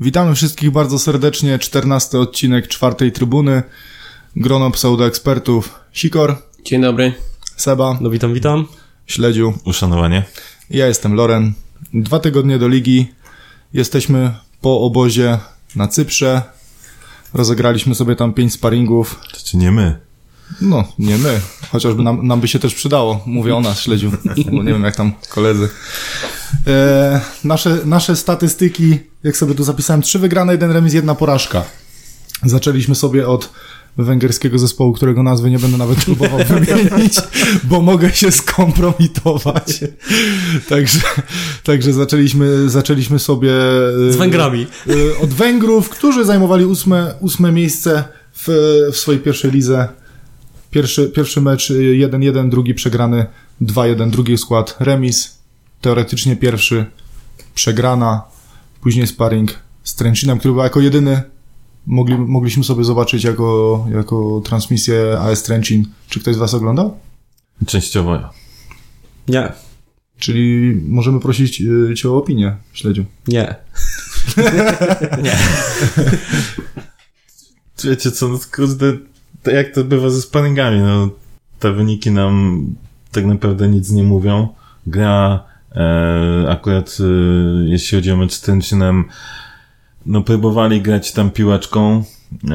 Witamy 0.00 0.34
wszystkich 0.34 0.70
bardzo 0.70 0.98
serdecznie. 0.98 1.58
14 1.58 2.18
odcinek 2.18 2.68
czwartej 2.68 3.12
trybuny. 3.12 3.62
Grono 4.36 4.70
pseudoekspertów. 4.70 5.74
Sikor, 5.92 6.36
Dzień 6.64 6.82
dobry. 6.82 7.12
Seba, 7.56 7.98
No 8.00 8.10
witam, 8.10 8.34
witam. 8.34 8.66
Śledziu. 9.06 9.52
Uszanowanie. 9.64 10.24
Ja 10.70 10.86
jestem 10.86 11.14
Loren. 11.14 11.52
Dwa 11.94 12.18
tygodnie 12.18 12.58
do 12.58 12.68
ligi. 12.68 13.06
Jesteśmy 13.72 14.34
po 14.60 14.80
obozie 14.80 15.38
na 15.76 15.88
Cyprze. 15.88 16.42
Rozegraliśmy 17.34 17.94
sobie 17.94 18.16
tam 18.16 18.32
pięć 18.32 18.52
sparingów. 18.52 19.20
To 19.32 19.40
czy 19.44 19.56
nie 19.56 19.72
my? 19.72 19.98
No, 20.60 20.84
nie 20.98 21.18
my. 21.18 21.40
Chociażby 21.72 22.02
nam, 22.02 22.26
nam 22.26 22.40
by 22.40 22.48
się 22.48 22.58
też 22.58 22.74
przydało. 22.74 23.22
Mówię 23.26 23.56
o 23.56 23.60
nas, 23.60 23.80
Śledziu. 23.80 24.10
Bo 24.52 24.62
nie 24.62 24.72
wiem, 24.72 24.82
jak 24.84 24.96
tam 24.96 25.12
koledzy. 25.28 25.68
E, 26.66 27.20
nasze, 27.44 27.78
nasze 27.84 28.16
statystyki, 28.16 28.98
jak 29.24 29.36
sobie 29.36 29.54
tu 29.54 29.64
zapisałem, 29.64 30.02
trzy 30.02 30.18
wygrane, 30.18 30.52
jeden 30.52 30.70
remis, 30.70 30.94
jedna 30.94 31.14
porażka. 31.14 31.64
Zaczęliśmy 32.42 32.94
sobie 32.94 33.28
od 33.28 33.50
węgierskiego 33.98 34.58
zespołu, 34.58 34.92
którego 34.92 35.22
nazwy 35.22 35.50
nie 35.50 35.58
będę 35.58 35.76
nawet 35.78 36.04
próbował 36.04 36.38
wymienić, 36.48 37.14
bo 37.64 37.82
mogę 37.82 38.12
się 38.12 38.30
skompromitować. 38.32 39.80
Także, 40.68 41.00
także 41.64 41.92
zaczęliśmy, 41.92 42.70
zaczęliśmy 42.70 43.18
sobie... 43.18 43.52
e, 44.08 44.12
Z 44.12 44.16
Węgrami. 44.16 44.66
e, 44.86 45.18
Od 45.22 45.30
Węgrów, 45.34 45.88
którzy 45.88 46.24
zajmowali 46.24 46.64
ósme, 46.64 47.14
ósme 47.20 47.52
miejsce 47.52 48.04
w, 48.32 48.48
w 48.92 48.96
swojej 48.96 49.20
pierwszej 49.20 49.50
lidze. 49.50 49.88
Pierwszy, 50.70 51.08
pierwszy 51.08 51.40
mecz 51.40 51.70
y, 51.70 51.74
1-1, 52.10 52.48
drugi 52.48 52.74
przegrany 52.74 53.26
2-1, 53.62 54.10
drugi 54.10 54.38
skład 54.38 54.76
remis. 54.80 55.38
Teoretycznie 55.80 56.36
pierwszy 56.36 56.86
przegrana, 57.54 58.22
później 58.80 59.06
sparring 59.06 59.54
z 59.84 59.94
Trenchinem, 59.94 60.38
który 60.38 60.54
był 60.54 60.62
jako 60.62 60.80
jedyny 60.80 61.22
mogli, 61.86 62.18
mogliśmy 62.18 62.64
sobie 62.64 62.84
zobaczyć 62.84 63.24
jako, 63.24 63.86
jako 63.92 64.42
transmisję 64.44 65.18
AS 65.20 65.42
Trenchin. 65.42 65.86
Czy 66.08 66.20
ktoś 66.20 66.34
z 66.34 66.38
Was 66.38 66.54
oglądał? 66.54 66.98
Częściowo 67.66 68.14
ja. 68.14 68.30
Nie, 69.28 69.52
Czyli 70.18 70.74
możemy 70.88 71.20
prosić 71.20 71.60
y, 71.60 71.94
Cię 71.96 72.10
o 72.10 72.16
opinię, 72.16 72.56
śledziu. 72.72 73.04
nie. 73.28 73.54
nie. 75.22 75.36
Wiecie 77.84 78.10
co, 78.10 78.28
no 78.28 78.38
kurde, 78.56 78.92
to 79.46 79.50
jak 79.50 79.74
to 79.74 79.84
bywa 79.84 80.10
ze 80.10 80.22
sparingami, 80.22 80.80
no 80.80 81.10
te 81.58 81.72
wyniki 81.72 82.10
nam 82.10 82.64
tak 83.12 83.26
naprawdę 83.26 83.68
nic 83.68 83.90
nie 83.90 84.02
mówią. 84.02 84.48
Gra 84.86 85.44
e, 85.76 86.46
akurat 86.48 86.98
e, 87.00 87.04
jeśli 87.64 87.98
chodzi 87.98 88.12
o 88.12 88.16
mecz 88.16 88.34
z 88.34 88.74
no 90.06 90.22
próbowali 90.22 90.82
grać 90.82 91.12
tam 91.12 91.30
piłeczką, 91.30 92.04
e, 92.50 92.54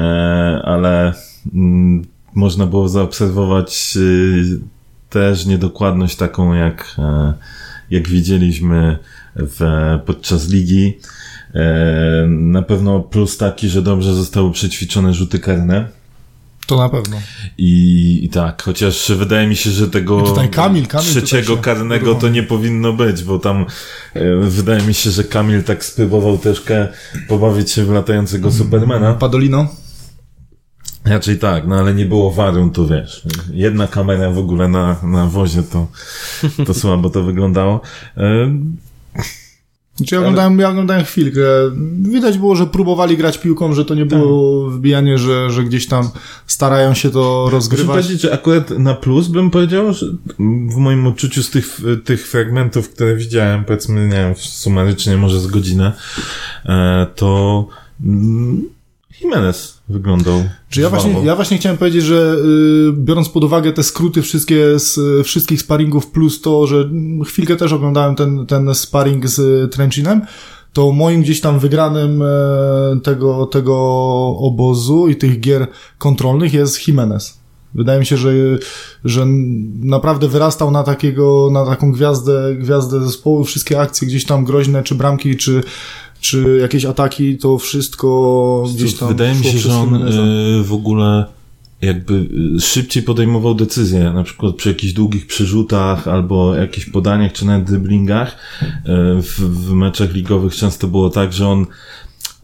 ale 0.64 1.12
mm, 1.54 2.04
można 2.34 2.66
było 2.66 2.88
zaobserwować 2.88 3.94
e, 3.96 4.00
też 5.10 5.46
niedokładność 5.46 6.16
taką 6.16 6.54
jak, 6.54 6.96
e, 6.98 7.34
jak 7.90 8.08
widzieliśmy 8.08 8.98
w, 9.36 9.60
podczas 10.06 10.48
ligi. 10.48 10.98
E, 11.54 12.26
na 12.28 12.62
pewno 12.62 13.00
plus 13.00 13.38
taki, 13.38 13.68
że 13.68 13.82
dobrze 13.82 14.14
zostały 14.14 14.52
przećwiczone 14.52 15.14
rzuty 15.14 15.38
karne. 15.38 16.01
To 16.66 16.76
na 16.76 16.88
pewno. 16.88 17.16
I, 17.58 18.20
I 18.22 18.28
tak, 18.28 18.62
chociaż 18.62 19.12
wydaje 19.12 19.46
mi 19.46 19.56
się, 19.56 19.70
że 19.70 19.88
tego 19.88 20.34
Kamil, 20.52 20.86
Kamil 20.86 21.10
trzeciego 21.10 21.56
karnego 21.56 22.14
to 22.14 22.28
nie 22.28 22.42
powinno 22.42 22.92
być, 22.92 23.22
bo 23.22 23.38
tam 23.38 23.66
e, 24.14 24.36
wydaje 24.36 24.82
mi 24.82 24.94
się, 24.94 25.10
że 25.10 25.24
Kamil 25.24 25.62
tak 25.62 25.84
spróbował 25.84 26.38
troszkę 26.38 26.88
pobawić 27.28 27.70
się 27.70 27.84
w 27.84 27.90
latającego 27.90 28.48
Mhm. 28.48 28.64
Supermana. 28.64 29.14
Padolino? 29.14 29.68
Raczej 31.04 31.38
tak, 31.38 31.66
no 31.66 31.76
ale 31.76 31.94
nie 31.94 32.06
było 32.06 32.30
waru, 32.30 32.70
to 32.70 32.86
wiesz. 32.86 33.22
Jedna 33.52 33.86
kamera 33.86 34.30
w 34.30 34.38
ogóle 34.38 34.68
na, 34.68 34.96
na 35.02 35.26
wozie, 35.26 35.62
to, 35.62 35.86
to 36.66 36.74
słabo 36.74 37.10
to 37.10 37.22
wyglądało. 37.22 37.80
E, 38.16 38.52
Znaczy 39.96 40.14
ja 40.14 40.20
oglądałem, 40.20 40.58
ja 40.58 40.68
oglądałem 40.68 41.04
chwilkę. 41.04 41.40
Widać 42.02 42.38
było, 42.38 42.56
że 42.56 42.66
próbowali 42.66 43.16
grać 43.16 43.38
piłką, 43.38 43.74
że 43.74 43.84
to 43.84 43.94
nie 43.94 44.06
było 44.06 44.70
wbijanie, 44.70 45.18
że, 45.18 45.50
że 45.50 45.64
gdzieś 45.64 45.86
tam 45.86 46.10
starają 46.46 46.94
się 46.94 47.10
to 47.10 47.42
Muszę 47.44 47.56
rozgrywać. 47.56 47.86
powiedzieć, 47.96 48.20
że 48.22 48.32
akurat 48.32 48.70
na 48.70 48.94
plus 48.94 49.28
bym 49.28 49.50
powiedział, 49.50 49.92
że 49.92 50.06
w 50.68 50.76
moim 50.76 51.06
odczuciu 51.06 51.42
z 51.42 51.50
tych, 51.50 51.80
tych 52.04 52.28
fragmentów, 52.28 52.90
które 52.90 53.16
widziałem, 53.16 53.64
powiedzmy, 53.64 54.08
nie 54.08 54.16
wiem, 54.16 54.34
sumarycznie 54.36 55.16
może 55.16 55.40
z 55.40 55.46
godzinę, 55.46 55.92
e, 56.66 57.06
to 57.14 57.66
mm, 58.04 58.62
Jimenez 59.22 59.82
wyglądał. 59.88 60.44
Czy 60.70 60.80
ja 60.80 60.90
właśnie, 60.90 61.24
ja 61.24 61.36
właśnie 61.36 61.58
chciałem 61.58 61.78
powiedzieć, 61.78 62.04
że 62.04 62.36
y, 62.88 62.92
biorąc 62.92 63.28
pod 63.28 63.44
uwagę 63.44 63.72
te 63.72 63.82
skróty 63.82 64.22
wszystkie 64.22 64.78
z 64.78 64.98
wszystkich 65.26 65.60
sparingów, 65.60 66.06
plus 66.06 66.40
to, 66.40 66.66
że 66.66 66.90
chwilkę 67.26 67.56
też 67.56 67.72
oglądałem 67.72 68.14
ten, 68.14 68.46
ten 68.46 68.74
sparring 68.74 69.28
z 69.28 69.72
Trenchinem, 69.72 70.22
to 70.72 70.92
moim 70.92 71.22
gdzieś 71.22 71.40
tam 71.40 71.58
wygranym 71.58 72.22
e, 72.22 73.00
tego, 73.02 73.46
tego 73.46 73.76
obozu 74.38 75.08
i 75.08 75.16
tych 75.16 75.40
gier 75.40 75.66
kontrolnych 75.98 76.52
jest 76.54 76.88
Jimenez. 76.88 77.42
Wydaje 77.74 78.00
mi 78.00 78.06
się, 78.06 78.16
że, 78.16 78.30
że 79.04 79.26
naprawdę 79.80 80.28
wyrastał 80.28 80.70
na 80.70 80.82
takiego, 80.82 81.48
na 81.52 81.66
taką 81.66 81.92
gwiazdę, 81.92 82.54
gwiazdę 82.58 83.02
zespołu. 83.02 83.44
Wszystkie 83.44 83.80
akcje 83.80 84.08
gdzieś 84.08 84.24
tam 84.26 84.44
groźne, 84.44 84.82
czy 84.82 84.94
bramki, 84.94 85.36
czy, 85.36 85.62
czy 86.22 86.58
jakieś 86.60 86.84
ataki, 86.84 87.38
to 87.38 87.58
wszystko 87.58 88.64
gdzieś 88.74 88.94
tam 88.94 89.08
Wydaje 89.08 89.34
mi 89.34 89.44
się, 89.44 89.58
że 89.58 89.74
on 89.74 89.94
e, 89.94 90.62
w 90.62 90.72
ogóle 90.72 91.24
jakby 91.80 92.26
e, 92.56 92.60
szybciej 92.60 93.02
podejmował 93.02 93.54
decyzje, 93.54 94.12
na 94.12 94.22
przykład 94.22 94.54
przy 94.54 94.68
jakichś 94.68 94.92
długich 94.92 95.26
przyrzutach 95.26 96.08
albo 96.08 96.54
jakichś 96.54 96.86
podaniach 96.86 97.32
czy 97.32 97.46
nawet 97.46 97.66
driblingach. 97.66 98.36
E, 98.62 99.22
W, 99.22 99.40
w 99.40 99.72
meczach 99.72 100.14
ligowych 100.14 100.54
często 100.54 100.88
było 100.88 101.10
tak, 101.10 101.32
że 101.32 101.48
on 101.48 101.66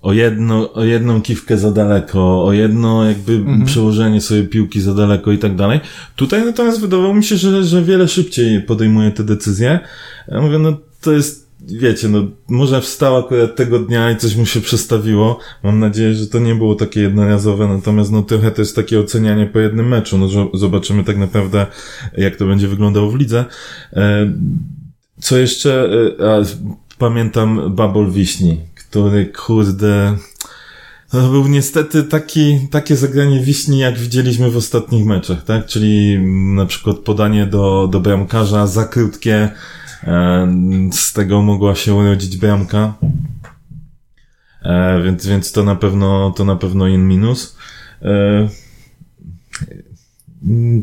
o, 0.03 0.13
jedno, 0.13 0.73
o 0.73 0.85
jedną 0.85 1.23
kiwkę 1.23 1.59
za 1.59 1.71
daleko, 1.71 2.45
o 2.45 2.53
jedno 2.53 3.05
jakby 3.05 3.45
przełożenie 3.65 4.21
sobie 4.21 4.45
piłki 4.45 4.81
za 4.81 4.95
daleko 4.95 5.33
i 5.33 5.39
tak 5.39 5.57
dalej. 5.57 5.81
Tutaj 6.17 6.45
natomiast 6.45 6.81
wydawało 6.81 7.15
mi 7.15 7.25
się, 7.25 7.37
że, 7.37 7.65
że 7.65 7.83
wiele 7.83 8.09
szybciej 8.09 8.63
podejmuje 8.63 9.11
te 9.11 9.25
decyzje. 9.25 9.81
Ja 10.29 10.41
mówię, 10.41 10.59
no 10.59 10.77
to 11.01 11.13
jest 11.13 11.48
wiecie, 11.67 12.09
no 12.09 12.23
może 12.49 12.81
wstał 12.81 13.17
akurat 13.17 13.57
tego 13.57 13.79
dnia 13.79 14.11
i 14.11 14.17
coś 14.17 14.37
mu 14.37 14.47
się 14.47 14.61
przestawiło. 14.61 15.39
Mam 15.63 15.79
nadzieję, 15.79 16.15
że 16.15 16.27
to 16.27 16.39
nie 16.39 16.55
było 16.55 16.75
takie 16.75 17.01
jednorazowe, 17.01 17.69
natomiast 17.69 18.13
no 18.13 18.23
trochę 18.23 18.51
to 18.51 18.63
jest 18.63 18.77
takie 18.77 19.01
ocenianie 19.01 19.47
po 19.47 19.59
jednym 19.59 19.89
meczu. 19.89 20.19
No 20.19 20.27
zo- 20.27 20.51
zobaczymy 20.55 21.05
tak 21.05 21.17
naprawdę, 21.17 21.67
jak 22.17 22.37
to 22.37 22.47
będzie 22.47 22.69
wyglądało 22.69 23.11
w 23.11 23.17
lidze. 23.17 23.45
E, 23.93 24.33
Co 25.21 25.39
jeszcze? 25.39 25.89
E, 26.21 26.35
A, 26.37 26.43
pamiętam 26.99 27.75
Babol 27.75 28.11
Wiśni, 28.11 28.61
który 28.75 29.27
kurde... 29.27 30.17
To 31.11 31.29
był 31.29 31.49
niestety 31.49 32.03
taki, 32.03 32.69
takie 32.71 32.97
zagranie 32.97 33.41
wiśni, 33.41 33.79
jak 33.79 33.99
widzieliśmy 33.99 34.51
w 34.51 34.57
ostatnich 34.57 35.07
meczach, 35.07 35.45
tak? 35.45 35.67
Czyli 35.67 36.19
na 36.55 36.67
przykład 36.67 36.97
podanie 36.99 37.47
do, 37.47 37.89
do 37.93 38.01
bramkarza 38.01 38.67
za 38.67 38.85
krótkie, 38.85 39.49
z 40.93 41.13
tego 41.13 41.43
mogła 41.43 41.75
się 41.75 41.95
urodzić 41.95 42.37
bramka. 42.37 42.95
E, 44.63 45.03
więc, 45.03 45.27
więc 45.27 45.53
to 45.53 45.65
na 45.65 45.77
pewno, 45.77 46.31
to 46.37 46.45
na 46.45 46.57
pewno 46.57 46.87
in 46.87 47.09
minus. 47.09 47.57
E, 48.03 48.49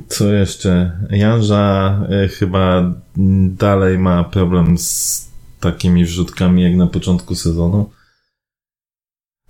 co 0.08 0.34
jeszcze? 0.34 1.00
Janża 1.10 2.00
e, 2.10 2.28
chyba 2.28 2.94
dalej 3.50 4.00
ma 4.00 4.24
problem 4.24 4.78
z 4.78 5.26
takimi 5.60 6.06
wrzutkami 6.06 6.64
jak 6.64 6.76
na 6.76 6.88
początku 6.88 7.36
sezonu. 7.36 7.90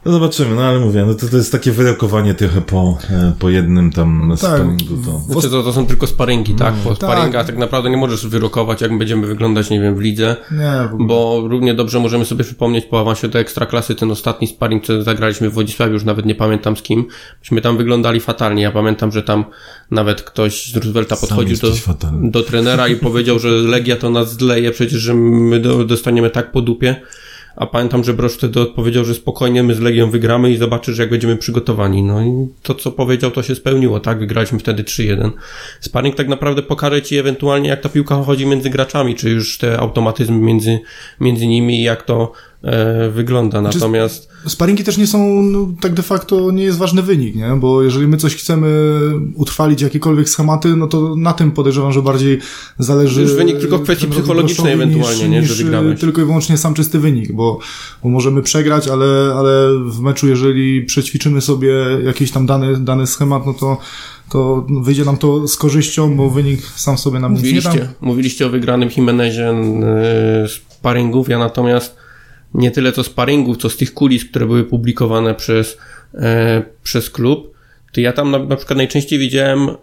No 0.06 0.12
zobaczymy, 0.12 0.56
no 0.56 0.64
ale 0.64 0.80
mówię, 0.80 1.06
no 1.08 1.14
to, 1.14 1.28
to 1.28 1.38
jest 1.38 1.52
takie 1.52 1.72
wyrokowanie 1.72 2.34
trochę 2.34 2.62
po, 2.62 2.98
e, 3.10 3.34
po 3.40 3.50
jednym 3.50 3.92
tam 3.92 4.34
sparingu. 4.38 4.98
To. 5.06 5.34
Znaczy, 5.34 5.50
to, 5.50 5.64
to 5.64 5.74
są 5.74 5.86
tylko 5.86 6.08
sparingi, 6.08 6.56
tak? 6.56 6.74
Po 6.74 6.90
tak. 6.90 6.98
sparingach 6.98 7.46
tak 7.46 7.58
naprawdę 7.58 7.90
nie 7.90 7.98
możesz 7.98 8.28
wyrokować, 8.28 8.82
jak 8.82 8.98
będziemy 8.98 9.28
wyglądać, 9.28 9.70
nie 9.70 9.82
wiem, 9.82 9.96
w 9.96 10.00
lidze. 10.00 10.36
Nie, 10.52 10.88
w 10.90 10.94
ogóle. 10.94 11.08
Bo 11.08 11.44
równie 11.48 11.74
dobrze 11.74 12.00
możemy 12.00 12.26
sobie 12.26 12.44
przypomnieć 12.44 12.86
po 12.86 13.00
awansie 13.00 13.28
do 13.28 13.40
ekstraklasy 13.40 13.96
ten 13.96 14.12
ostatni 14.12 14.48
sparring, 14.48 14.86
co 14.86 15.04
zagraliśmy 15.04 15.50
w 15.50 15.54
Wodzisławiu, 15.54 15.94
już 15.94 16.04
nawet 16.04 16.26
nie 16.26 16.36
pamiętam 16.36 16.78
z 16.78 16.82
kim. 16.82 17.06
Myśmy 17.40 17.62
tam 17.62 17.78
wyglądali 17.78 18.20
fatalnie. 18.20 18.64
Ja 18.64 18.72
pamiętam, 18.72 19.12
że 19.12 19.24
tam 19.24 19.46
nawet 19.92 20.22
ktoś 20.22 20.72
z 20.72 20.76
Roosevelta 20.76 21.16
podchodził 21.16 21.58
do, 21.58 21.76
fatalny. 21.76 22.32
do 22.32 22.44
trenera 22.44 22.88
i 22.88 22.96
powiedział, 22.96 23.40
że 23.40 23.50
Legia 23.50 23.96
to 23.96 24.10
nas 24.10 24.34
zleje, 24.34 24.72
przecież 24.72 25.02
że 25.02 25.14
my 25.14 25.60
do, 25.60 25.86
dostaniemy 25.86 26.30
tak 26.30 26.52
po 26.52 26.62
dupie. 26.62 26.96
A 27.56 27.66
pamiętam, 27.66 28.04
że 28.04 28.14
Brosz 28.14 28.34
wtedy 28.34 28.60
odpowiedział, 28.62 29.06
że 29.06 29.14
spokojnie 29.14 29.64
my 29.64 29.76
z 29.76 29.80
Legią 29.80 30.10
wygramy 30.10 30.52
i 30.52 30.58
zobaczysz, 30.58 30.98
jak 30.98 31.10
będziemy 31.10 31.38
przygotowani. 31.38 32.04
No 32.04 32.22
i 32.22 32.48
to, 32.62 32.76
co 32.76 32.92
powiedział, 32.92 33.32
to 33.32 33.44
się 33.44 33.56
spełniło, 33.56 34.00
tak? 34.00 34.20
Wygraliśmy 34.20 34.60
wtedy 34.60 34.84
3-1. 34.84 35.32
Sparring 35.80 36.16
tak 36.16 36.28
naprawdę 36.28 36.62
pokaże 36.62 37.02
ci 37.02 37.18
ewentualnie, 37.18 37.70
jak 37.70 37.82
ta 37.82 37.90
piłka 37.90 38.24
chodzi 38.24 38.46
między 38.46 38.70
graczami, 38.70 39.16
czy 39.16 39.30
już 39.30 39.58
te 39.58 39.80
automatyzmy 39.80 40.38
między, 40.38 40.80
między 41.20 41.48
nimi 41.48 41.84
jak 41.84 42.04
to 42.04 42.32
e, 42.66 43.10
wygląda. 43.10 43.60
Znaczy, 43.60 43.78
Natomiast... 43.78 44.30
Sparingi 44.48 44.84
też 44.84 44.98
nie 44.98 45.08
są, 45.08 45.42
no, 45.42 45.68
tak 45.82 45.94
de 45.94 46.04
facto 46.04 46.52
nie 46.52 46.64
jest 46.64 46.78
ważny 46.78 47.02
wynik, 47.02 47.36
nie? 47.36 47.50
Bo 47.58 47.84
jeżeli 47.84 48.08
my 48.08 48.18
coś 48.18 48.36
chcemy 48.36 48.90
utrwalić, 49.36 49.82
jakiekolwiek 49.82 50.30
schematy, 50.30 50.76
no 50.76 50.88
to 50.88 51.16
na 51.16 51.34
tym 51.34 51.52
podejrzewam, 51.52 51.92
że 51.92 52.02
bardziej 52.02 52.40
zależy... 52.80 53.16
To 53.16 53.22
już 53.22 53.34
wynik 53.34 53.60
tylko 53.60 53.78
w 53.78 53.84
kwestii 53.84 54.08
psychologicznej 54.08 54.74
ewentualnie, 54.74 55.24
niż, 55.24 55.30
nie? 55.30 55.40
Niż 55.40 55.50
Że 55.50 55.64
wygrałeś. 55.64 56.00
tylko 56.00 56.22
i 56.22 56.26
wyłącznie 56.26 56.58
sam 56.58 56.74
czysty 56.74 57.00
wynik, 57.00 57.32
bo, 57.32 57.60
bo 58.04 58.10
możemy 58.10 58.42
przegrać, 58.42 58.88
ale, 58.88 59.34
ale 59.38 59.80
w 59.86 60.00
meczu, 60.00 60.28
jeżeli 60.28 60.84
przećwiczymy 60.84 61.42
sobie 61.42 61.74
jakiś 62.04 62.32
tam 62.32 62.46
dany, 62.46 62.78
dany 62.78 63.08
schemat, 63.08 63.46
no 63.46 63.54
to 63.54 63.78
to 64.30 64.66
wyjdzie 64.82 65.06
nam 65.06 65.18
to 65.18 65.48
z 65.48 65.58
korzyścią, 65.58 66.16
bo 66.16 66.30
wynik 66.30 66.62
sam 66.76 66.98
sobie 66.98 67.20
nam 67.20 67.34
nic 67.34 67.44
nie 67.44 67.62
da. 67.62 67.70
Mówiliście, 67.70 67.94
mówiliście 68.02 68.46
o 68.46 68.50
wygranym 68.50 68.90
Jimenezie 68.98 69.50
e, 69.50 70.48
sparingów, 70.70 71.30
ja 71.30 71.40
natomiast 71.40 72.05
nie 72.56 72.72
tyle 72.72 72.92
co 72.92 73.04
sparingów, 73.04 73.58
co 73.58 73.70
z 73.70 73.78
tych 73.78 73.94
kulis, 73.94 74.26
które 74.26 74.46
były 74.46 74.64
publikowane 74.64 75.36
przez, 75.36 75.78
e, 76.14 76.64
przez 76.84 77.10
klub, 77.10 77.56
to 77.96 78.02
ja 78.02 78.14
tam 78.14 78.32
na, 78.32 78.40
na 78.40 78.56
przykład 78.56 78.78
najczęściej 78.78 79.20
widziałem 79.20 79.70
e, 79.70 79.76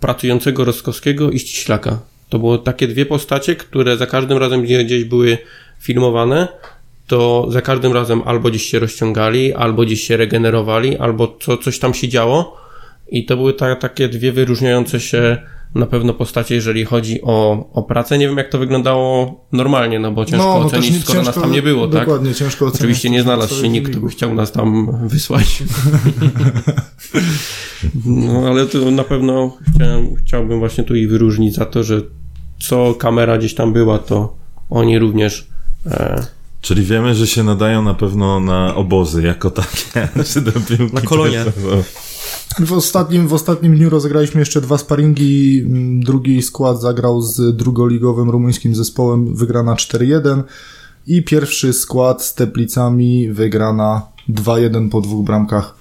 pracującego 0.00 0.64
Roskowskiego 0.64 1.30
i 1.30 1.38
Ściślaka. 1.38 2.00
To 2.28 2.38
było 2.38 2.58
takie 2.58 2.88
dwie 2.88 3.06
postacie, 3.06 3.56
które 3.56 3.96
za 3.96 4.06
każdym 4.06 4.38
razem 4.38 4.62
gdzie, 4.62 4.84
gdzieś 4.84 5.04
były 5.04 5.38
filmowane, 5.80 6.48
to 7.06 7.46
za 7.50 7.62
każdym 7.62 7.92
razem 7.92 8.22
albo 8.24 8.50
gdzieś 8.50 8.62
się 8.62 8.78
rozciągali, 8.78 9.52
albo 9.52 9.82
gdzieś 9.82 10.06
się 10.06 10.16
regenerowali, 10.16 10.98
albo 10.98 11.36
co, 11.40 11.56
coś 11.56 11.78
tam 11.78 11.94
się 11.94 12.08
działo. 12.08 12.56
I 13.08 13.24
to 13.24 13.36
były 13.36 13.52
ta, 13.52 13.76
takie 13.76 14.08
dwie 14.08 14.32
wyróżniające 14.32 15.00
się 15.00 15.38
na 15.74 15.86
pewno 15.86 16.14
postacie, 16.14 16.54
jeżeli 16.54 16.84
chodzi 16.84 17.22
o, 17.22 17.66
o 17.72 17.82
pracę. 17.82 18.18
Nie 18.18 18.28
wiem, 18.28 18.36
jak 18.36 18.48
to 18.48 18.58
wyglądało 18.58 19.34
normalnie, 19.52 19.98
no 19.98 20.12
bo 20.12 20.24
ciężko 20.24 20.44
no 20.46 20.66
ocenić, 20.66 20.86
też 20.86 20.94
nie- 20.96 21.00
skoro 21.00 21.18
nas 21.18 21.26
ciężko- 21.34 21.40
tam 21.40 21.52
nie 21.52 21.62
było, 21.62 21.88
tak? 21.88 22.00
Dokładnie, 22.00 22.34
ciężko 22.34 22.64
ocenić. 22.64 22.80
Oczywiście 22.80 23.10
nie 23.10 23.22
znalazł 23.22 23.62
się 23.62 23.68
nikt, 23.68 23.90
kto 23.90 24.00
by 24.00 24.08
chciał 24.08 24.34
nas 24.34 24.52
tam 24.52 24.98
wysłać. 25.08 25.62
No 28.04 28.48
ale 28.48 28.66
to 28.66 28.90
na 28.90 29.04
pewno 29.04 29.56
chciałem, 29.74 30.14
chciałbym 30.16 30.58
właśnie 30.58 30.84
tu 30.84 30.94
i 30.94 31.06
wyróżnić 31.06 31.54
za 31.54 31.64
to, 31.66 31.84
że 31.84 32.00
co 32.60 32.94
kamera 32.94 33.38
gdzieś 33.38 33.54
tam 33.54 33.72
była, 33.72 33.98
to 33.98 34.36
oni 34.70 34.98
również 34.98 35.46
e, 35.86 36.26
Czyli 36.60 36.82
wiemy, 36.82 37.14
że 37.14 37.26
się 37.26 37.42
nadają 37.42 37.82
na 37.82 37.94
pewno 37.94 38.40
na 38.40 38.74
obozy 38.74 39.22
jako 39.22 39.50
takie. 39.50 40.08
Na 40.92 41.00
kolonie. 41.00 41.44
W 42.66 42.72
ostatnim, 42.72 43.28
w 43.28 43.32
ostatnim 43.32 43.76
dniu 43.76 43.90
rozegraliśmy 43.90 44.40
jeszcze 44.40 44.60
dwa 44.60 44.78
sparingi. 44.78 45.62
Drugi 45.98 46.42
skład 46.42 46.80
zagrał 46.80 47.22
z 47.22 47.56
drugoligowym 47.56 48.30
rumuńskim 48.30 48.74
zespołem, 48.74 49.34
wygrana 49.34 49.74
4-1. 49.74 50.42
I 51.06 51.22
pierwszy 51.22 51.72
skład 51.72 52.22
z 52.24 52.34
Teplicami, 52.34 53.32
wygrana 53.32 54.02
2-1 54.28 54.90
po 54.90 55.00
dwóch 55.00 55.24
bramkach 55.24 55.74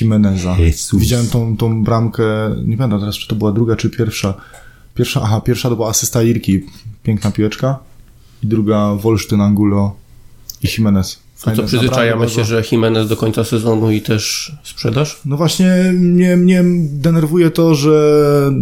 Jimeneza. 0.00 0.56
Jezus. 0.58 1.00
Widziałem 1.00 1.26
tą, 1.26 1.56
tą 1.56 1.84
bramkę, 1.84 2.24
nie 2.64 2.76
pamiętam 2.76 3.00
teraz, 3.00 3.14
czy 3.14 3.28
to 3.28 3.36
była 3.36 3.52
druga, 3.52 3.76
czy 3.76 3.90
pierwsza. 3.90 4.34
Pierwsza, 4.94 5.20
aha, 5.24 5.40
pierwsza 5.40 5.68
to 5.68 5.76
była 5.76 5.88
asysta 5.88 6.22
Irki, 6.22 6.60
piękna 7.02 7.30
piłeczka. 7.30 7.78
I 8.44 8.46
druga 8.46 8.94
Wolsztyn, 8.94 9.40
Angulo 9.40 9.94
i 10.62 10.68
Jimenez. 10.68 11.18
To 11.42 11.50
Fajne, 11.50 11.62
co 11.62 11.68
przyzwyczajamy 11.68 12.28
się, 12.28 12.44
że 12.44 12.62
Jimenez 12.72 13.08
do 13.08 13.16
końca 13.16 13.44
sezonu 13.44 13.90
i 13.90 14.00
też 14.00 14.52
sprzedaż? 14.62 15.20
no 15.24 15.36
właśnie 15.36 15.92
mnie, 15.94 16.36
mnie 16.36 16.62
denerwuje 16.82 17.50
to, 17.50 17.74
że 17.74 18.52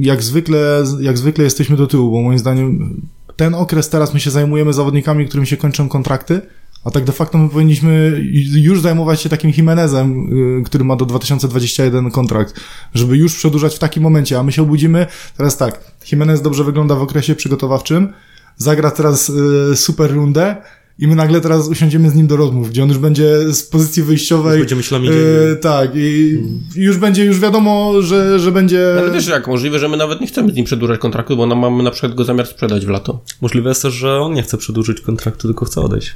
jak 0.00 0.22
zwykle, 0.22 0.84
jak 1.00 1.18
zwykle 1.18 1.44
jesteśmy 1.44 1.76
do 1.76 1.86
tyłu, 1.86 2.10
bo 2.10 2.22
moim 2.22 2.38
zdaniem 2.38 3.00
ten 3.36 3.54
okres 3.54 3.88
teraz 3.88 4.14
my 4.14 4.20
się 4.20 4.30
zajmujemy 4.30 4.72
zawodnikami, 4.72 5.28
którym 5.28 5.46
się 5.46 5.56
kończą 5.56 5.88
kontrakty, 5.88 6.40
a 6.84 6.90
tak 6.90 7.04
de 7.04 7.12
facto 7.12 7.38
my 7.38 7.48
powinniśmy 7.48 8.20
już 8.54 8.80
zajmować 8.80 9.20
się 9.20 9.28
takim 9.28 9.50
Jimenezem, 9.50 10.28
y, 10.60 10.64
który 10.64 10.84
ma 10.84 10.96
do 10.96 11.04
2021 11.04 12.10
kontrakt, 12.10 12.60
żeby 12.94 13.16
już 13.16 13.34
przedłużać 13.36 13.76
w 13.76 13.78
takim 13.78 14.02
momencie, 14.02 14.38
a 14.38 14.42
my 14.42 14.52
się 14.52 14.62
obudzimy, 14.62 15.06
teraz 15.36 15.56
tak, 15.56 15.80
Jimenez 16.12 16.42
dobrze 16.42 16.64
wygląda 16.64 16.94
w 16.94 17.02
okresie 17.02 17.34
przygotowawczym, 17.34 18.12
zagra 18.56 18.90
teraz 18.90 19.28
y, 19.28 19.76
super 19.76 20.14
rundę 20.14 20.56
i 20.98 21.06
my 21.08 21.14
nagle 21.14 21.40
teraz 21.40 21.68
usiądziemy 21.68 22.10
z 22.10 22.14
nim 22.14 22.26
do 22.26 22.36
rozmów, 22.36 22.70
gdzie 22.70 22.82
on 22.82 22.88
już 22.88 22.98
będzie 22.98 23.52
z 23.52 23.62
pozycji 23.62 24.02
wyjściowej 24.02 24.52
Już 24.52 24.60
będzie 24.60 24.76
myślami 24.76 25.08
E, 25.08 25.56
tak, 25.56 25.90
i 25.94 26.38
już 26.76 26.96
będzie, 26.96 27.24
już 27.24 27.40
wiadomo, 27.40 28.02
że, 28.02 28.38
że 28.38 28.52
będzie... 28.52 28.96
Ale 28.98 29.10
wiesz, 29.10 29.26
jak 29.26 29.46
możliwe, 29.48 29.78
że 29.78 29.88
my 29.88 29.96
nawet 29.96 30.20
nie 30.20 30.26
chcemy 30.26 30.52
z 30.52 30.54
nim 30.54 30.64
przedłużać 30.64 31.00
kontraktu, 31.00 31.36
bo 31.36 31.46
nam 31.46 31.58
mamy 31.58 31.82
na 31.82 31.90
przykład 31.90 32.14
go 32.14 32.24
zamiar 32.24 32.46
sprzedać 32.46 32.86
w 32.86 32.88
lato. 32.88 33.20
Możliwe 33.40 33.68
jest 33.68 33.82
też, 33.82 33.94
że 33.94 34.20
on 34.20 34.32
nie 34.32 34.42
chce 34.42 34.58
przedłużyć 34.58 35.00
kontraktu, 35.00 35.48
tylko 35.48 35.64
chce 35.64 35.80
odejść. 35.80 36.14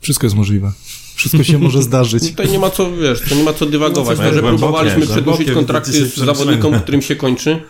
Wszystko 0.00 0.26
jest 0.26 0.36
możliwe. 0.36 0.72
Wszystko 1.14 1.44
się 1.44 1.58
może 1.58 1.82
zdarzyć. 1.82 2.22
Tutaj 2.30 2.50
nie 2.50 2.58
ma 2.58 2.70
co, 2.70 2.96
wiesz, 2.96 3.20
to 3.28 3.34
nie 3.34 3.42
ma 3.42 3.52
co 3.52 3.66
dywagować. 3.66 4.18
No, 4.18 4.24
To, 4.24 4.34
że 4.34 4.42
próbowaliśmy 4.42 5.06
przedłużyć 5.06 5.50
kontrakty 5.50 5.92
z 5.92 6.14
zawodnikom, 6.14 6.80
którym 6.80 7.02
się 7.02 7.16
kończy, 7.16 7.60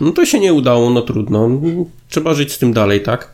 no 0.00 0.12
to 0.12 0.26
się 0.26 0.40
nie 0.40 0.52
udało, 0.52 0.90
no 0.90 1.02
trudno. 1.02 1.50
Trzeba 2.08 2.34
żyć 2.34 2.52
z 2.52 2.58
tym 2.58 2.72
dalej, 2.72 3.02
tak? 3.02 3.32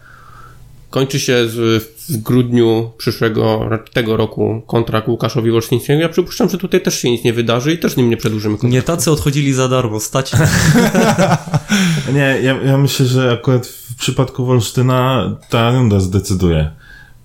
Kończy 0.90 1.20
się 1.20 1.48
z, 1.48 1.82
w 2.08 2.16
grudniu 2.16 2.90
przyszłego, 2.98 3.68
tego 3.92 4.16
roku 4.16 4.62
kontrakt 4.66 5.08
Łukaszowi 5.08 5.50
Wolsztyńskiemu. 5.50 6.00
Ja 6.00 6.08
przypuszczam, 6.08 6.48
że 6.48 6.58
tutaj 6.58 6.80
też 6.80 6.98
się 6.98 7.10
nic 7.10 7.24
nie 7.24 7.32
wydarzy 7.32 7.72
i 7.72 7.78
też 7.78 7.96
nim 7.96 8.10
nie 8.10 8.16
przedłużymy 8.16 8.54
kontraktu. 8.54 8.74
Nie 8.74 8.82
tacy 8.82 9.10
odchodzili 9.10 9.52
za 9.52 9.68
darmo, 9.68 10.00
stać. 10.00 10.32
Nie, 12.14 12.38
ja, 12.42 12.62
ja 12.62 12.78
myślę, 12.78 13.06
że 13.06 13.32
akurat 13.32 13.66
w 13.66 13.94
przypadku 13.96 14.46
Wolsztyna 14.46 15.30
ta 15.50 15.70
runda 15.70 16.00
zdecyduje. 16.00 16.70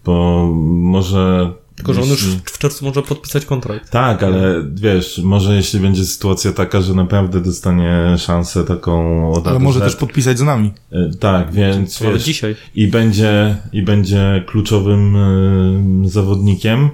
Bo 0.06 0.46
może. 0.66 1.54
Tylko, 1.78 1.94
że 1.94 2.02
on 2.02 2.10
już 2.10 2.26
w 2.28 2.58
czerwcu 2.58 2.86
może 2.86 3.02
podpisać 3.02 3.46
kontrakt. 3.46 3.90
Tak, 3.90 4.24
ale 4.24 4.64
wiesz, 4.74 5.22
może 5.24 5.56
jeśli 5.56 5.80
będzie 5.80 6.06
sytuacja 6.06 6.54
taka, 6.54 6.82
że 6.82 6.94
naprawdę 6.94 7.42
dostanie 7.42 8.16
szansę 8.18 8.64
taką 8.64 9.32
od 9.32 9.48
Ale 9.48 9.60
może 9.60 9.80
też 9.80 9.96
podpisać 9.96 10.40
z 10.40 10.42
nami. 10.42 10.74
e, 10.92 11.10
Tak, 11.20 11.52
więc 11.52 12.02
wiesz, 12.02 12.24
dzisiaj. 12.24 12.56
i 12.76 12.88
będzie, 12.88 13.56
i 13.74 13.82
będzie 13.82 14.44
kluczowym 14.48 15.16
y, 16.06 16.10
zawodnikiem, 16.10 16.90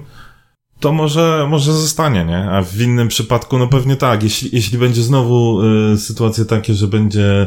to 0.80 0.92
może, 0.92 1.46
może 1.50 1.72
zostanie, 1.72 2.24
nie? 2.24 2.50
A 2.50 2.62
w 2.62 2.80
innym 2.80 3.08
przypadku, 3.08 3.58
no 3.58 3.66
pewnie 3.68 3.96
tak. 3.96 4.22
Jeśli, 4.22 4.50
jeśli 4.52 4.78
będzie 4.78 5.02
znowu 5.02 5.62
y, 5.92 5.98
sytuacja 5.98 6.44
takie, 6.44 6.74
że 6.74 6.88
będzie 6.88 7.46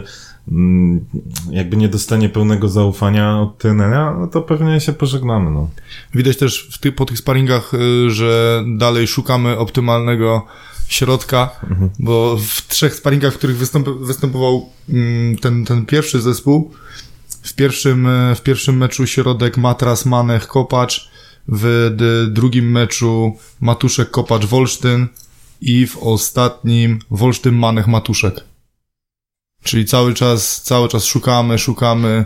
jakby 1.52 1.78
nie 1.78 1.90
dostanie 1.90 2.30
pełnego 2.30 2.70
zaufania 2.70 3.40
od 3.42 3.58
trenera, 3.58 4.18
no 4.20 4.28
to 4.28 4.42
pewnie 4.42 4.80
się 4.80 4.94
pożegnamy, 4.94 5.52
no. 5.52 5.70
Widać 6.14 6.38
też 6.38 6.70
w 6.72 6.78
ty, 6.78 6.92
po 6.92 7.06
tych 7.06 7.18
sparingach, 7.18 7.74
y, 7.74 8.12
że 8.12 8.64
dalej 8.78 9.08
szukamy 9.08 9.58
optymalnego 9.58 10.46
środka, 10.88 11.50
bo 12.00 12.38
w 12.38 12.68
trzech 12.68 12.96
sparingach, 12.96 13.34
w 13.34 13.38
których 13.38 13.58
występ, 13.58 13.90
występował 13.90 14.70
mm, 14.90 15.38
ten, 15.38 15.66
ten 15.66 15.86
pierwszy 15.86 16.22
zespół, 16.22 16.72
w 17.42 17.54
pierwszym, 17.54 18.06
y, 18.06 18.36
w 18.36 18.42
pierwszym 18.42 18.78
meczu 18.78 19.08
środek 19.08 19.58
Matras, 19.58 20.06
Manech, 20.06 20.48
Kopacz, 20.48 21.12
w 21.48 21.92
drugim 22.32 22.72
meczu 22.72 23.36
Matuszek, 23.62 24.12
Kopacz, 24.12 24.46
Wolsztyn 24.46 25.08
i 25.62 25.88
w 25.88 25.98
ostatnim 25.98 27.00
Wolsztyn, 27.12 27.56
Manech, 27.56 27.88
Matuszek. 27.88 28.57
Czyli 29.68 29.86
cały 29.86 30.14
czas, 30.14 30.62
cały 30.62 30.88
czas 30.88 31.06
szukamy, 31.06 31.60
szukamy 31.60 32.26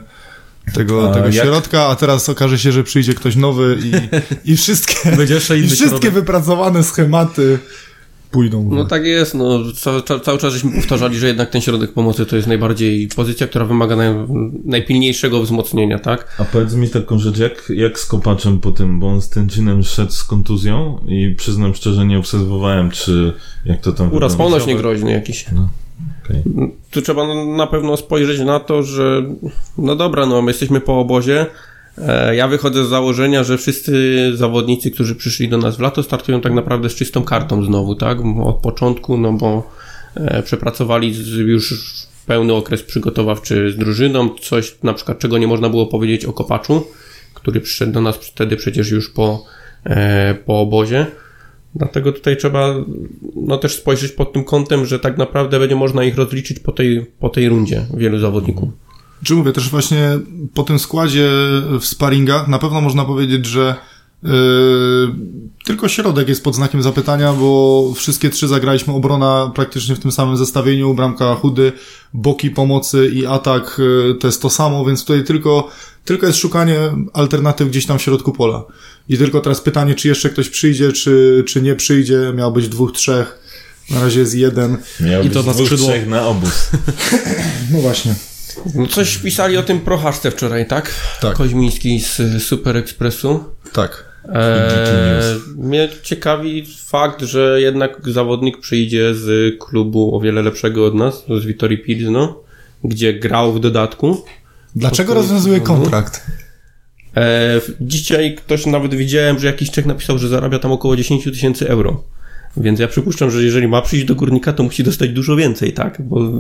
tego, 0.74 1.10
A 1.10 1.14
tego 1.14 1.26
jak- 1.26 1.46
środka, 1.46 1.88
a 1.88 1.96
teraz 1.96 2.30
okaże 2.30 2.60
się, 2.60 2.72
że 2.72 2.84
przyjdzie 2.84 3.14
ktoś 3.14 3.36
nowy 3.36 3.78
i, 3.84 3.92
i 4.52 4.58
wszystkie, 4.58 4.94
i 5.58 5.68
wszystkie 5.68 5.76
środek. 5.90 6.14
wypracowane 6.14 6.84
schematy 6.84 7.60
pójdą. 8.32 8.70
No 8.72 8.86
tak 8.86 9.06
jest, 9.06 9.34
no 9.34 9.60
cały, 9.76 10.04
ca- 10.04 10.20
cały 10.20 10.38
czas 10.38 10.54
żeśmy 10.54 10.72
powtarzali, 10.72 11.20
że 11.20 11.28
jednak 11.28 11.50
ten 11.50 11.62
środek 11.62 11.94
pomocy 11.94 12.26
to 12.26 12.36
jest 12.36 12.48
najbardziej 12.48 13.08
pozycja, 13.08 13.48
która 13.48 13.66
wymaga 13.66 13.96
naj, 13.96 14.10
najpilniejszego 14.66 15.42
wzmocnienia, 15.42 16.00
tak? 16.00 16.36
A 16.38 16.46
powiedz 16.46 16.74
mi 16.74 16.90
taką 16.90 17.20
rzecz, 17.20 17.38
jak, 17.38 17.72
jak 17.76 18.00
z 18.00 18.06
Kopaczem 18.06 18.60
po 18.60 18.72
tym, 18.72 19.00
bo 19.00 19.08
on 19.08 19.22
z 19.22 19.30
Tęcinem 19.30 19.84
szedł 19.84 20.12
z 20.12 20.24
kontuzją 20.24 21.00
i 21.08 21.36
przyznam 21.38 21.76
szczerze, 21.76 22.06
nie 22.06 22.20
obserwowałem, 22.20 22.92
czy 22.92 23.34
jak 23.66 23.82
to 23.82 23.92
tam 23.92 24.14
Uraz. 24.14 24.36
Ponoć 24.36 24.66
niegroźny 24.66 25.12
jakiś. 25.12 25.46
Okej. 26.32 26.72
Tu 26.92 27.02
trzeba 27.02 27.46
na 27.46 27.68
pewno 27.68 27.98
spojrzeć 27.98 28.40
na 28.40 28.60
to, 28.60 28.84
że 28.84 29.24
no 29.78 29.96
dobra, 29.96 30.26
no 30.26 30.42
my 30.42 30.52
jesteśmy 30.52 30.82
po 30.82 31.00
obozie. 31.00 31.46
E, 31.98 32.36
Ja 32.36 32.48
wychodzę 32.48 32.86
z 32.86 32.90
założenia, 32.90 33.44
że 33.44 33.58
wszyscy 33.58 34.22
zawodnicy, 34.38 34.92
którzy 34.92 35.16
przyszli 35.16 35.50
do 35.50 35.58
nas 35.58 35.78
w 35.78 35.80
lato, 35.80 36.04
startują 36.04 36.42
tak 36.42 36.54
naprawdę 36.54 36.90
z 36.90 36.96
czystą 36.96 37.24
kartą 37.24 37.64
znowu, 37.64 37.96
tak? 37.96 38.18
Od 38.44 38.56
początku, 38.56 39.18
no 39.18 39.34
bo 39.34 39.70
e, 40.16 40.44
przepracowali 40.44 41.16
już 41.38 41.74
pełny 42.26 42.54
okres 42.54 42.84
przygotowawczy 42.84 43.72
z 43.72 43.78
drużyną, 43.78 44.30
coś 44.42 44.76
na 44.84 44.94
przykład 44.94 45.20
czego 45.20 45.38
nie 45.38 45.48
można 45.48 45.70
było 45.70 45.86
powiedzieć 45.86 46.26
o 46.26 46.34
Kopaczu, 46.34 46.88
który 47.34 47.62
przyszedł 47.62 47.92
do 47.92 48.02
nas 48.02 48.16
wtedy 48.16 48.56
przecież 48.56 48.92
już 48.92 49.10
po, 49.10 49.46
e, 49.84 50.36
po 50.46 50.60
obozie. 50.60 51.06
Dlatego 51.76 52.12
tutaj 52.12 52.38
trzeba 52.38 52.76
no, 53.36 53.58
też 53.58 53.76
spojrzeć 53.76 54.12
pod 54.12 54.34
tym 54.34 54.44
kątem, 54.44 54.86
że 54.86 55.00
tak 55.00 55.18
naprawdę 55.18 55.60
będzie 55.60 55.76
można 55.76 56.04
ich 56.04 56.16
rozliczyć 56.16 56.60
po 56.60 56.72
tej, 56.72 57.06
po 57.20 57.30
tej 57.30 57.50
rundzie, 57.50 57.86
wielu 57.94 58.20
zawodników. 58.20 58.70
Czy 59.24 59.36
mówię, 59.36 59.52
też 59.52 59.70
właśnie 59.70 60.20
po 60.54 60.64
tym 60.64 60.80
składzie 60.80 61.30
w 61.80 61.86
sparingach 61.86 62.48
na 62.48 62.60
pewno 62.60 62.82
można 62.82 63.06
powiedzieć, 63.06 63.46
że 63.46 63.76
yy, 64.24 64.30
tylko 65.66 65.88
środek 65.88 66.30
jest 66.30 66.44
pod 66.44 66.56
znakiem 66.56 66.82
zapytania, 66.82 67.34
bo 67.34 67.92
wszystkie 67.96 68.30
trzy 68.30 68.48
zagraliśmy 68.48 68.94
obrona 68.94 69.52
praktycznie 69.56 69.96
w 69.96 70.00
tym 70.00 70.12
samym 70.12 70.38
zestawieniu, 70.38 70.94
bramka 70.94 71.36
chudy, 71.36 71.72
boki 72.14 72.50
pomocy 72.50 73.12
i 73.14 73.26
atak 73.26 73.82
yy, 74.08 74.16
to 74.16 74.28
jest 74.28 74.42
to 74.42 74.50
samo, 74.50 74.86
więc 74.86 75.06
tutaj 75.06 75.24
tylko, 75.24 75.68
tylko 76.06 76.26
jest 76.28 76.40
szukanie 76.40 76.78
alternatyw 77.14 77.70
gdzieś 77.70 77.86
tam 77.86 77.98
w 78.00 78.02
środku 78.02 78.32
pola. 78.32 78.64
I 79.12 79.18
tylko 79.18 79.42
teraz 79.42 79.62
pytanie, 79.62 79.96
czy 79.96 80.08
jeszcze 80.08 80.30
ktoś 80.30 80.50
przyjdzie, 80.50 80.92
czy, 80.92 81.44
czy 81.48 81.62
nie 81.62 81.76
przyjdzie, 81.76 82.34
miał 82.36 82.52
być 82.52 82.68
dwóch, 82.68 82.92
trzech, 82.92 83.40
na 83.90 84.02
razie 84.02 84.20
jest 84.20 84.36
jeden. 84.36 84.78
Miał 85.00 85.22
I 85.22 85.26
być 85.26 85.34
to 85.34 85.44
na 85.44 85.54
dwóch, 85.54 85.66
skrzydło. 85.66 85.90
na 86.08 86.28
obóz. 86.28 86.70
No 87.72 87.80
właśnie. 87.82 88.16
No 88.76 88.88
coś 88.88 89.18
pisali 89.18 89.58
o 89.58 89.64
tym 89.64 89.80
prochaszce 89.80 90.32
wczoraj, 90.32 90.68
tak? 90.68 90.94
Tak. 91.22 91.34
Koźmiński 91.34 92.00
z 92.00 92.44
Super 92.44 92.78
Expressu. 92.78 93.44
Tak. 93.74 94.06
Eee, 94.34 95.40
mnie 95.58 95.90
ciekawi 96.04 96.66
fakt, 96.86 97.22
że 97.22 97.62
jednak 97.62 97.98
zawodnik 98.08 98.60
przyjdzie 98.60 99.16
z 99.16 99.58
klubu 99.60 100.16
o 100.16 100.20
wiele 100.20 100.42
lepszego 100.42 100.86
od 100.86 100.96
nas, 100.96 101.24
z 101.42 101.46
Vittorii 101.46 101.78
Pilzno, 101.78 102.44
gdzie 102.84 103.14
grał 103.14 103.54
w 103.54 103.60
dodatku. 103.60 104.26
Dlaczego 104.76 105.14
rozwiązuje 105.14 105.60
kontrakt? 105.60 106.22
Eee, 107.16 107.62
dzisiaj 107.82 108.36
ktoś 108.36 108.66
nawet 108.66 108.96
widziałem, 108.96 109.40
że 109.40 109.48
jakiś 109.48 109.72
Czech 109.72 109.86
napisał, 109.86 110.18
że 110.18 110.28
zarabia 110.28 110.60
tam 110.60 110.72
około 110.72 110.96
10 110.96 111.24
tysięcy 111.24 111.70
euro. 111.70 112.04
Więc 112.58 112.80
ja 112.80 112.88
przypuszczam, 112.88 113.32
że 113.32 113.44
jeżeli 113.44 113.68
ma 113.68 113.82
przyjść 113.82 114.06
do 114.06 114.16
górnika, 114.16 114.54
to 114.54 114.64
musi 114.64 114.84
dostać 114.84 115.10
dużo 115.10 115.36
więcej, 115.36 115.74
tak? 115.74 116.02
Bo 116.02 116.32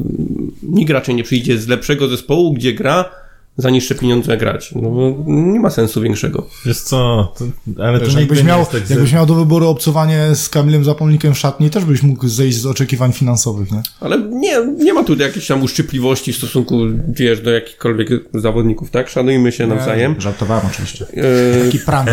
nikt 0.63 0.91
raczej 0.91 1.15
nie 1.15 1.23
przyjdzie 1.23 1.57
z 1.57 1.67
lepszego 1.67 2.07
zespołu, 2.07 2.53
gdzie 2.53 2.73
gra, 2.73 3.09
za 3.57 3.69
niższe 3.69 3.95
pieniądze 3.95 4.37
grać. 4.37 4.71
No 4.75 4.89
bo 4.89 5.23
nie 5.27 5.59
ma 5.59 5.69
sensu 5.69 6.01
większego. 6.01 6.47
Wiesz 6.65 6.79
co, 6.81 7.33
to, 7.37 7.45
ale 7.83 7.99
to 7.99 8.05
Wiesz, 8.05 8.13
jakbyś, 8.15 8.37
nie 8.37 8.43
miał, 8.43 8.59
jest 8.59 8.71
tak, 8.71 8.89
jakbyś 8.89 9.13
miał 9.13 9.25
do 9.25 9.35
wyboru 9.35 9.67
obcowanie 9.67 10.35
z 10.35 10.49
Kamilem 10.49 10.83
Zapomnikiem 10.83 11.33
w 11.33 11.37
szatni, 11.37 11.69
też 11.69 11.85
byś 11.85 12.03
mógł 12.03 12.27
zejść 12.27 12.57
z 12.57 12.65
oczekiwań 12.65 13.13
finansowych, 13.13 13.71
nie? 13.71 13.81
Ale 13.99 14.19
nie, 14.29 14.65
nie 14.77 14.93
ma 14.93 15.03
tu 15.03 15.15
jakiejś 15.17 15.47
tam 15.47 15.63
uszczypliwości 15.63 16.33
w 16.33 16.37
stosunku, 16.37 16.79
wiesz, 17.07 17.41
do 17.41 17.51
jakichkolwiek 17.51 18.09
zawodników, 18.33 18.91
tak? 18.91 19.09
Szanujmy 19.09 19.51
się 19.51 19.67
nawzajem. 19.67 20.15
Żartowałem 20.21 20.65
oczywiście. 20.71 21.05
Eee, 21.13 21.65
Taki 21.65 21.79
prank. 21.79 22.09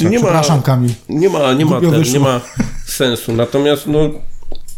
nie 0.00 0.18
ma, 0.18 0.20
Przepraszam, 0.24 0.62
Kamil. 0.62 0.90
nie 1.08 1.28
ma, 1.28 1.52
nie 1.52 1.64
ma, 1.66 1.80
ten, 1.80 2.02
nie 2.12 2.20
ma 2.20 2.40
sensu. 2.86 3.32
Natomiast, 3.32 3.86
no, 3.86 4.10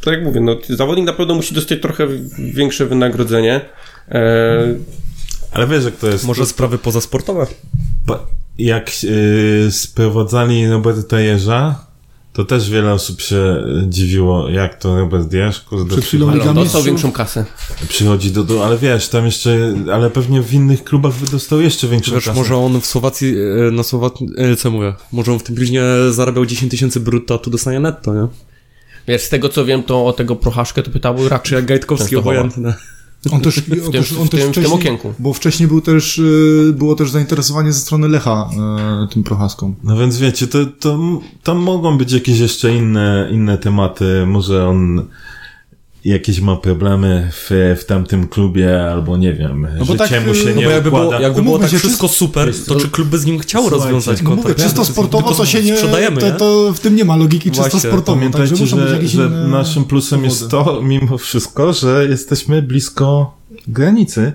tak 0.05 0.15
jak 0.15 0.25
mówię, 0.25 0.41
no, 0.41 0.57
zawodnik 0.69 1.07
na 1.07 1.13
pewno 1.13 1.35
musi 1.35 1.55
dostać 1.55 1.81
trochę 1.81 2.07
większe 2.39 2.87
wynagrodzenie. 2.87 3.61
Eee, 4.09 4.75
Ale 5.55 5.67
wiesz, 5.67 5.85
jak 5.85 5.97
to 5.97 6.07
jest. 6.07 6.25
Może 6.25 6.47
sprawy 6.47 6.79
pozasportowe? 6.79 7.47
Pa- 8.07 8.27
Jak 8.59 9.03
yy, 9.05 9.69
sprowadzali 9.73 10.69
Roberta 10.69 11.21
Jeża, 11.21 11.85
to 12.33 12.45
też 12.45 12.71
wiele 12.71 12.93
osób 12.93 13.21
się 13.21 13.65
dziwiło, 13.89 14.49
jak 14.49 14.79
to 14.79 14.99
Robert 14.99 15.33
Jeż, 15.33 15.61
kurde, 15.61 15.91
Przed 15.93 16.05
chwilą 16.05 16.27
ale 16.29 16.37
Liga 16.39 16.51
on 16.51 16.55
dostał 16.57 16.65
Mistrzów. 16.65 16.87
większą 16.87 17.13
kasę. 17.13 17.45
przychodzi 17.89 18.31
do, 18.31 18.45
do, 18.45 18.67
ale 18.67 18.79
wiesz, 18.79 19.09
tam 19.09 19.25
jeszcze, 19.27 19.75
ale 19.93 20.11
pewnie 20.11 20.43
w 20.43 20.53
innych 20.55 20.85
klubach 20.85 21.15
by 21.15 21.27
dostał 21.31 21.61
jeszcze 21.61 21.89
większą 21.89 22.15
Wiesz, 22.15 22.25
kasę. 22.25 22.37
może 22.39 22.57
on 22.57 22.81
w 22.81 22.87
Słowacji, 22.87 23.35
e, 23.69 23.71
na 23.71 23.83
Słowacji, 23.83 24.27
e, 24.39 24.57
co 24.57 24.71
mówię, 24.71 24.95
może 25.13 25.33
on 25.33 25.39
w 25.39 25.43
tym 25.43 25.55
bliźnie 25.55 25.83
zarabiał 26.11 26.47
10 26.47 26.71
tysięcy 26.71 27.01
brutto, 27.01 27.35
a 27.35 27.39
tu 27.39 27.51
dostanie 27.51 27.81
netto, 27.81 28.15
nie? 28.15 28.27
Wiesz, 29.09 29.23
z 29.23 29.29
tego 29.29 29.49
co 29.49 29.65
wiem, 29.65 29.83
to 29.83 30.07
o 30.07 30.13
tego 30.13 30.37
prochaszkę 30.37 30.83
to 30.83 30.91
pytał 30.91 31.17
Czy 31.19 31.29
raczej. 31.29 31.57
jak 31.57 31.65
Gajtkowski 31.67 32.17
obojętne. 32.17 32.75
On 33.33 33.41
też, 33.41 33.59
on 33.59 33.65
tym- 33.65 33.93
też, 33.93 34.13
on 34.13 34.27
w 34.27 34.31
też 34.31 34.41
tym- 34.41 34.53
w 34.53 34.55
tym 34.55 34.73
okienku. 34.73 35.15
Bo 35.19 35.33
wcześniej 35.33 35.69
był 35.69 35.81
też, 35.81 36.19
y, 36.19 36.75
było 36.79 36.95
też 36.95 37.11
zainteresowanie 37.11 37.73
ze 37.73 37.81
strony 37.81 38.09
Lecha 38.09 38.51
y, 39.05 39.09
tym 39.15 39.23
Prochaską. 39.23 39.75
No 39.85 39.97
więc 39.97 40.19
wiecie, 40.19 40.47
to, 40.47 40.59
to 40.67 40.99
tam 41.43 41.59
mogą 41.59 41.99
być 41.99 42.13
jakieś 42.13 42.39
jeszcze 42.39 42.77
inne, 42.77 43.29
inne 43.33 43.59
tematy. 43.59 44.27
Może 44.27 44.69
on 44.69 45.05
jakieś 46.05 46.41
ma 46.41 46.57
problemy 46.57 47.31
w, 47.33 47.77
w 47.81 47.85
tamtym 47.85 48.29
klubie, 48.29 48.91
albo 48.93 49.17
nie 49.17 49.33
wiem, 49.33 49.69
No 49.79 49.85
bo 49.85 49.93
życie 49.93 50.09
tak, 50.09 50.27
mu 50.27 50.35
się 50.35 50.45
no 50.45 50.51
No 50.51 50.57
nie 50.61 50.65
bo 50.65 50.71
jakby 50.71 50.91
było, 50.91 51.05
układa. 51.05 51.23
jakby 51.23 51.43
było 51.43 51.59
tak 51.59 51.71
się, 51.71 51.79
wszystko 51.79 52.09
super, 52.09 52.53
to 52.67 52.81
czy 52.81 52.89
klub 52.89 53.09
by 53.09 53.19
z 53.19 53.27
nim 53.27 53.39
chciał 53.39 53.69
rozwiązać 53.71 54.23
no 54.23 54.31
kontrakt? 54.31 54.59
Mówię, 54.59 54.69
czysto 54.69 54.85
sportowo 54.85 55.35
to 55.35 55.47
się 55.47 55.63
nie, 55.63 55.77
sprzedajemy, 55.77 56.21
to, 56.21 56.31
to 56.33 56.73
w 56.75 56.81
tym 56.81 56.97
nie 56.97 57.05
ma 57.05 57.17
logiki 57.17 57.51
czysto 57.51 57.63
Właśnie, 57.71 57.81
sportowo, 57.91 58.21
także 58.21 58.57
Pamiętajcie, 58.57 58.75
być 59.03 59.11
że, 59.11 59.19
że 59.19 59.27
inne 59.27 59.49
naszym 59.49 59.85
plusem 59.85 60.25
jest 60.25 60.51
powody. 60.51 60.79
to, 60.79 60.83
mimo 60.83 61.19
wszystko, 61.19 61.73
że 61.73 62.07
jesteśmy 62.09 62.63
blisko 62.63 63.37
granicy. 63.69 64.33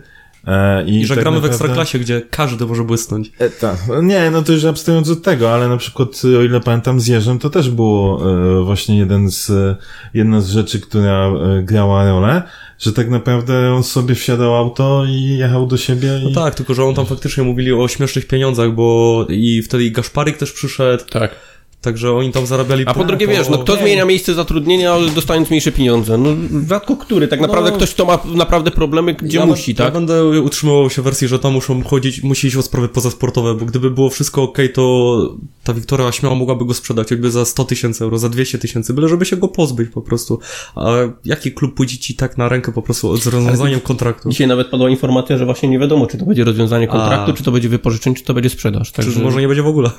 E, 0.48 0.86
I, 0.86 1.00
I 1.00 1.06
że 1.06 1.16
tak 1.16 1.24
gramy 1.24 1.40
w 1.40 1.42
naprawdę- 1.42 1.66
Ekstraklasie, 1.66 2.00
gdzie 2.00 2.22
każdy 2.30 2.66
może 2.66 2.84
błysnąć. 2.84 3.32
E, 3.40 3.50
tak. 3.50 3.78
Nie, 4.04 4.32
no 4.32 4.42
to 4.42 4.54
już 4.54 4.66
abstrahując 4.66 5.10
od 5.10 5.24
tego, 5.24 5.54
ale 5.54 5.68
na 5.68 5.78
przykład, 5.78 6.22
o 6.40 6.44
ile 6.44 6.60
pamiętam, 6.60 7.00
z 7.00 7.08
Jerzem 7.08 7.40
to 7.40 7.50
też 7.50 7.70
było 7.70 8.22
e, 8.60 8.64
właśnie 8.64 8.98
jeden 8.98 9.32
z, 9.32 9.50
e, 9.50 9.76
jedna 10.14 10.42
z 10.42 10.50
rzeczy, 10.50 10.80
która 10.80 11.28
e, 11.28 11.64
grała 11.64 12.06
rolę, 12.06 12.44
że 12.80 12.94
tak 12.94 13.10
naprawdę 13.10 13.74
on 13.74 13.84
sobie 13.84 14.16
wsiadał 14.16 14.56
auto 14.56 15.06
i 15.08 15.38
jechał 15.38 15.68
do 15.68 15.78
siebie 15.78 16.20
i... 16.20 16.34
No 16.34 16.42
tak, 16.42 16.56
tylko 16.56 16.74
że 16.74 16.86
on 16.86 16.96
tam 16.96 17.06
faktycznie 17.06 17.44
mówili 17.44 17.74
o 17.74 17.88
śmiesznych 17.88 18.28
pieniądzach, 18.28 18.72
bo 18.72 19.26
i 19.30 19.62
wtedy 19.62 19.84
i 19.84 19.92
Gaszparyk 19.92 20.38
też 20.38 20.52
przyszedł, 20.52 21.04
Tak. 21.10 21.36
Także 21.82 22.12
oni 22.12 22.32
tam 22.32 22.46
zarabiali... 22.46 22.84
A 22.88 22.94
po 22.94 23.04
drugie, 23.04 23.28
wiesz, 23.28 23.50
no 23.50 23.58
kto 23.58 23.76
Nie, 23.76 23.82
zmienia 23.82 24.06
miejsce 24.06 24.34
zatrudnienia, 24.34 24.96
dostając 25.16 25.50
mniejsze 25.50 25.72
pieniądze? 25.72 26.18
No 26.18 26.30
rzadko 26.70 26.96
który. 26.98 27.28
Tak 27.28 27.42
naprawdę 27.42 27.72
No. 27.72 27.78
ktoś, 27.78 27.94
kto 27.94 28.06
ma 28.06 28.20
naprawdę 28.26 28.72
problemy, 28.72 29.14
gdzie 29.14 29.38
ja, 29.40 29.46
musi, 29.46 29.72
Ja 29.72 29.78
tak? 29.78 29.94
będę 29.94 30.30
utrzymywał 30.42 30.90
się 30.90 31.02
wersji, 31.02 31.28
że 31.28 31.40
tam 31.40 31.54
muszą 31.54 31.84
chodzić, 31.84 32.24
musi 32.24 32.48
iść 32.48 32.56
o 32.56 32.62
sprawy 32.62 32.90
pozasportowe, 32.90 33.54
bo 33.54 33.66
gdyby 33.66 33.92
było 33.92 34.10
wszystko 34.10 34.44
ok, 34.44 34.58
to 34.74 35.20
ta 35.64 35.74
Wiktoria 35.74 36.12
śmiało 36.12 36.36
mogłaby 36.36 36.66
go 36.66 36.74
sprzedać, 36.74 37.10
choćby 37.10 37.32
za 37.32 37.46
100 37.46 37.64
tysięcy 37.64 38.04
euro, 38.04 38.18
za 38.18 38.30
200 38.30 38.58
tysięcy, 38.58 38.94
byle 38.94 39.08
żeby 39.10 39.26
się 39.26 39.38
go 39.38 39.48
pozbyć 39.48 39.90
po 39.90 40.02
prostu. 40.02 40.40
A 40.76 40.92
jaki 41.26 41.52
klub 41.52 41.76
pójdzie 41.76 41.98
ci 41.98 42.16
tak 42.16 42.38
na 42.38 42.50
rękę 42.50 42.72
po 42.72 42.82
prostu 42.82 43.18
z 43.18 43.28
rozwiązaniem 43.28 43.80
kontraktu? 43.80 44.30
Dzisiaj 44.30 44.48
nawet 44.48 44.68
padła 44.68 44.90
informacja, 44.90 45.38
że 45.38 45.46
właśnie 45.46 45.70
nie 45.70 45.80
wiadomo, 45.80 46.08
czy 46.08 46.18
to 46.18 46.26
będzie 46.26 46.44
rozwiązanie 46.44 46.88
kontraktu, 46.88 47.32
A. 47.32 47.34
czy 47.34 47.44
to 47.44 47.52
będzie 47.52 47.70
wypożyczenie, 47.70 48.16
czy 48.16 48.24
to 48.24 48.34
będzie 48.34 48.50
sprzedaż. 48.50 48.92
Czy 48.92 48.94
Także... 49.02 49.20
może 49.20 49.42
nie 49.42 49.48
będzie 49.48 49.64
w 49.64 49.68
ogóle? 49.68 49.92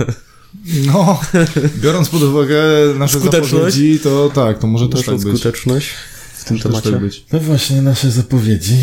No, 0.86 1.20
biorąc 1.76 2.08
pod 2.08 2.22
uwagę 2.22 2.62
nasze 2.98 3.20
Skuteczność? 3.20 3.50
zapowiedzi, 3.74 4.00
to 4.00 4.30
tak, 4.34 4.58
to 4.58 4.66
może 4.66 4.88
też 4.88 5.00
Naszą 5.00 5.12
tak 5.12 5.20
być. 5.20 5.40
skuteczność 5.40 5.88
w 6.34 6.44
tym 6.44 6.56
Może 6.56 6.62
też 6.62 6.72
temacie. 6.72 6.90
tak 6.90 7.00
być. 7.00 7.24
No 7.32 7.40
właśnie, 7.40 7.82
nasze 7.82 8.10
zapowiedzi. 8.10 8.76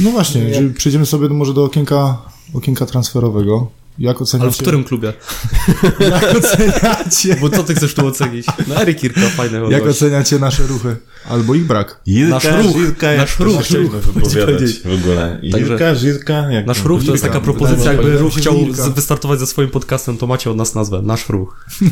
No 0.00 0.10
właśnie, 0.10 0.54
że 0.54 0.70
przejdziemy 0.70 1.06
sobie 1.06 1.28
może 1.28 1.54
do 1.54 1.64
okienka, 1.64 2.22
okienka 2.54 2.86
transferowego. 2.86 3.70
Jak 3.98 4.22
oceniacie? 4.22 4.42
Ale 4.44 4.52
w 4.52 4.56
którym 4.58 4.84
klubie? 4.84 5.12
Jak 6.10 6.36
oceniacie? 6.36 7.36
Bo 7.40 7.50
co 7.50 7.64
ty 7.64 7.74
chcesz 7.74 7.94
tu 7.94 8.06
ocenić? 8.06 8.46
No 8.68 8.82
Erik 8.82 8.98
Kirka, 9.00 9.20
fajny 9.20 9.60
Jak 9.70 9.84
gość. 9.84 9.96
oceniacie 10.02 10.38
nasze 10.38 10.66
ruchy? 10.66 10.96
Albo 11.28 11.54
ich 11.54 11.64
brak? 11.66 12.00
Irka, 12.06 12.30
Nasz 12.34 12.44
ruch. 12.64 12.76
Żirka, 12.76 13.10
jak 13.10 13.20
Nasz 13.20 13.38
ruch. 13.38 13.62
chcieliśmy 13.62 13.94
Ruch. 14.00 14.04
wypowiadać 14.04 14.72
w 14.84 14.94
ogóle. 15.00 15.40
Także- 15.52 15.72
Irka, 15.72 15.94
Żirka, 15.94 16.34
jak 16.50 16.66
Nasz 16.66 16.84
ruch 16.84 17.04
to 17.04 17.12
jest 17.12 17.24
taka 17.24 17.40
propozycja, 17.40 17.92
jakby 17.92 18.18
ruch 18.18 18.34
chciał 18.36 18.54
Wilka. 18.58 18.82
z- 18.82 18.88
wystartować 18.88 19.38
ze 19.40 19.46
swoim 19.46 19.70
podcastem, 19.70 20.16
to 20.18 20.26
macie 20.26 20.50
od 20.50 20.56
nas 20.56 20.74
nazwę. 20.74 21.02
Nasz 21.02 21.28
ruch. 21.28 21.66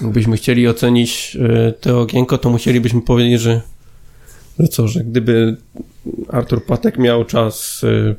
Gdybyśmy 0.00 0.36
chcieli 0.36 0.68
ocenić 0.68 1.36
e, 1.40 1.72
to 1.72 2.00
okienko, 2.00 2.38
to 2.38 2.50
musielibyśmy 2.50 3.02
powiedzieć, 3.02 3.40
że, 3.40 3.60
że 4.58 4.68
co, 4.68 4.88
że 4.88 5.00
gdyby 5.04 5.56
Artur 6.28 6.64
Patek 6.64 6.98
miał 6.98 7.24
czas 7.24 7.80
e, 7.84 8.14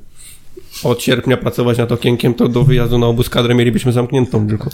od 0.83 1.01
sierpnia 1.01 1.37
pracować 1.37 1.77
nad 1.77 1.91
okienkiem, 1.91 2.33
to 2.33 2.47
do 2.47 2.63
wyjazdu 2.63 2.97
na 2.97 3.07
obóz 3.07 3.29
kadrę 3.29 3.55
mielibyśmy 3.55 3.91
zamkniętą 3.91 4.47
tylko. 4.47 4.69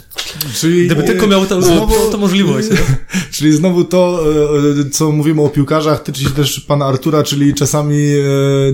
Czyli, 0.54 0.86
Gdyby 0.86 1.02
tylko 1.02 1.26
miał 1.26 1.46
tę 1.46 1.62
znowu- 1.62 2.10
tę 2.10 2.16
możliwość. 2.16 2.70
Nie? 2.70 2.76
Czyli 3.32 3.52
znowu 3.52 3.84
to, 3.84 4.22
e, 4.86 4.90
co 4.90 5.12
mówimy 5.12 5.42
o 5.42 5.48
piłkarzach, 5.48 6.02
tyczy 6.02 6.22
się 6.22 6.30
też 6.30 6.60
pana 6.60 6.86
Artura, 6.86 7.22
czyli 7.22 7.54
czasami 7.54 7.96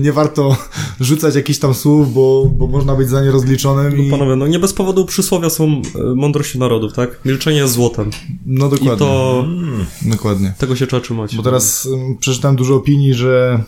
nie 0.01 0.13
warto 0.13 0.57
rzucać 0.99 1.35
jakichś 1.35 1.59
tam 1.59 1.73
słów, 1.73 2.13
bo, 2.13 2.51
bo 2.57 2.67
można 2.67 2.95
być 2.95 3.09
za 3.09 3.21
nie 3.23 3.31
rozliczonym 3.31 3.97
i... 3.97 4.09
Panowie, 4.11 4.35
no 4.35 4.47
nie 4.47 4.59
bez 4.59 4.73
powodu 4.73 5.05
przysłowia 5.05 5.49
są 5.49 5.81
mądrości 6.15 6.59
narodów, 6.59 6.93
tak? 6.93 7.19
Milczenie 7.25 7.57
jest 7.57 7.73
złotem. 7.73 8.09
No 8.45 8.67
I 8.67 8.69
dokładnie. 8.69 8.97
to 8.97 9.45
Dokładnie. 10.01 10.53
tego 10.57 10.75
się 10.75 10.87
trzeba 10.87 11.01
trzymać. 11.01 11.35
Bo 11.35 11.43
teraz 11.43 11.87
przeczytałem 12.19 12.55
dużo 12.57 12.75
opinii, 12.75 13.13
że 13.13 13.63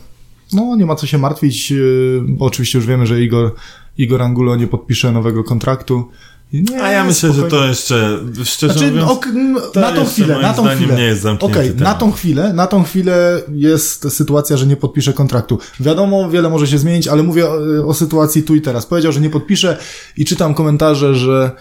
no 0.54 0.76
nie 0.76 0.86
ma 0.86 0.96
co 0.96 1.08
się 1.08 1.18
martwić, 1.18 1.72
yy, 1.72 2.22
bo 2.28 2.46
oczywiście 2.46 2.78
już 2.78 2.88
wiemy, 2.88 3.08
że 3.08 3.22
Igor, 3.22 3.56
Igor 3.98 4.22
Angulo 4.22 4.56
nie 4.56 4.68
podpisze 4.68 5.12
nowego 5.12 5.44
kontraktu, 5.44 6.10
Nie, 6.54 6.84
A 6.84 6.92
ja 6.92 7.04
myślę, 7.04 7.30
że 7.34 7.42
spokojnie. 7.42 7.64
to 7.64 7.68
jeszcze, 7.68 8.20
szczerze 8.44 8.74
Znaczy, 8.74 8.92
mówiąc, 8.92 9.12
ok, 9.12 9.26
to 9.74 9.80
na 9.80 9.92
tą 9.92 10.06
chwilę, 10.06 10.40
na 10.42 10.54
tą 10.54 10.68
chwilę. 10.68 10.96
nie 10.96 11.04
jest 11.04 11.22
zamknięty 11.22 11.60
Okej, 11.60 11.76
na 11.76 11.94
tą 11.94 12.12
chwilę, 12.12 12.54
na 12.54 12.68
tą 12.68 12.84
chwilę 12.84 13.42
jest 13.52 14.14
sytuacja, 14.14 14.58
że 14.58 14.66
nie 14.66 14.76
podpisze 14.76 15.14
kontraktu. 15.14 15.60
Wiadomo, 15.80 16.30
wiele 16.30 16.50
może 16.50 16.68
się 16.68 16.78
zmienić, 16.78 17.08
ale 17.08 17.24
mówię 17.24 17.50
o, 17.50 17.88
o 17.88 17.94
sytuacji 17.94 18.44
tu 18.44 18.56
i 18.56 18.62
teraz. 18.62 18.86
Powiedział, 18.86 19.12
że 19.12 19.22
nie 19.22 19.30
podpisze 19.30 19.78
i 20.18 20.26
czytam 20.26 20.54
komentarze, 20.54 21.16
że, 21.16 21.52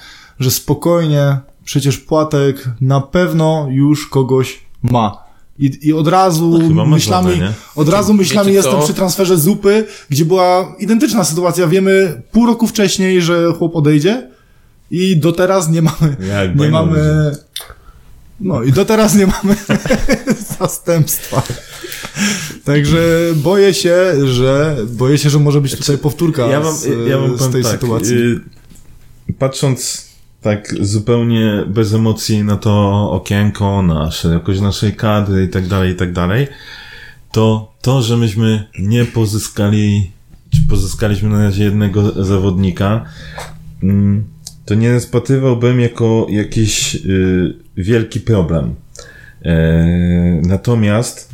że 0.40 0.50
spokojnie, 0.50 1.38
przecież 1.64 1.98
Płatek 1.98 2.68
na 2.80 3.00
pewno 3.00 3.66
już 3.70 4.06
kogoś 4.06 4.60
ma. 4.82 5.27
I, 5.58 5.78
I 5.88 5.92
od 5.92 6.08
razu 6.08 6.58
No, 6.74 6.86
myślami, 6.86 7.40
od 7.76 7.88
razu 7.88 8.14
myślami 8.14 8.52
jestem 8.52 8.72
co? 8.72 8.82
przy 8.82 8.94
transferze 8.94 9.38
Zupy, 9.38 9.84
gdzie 10.10 10.24
była 10.24 10.76
identyczna 10.78 11.24
sytuacja. 11.24 11.66
Wiemy 11.66 12.22
pół 12.32 12.46
roku 12.46 12.66
wcześniej, 12.66 13.22
że 13.22 13.52
chłop 13.58 13.76
odejdzie 13.76 14.28
i 14.90 15.16
do 15.16 15.32
teraz 15.32 15.68
nie 15.68 15.82
mamy, 15.82 16.16
Jak 16.28 16.56
nie 16.56 16.68
mamy, 16.68 17.30
no 18.40 18.62
i 18.62 18.72
do 18.72 18.84
teraz 18.84 19.14
nie 19.14 19.26
mamy 19.26 19.56
zastępstwa. 20.60 21.42
Także 22.64 22.98
boję 23.36 23.74
się, 23.74 23.96
że 24.26 24.76
boję 24.88 25.18
się, 25.18 25.30
że 25.30 25.38
może 25.38 25.60
być 25.60 25.76
tutaj 25.76 25.98
powtórka 25.98 26.46
ja 26.46 26.60
wam, 26.60 26.74
z, 26.76 26.88
ja 27.08 27.18
wam 27.18 27.38
z 27.38 27.50
tej 27.52 27.62
tak, 27.62 27.72
sytuacji. 27.72 28.16
y, 28.16 29.32
patrząc 29.38 30.07
tak 30.40 30.74
zupełnie 30.80 31.64
bez 31.66 31.94
emocji 31.94 32.44
na 32.44 32.56
to 32.56 33.10
okienko, 33.10 33.82
na 33.82 34.10
szerokość 34.10 34.60
naszej 34.60 34.92
kadry 34.92 35.44
i 35.44 35.48
tak 35.48 35.66
dalej, 35.66 35.92
i 35.92 35.96
tak 35.96 36.12
dalej, 36.12 36.46
to 37.32 37.72
to, 37.82 38.02
że 38.02 38.16
myśmy 38.16 38.64
nie 38.78 39.04
pozyskali, 39.04 40.10
czy 40.50 40.60
pozyskaliśmy 40.68 41.28
na 41.28 41.42
razie 41.42 41.64
jednego 41.64 42.24
zawodnika, 42.24 43.04
mm, 43.82 44.24
to 44.64 44.74
nie 44.74 44.92
rozpatrywałbym 44.92 45.80
jako 45.80 46.26
jakiś 46.30 46.94
y, 46.94 47.54
wielki 47.76 48.20
problem. 48.20 48.74
E, 49.42 50.40
natomiast 50.42 51.30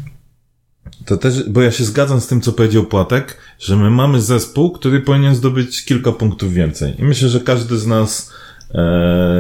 to 1.05 1.17
też, 1.17 1.49
bo 1.49 1.63
ja 1.63 1.71
się 1.71 1.85
zgadzam 1.85 2.21
z 2.21 2.27
tym, 2.27 2.41
co 2.41 2.53
powiedział 2.53 2.85
Płatek, 2.85 3.37
że 3.59 3.77
my 3.77 3.91
mamy 3.91 4.21
zespół, 4.21 4.71
który 4.71 5.01
powinien 5.01 5.35
zdobyć 5.35 5.85
kilka 5.85 6.13
punktów 6.13 6.53
więcej. 6.53 6.95
I 6.99 7.05
myślę, 7.05 7.29
że 7.29 7.41
każdy 7.41 7.79
z 7.79 7.87
nas 7.87 8.33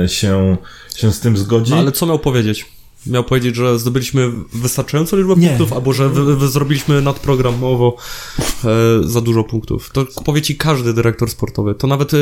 się, 0.06 0.56
się 0.96 1.12
z 1.12 1.20
tym 1.20 1.36
zgodzi. 1.36 1.70
No, 1.70 1.78
ale 1.78 1.92
co 1.92 2.06
miał 2.06 2.18
powiedzieć? 2.18 2.66
Miał 3.06 3.24
powiedzieć, 3.24 3.56
że 3.56 3.78
zdobyliśmy 3.78 4.30
wystarczającą 4.52 5.16
liczbę 5.16 5.34
Nie. 5.36 5.48
punktów, 5.48 5.72
albo 5.72 5.92
że 5.92 6.08
wy, 6.08 6.36
wy 6.36 6.48
zrobiliśmy 6.48 7.02
nadprogramowo 7.02 7.96
e, 8.38 8.68
za 9.02 9.20
dużo 9.20 9.44
punktów. 9.44 9.90
To 9.92 10.06
powie 10.24 10.42
ci 10.42 10.56
każdy 10.56 10.94
dyrektor 10.94 11.30
sportowy. 11.30 11.74
To 11.74 11.86
nawet 11.86 12.14
e, 12.14 12.16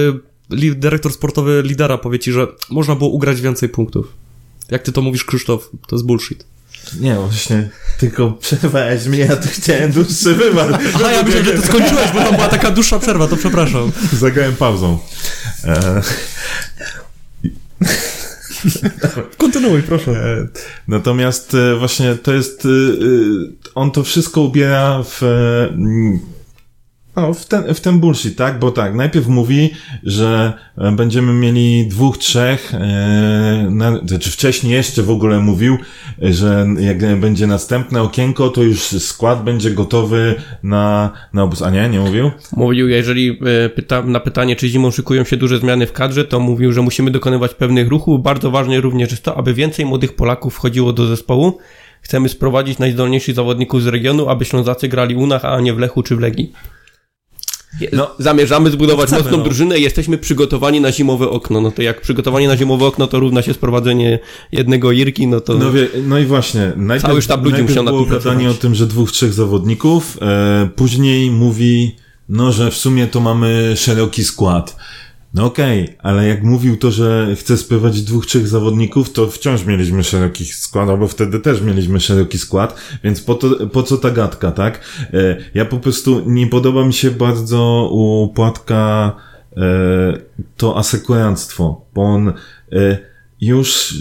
li, 0.51 0.77
dyrektor 0.77 1.13
sportowy 1.13 1.63
lidera 1.67 1.99
powie 1.99 2.19
ci, 2.19 2.33
że 2.33 2.47
można 2.71 2.95
było 2.95 3.11
ugrać 3.11 3.41
więcej 3.41 3.69
punktów. 3.69 4.13
Jak 4.71 4.83
ty 4.83 4.93
to 4.93 5.03
mówisz, 5.03 5.25
Krzysztof, 5.25 5.71
to 5.87 5.97
jest 5.97 6.07
bullshit. 6.07 6.45
Nie, 7.01 7.15
właśnie, 7.15 7.71
tylko 7.99 8.31
przerwałeś 8.31 9.07
mnie, 9.07 9.19
ja 9.19 9.37
tu 9.37 9.49
chciałem 9.49 9.93
dłuższy 9.93 10.35
wywar. 10.35 10.79
Aha, 10.95 11.13
ja 11.13 11.23
myślę, 11.23 11.45
że 11.45 11.53
ty 11.53 11.67
skończyłeś, 11.67 12.13
bo 12.15 12.19
tam 12.19 12.35
była 12.35 12.49
taka 12.49 12.71
dłuższa 12.71 12.99
przerwa, 12.99 13.29
to 13.29 13.37
przepraszam. 13.37 13.93
Zagrałem 14.13 14.57
pauzą. 14.57 14.99
E, 15.65 16.03
Kontynuuj, 19.39 19.83
proszę. 19.83 20.11
E, 20.11 20.47
Natomiast 20.89 21.55
e, 21.55 21.77
właśnie 21.77 22.15
to 22.15 22.33
jest, 22.33 22.65
e, 22.65 22.69
on 23.75 23.91
to 23.91 24.03
wszystko 24.03 24.41
ubiera 24.41 25.03
w, 25.03 25.23
no, 27.17 27.35
w, 27.35 27.47
ten, 27.47 27.75
w 27.75 27.81
ten 27.81 28.01
bullshit, 28.01 28.37
tak? 28.37 28.59
Bo 28.59 28.71
tak, 28.71 28.95
najpierw 28.95 29.29
mówi, 29.29 29.71
że 30.03 30.53
e, 30.79 30.93
będziemy 30.93 31.33
mieli 31.33 31.87
dwóch, 31.89 32.19
trzech, 32.19 32.75
e, 32.75 32.79
na, 33.71 33.99
znaczy 34.07 34.31
wcześniej 34.31 34.73
jeszcze 34.73 35.03
w 35.03 35.11
ogóle 35.11 35.41
mówił, 35.41 35.79
że 36.19 36.67
jak 36.81 37.21
będzie 37.21 37.47
następne 37.47 38.03
okienko, 38.03 38.49
to 38.49 38.63
już 38.63 38.81
skład 38.83 39.45
będzie 39.45 39.71
gotowy 39.71 40.35
na, 40.63 41.11
na 41.33 41.43
obóz. 41.43 41.63
A 41.63 41.71
nie, 41.71 41.89
nie 41.89 42.01
mówił? 42.01 42.31
Mówił, 42.57 42.89
jeżeli 42.89 43.39
e, 43.65 43.69
pyta, 43.69 44.03
na 44.03 44.21
pytanie, 44.21 44.57
czy 44.57 44.69
zimą 44.69 44.91
szykują 44.91 45.25
się 45.25 45.37
duże 45.37 45.59
zmiany 45.59 45.87
w 45.87 45.93
kadrze, 45.93 46.25
to 46.25 46.41
mówił, 46.41 46.73
że 46.73 46.83
musimy 46.83 47.11
dokonywać 47.11 47.55
pewnych 47.55 47.89
ruchów. 47.89 48.23
Bardzo 48.23 48.51
ważne 48.51 48.81
również 48.81 49.11
jest 49.11 49.25
to, 49.25 49.37
aby 49.37 49.55
więcej 49.55 49.87
młodych 49.87 50.17
Polaków 50.17 50.55
wchodziło 50.55 50.93
do 50.93 51.07
zespołu. 51.07 51.59
Chcemy 52.03 52.29
sprowadzić 52.29 52.79
najzdolniejszych 52.79 53.35
zawodników 53.35 53.83
z 53.83 53.87
regionu, 53.87 54.29
aby 54.29 54.45
Ślązacy 54.45 54.89
grali 54.89 55.15
u 55.15 55.27
nas, 55.27 55.45
a 55.45 55.61
nie 55.61 55.75
w 55.75 55.79
Lechu 55.79 56.03
czy 56.03 56.17
w 56.17 56.21
Legii. 56.21 56.53
No. 57.93 58.11
Zamierzamy 58.19 58.71
zbudować 58.71 59.07
Chcemy, 59.07 59.23
mocną 59.23 59.39
no. 59.39 59.45
drużynę 59.45 59.79
i 59.79 59.83
jesteśmy 59.83 60.19
przygotowani 60.19 60.81
na 60.81 60.93
zimowe 60.93 61.31
okno. 61.31 61.61
No 61.61 61.71
to 61.71 61.83
jak 61.83 62.01
przygotowanie 62.01 62.49
na 62.49 62.57
zimowe 62.57 62.87
okno 62.87 63.07
to 63.07 63.21
równa 63.21 63.43
się 63.43 63.55
sprowadzenie 63.55 64.19
jednego 64.53 64.93
Irki, 64.93 65.27
no 65.27 65.41
to... 65.41 65.55
No, 65.55 65.73
wie, 65.73 65.89
no 66.07 66.19
i 66.19 66.25
właśnie, 66.25 66.73
najpierw, 66.77 67.11
Cały 67.11 67.23
sztab 67.23 67.45
ludzi 67.45 67.57
najpierw 67.57 67.85
było 67.85 68.05
tym 68.05 68.11
gadanie 68.11 68.51
o 68.51 68.55
tym, 68.55 68.75
że 68.75 68.87
dwóch, 68.87 69.13
trzech 69.13 69.33
zawodników, 69.33 70.19
e, 70.23 70.69
później 70.77 71.31
mówi, 71.31 71.97
no, 72.29 72.53
że 72.53 72.71
w 72.71 72.77
sumie 72.77 73.07
to 73.07 73.21
mamy 73.21 73.73
szeroki 73.77 74.25
skład. 74.25 74.77
No 75.35 75.45
okej, 75.45 75.97
ale 75.99 76.29
jak 76.29 76.43
mówił 76.43 76.77
to, 76.77 76.91
że 76.91 77.37
chce 77.37 77.57
sprowadzić 77.57 78.03
dwóch, 78.03 78.27
trzech 78.27 78.49
zawodników, 78.49 79.13
to 79.13 79.27
wciąż 79.27 79.65
mieliśmy 79.65 80.05
szeroki 80.05 80.45
skład, 80.45 80.89
albo 80.89 81.09
wtedy 81.09 81.41
też 81.41 81.61
mieliśmy 81.61 82.01
szeroki 82.01 82.39
skład, 82.39 82.75
więc 83.05 83.21
po, 83.21 83.35
to, 83.35 83.67
po 83.67 83.83
co 83.83 83.97
ta 83.97 84.11
gadka, 84.11 84.53
tak? 84.53 84.81
E, 85.13 85.37
ja 85.55 85.65
po 85.65 85.79
prostu 85.79 86.23
nie 86.27 86.47
podoba 86.47 86.85
mi 86.85 86.93
się 86.93 87.11
bardzo 87.11 87.89
u 87.93 88.29
Płatka 88.35 89.17
e, 89.57 89.63
to 90.57 90.79
asekuranstwo, 90.79 91.85
bo 91.95 92.03
on 92.03 92.33
e, 92.73 93.12
już 93.43 93.95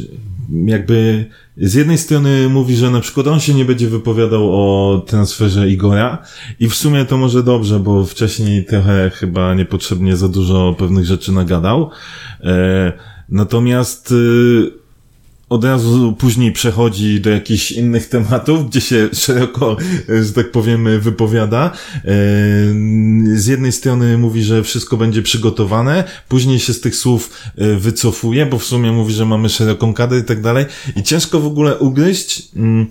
jakby 0.65 1.25
z 1.57 1.73
jednej 1.73 1.97
strony 1.97 2.49
mówi, 2.49 2.75
że 2.75 2.91
na 2.91 2.99
przykład 2.99 3.27
on 3.27 3.39
się 3.39 3.53
nie 3.53 3.65
będzie 3.65 3.87
wypowiadał 3.87 4.49
o 4.51 4.99
transferze 5.07 5.69
Igora 5.69 6.17
i 6.59 6.69
w 6.69 6.75
sumie 6.75 7.05
to 7.05 7.17
może 7.17 7.43
dobrze, 7.43 7.79
bo 7.79 8.05
wcześniej 8.05 8.65
trochę 8.65 9.11
chyba 9.13 9.53
niepotrzebnie 9.53 10.17
za 10.17 10.27
dużo 10.27 10.75
pewnych 10.79 11.05
rzeczy 11.05 11.31
nagadał. 11.31 11.89
E, 12.43 12.93
natomiast 13.29 14.11
e, 14.11 14.80
od 15.51 15.63
razu 15.63 16.13
później 16.13 16.51
przechodzi 16.51 17.21
do 17.21 17.29
jakichś 17.29 17.71
innych 17.71 18.09
tematów, 18.09 18.69
gdzie 18.69 18.81
się 18.81 19.09
szeroko, 19.13 19.77
e, 20.09 20.23
że 20.23 20.33
tak 20.33 20.51
powiem, 20.51 20.99
wypowiada. 20.99 21.71
E, 21.95 22.01
Z 23.35 23.47
jednej 23.47 23.71
strony 23.71 24.17
mówi, 24.17 24.43
że 24.43 24.63
wszystko 24.63 24.97
będzie 24.97 25.21
przygotowane, 25.21 26.03
później 26.27 26.59
się 26.59 26.73
z 26.73 26.81
tych 26.81 26.95
słów 26.95 27.29
e, 27.57 27.75
wycofuje, 27.75 28.45
bo 28.45 28.59
w 28.59 28.63
sumie 28.63 28.91
mówi, 28.91 29.13
że 29.13 29.25
mamy 29.25 29.49
szeroką 29.49 29.93
kadrę 29.93 30.19
i 30.19 30.23
tak 30.23 30.41
dalej. 30.41 30.65
I 30.95 31.03
ciężko 31.03 31.39
w 31.39 31.45
ogóle 31.45 31.77
ugryźć, 31.79 32.49
mm, 32.55 32.87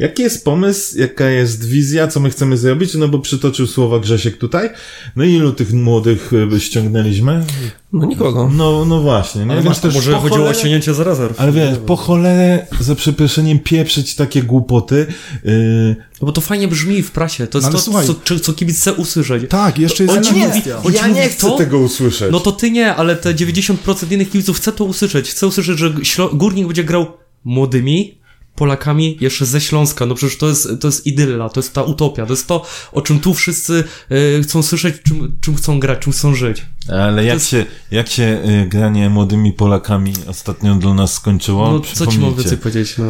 Jaki 0.00 0.22
jest 0.22 0.44
pomysł, 0.44 0.98
jaka 0.98 1.30
jest 1.30 1.68
wizja, 1.68 2.08
co 2.08 2.20
my 2.20 2.30
chcemy 2.30 2.56
zrobić? 2.56 2.94
No 2.94 3.08
bo 3.08 3.18
przytoczył 3.18 3.66
słowa 3.66 3.98
Grzesiek 3.98 4.36
tutaj. 4.38 4.70
No 5.16 5.24
i 5.24 5.32
ilu 5.32 5.52
tych 5.52 5.72
młodych 5.72 6.30
e, 6.56 6.60
ściągnęliśmy? 6.60 7.44
No 7.92 8.06
nikogo. 8.06 8.50
No, 8.54 8.84
no 8.84 9.00
właśnie. 9.00 9.40
Nie? 9.44 9.52
Ale 9.52 9.54
Więc 9.62 9.66
masz 9.66 9.78
też 9.78 9.94
Może 9.94 10.12
chodziło 10.14 10.48
o 10.48 10.54
ściągnięcie 10.54 10.94
z 10.94 10.98
rezerw. 11.00 11.40
ale 11.40 11.52
wiesz, 11.52 11.78
po 11.86 11.96
cholerę, 11.96 12.66
za 12.80 12.94
przeproszeniem, 12.94 13.58
pieprzyć 13.58 14.14
takie 14.14 14.42
głupoty. 14.42 15.06
Yy, 15.44 15.96
No 16.20 16.26
bo 16.26 16.32
to 16.32 16.40
fajnie 16.40 16.68
brzmi 16.68 17.02
w 17.02 17.10
prasie. 17.10 17.46
To 17.46 17.58
jest 17.58 17.66
Ale 17.66 17.76
to, 17.76 17.80
słuchaj. 17.82 18.06
co, 18.06 18.14
co, 18.24 18.40
co 18.40 18.52
kibic 18.52 18.76
chce 18.80 18.92
usłyszeć. 18.94 19.42
Tak, 19.48 19.78
jeszcze 19.78 20.04
jest 20.04 20.16
On 20.16 20.24
ci 20.24 20.32
mówi- 20.32 20.72
on 20.84 20.92
ja 20.94 21.06
nie 21.08 21.28
chcę 21.28 21.46
to? 21.46 21.56
tego 21.58 21.78
usłyszeć. 21.78 22.32
No 22.32 22.40
to 22.40 22.52
ty 22.52 22.70
nie, 22.70 22.94
ale 22.94 23.16
te 23.16 23.34
90% 23.34 24.12
innych 24.12 24.30
kibiców 24.30 24.56
chce 24.56 24.72
to 24.72 24.84
usłyszeć. 24.84 25.30
Chce 25.30 25.46
usłyszeć, 25.46 25.78
że 25.78 25.90
Ślo- 25.90 26.36
Górnik 26.36 26.66
będzie 26.66 26.84
grał 26.84 27.06
młodymi 27.44 28.19
Polakami 28.60 29.16
jeszcze 29.20 29.46
ze 29.46 29.60
Śląska. 29.60 30.06
No 30.06 30.14
przecież 30.14 30.38
to 30.38 30.48
jest, 30.48 30.68
to 30.80 30.88
jest 30.88 31.06
idylla, 31.06 31.48
to 31.48 31.60
jest 31.60 31.72
ta 31.74 31.82
utopia, 31.82 32.26
to 32.26 32.32
jest 32.32 32.46
to, 32.46 32.66
o 32.92 33.02
czym 33.02 33.20
tu 33.20 33.34
wszyscy 33.34 33.84
y, 34.12 34.42
chcą 34.42 34.62
słyszeć, 34.62 34.94
czym, 35.02 35.36
czym 35.40 35.54
chcą 35.56 35.80
grać, 35.80 35.98
czym 35.98 36.12
chcą 36.12 36.34
żyć. 36.34 36.66
Ale 36.88 37.24
jak 37.24 37.34
jest- 37.34 37.48
się, 37.48 37.66
jak 37.90 38.08
się 38.08 38.42
y, 38.64 38.68
granie 38.68 39.10
młodymi 39.10 39.52
Polakami 39.52 40.12
ostatnio 40.26 40.74
dla 40.74 40.94
nas 40.94 41.12
skończyło? 41.12 41.70
No 41.72 41.80
co 41.80 42.06
ci 42.06 42.18
mam 42.18 42.34
więcej 42.34 42.58
powiedzieć, 42.58 42.98
no. 42.98 43.04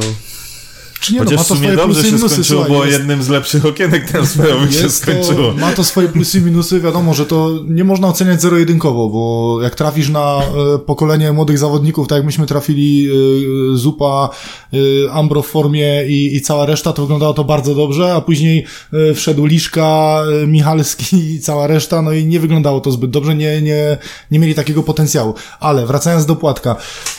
Czy 1.01 1.13
nie, 1.13 1.19
no, 1.19 1.25
Chociaż 1.25 1.39
ma 1.39 1.45
w 1.45 1.49
to 1.49 1.55
sumie 1.55 1.69
swoje 1.69 1.77
dobrze 1.77 2.03
się 2.03 2.13
minusy, 2.13 2.35
skończyło, 2.35 2.65
bo 2.65 2.85
jest- 2.85 2.99
jednym 2.99 3.23
z 3.23 3.29
lepszych 3.29 3.67
okienek 3.67 4.09
transferowych 4.11 4.75
się 4.75 4.91
skończyło. 4.91 5.53
To, 5.53 5.59
ma 5.59 5.73
to 5.73 5.85
swoje 5.85 6.09
plusy 6.09 6.39
i 6.39 6.41
minusy, 6.41 6.81
wiadomo, 6.81 7.15
że 7.15 7.27
to 7.27 7.51
nie 7.69 7.85
można 7.85 8.09
oceniać 8.09 8.43
zero-jedynkowo, 8.43 9.09
bo 9.09 9.59
jak 9.63 9.75
trafisz 9.75 10.09
na 10.09 10.41
e, 10.75 10.79
pokolenie 10.79 11.33
młodych 11.33 11.59
zawodników, 11.59 12.09
tak 12.09 12.17
jak 12.17 12.27
myśmy 12.27 12.47
trafili 12.47 13.09
e, 13.11 13.77
Zupa, 13.77 14.31
e, 14.73 15.13
Ambro 15.13 15.43
w 15.43 15.47
formie 15.47 16.07
i, 16.09 16.37
i 16.37 16.41
cała 16.41 16.67
reszta, 16.67 16.93
to 16.93 17.03
wyglądało 17.03 17.35
to 17.35 17.45
bardzo 17.45 17.75
dobrze, 17.75 18.15
a 18.15 18.21
później 18.21 18.67
e, 19.11 19.15
wszedł 19.15 19.47
Liszka, 19.47 20.21
e, 20.43 20.47
Michalski 20.47 21.17
i 21.35 21.41
cała 21.41 21.67
reszta, 21.67 22.03
no 22.03 22.13
i 22.13 22.27
nie 22.27 22.41
wyglądało 22.41 22.81
to 22.81 22.93
zbyt 22.93 23.11
dobrze, 23.11 23.35
nie, 23.35 23.63
nie, 23.63 23.99
nie 24.31 24.39
mieli 24.39 24.55
takiego 24.55 24.83
potencjału. 24.83 25.35
Ale 25.61 25.87
wracając 25.87 26.27
do 26.27 26.37
Płatka, 26.37 26.77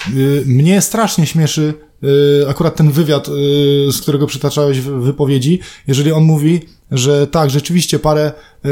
e, 0.07 0.11
mnie 0.45 0.81
strasznie 0.81 1.25
śmieszy 1.27 1.73
akurat 2.47 2.75
ten 2.75 2.91
wywiad, 2.91 3.27
e, 3.27 3.31
z 3.91 4.01
którego 4.01 4.27
przytaczałeś 4.27 4.79
wypowiedzi, 4.81 5.59
jeżeli 5.87 6.11
on 6.11 6.23
mówi, 6.23 6.59
że 6.91 7.27
tak, 7.27 7.49
rzeczywiście 7.49 7.99
parę 7.99 8.31
e, 8.31 8.69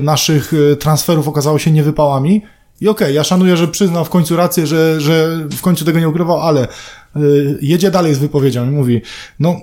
naszych 0.00 0.52
transferów 0.78 1.28
okazało 1.28 1.58
się 1.58 1.70
niewypałami 1.70 2.42
I 2.80 2.88
okej, 2.88 3.14
ja 3.14 3.24
szanuję, 3.24 3.56
że 3.56 3.68
przyznał 3.68 4.04
w 4.04 4.08
końcu 4.08 4.36
rację, 4.36 4.66
że, 4.66 5.00
że 5.00 5.46
w 5.56 5.60
końcu 5.60 5.84
tego 5.84 6.00
nie 6.00 6.08
ukrywał, 6.08 6.40
ale 6.40 6.68
y, 7.16 7.58
jedzie 7.62 7.90
dalej 7.90 8.14
z 8.14 8.18
wypowiedzią 8.18 8.66
i 8.66 8.70
mówi, 8.70 9.02
no, 9.40 9.60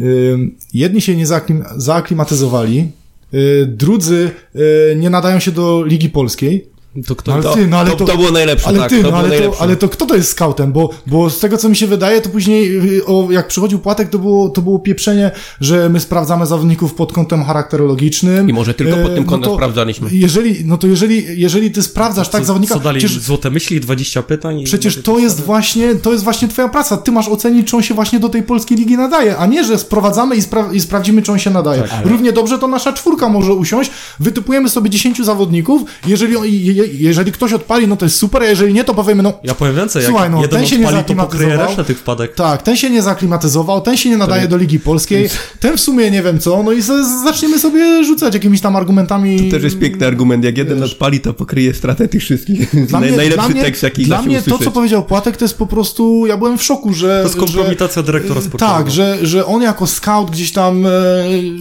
y, 0.00 0.36
jedni 0.74 1.00
się 1.00 1.16
nie 1.16 1.26
zaaklim, 1.26 1.64
zaaklimatyzowali, 1.76 2.90
y, 3.34 3.66
drudzy 3.66 4.30
y, 4.56 4.96
nie 4.96 5.10
nadają 5.10 5.38
się 5.38 5.52
do 5.52 5.84
Ligi 5.84 6.10
Polskiej, 6.10 6.73
To 7.06 7.16
kto... 7.16 7.30
No, 7.30 7.34
ale 7.34 7.42
To, 7.42 7.54
ty, 7.54 7.66
no 7.66 7.78
ale 7.78 7.90
to, 7.90 7.96
to, 7.96 8.04
to 8.04 8.16
było 8.16 8.30
najlepsze, 8.30 8.66
ale 8.68 8.78
tak, 8.78 8.88
ty, 8.90 8.96
to 8.96 9.02
no 9.02 9.08
było 9.08 9.18
ale, 9.18 9.28
to, 9.28 9.34
najlepsze. 9.34 9.62
ale 9.62 9.76
to 9.76 9.88
kto 9.88 10.06
to 10.06 10.14
jest 10.16 10.30
scoutem? 10.30 10.72
Bo, 10.72 10.90
bo 11.06 11.30
z 11.30 11.38
tego, 11.40 11.56
co 11.58 11.68
mi 11.68 11.76
się 11.76 11.86
wydaje, 11.86 12.20
to 12.20 12.28
później, 12.28 12.76
y, 12.98 13.06
o, 13.06 13.28
jak 13.30 13.48
przychodził 13.48 13.78
Płatek, 13.78 14.08
to 14.08 14.18
było, 14.18 14.48
to 14.48 14.62
było 14.62 14.78
pieprzenie, 14.78 15.30
że 15.60 15.88
my 15.88 16.00
sprawdzamy 16.00 16.46
zawodników 16.46 16.94
pod 16.94 17.12
kątem 17.12 17.44
charakterologicznym. 17.44 18.50
I 18.50 18.52
może 18.52 18.74
tylko 18.74 18.96
pod 18.96 19.12
E, 19.12 19.14
tym 19.14 19.24
kątem 19.24 19.50
to 19.50 19.54
sprawdzaliśmy. 19.56 20.08
Jeżeli, 20.12 20.64
no 20.64 20.78
to 20.78 20.86
jeżeli, 20.86 21.24
jeżeli 21.40 21.70
ty 21.70 21.82
sprawdzasz 21.82 22.28
tak 22.28 22.40
co, 22.42 22.46
zawodnika, 22.46 22.74
co 22.74 22.80
dali? 22.80 22.98
przecież, 22.98 23.18
Złote 23.20 23.50
myśli, 23.50 23.80
20 23.80 24.22
pytań? 24.22 24.60
i- 24.60 24.64
przecież 24.64 25.02
to 25.02 25.18
jest 25.18 25.40
właśnie, 25.40 25.94
to 25.94 26.12
jest 26.12 26.24
właśnie 26.24 26.48
twoja 26.48 26.68
praca. 26.68 26.96
Ty 26.96 27.12
masz 27.12 27.28
ocenić, 27.28 27.66
czy 27.70 27.76
on 27.76 27.82
się 27.82 27.94
właśnie 27.94 28.20
do 28.20 28.28
tej 28.28 28.42
polskiej 28.42 28.78
ligi 28.78 28.96
nadaje, 28.96 29.36
a 29.36 29.46
nie, 29.46 29.64
że 29.64 29.78
sprowadzamy 29.78 30.36
i, 30.36 30.42
spra 30.42 30.68
i 30.72 30.80
sprawdzimy, 30.80 31.22
czy 31.22 31.32
on 31.32 31.38
się 31.38 31.50
nadaje. 31.50 31.82
Tak, 31.82 32.06
Równie 32.06 32.32
dobrze 32.32 32.58
to 32.58 32.66
nasza 32.68 32.92
czwórka 32.92 33.28
może 33.28 33.52
usiąść, 33.54 33.90
wytypujemy 34.20 34.68
sobie 34.68 34.90
10 34.90 35.24
zawodników, 35.24 35.82
jeżeli, 36.06 36.36
on- 36.36 36.44
je, 36.86 36.92
je, 36.92 37.14
jeżeli 37.14 37.32
ktoś 37.32 37.52
odpali, 37.52 37.88
no 37.88 37.96
to 37.96 38.04
jest 38.06 38.16
super, 38.16 38.42
a 38.42 38.46
jeżeli 38.46 38.74
nie, 38.74 38.84
to 38.84 38.94
powiemy, 38.94 39.22
no 39.22 39.32
Ja 39.44 39.54
powiem 39.54 39.76
więcej, 39.76 40.02
jak 40.02 40.10
Słuchaj, 40.10 40.30
no, 40.30 40.40
jeden 40.42 40.58
ten 40.60 40.66
się 40.68 40.78
nie 40.78 40.86
odpali, 40.86 41.04
to 41.04 41.14
pokryje 41.14 41.26
zaklimatyzował. 41.30 41.66
resztę 41.66 41.84
tych 41.84 41.98
wpadek. 41.98 42.34
Tak, 42.34 42.62
ten 42.62 42.76
się 42.76 42.90
nie 42.90 43.02
zaklimatyzował, 43.02 43.80
ten 43.80 43.96
się 43.96 44.10
nie 44.10 44.16
nadaje 44.16 44.48
do 44.48 44.56
Ligi 44.56 44.80
Polskiej, 44.80 45.28
ten 45.60 45.76
w 45.76 45.80
sumie 45.80 46.10
nie 46.10 46.22
wiem 46.22 46.38
co, 46.40 46.62
no 46.62 46.72
i 46.72 46.82
zaczniemy 47.24 47.58
sobie 47.58 48.04
rzucać 48.04 48.34
jakimiś 48.34 48.60
tam 48.60 48.76
argumentami. 48.76 49.38
To 49.44 49.50
też 49.50 49.62
jest 49.64 49.78
piękny 49.78 50.06
argument. 50.06 50.44
Jak 50.44 50.58
jeden 50.58 50.82
odpali, 50.82 51.20
to 51.20 51.34
pokryje 51.34 51.74
stratę 51.74 52.08
tych 52.08 52.20
wszystkich. 52.22 52.86
Dla 52.86 53.00
mnie, 53.00 53.10
najlepszy 53.12 53.34
dla 53.46 53.48
mnie, 53.48 53.62
tekst, 53.62 53.82
jaki 53.82 54.04
Dla 54.04 54.22
mnie 54.22 54.38
usłyszeć. 54.38 54.58
to, 54.58 54.64
co 54.64 54.70
powiedział 54.70 55.04
Płatek, 55.04 55.36
to 55.36 55.44
jest 55.44 55.58
po 55.58 55.66
prostu, 55.66 56.26
ja 56.26 56.36
byłem 56.36 56.58
w 56.58 56.62
szoku, 56.62 56.92
że... 56.94 57.18
To 57.18 57.22
jest 57.28 57.36
kompromitacja 57.36 58.02
że, 58.02 58.06
dyrektora 58.06 58.40
e, 58.40 58.42
sportowego. 58.42 58.78
Tak, 58.78 58.90
że, 58.90 59.18
że 59.22 59.46
on 59.46 59.62
jako 59.62 59.86
scout 59.86 60.30
gdzieś 60.30 60.52
tam... 60.52 60.86
E, 60.86 60.90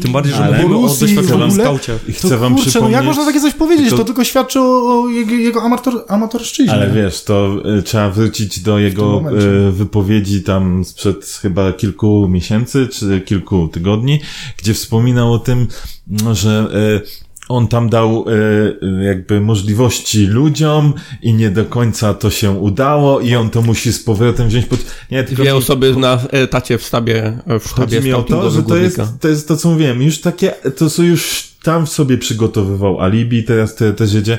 Tym 0.01 0.11
bardziej, 0.11 0.33
że 0.33 0.43
Ale- 0.43 0.57
mówimy 0.57 0.77
o 0.85 0.87
doświadczonym 0.95 1.49
ogóle, 1.49 1.63
skaucie. 1.63 1.95
I 2.07 2.13
To 2.13 2.19
chcę 2.27 2.37
wam 2.37 2.53
kurczę, 2.53 2.65
no 2.65 2.71
przypomnieć... 2.71 2.95
jak 2.95 3.05
można 3.05 3.25
takie 3.25 3.41
coś 3.41 3.53
powiedzieć? 3.53 3.89
to- 3.89 3.97
To 3.97 4.03
tylko 4.03 4.23
świadczy 4.23 4.59
o, 4.59 4.63
o 5.03 5.09
jego, 5.13 5.33
jego 5.33 5.61
amator, 5.61 6.05
amatorszczyźnie. 6.07 6.73
Ale 6.73 6.91
wiesz, 6.91 7.23
to 7.23 7.61
y, 7.79 7.83
trzeba 7.83 8.09
wrócić 8.09 8.59
do 8.59 8.79
jego 8.79 9.23
y, 9.67 9.71
wypowiedzi 9.71 10.43
tam 10.43 10.85
sprzed 10.85 11.39
chyba 11.41 11.73
kilku 11.73 12.27
miesięcy, 12.29 12.87
czy 12.87 13.21
kilku 13.21 13.67
tygodni, 13.67 14.19
gdzie 14.57 14.73
wspominał 14.73 15.33
o 15.33 15.39
tym, 15.39 15.67
no, 16.07 16.35
że 16.35 16.67
y, 17.05 17.33
on 17.49 17.67
tam 17.67 17.89
dał 17.89 18.25
y, 18.29 19.03
jakby 19.03 19.41
możliwości 19.41 20.25
ludziom 20.25 20.93
i 21.21 21.33
nie 21.33 21.49
do 21.49 21.65
końca 21.65 22.13
to 22.13 22.29
się 22.29 22.51
udało 22.51 23.19
i 23.19 23.35
on 23.35 23.49
to 23.49 23.61
musi 23.61 23.93
z 23.93 24.03
powrotem 24.03 24.47
wziąć 24.47 24.65
pod... 24.65 24.79
Nie, 25.11 25.23
tylko 25.23 25.43
Dwie 25.43 25.55
osoby 25.55 25.95
na 25.95 26.19
etacie 26.31 26.77
w 26.77 26.83
sztabie, 26.83 27.39
w 27.59 27.67
sztabie 27.67 27.95
Chodzi 27.97 28.07
mi 28.07 28.13
o 28.13 28.23
to, 28.23 28.51
że 28.51 28.63
to 28.63 28.77
jest, 28.77 28.99
to 29.19 29.27
jest 29.27 29.47
to, 29.47 29.57
co 29.57 29.69
mówiłem. 29.69 30.01
Już 30.01 30.21
takie, 30.21 30.51
to 30.77 30.89
co 30.89 31.03
już 31.03 31.52
tam 31.63 31.87
sobie 31.87 32.17
przygotowywał 32.17 33.01
alibi, 33.01 33.43
teraz 33.43 33.75
te, 33.75 33.93
też 33.93 34.13
jedzie. 34.13 34.37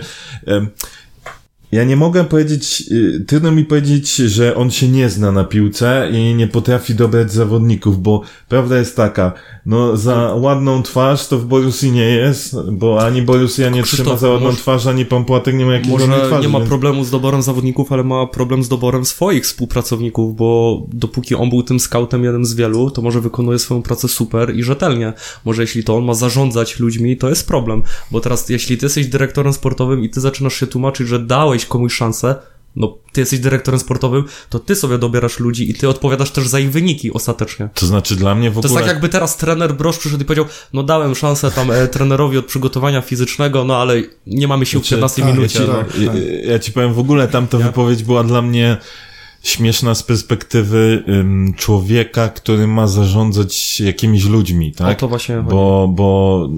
Ja 1.75 1.85
nie 1.85 1.97
mogę 1.97 2.25
powiedzieć, 2.25 2.85
y, 2.91 3.25
trudno 3.29 3.53
mi 3.53 3.65
powiedzieć, 3.65 4.17
że 4.17 4.55
on 4.57 4.71
się 4.71 4.89
nie 4.89 5.11
zna 5.11 5.33
na 5.33 5.45
piłce 5.45 6.11
i 6.13 6.35
nie 6.35 6.49
potrafi 6.49 6.95
dobrać 6.95 7.33
zawodników, 7.33 8.03
bo 8.03 8.23
prawda 8.49 8.79
jest 8.79 8.97
taka, 8.97 9.33
no 9.67 9.97
za 9.97 10.35
ładną 10.35 10.83
twarz 10.83 11.27
to 11.29 11.39
w 11.39 11.45
Borussii 11.47 11.93
nie 11.93 12.05
jest, 12.11 12.57
bo 12.73 13.03
ani 13.07 13.23
Borussia 13.23 13.69
nie 13.71 13.83
Krzysztof, 13.83 14.07
trzyma 14.07 14.17
za 14.21 14.29
ładną 14.31 14.47
może- 14.47 14.59
twarz, 14.59 14.87
ani 14.87 15.05
pan 15.05 15.25
Płatek 15.25 15.55
nie 15.55 15.67
ma 15.67 15.73
jakiejś 15.73 15.91
ładnej 15.93 16.09
Może 16.09 16.27
twarzy. 16.27 16.43
nie 16.47 16.53
ma 16.53 16.59
więc- 16.59 16.69
problemu 16.69 17.05
z 17.05 17.11
doborem 17.11 17.43
zawodników, 17.43 17.93
ale 17.93 18.05
ma 18.05 18.27
problem 18.27 18.65
z 18.65 18.69
doborem 18.69 19.05
swoich 19.05 19.45
współpracowników, 19.45 20.37
bo 20.37 20.83
dopóki 20.93 21.35
on 21.35 21.51
był 21.51 21.63
tym 21.63 21.81
scoutem 21.81 22.25
jednym 22.25 22.45
z 22.45 22.55
wielu, 22.55 22.91
to 22.91 23.03
może 23.03 23.21
wykonuje 23.21 23.59
swoją 23.59 23.83
pracę 23.83 24.09
super 24.09 24.57
i 24.57 24.63
rzetelnie. 24.63 25.13
Może 25.45 25.63
jeśli 25.63 25.85
to 25.85 25.97
on 25.97 26.05
ma 26.05 26.15
zarządzać 26.15 26.79
ludźmi, 26.81 27.17
to 27.17 27.29
jest 27.29 27.49
problem. 27.49 27.83
Bo 28.11 28.21
teraz, 28.21 28.49
jeśli 28.49 28.79
ty 28.79 28.87
jesteś 28.87 29.07
dyrektorem 29.07 29.53
sportowym 29.53 30.05
i 30.05 30.11
ty 30.11 30.21
zaczynasz 30.21 30.55
się 30.61 30.67
tłumaczyć, 30.67 31.09
że 31.09 31.19
dałeś 31.19 31.64
komuś 31.67 31.95
szansę, 31.95 32.35
no 32.77 32.99
ty 33.13 33.21
jesteś 33.21 33.39
dyrektorem 33.41 33.81
sportowym, 33.81 34.25
to 34.51 34.59
ty 34.59 34.75
sobie 34.77 34.99
dobierasz 34.99 35.41
ludzi 35.41 35.71
i 35.71 35.75
ty 35.75 35.89
odpowiadasz 35.89 36.31
też 36.31 36.49
za 36.49 36.61
ich 36.61 36.71
wyniki 36.71 37.13
ostatecznie. 37.13 37.69
To 37.75 37.87
znaczy 37.87 38.17
dla 38.17 38.35
mnie 38.35 38.51
w 38.51 38.55
To 38.55 38.59
ogóle... 38.61 38.73
jest 38.73 38.85
tak 38.85 38.87
jakby 38.95 39.09
teraz 39.09 39.37
trener 39.37 39.75
Brosz 39.75 39.99
przyszedł 39.99 40.23
i 40.23 40.25
powiedział, 40.27 40.45
no 40.73 40.83
dałem 40.83 41.15
szansę 41.15 41.51
tam 41.51 41.71
e, 41.71 41.89
trenerowi 41.89 42.39
od 42.39 42.47
przygotowania 42.47 43.01
fizycznego, 43.01 43.65
no 43.65 43.77
ale 43.77 44.03
nie 44.27 44.49
mamy 44.49 44.67
sił 44.67 44.81
w 44.81 44.83
Znaczy, 44.83 44.95
15 44.95 45.23
tak, 45.23 45.33
minucie. 45.35 45.59
ja 45.59 45.65
ci- 45.67 45.71
no. 45.73 45.77
tak. 45.79 45.99
Ja, 46.01 46.13
ja 46.53 46.59
ci 46.59 46.73
powiem, 46.73 46.95
w 46.95 46.99
ogóle 46.99 47.29
tamta 47.29 47.59
wypowiedź 47.59 48.03
była 48.03 48.25
dla 48.25 48.43
mnie 48.43 48.77
śmieszna 49.43 49.95
z 49.95 50.03
perspektywy 50.03 51.05
ym, 51.09 51.55
człowieka, 51.57 52.29
który 52.29 52.67
ma 52.67 52.87
zarządzać 52.87 53.81
jakimiś 53.81 54.25
ludźmi, 54.25 54.73
O 54.75 54.79
tak? 54.79 54.99
to 54.99 55.09
właśnie 55.09 55.37
chodzi. 55.37 55.49
Bo, 55.49 55.89
bo 55.93 56.49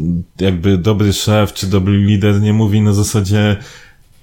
jakby 0.40 0.78
dobry 0.78 1.12
szef 1.12 1.52
czy 1.52 1.66
dobry 1.66 1.96
lider 1.98 2.40
nie 2.40 2.52
mówi 2.52 2.80
na 2.80 2.92
zasadzie 2.92 3.56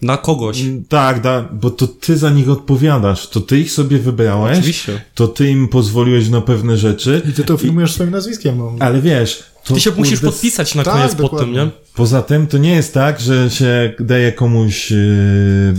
Na 0.03 0.17
kogoś. 0.17 0.61
mm, 0.61 0.83
tak, 0.85 1.21
da, 1.21 1.41
bo 1.53 1.69
to 1.69 1.87
ty 1.87 2.17
za 2.17 2.29
nich 2.29 2.49
odpowiadasz, 2.49 3.27
to 3.29 3.41
ty 3.41 3.59
ich 3.59 3.71
sobie 3.71 3.99
wybrałeś, 3.99 4.57
Oczywiście. 4.57 5.01
to 5.15 5.27
ty 5.27 5.49
im 5.49 5.67
pozwoliłeś 5.67 6.29
na 6.29 6.41
pewne 6.41 6.77
rzeczy, 6.77 7.21
I 7.29 7.33
ty 7.33 7.43
to 7.43 7.57
filmujesz 7.57 7.91
swoim 7.93 8.11
nazwiskiem, 8.11 8.57
no. 8.57 8.71
ale 8.79 9.01
wiesz, 9.01 9.43
to 9.63 9.73
Ty 9.73 9.79
się 9.79 9.91
musisz 9.91 10.19
kurde, 10.19 10.31
podpisać 10.31 10.75
na 10.75 10.83
tak, 10.83 10.93
koniec 10.93 11.11
pod 11.11 11.21
dokładnie. 11.21 11.55
tym, 11.55 11.65
nie? 11.65 11.71
Poza 11.95 12.21
tym 12.21 12.47
to 12.47 12.57
nie 12.57 12.71
jest 12.71 12.93
tak, 12.93 13.19
że 13.21 13.49
się 13.49 13.93
daje 13.99 14.31
komuś 14.31 14.91
yy, 14.91 14.97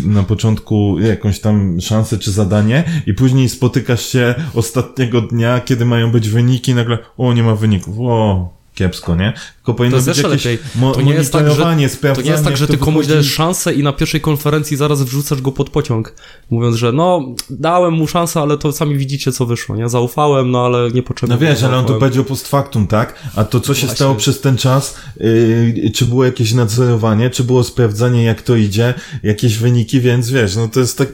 na 0.04 0.22
początku 0.22 0.98
jakąś 1.00 1.40
tam 1.40 1.80
szansę 1.80 2.18
czy 2.18 2.30
zadanie 2.32 2.84
i 3.06 3.14
później 3.14 3.48
spotykasz 3.48 4.06
się 4.06 4.34
ostatniego 4.54 5.20
dnia, 5.20 5.60
kiedy 5.60 5.84
mają 5.84 6.10
być 6.10 6.28
wyniki 6.28 6.72
i 6.72 6.74
nagle 6.74 6.98
o, 7.18 7.32
nie 7.32 7.42
ma 7.42 7.54
wyników, 7.54 7.94
o, 8.00 8.48
kiepsko, 8.74 9.14
nie? 9.14 9.32
Tylko 9.64 9.76
powinno 9.76 9.92
To 9.92 9.96
jest 9.96 10.08
być 10.22 10.30
jakieś 10.30 10.44
lepiej. 10.44 10.58
mo- 10.76 10.92
To 10.92 11.00
nie 11.02 11.12
jest 11.14 11.32
tak, 11.32 11.50
że- 11.50 11.62
To 11.62 11.74
nie 12.22 12.30
jest 12.30 12.44
tak, 12.44 12.56
że 12.56 12.66
ty 12.66 12.78
komuś 12.78 13.06
dajesz 13.06 13.32
szansę 13.32 13.74
i 13.74 13.82
na 13.82 13.92
pierwszej 13.92 14.20
konferencji 14.20 14.76
zaraz 14.76 15.02
wrzucasz 15.02 15.42
go 15.42 15.52
pod 15.52 15.70
pociąg. 15.70 16.14
Mówiąc, 16.50 16.76
że 16.76 16.92
no, 16.92 17.34
dałem 17.50 17.94
mu 17.94 18.06
szansę, 18.06 18.40
ale 18.40 18.58
to 18.58 18.72
sami 18.72 18.96
widzicie, 18.98 19.32
co 19.32 19.46
wyszło, 19.46 19.76
nie? 19.76 19.88
Zaufałem, 19.88 20.50
no 20.50 20.66
ale 20.66 20.90
nie 20.90 21.02
potrzebuję. 21.02 21.38
No 21.40 21.46
wiesz, 21.46 21.62
ale 21.62 21.76
on 21.76 21.84
to 21.84 21.88
zaufałem. 21.88 22.00
powiedział 22.00 22.24
post 22.24 22.48
factum, 22.48 22.86
tak? 22.86 23.14
A 23.36 23.44
to, 23.44 23.60
co 23.60 23.74
się 23.74 23.80
Właśnie. 23.80 23.96
stało 23.96 24.14
przez 24.14 24.40
ten 24.40 24.56
czas, 24.56 24.94
yy, 25.20 25.90
czy 25.94 26.04
było 26.04 26.24
jakieś 26.24 26.52
nadzorowanie, 26.52 27.30
czy 27.30 27.44
było 27.44 27.64
sprawdzanie, 27.64 28.24
jak 28.24 28.42
to 28.42 28.56
idzie, 28.56 28.94
jakieś 29.22 29.58
wyniki, 29.58 30.00
więc 30.00 30.30
wiesz, 30.30 30.56
no 30.56 30.68
to 30.68 30.80
jest 30.80 30.98
tak, 30.98 31.08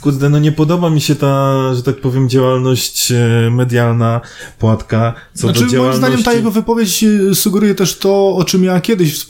kurde, 0.00 0.28
no 0.30 0.38
nie 0.38 0.52
podoba 0.52 0.90
mi 0.90 1.00
się 1.00 1.14
ta, 1.14 1.54
że 1.74 1.82
tak 1.82 2.00
powiem, 2.00 2.28
działalność 2.28 3.12
e, 3.12 3.50
medialna, 3.50 4.20
płatka, 4.58 5.14
co 5.34 5.40
Znaczy, 5.40 5.54
do 5.54 5.60
moim 5.60 5.72
działalności... 5.72 5.98
zdaniem 6.06 6.22
ta 6.22 6.32
jego 6.32 6.50
wypowiedź 6.50 7.04
y, 7.04 7.34
sugeruje 7.34 7.74
też 7.74 7.93
to, 7.98 8.36
o 8.36 8.44
czym 8.44 8.64
ja 8.64 8.80
kiedyś 8.80 9.26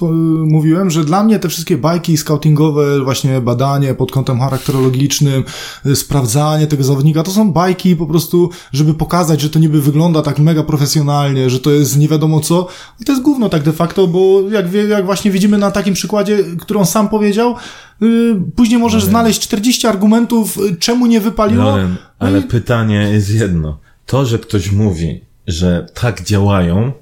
mówiłem, 0.47 0.91
że 0.91 1.05
dla 1.05 1.25
mnie 1.25 1.39
te 1.39 1.49
wszystkie 1.49 1.77
bajki 1.79 2.17
scoutingowe, 2.17 3.01
właśnie 3.05 3.41
badanie 3.41 3.95
pod 3.95 4.13
kątem 4.13 4.41
charakterologicznym, 4.41 5.45
y, 5.87 5.97
sprawdzanie 5.97 6.67
tego 6.67 6.85
zawodnika, 6.85 7.23
to 7.23 7.31
są 7.31 7.53
bajki 7.53 7.97
po 7.97 8.07
prostu, 8.07 8.51
żeby 8.73 8.95
pokazać, 8.95 9.41
że 9.41 9.51
to 9.51 9.59
niby 9.59 9.83
wygląda 9.83 10.23
tak 10.23 10.39
mega 10.39 10.63
profesjonalnie, 10.63 11.51
że 11.51 11.61
to 11.61 11.71
jest 11.71 11.99
nie 11.99 12.09
wiadomo 12.09 12.41
co. 12.41 12.67
I 13.01 13.05
to 13.05 13.13
jest 13.13 13.25
gówno 13.25 13.49
tak 13.49 13.63
de 13.63 13.73
facto, 13.73 14.07
bo 14.07 14.41
jak, 14.51 14.69
wie, 14.69 14.85
jak 14.85 15.05
właśnie 15.05 15.31
widzimy 15.31 15.59
na 15.59 15.71
takim 15.71 15.95
przykładzie, 15.95 16.39
który 16.61 16.79
on 16.81 16.87
sam 16.87 17.09
powiedział, 17.09 17.55
y, 18.03 18.35
później 18.57 18.79
możesz 18.81 19.05
znaleźć 19.05 19.41
40 19.41 19.87
argumentów, 19.87 20.59
y, 20.59 20.77
czemu 20.77 21.07
nie 21.07 21.21
wypaliło. 21.21 21.65
Loren, 21.65 21.91
No 21.91 22.27
ale 22.27 22.39
i- 22.39 22.43
pytanie 22.43 23.09
jest 23.13 23.31
jedno. 23.31 23.79
To, 24.07 24.27
że 24.27 24.39
ktoś 24.39 24.73
mówi, 24.73 25.21
że 25.47 25.87
tak 25.95 26.23
działają, 26.23 26.93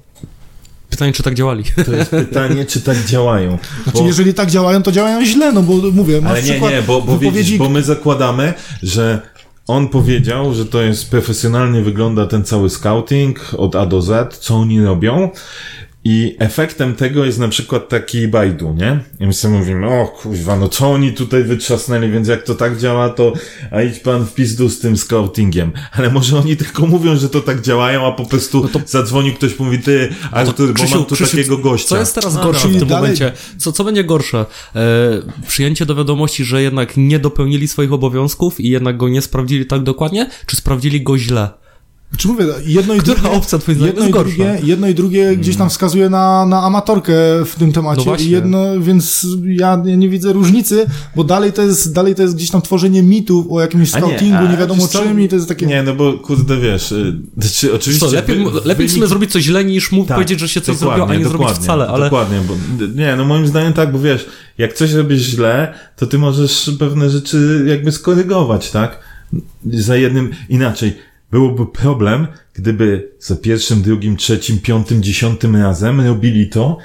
Pytanie, 0.93 1.13
czy 1.13 1.23
tak 1.23 1.33
działali. 1.33 1.63
to 1.85 1.91
jest 1.95 2.11
pytanie, 2.11 2.65
czy 2.65 2.81
tak 2.81 3.05
działają. 3.05 3.57
Znaczy, 3.83 3.99
Bo- 3.99 4.05
jeżeli 4.07 4.33
tak 4.33 4.51
działają, 4.51 4.83
to 4.83 4.91
działają 4.91 5.25
źle, 5.25 5.51
no 5.51 5.61
bo 5.61 5.73
mówię, 5.91 6.21
masz 6.21 6.31
Ale 6.31 6.43
nie, 6.43 6.49
przykład 6.51 6.71
nie, 6.71 6.81
bo, 6.81 7.01
bo 7.01 7.17
wypowiedzi 7.17 7.37
widzisz, 7.37 7.57
bo 7.57 7.69
my 7.69 7.83
zakładamy, 7.83 8.53
że 8.83 9.21
on 9.67 9.87
powiedział, 9.87 10.53
że 10.53 10.65
to 10.65 10.81
jest 10.81 11.11
profesjonalnie 11.11 11.81
wygląda 11.81 12.25
ten 12.25 12.43
cały 12.43 12.69
scouting 12.69 13.39
od 13.57 13.75
A 13.75 13.85
do 13.85 14.01
Z, 14.01 14.37
co 14.37 14.55
oni 14.55 14.81
robią. 14.81 15.29
I 16.05 16.35
efektem 16.39 16.95
tego 16.95 17.25
jest 17.25 17.39
na 17.39 17.47
przykład 17.47 17.89
taki 17.89 18.27
Baidu, 18.27 18.73
nie? 18.73 18.99
I 19.19 19.27
my 19.27 19.33
sobie 19.33 19.57
mówimy, 19.57 19.87
o 19.87 20.07
kuźwa, 20.07 20.55
no 20.55 20.69
co 20.69 20.91
oni 20.91 21.13
tutaj 21.13 21.43
wytrzasnęli, 21.43 22.11
więc 22.11 22.27
jak 22.27 22.43
to 22.43 22.55
tak 22.55 22.77
działa, 22.77 23.09
to 23.09 23.33
a 23.71 23.81
idź 23.81 23.99
pan 23.99 24.25
w 24.25 24.33
pizdu 24.33 24.69
z 24.69 24.79
tym 24.79 24.97
scoutingiem. 24.97 25.71
Ale 25.91 26.09
może 26.11 26.37
oni 26.37 26.57
tylko 26.57 26.87
mówią, 26.87 27.15
że 27.15 27.29
to 27.29 27.41
tak 27.41 27.61
działają, 27.61 28.07
a 28.07 28.11
po 28.11 28.25
prostu 28.25 28.69
zadzwonił 28.85 29.33
ktoś, 29.33 29.59
mówi, 29.59 29.79
ty, 29.79 30.09
Artur, 30.31 30.73
bo 30.73 30.83
mam 30.95 31.05
tu 31.05 31.15
takiego 31.15 31.57
gościa. 31.57 31.87
Co 31.89 31.97
jest 31.97 32.15
teraz 32.15 32.35
No, 32.35 32.43
gorsze 32.43 32.67
w 32.67 32.79
tym 32.79 32.87
dalej- 32.87 33.01
momencie? 33.01 33.31
Co, 33.57 33.71
co 33.71 33.83
będzie 33.83 34.03
gorsze? 34.03 34.45
E, 34.75 34.81
przyjęcie 35.47 35.85
do 35.85 35.95
wiadomości, 35.95 36.43
że 36.45 36.61
jednak 36.61 36.97
nie 36.97 37.19
dopełnili 37.19 37.67
swoich 37.67 37.93
obowiązków 37.93 38.59
i 38.59 38.69
jednak 38.69 38.97
go 38.97 39.09
nie 39.09 39.21
sprawdzili 39.21 39.65
tak 39.65 39.83
dokładnie, 39.83 40.29
czy 40.45 40.55
sprawdzili 40.55 41.01
go 41.01 41.17
źle? 41.17 41.62
Czy 42.17 42.27
mówię, 42.27 42.45
jedno 42.65 42.93
i 42.93 42.97
Która 42.97 43.15
drugie, 43.15 43.37
opcja 43.37 43.59
twoim 43.59 43.81
jedno, 43.85 44.03
jest 44.05 44.09
i 44.09 44.19
drugie, 44.19 44.59
jedno 44.63 44.87
i 44.87 44.95
drugie 44.95 45.37
gdzieś 45.37 45.55
tam 45.55 45.69
wskazuje 45.69 46.09
na, 46.09 46.45
na 46.45 46.63
amatorkę 46.63 47.13
w 47.45 47.55
tym 47.55 47.71
temacie. 47.71 48.03
No 48.05 48.15
jedno, 48.19 48.79
więc 48.81 49.27
ja 49.45 49.81
nie, 49.85 49.97
nie 49.97 50.09
widzę 50.09 50.33
różnicy, 50.33 50.85
bo 51.15 51.23
dalej 51.23 51.53
to 51.53 51.61
jest, 51.61 51.93
dalej 51.93 52.15
to 52.15 52.21
jest 52.21 52.35
gdzieś 52.35 52.49
tam 52.51 52.61
tworzenie 52.61 53.03
mitów 53.03 53.45
o 53.49 53.61
jakimś 53.61 53.93
nie, 53.93 53.99
scoutingu, 53.99 54.43
nie, 54.43 54.49
a 54.49 54.57
wiadomo 54.57 54.87
czym 54.87 55.21
i 55.21 55.27
to 55.29 55.35
jest 55.35 55.47
takie... 55.47 55.65
Nie, 55.65 55.83
no 55.83 55.95
bo 55.95 56.13
kurde, 56.13 56.57
wiesz, 56.57 56.91
y, 56.91 57.15
czy 57.53 57.73
oczywiście... 57.73 58.05
Co, 58.07 58.11
lepiej, 58.15 58.45
wy- 58.45 58.61
lepiej 58.65 58.87
w 58.87 58.91
sumie 58.91 59.03
wynik- 59.03 59.09
zrobić 59.09 59.31
coś 59.31 59.43
źle, 59.43 59.65
niż 59.65 59.91
mu 59.91 60.05
Tak, 60.05 60.15
powiedzieć, 60.17 60.39
że 60.39 60.49
się 60.49 60.61
coś 60.61 60.75
zrobiło, 60.77 61.07
a 61.09 61.15
nie 61.15 61.25
zrobić 61.25 61.49
wcale, 61.49 61.87
ale... 61.87 62.03
Dokładnie, 62.05 62.41
bo 62.47 62.53
nie, 62.95 63.15
no 63.15 63.25
moim 63.25 63.47
zdaniem 63.47 63.73
tak, 63.73 63.91
bo 63.91 63.99
wiesz, 63.99 64.25
jak 64.57 64.73
coś 64.73 64.93
robisz 64.93 65.21
źle, 65.21 65.73
to 65.95 66.07
ty 66.07 66.17
możesz 66.17 66.71
pewne 66.79 67.09
rzeczy 67.09 67.65
jakby 67.67 67.91
skorygować, 67.91 68.71
tak? 68.71 68.99
Za 69.73 69.95
jednym, 69.95 70.29
inaczej, 70.49 70.93
byłoby 71.33 71.65
problem, 71.65 72.27
gdyby 72.53 73.11
za 73.19 73.35
pierwszym, 73.35 73.81
drugim, 73.81 74.17
trzecim, 74.17 74.59
piątym, 74.59 75.03
dziesiątym 75.03 75.55
razem 75.55 76.01
robili 76.01 76.49
to 76.49 76.77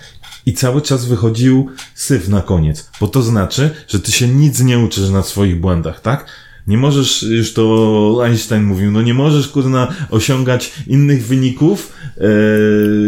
i 0.47 0.53
cały 0.53 0.83
czas 0.83 1.05
wychodził 1.05 1.69
syf 1.95 2.29
na 2.29 2.41
koniec, 2.41 2.91
bo 3.01 3.09
to 3.09 3.23
znaczy, 3.23 3.71
że 3.89 4.01
ty 4.01 4.13
się 4.13 4.29
nic 4.29 4.61
nie 4.61 4.79
uczysz 4.79 5.11
na 5.11 5.23
swoich 5.23 5.61
błędach, 5.61 6.01
tak? 6.01 6.27
Nie 6.67 6.79
możesz, 6.79 7.23
już 7.23 7.55
to 7.55 8.21
Einstein 8.25 8.63
mówił, 8.63 8.91
no 8.91 9.03
nie 9.03 9.15
możesz, 9.15 9.49
kurna, 9.49 9.95
osiągać 10.11 10.73
innych 10.87 11.27
wyników, 11.27 11.93
e, 12.19 12.25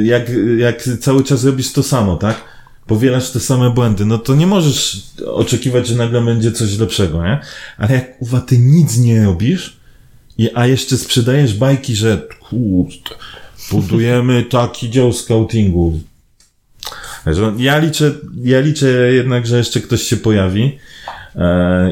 jak, 0.05 0.31
jak 0.59 0.83
cały 1.00 1.24
czas 1.24 1.44
robisz 1.44 1.72
to 1.72 1.83
samo, 1.83 2.16
tak? 2.16 2.44
Powielasz 2.87 3.31
te 3.31 3.40
same 3.40 3.70
błędy, 3.70 4.07
no 4.07 4.18
to 4.18 4.35
nie 4.35 4.46
możesz 4.46 5.03
oczekiwać, 5.26 5.87
że 5.87 5.96
nagle 5.96 6.22
będzie 6.22 6.53
coś 6.53 6.79
lepszego, 6.79 7.24
nie? 7.24 7.40
Ale 7.79 7.94
jak, 7.94 8.22
uwa, 8.22 8.40
ty 8.40 8.59
nic 8.59 8.98
nie 8.98 9.24
robisz, 9.24 9.79
a 10.55 10.66
jeszcze 10.66 10.98
sprzedajesz 10.98 11.55
bajki, 11.55 11.96
że 11.96 12.29
kurde, 12.40 12.94
budujemy 13.70 14.42
taki 14.44 14.90
dział 14.90 15.12
scoutingu. 15.12 16.00
Ja 17.59 17.79
liczę, 17.79 18.12
ja 18.44 18.61
liczę 18.61 19.12
jednak, 19.12 19.46
że 19.46 19.59
jeszcze 19.59 19.81
ktoś 19.81 20.03
się 20.03 20.16
pojawi 20.16 20.79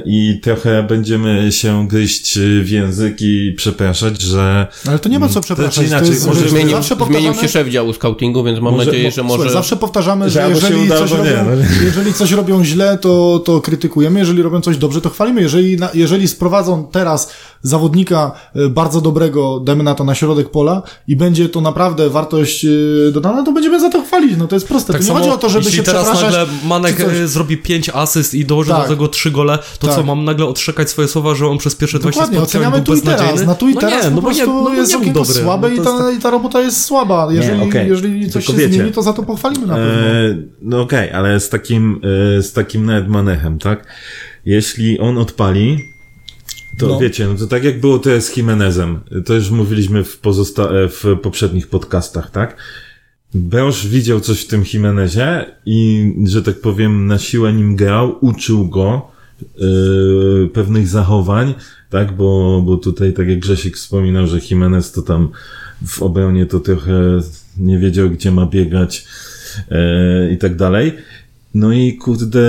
i 0.04 0.40
trochę 0.42 0.82
będziemy 0.82 1.52
się 1.52 1.88
gryźć 1.88 2.38
w 2.62 2.68
język 2.68 3.16
i 3.20 3.54
przepraszać, 3.56 4.22
że 4.22 4.66
Ale 4.88 4.98
to 4.98 5.08
nie 5.08 5.18
ma 5.18 5.28
co 5.28 5.40
przepraszać. 5.40 5.74
Znaczy 5.74 5.88
inaczej, 5.88 6.08
to 6.08 6.14
jest, 6.14 6.26
może 6.26 6.40
że 6.40 6.48
Zmienił, 6.48 6.70
zawsze 6.70 6.94
zmienił 6.94 7.12
powtarzamy, 7.12 7.42
się 7.42 7.48
szef 7.48 7.68
działu 7.68 7.92
scoutingu, 7.92 8.44
więc 8.44 8.60
mam 8.60 8.74
Może- 8.74 8.86
nadzieję, 8.86 9.10
że 9.10 9.14
Słuchaj, 9.14 9.38
może... 9.38 9.50
zawsze 9.50 9.76
powtarzamy, 9.76 10.30
Że 10.30 10.42
że 10.42 10.48
jeżeli, 10.50 10.82
uda, 10.86 10.98
coś 10.98 11.12
albo 11.12 11.24
nie, 11.24 11.30
robią, 11.30 11.50
no. 11.56 11.84
jeżeli 11.84 12.14
coś 12.14 12.32
robią 12.32 12.64
źle, 12.64 12.98
to, 12.98 13.42
to 13.44 13.60
krytykujemy, 13.60 14.18
jeżeli 14.20 14.42
robią 14.42 14.60
coś 14.60 14.76
dobrze, 14.76 15.00
to 15.00 15.10
chwalimy. 15.10 15.40
Jeżeli, 15.40 15.76
jeżeli 15.94 16.28
sprowadzą 16.28 16.86
teraz 16.92 17.32
zawodnika 17.62 18.32
e, 18.54 18.68
bardzo 18.68 19.00
dobrego, 19.00 19.60
dajmy 19.60 19.82
na 19.84 19.94
to 19.94 20.04
na 20.04 20.14
środek 20.14 20.50
pola 20.50 20.82
i 21.08 21.16
będzie 21.16 21.48
to 21.48 21.60
naprawdę 21.60 22.10
wartość 22.10 22.64
e, 22.64 22.68
dodana, 23.12 23.42
to 23.42 23.52
będziemy 23.52 23.80
za 23.80 23.90
to 23.90 24.02
chwalić. 24.02 24.36
No 24.38 24.46
to 24.46 24.56
jest 24.56 24.68
proste. 24.68 24.92
Tak 24.92 25.02
to 25.02 25.04
nie 25.04 25.08
samo, 25.08 25.18
chodzi 25.20 25.30
o 25.30 25.38
to, 25.38 25.48
żeby 25.48 25.64
jeśli 25.64 25.76
się 25.76 25.82
teraz 25.82 26.02
przepraszać. 26.08 26.34
nagle 26.34 26.54
Manek 26.68 27.00
e, 27.00 27.28
zrobi 27.28 27.56
5 27.56 27.88
asyst 27.88 28.34
i 28.34 28.44
dołoży 28.44 28.70
Tak. 28.70 28.82
do 28.82 28.88
tego 28.88 29.08
3 29.28 29.30
gole, 29.30 29.58
to 29.78 29.86
Tak. 29.86 29.96
co, 29.96 30.02
mam 30.02 30.24
nagle 30.24 30.46
odszczekać 30.46 30.90
swoje 30.90 31.08
słowa, 31.08 31.34
że 31.34 31.46
on 31.46 31.58
przez 31.58 31.74
pierwsze 31.74 31.98
20 31.98 32.20
Dokładnie, 32.20 32.38
spotkań 32.38 32.60
oceniamy 32.62 32.76
był 32.84 32.94
tu 32.94 33.00
i 33.00 33.02
teraz. 33.02 33.20
beznadziejny? 33.20 33.46
Na 33.46 33.54
tu 33.54 33.68
i 33.68 33.74
no 33.74 33.80
teraz 33.80 34.04
nie, 34.04 34.10
po 34.10 34.16
no 34.16 34.22
bo 34.22 34.30
nie, 34.30 34.36
prostu 34.36 34.64
no 34.64 34.74
jest 34.74 34.92
nie 34.92 34.98
okienko 34.98 35.20
dobry. 35.20 35.34
słabe 35.34 35.68
no 35.68 35.74
i, 35.74 35.80
ta, 35.84 36.06
jest 36.08 36.18
i 36.18 36.22
ta 36.22 36.30
robota 36.30 36.60
jest 36.60 36.84
słaba. 36.84 37.28
Jeżeli, 37.32 37.62
okej. 37.62 37.88
jeżeli 37.88 38.30
coś 38.30 38.46
Tylko 38.46 38.60
się 38.60 38.66
wiecie, 38.66 38.74
zmieni, 38.78 38.92
to 38.92 39.02
za 39.02 39.12
to 39.12 39.22
pochwalimy 39.22 39.66
na 39.66 39.74
pewno. 39.74 39.90
E, 39.92 40.36
no 40.62 40.80
okej, 40.80 41.10
ale 41.12 41.40
z 41.40 41.48
takim, 41.48 42.00
e, 42.38 42.42
z 42.42 42.52
takim 42.52 42.86
nawet 42.86 43.08
manechem, 43.08 43.58
tak? 43.58 43.86
Jeśli 44.44 44.98
on 44.98 45.18
odpali, 45.18 45.78
to 46.78 46.86
No. 46.88 46.98
wiecie, 46.98 47.26
no 47.26 47.34
to 47.34 47.46
tak 47.46 47.64
jak 47.64 47.80
było 47.80 47.98
to 47.98 48.20
z 48.20 48.36
Jimenezem, 48.36 49.00
to 49.26 49.34
już 49.34 49.50
mówiliśmy 49.50 50.04
w, 50.04 50.20
pozosta- 50.20 50.72
e, 50.84 50.88
w 50.88 51.04
poprzednich 51.22 51.68
podcastach, 51.68 52.30
tak? 52.30 52.56
Beosz 53.34 53.86
widział 53.86 54.20
coś 54.20 54.40
w 54.40 54.46
tym 54.46 54.64
Jimenezie 54.72 55.44
i, 55.66 56.12
że 56.24 56.42
tak 56.42 56.60
powiem, 56.60 57.06
na 57.06 57.18
siłę 57.18 57.52
nim 57.52 57.76
grał, 57.76 58.16
uczył 58.20 58.68
go 58.68 59.10
e, 59.42 60.48
pewnych 60.48 60.88
zachowań, 60.88 61.54
tak? 61.90 62.12
Bo, 62.12 62.62
bo 62.66 62.76
tutaj, 62.76 63.12
tak 63.12 63.28
jak 63.28 63.38
Grzesiek 63.38 63.76
wspominał, 63.76 64.26
że 64.26 64.38
Jimenez 64.50 64.92
to 64.92 65.02
tam 65.02 65.28
w 65.86 66.02
obronie 66.02 66.46
to 66.46 66.60
trochę 66.60 67.20
nie 67.56 67.78
wiedział, 67.78 68.10
gdzie 68.10 68.32
ma 68.32 68.46
biegać 68.46 69.06
e, 69.70 70.32
i 70.32 70.38
tak 70.38 70.56
dalej. 70.56 70.92
No 71.54 71.72
i 71.72 71.96
kurde, 71.96 72.42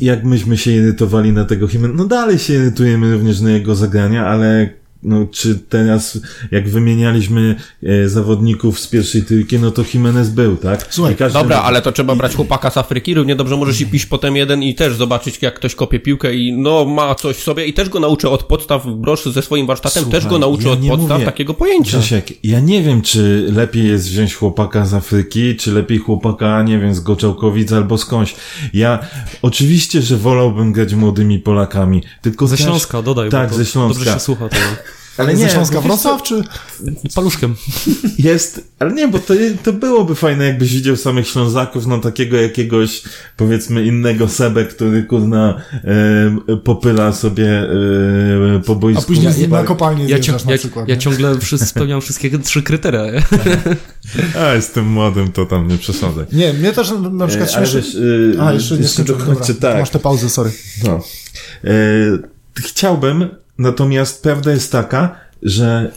jak 0.00 0.24
myśmy 0.24 0.56
się 0.56 0.70
irytowali 0.70 1.32
na 1.32 1.44
tego 1.44 1.68
Jimenez, 1.72 1.96
no 1.96 2.04
dalej 2.04 2.38
się 2.38 2.54
irytujemy 2.54 3.12
również 3.12 3.40
na 3.40 3.50
jego 3.50 3.74
zagrania, 3.74 4.26
ale 4.26 4.79
no, 5.02 5.26
czy 5.32 5.58
teraz, 5.68 6.18
jak 6.50 6.68
wymienialiśmy 6.68 7.54
e, 7.82 8.08
zawodników 8.08 8.80
z 8.80 8.86
pierwszej 8.86 9.22
trójki, 9.22 9.58
no 9.58 9.70
to 9.70 9.82
Jimenez 9.94 10.28
był, 10.30 10.56
tak? 10.56 10.86
Słuchaj, 10.90 11.12
I 11.12 11.16
każdy- 11.16 11.38
Dobra, 11.38 11.62
ale 11.62 11.82
to 11.82 11.92
trzeba 11.92 12.14
brać 12.14 12.34
chłopaka 12.34 12.70
z 12.70 12.76
Afryki. 12.76 13.14
Równie 13.14 13.36
dobrze 13.36 13.56
możesz 13.56 13.80
iść 13.80 14.06
potem 14.06 14.36
jeden 14.36 14.62
i 14.62 14.74
też 14.74 14.96
zobaczyć, 14.96 15.42
jak 15.42 15.54
ktoś 15.54 15.74
kopie 15.74 16.00
piłkę 16.00 16.34
i 16.34 16.52
no 16.52 16.84
ma 16.84 17.14
coś 17.14 17.36
w 17.36 17.42
sobie 17.42 17.66
i 17.66 17.72
też 17.72 17.88
go 17.88 18.00
nauczę 18.00 18.30
od 18.30 18.42
podstaw 18.42 18.86
brosz 18.96 19.24
ze 19.24 19.42
swoim 19.42 19.66
warsztatem, 19.66 20.02
Słuchaj, 20.02 20.20
też 20.20 20.30
go 20.30 20.38
nauczę 20.38 20.66
ja 20.68 20.72
od 20.72 20.78
podstaw 20.80 21.10
mówię- 21.10 21.24
takiego 21.24 21.54
pojęcia. 21.54 21.98
Grzesiek, 21.98 22.44
ja 22.44 22.60
nie 22.60 22.82
wiem, 22.82 23.02
czy 23.02 23.46
lepiej 23.52 23.86
jest 23.86 24.08
wziąć 24.08 24.34
chłopaka 24.34 24.86
z 24.86 24.94
Afryki, 24.94 25.56
czy 25.56 25.72
lepiej 25.72 25.98
chłopaka, 25.98 26.62
nie 26.62 26.78
wiem, 26.78 26.94
z 26.94 27.00
Goczałkowic 27.00 27.72
albo 27.72 27.98
skądś. 27.98 28.34
Ja 28.74 28.98
oczywiście, 29.42 30.02
że 30.02 30.16
wolałbym 30.16 30.72
grać 30.72 30.94
młodymi 30.94 31.38
Polakami, 31.38 32.02
tylko 32.22 32.46
Ze 32.46 32.56
Śląska, 32.58 33.02
dodaj. 33.02 33.30
Tak, 33.30 33.48
bo 33.50 33.52
to 33.52 33.58
ze 33.58 33.66
Śląska. 33.70 33.98
Dobrze 33.98 34.14
się 34.14 34.20
słucha 34.20 34.48
tego. 34.48 34.62
Ale 35.20 35.36
Ze 35.36 35.44
nie, 35.44 35.50
Śląska 35.50 35.74
wiesz 35.80 35.82
co, 35.82 35.88
Wrocław, 35.88 36.22
czy... 36.22 36.42
Paluszkiem. 37.14 37.54
Jest, 38.18 38.64
ale 38.78 38.92
nie, 38.92 39.08
bo 39.08 39.18
to, 39.18 39.34
to 39.62 39.72
byłoby 39.72 40.14
fajne, 40.14 40.44
jakbyś 40.44 40.72
widział 40.74 40.96
samych 40.96 41.28
Ślązaków, 41.28 41.86
no 41.86 41.98
takiego 41.98 42.36
jakiegoś, 42.36 43.02
powiedzmy, 43.36 43.84
innego 43.86 44.28
Sebę, 44.28 44.64
który, 44.64 45.02
kurna, 45.04 45.62
e, 46.50 46.56
popyla 46.56 47.12
sobie 47.12 47.48
e, 47.48 48.60
po 48.66 48.74
boisku. 48.74 49.02
A 49.02 49.06
później 49.06 49.32
Ja- 49.32 49.40
ja- 49.40 49.48
na 49.48 49.62
kopalnię 49.64 50.02
Ja, 50.02 50.08
zjeżdżasz 50.08 50.40
cią, 50.42 50.46
na 50.46 50.52
ja, 50.52 50.58
przykład. 50.58 50.88
ja 50.88 50.94
nie? 50.94 51.00
ciągle 51.00 51.38
wszyscy 51.38 51.66
spełniam 51.66 52.00
wszystkie 52.00 52.38
trzy 52.38 52.62
kryteria. 52.62 53.02
A, 54.40 54.54
jestem 54.54 54.86
młodym, 54.86 55.32
to 55.32 55.46
tam 55.46 55.68
nie 55.68 55.78
przesadzaj. 55.78 56.24
Nie, 56.32 56.52
mnie 56.52 56.72
też 56.72 56.92
na 57.12 57.26
przykład 57.26 57.48
E, 57.50 57.52
śmieszy... 57.52 57.76
wiesz, 57.76 57.96
e, 58.38 58.42
A, 58.42 58.52
jeszcze 58.52 58.78
nie 58.78 58.88
skończyłem, 58.88 59.20
dobra. 59.26 59.46
tak. 59.60 59.78
Masz 59.78 59.90
tę 59.90 59.98
pauzę, 59.98 60.30
sorry. 60.30 60.52
No. 60.84 61.00
E, 61.64 61.70
chciałbym, 62.58 63.28
natomiast 63.60 64.22
prawda 64.22 64.50
jest 64.50 64.72
taka, 64.72 65.16
że 65.42 65.92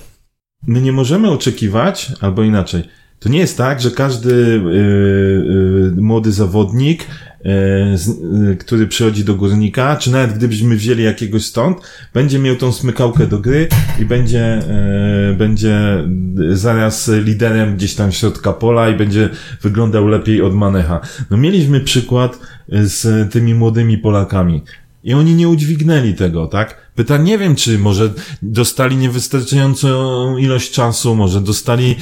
my 0.67 0.81
nie 0.81 0.91
możemy 0.91 1.31
oczekiwać, 1.31 2.11
albo 2.21 2.43
inaczej, 2.43 2.83
to 3.19 3.29
nie 3.29 3.39
jest 3.39 3.57
tak, 3.57 3.81
że 3.81 3.91
każdy 3.91 4.33
e, 4.33 5.97
e, 5.97 6.01
młody 6.01 6.31
zawodnik, 6.31 7.07
e, 7.45 8.55
który 8.59 8.87
przychodzi 8.87 9.23
do 9.23 9.35
górnika, 9.35 9.95
czy 9.95 10.11
nawet 10.11 10.33
gdybyśmy 10.33 10.75
wzięli 10.75 11.03
jakiegoś 11.03 11.45
stąd, 11.45 11.77
będzie 12.13 12.39
miał 12.39 12.55
tą 12.55 12.71
smykałkę 12.71 13.27
do 13.27 13.39
gry 13.39 13.67
i 13.99 14.05
będzie, 14.05 14.43
e, 14.43 15.35
będzie 15.37 16.03
zaraz 16.49 17.11
liderem 17.23 17.75
gdzieś 17.75 17.95
tam 17.95 18.11
środka 18.11 18.53
pola 18.53 18.89
i 18.89 18.95
będzie 18.95 19.29
wyglądał 19.61 20.07
lepiej 20.07 20.41
od 20.41 20.53
Manecha. 20.53 21.01
No 21.29 21.37
mieliśmy 21.37 21.79
przykład 21.79 22.39
z 22.69 23.31
tymi 23.31 23.55
młodymi 23.55 23.97
Polakami. 23.97 24.63
I 25.03 25.13
oni 25.13 25.35
nie 25.35 25.49
udźwignęli 25.49 26.13
tego, 26.13 26.47
tak? 26.47 26.91
Pytam, 26.95 27.23
nie 27.23 27.37
wiem, 27.37 27.55
czy 27.55 27.79
może 27.79 28.13
dostali 28.41 28.97
niewystarczającą 28.97 30.37
ilość 30.37 30.71
czasu, 30.71 31.15
może 31.15 31.41
dostali 31.41 31.95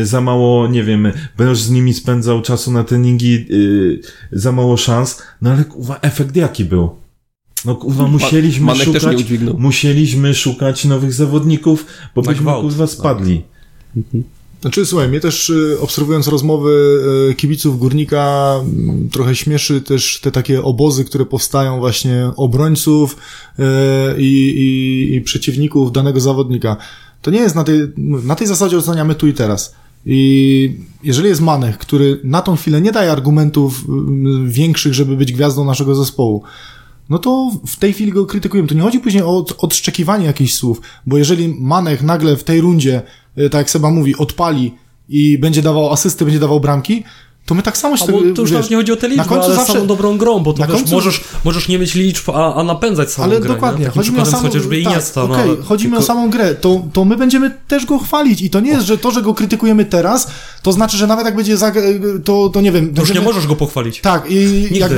e, 0.00 0.06
za 0.06 0.20
mało, 0.20 0.68
nie 0.68 0.84
wiem, 0.84 1.12
Broż 1.36 1.58
z 1.58 1.70
nimi 1.70 1.94
spędzał 1.94 2.42
czasu 2.42 2.72
na 2.72 2.84
treningi, 2.84 3.34
e, 3.34 3.44
za 4.32 4.52
mało 4.52 4.76
szans, 4.76 5.22
no 5.42 5.50
ale 5.50 5.64
kurwa, 5.64 5.98
efekt 6.02 6.36
jaki 6.36 6.64
był? 6.64 6.90
No 7.64 7.76
kurwa, 7.76 8.06
musieliśmy 8.06 8.66
Manek 8.66 8.84
szukać, 8.84 9.16
musieliśmy 9.58 10.34
szukać 10.34 10.84
nowych 10.84 11.12
zawodników, 11.12 11.86
bo 12.14 12.22
Na 12.22 12.28
byśmy 12.28 12.42
gwałt. 12.42 12.62
kurwa 12.62 12.86
spadli. 12.86 13.42
Znaczy, 14.60 14.86
słuchaj, 14.86 15.08
mnie 15.08 15.20
też 15.20 15.50
y, 15.50 15.76
obserwując 15.80 16.28
rozmowy 16.28 17.00
y, 17.30 17.34
kibiców 17.34 17.78
Górnika 17.78 18.54
mm, 18.60 19.08
trochę 19.08 19.34
śmieszy 19.34 19.80
też 19.80 20.20
te 20.22 20.32
takie 20.32 20.62
obozy, 20.62 21.04
które 21.04 21.26
powstają 21.26 21.78
właśnie 21.78 22.30
obrońców 22.36 23.16
y, 23.58 23.62
i, 24.18 24.54
i, 24.56 25.14
i 25.16 25.20
przeciwników 25.20 25.92
danego 25.92 26.20
zawodnika. 26.20 26.76
To 27.22 27.30
nie 27.30 27.38
jest 27.40 27.54
na 27.54 27.64
tej, 27.64 27.80
na 27.96 28.34
tej 28.34 28.46
zasadzie 28.46 28.78
oceniamy 28.78 29.14
tu 29.14 29.26
i 29.26 29.32
teraz. 29.34 29.74
I 30.06 30.76
jeżeli 31.02 31.28
jest 31.28 31.40
Manech, 31.40 31.78
który 31.78 32.20
na 32.24 32.42
tą 32.42 32.56
chwilę 32.56 32.80
nie 32.80 32.92
daje 32.92 33.12
argumentów 33.12 33.84
większych, 34.46 34.94
żeby 34.94 35.16
być 35.16 35.32
gwiazdą 35.32 35.64
naszego 35.64 35.94
zespołu, 35.94 36.42
no 37.10 37.18
to 37.18 37.50
w 37.66 37.76
tej 37.76 37.92
chwili 37.92 38.12
go 38.12 38.26
krytykujemy. 38.26 38.68
Tu 38.68 38.74
nie 38.74 38.82
chodzi 38.82 39.00
później 39.00 39.22
o 39.22 39.36
od- 39.36 39.54
odszczekiwanie 39.58 40.26
jakichś 40.26 40.54
słów, 40.54 40.80
bo 41.06 41.18
jeżeli 41.18 41.48
Manek 41.60 42.02
nagle 42.02 42.36
w 42.36 42.44
tej 42.44 42.60
rundzie, 42.60 43.02
tak 43.50 43.58
jak 43.58 43.70
Seba 43.70 43.90
mówi, 43.90 44.16
odpali 44.16 44.74
i 45.08 45.38
będzie 45.38 45.62
dawał 45.62 45.92
asysty, 45.92 46.24
będzie 46.24 46.40
dawał 46.40 46.60
bramki, 46.60 47.04
to 47.46 47.54
my 47.54 47.62
tak 47.62 47.76
samo 47.78 47.96
się 47.96 48.04
A 48.08 48.12
bo 48.12 48.18
to 48.20 48.24
już 48.26 48.36
wiesz, 48.38 48.50
nawet 48.50 48.70
nie 48.70 48.76
chodzi 48.76 48.92
o 48.92 48.96
te 48.96 49.08
liczby, 49.08 49.24
końcu 49.24 49.44
ale 49.44 49.54
zawsze- 49.54 49.72
samą 49.72 49.86
dobrą 49.86 50.18
grą, 50.18 50.38
bo 50.38 50.52
to 50.52 50.60
na 50.60 50.66
wiesz, 50.66 50.76
końcu- 50.76 50.94
możesz, 50.94 51.20
możesz 51.44 51.68
nie 51.68 51.78
mieć 51.78 51.94
liczb, 51.94 52.30
a, 52.30 52.54
a 52.54 52.62
napędzać 52.62 53.10
samą 53.12 53.28
Ale 53.30 53.40
grę. 53.40 53.54
dokładnie, 53.54 53.84
nie? 53.84 53.90
Chodzi 53.90 54.12
mi 54.12 54.20
o 54.20 54.26
samą, 54.26 54.42
chociażby 54.42 54.82
tak, 54.82 54.92
Iniesta. 54.92 55.22
okej, 55.22 55.50
no, 55.58 55.64
chodzi 55.64 55.86
mi 55.86 55.92
o 55.92 55.96
tylko- 55.96 56.06
samą 56.06 56.30
grę, 56.30 56.54
to, 56.54 56.82
to 56.92 57.04
my 57.04 57.16
będziemy 57.16 57.50
też 57.68 57.86
go 57.86 57.98
chwalić 57.98 58.42
i 58.42 58.50
to 58.50 58.60
nie 58.60 58.70
jest, 58.70 58.86
że 58.86 58.98
to, 58.98 59.10
że 59.10 59.22
go 59.22 59.34
krytykujemy 59.34 59.84
teraz, 59.84 60.30
to 60.62 60.72
znaczy, 60.72 60.96
że 60.96 61.06
nawet 61.06 61.24
jak 61.26 61.36
będzie, 61.36 61.56
zag- 61.56 61.78
to, 62.24 62.48
to 62.48 62.60
nie 62.60 62.72
wiem. 62.72 62.84
To 62.84 62.88
już 62.90 62.96
nie 62.96 63.14
będziemy- 63.14 63.24
możesz 63.26 63.46
go 63.46 63.56
pochwalić. 63.56 64.00
Tak, 64.00 64.30
i 64.30 64.68
jak, 64.78 64.92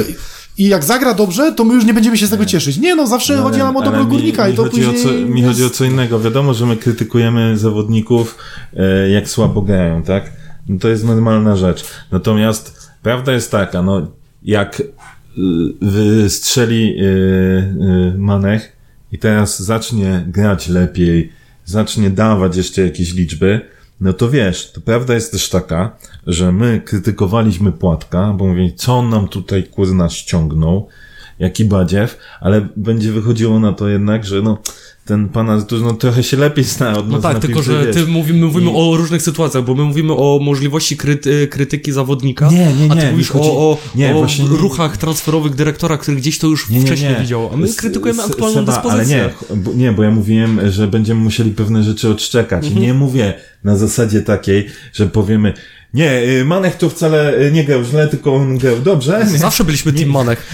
i 0.59 0.69
jak 0.69 0.85
zagra 0.85 1.15
dobrze, 1.15 1.53
to 1.53 1.65
my 1.65 1.75
już 1.75 1.85
nie 1.85 1.95
będziemy 1.95 2.19
się 2.19 2.27
z 2.27 2.31
tego 2.31 2.45
cieszyć. 2.45 2.79
Nie 2.79 2.95
no, 2.95 3.07
zawsze 3.07 3.37
No, 3.37 3.43
chodzi 3.43 3.59
nam 3.59 3.77
o 3.77 3.83
dobro 3.83 4.05
górnika 4.05 4.47
mi 4.47 4.53
i 4.53 4.57
to 4.57 4.63
chodzi 4.63 4.83
później... 4.83 5.03
Co, 5.03 5.13
mi 5.13 5.43
chodzi 5.43 5.65
o 5.65 5.71
co 5.71 5.85
innego. 5.85 6.21
Wiadomo, 6.21 6.55
że 6.55 6.67
my 6.67 6.77
krytykujemy 6.77 7.59
zawodników, 7.59 8.39
e, 8.77 9.11
jak 9.11 9.29
słabo 9.29 9.63
grają, 9.63 10.03
tak? 10.03 10.33
No 10.69 10.79
to 10.79 10.89
jest 10.89 11.05
normalna 11.05 11.57
rzecz. 11.57 11.85
Natomiast 12.13 12.91
prawda 13.03 13.33
jest 13.33 13.51
taka, 13.51 13.83
no 13.83 14.11
jak 14.43 14.81
y, 14.81 14.85
wystrzeli 15.83 16.97
y, 17.01 18.15
Manech 18.19 18.77
i 19.13 19.19
teraz 19.19 19.63
zacznie 19.63 20.25
grać 20.29 20.69
lepiej, 20.69 21.33
zacznie 21.65 22.11
dawać 22.11 22.57
jeszcze 22.57 22.83
jakieś 22.83 23.15
liczby, 23.15 23.61
no 24.01 24.13
to 24.13 24.31
wiesz, 24.31 24.73
to 24.73 24.81
prawda 24.81 25.15
jest 25.15 25.33
też 25.33 25.49
taka, 25.49 25.97
że 26.27 26.53
my 26.53 26.81
krytykowaliśmy 26.85 27.73
Płatka, 27.73 28.35
bo 28.37 28.47
mówię, 28.47 28.73
co 28.77 28.99
on 28.99 29.09
nam 29.11 29.29
tutaj 29.29 29.65
kurna 29.65 30.09
ściągnął, 30.09 30.89
jaki 31.39 31.65
badziew, 31.65 32.19
ale 32.41 32.69
będzie 32.77 33.13
wychodziło 33.13 33.61
na 33.61 33.73
to 33.73 33.89
jednak, 33.89 34.25
że 34.25 34.43
no, 34.43 34.59
ten 35.11 35.29
pan 35.29 35.51
Artur, 35.51 35.83
no 35.83 35.93
trochę 35.95 36.23
się 36.23 36.37
lepiej 36.37 36.65
zna 36.65 36.99
od 36.99 37.07
No 37.07 37.13
nas 37.13 37.23
tak, 37.23 37.35
na 37.35 37.41
tylko 37.41 37.61
piłce, 37.61 37.73
że 37.81 37.87
wiesz. 37.87 37.97
ty 37.97 38.07
mówimy, 38.07 38.47
mówimy 38.47 38.71
I- 38.71 38.75
o 38.75 38.97
różnych 38.97 39.23
sytuacjach, 39.23 39.65
bo 39.65 39.75
my 39.75 39.85
mówimy 39.85 40.13
o 40.13 40.39
możliwości 40.43 40.97
kryty, 40.97 41.49
krytyki 41.49 41.93
zawodnika, 41.93 42.51
Nie, 42.51 42.59
nie, 42.75 42.93
a 42.93 42.97
ty 42.97 43.05
nie, 43.05 43.11
mówisz 43.11 43.31
chodzi- 43.31 43.49
o, 43.49 43.53
o, 43.53 43.79
nie, 43.95 44.15
o 44.15 44.19
właśnie 44.19 44.45
nie- 44.45 44.57
ruchach 44.57 44.97
transferowych 44.97 45.55
dyrektora, 45.55 45.99
który 45.99 46.17
gdzieś 46.17 46.39
to 46.39 46.47
już 46.47 46.67
wcześniej 46.85 47.17
widział, 47.21 47.51
a 47.53 47.57
my 47.57 47.69
krytykujemy 47.75 48.23
S- 48.23 48.31
aktualną 48.31 48.61
Seba, 48.61 48.73
dyspozycję. 48.73 49.23
Ale 49.23 49.57
nie, 49.57 49.63
bo, 49.63 49.73
nie, 49.73 49.93
bo 49.93 50.03
ja 50.03 50.11
mówiłem, 50.11 50.61
że 50.71 50.89
będziemy 50.89 51.21
musieli 51.21 51.51
pewne 51.51 51.83
rzeczy 51.83 52.09
odszczekać. 52.09 52.65
Mhm. 52.67 52.83
Nie 52.83 52.95
mówię 52.95 53.35
na 53.65 53.77
zasadzie 53.77 54.21
takiej, 54.23 54.67
że 54.93 55.07
powiemy, 55.07 55.53
nie, 55.95 56.23
y, 56.23 56.45
Manech 56.45 56.77
to 56.77 56.91
wcale 56.91 57.41
y, 57.41 57.53
nie 57.53 57.65
grał 57.65 57.85
źle, 57.85 58.09
tylko 58.09 58.35
on 58.35 58.59
grał 58.59 58.81
dobrze. 58.81 59.27
Nie, 59.33 59.39
Zawsze 59.39 59.65
byliśmy 59.65 59.93
Team 59.93 60.11
Manech. 60.11 60.47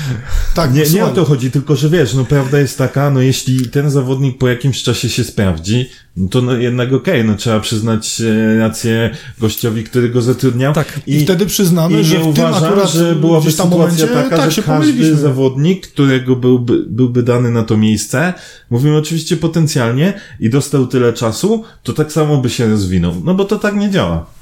Tak, 0.55 0.75
nie, 0.75 0.83
nie 0.95 1.05
o 1.05 1.09
to 1.09 1.25
chodzi, 1.25 1.51
tylko 1.51 1.77
że 1.77 1.89
wiesz, 1.89 2.15
no 2.15 2.25
prawda 2.25 2.59
jest 2.59 2.79
taka, 2.79 3.11
no 3.11 3.21
jeśli 3.21 3.69
ten 3.69 3.91
zawodnik 3.91 4.39
po 4.39 4.49
jakimś 4.49 4.83
czasie 4.83 5.09
się 5.09 5.25
sprawdzi, 5.25 5.91
no 6.17 6.29
to 6.29 6.43
no 6.43 6.57
jednak 6.57 6.93
okej, 6.93 7.25
no 7.25 7.35
trzeba 7.35 7.61
przyznać 7.61 8.21
e, 8.21 8.59
rację 8.59 9.11
gościowi, 9.39 9.85
który 9.85 10.09
go 10.09 10.23
zatrudniał. 10.23 10.73
Tak. 10.73 11.01
I 11.07 11.25
wtedy 11.25 11.47
przyznamy, 11.47 12.01
I 12.01 12.05
że 12.05 12.15
nie 12.15 12.21
w 12.21 12.35
tym 12.35 12.45
uważam, 12.45 12.65
akurat 12.65 12.91
że 12.91 13.15
byłaby 13.15 13.51
sytuacja 13.51 13.79
momencie, 13.79 14.09
taka, 14.09 14.37
tak, 14.37 14.51
że 14.51 14.57
się 14.57 14.63
każdy 14.63 15.17
zawodnik, 15.17 15.87
którego 15.87 16.37
byłby, 16.37 16.85
byłby 16.89 17.23
dany 17.23 17.51
na 17.51 17.63
to 17.63 17.77
miejsce, 17.77 18.35
mówimy 18.71 18.97
oczywiście 18.97 19.37
potencjalnie, 19.37 20.21
i 20.41 20.51
dostał 20.51 20.87
tyle 20.87 21.13
czasu, 21.13 21.65
to 21.83 21.93
tak 21.93 22.13
samo 22.13 22.37
by 22.37 22.51
się 22.51 22.69
rozwinął. 22.69 23.15
No 23.25 23.35
bo 23.35 23.45
to 23.45 23.59
tak 23.59 23.77
nie 23.77 23.91
działa. 23.91 24.36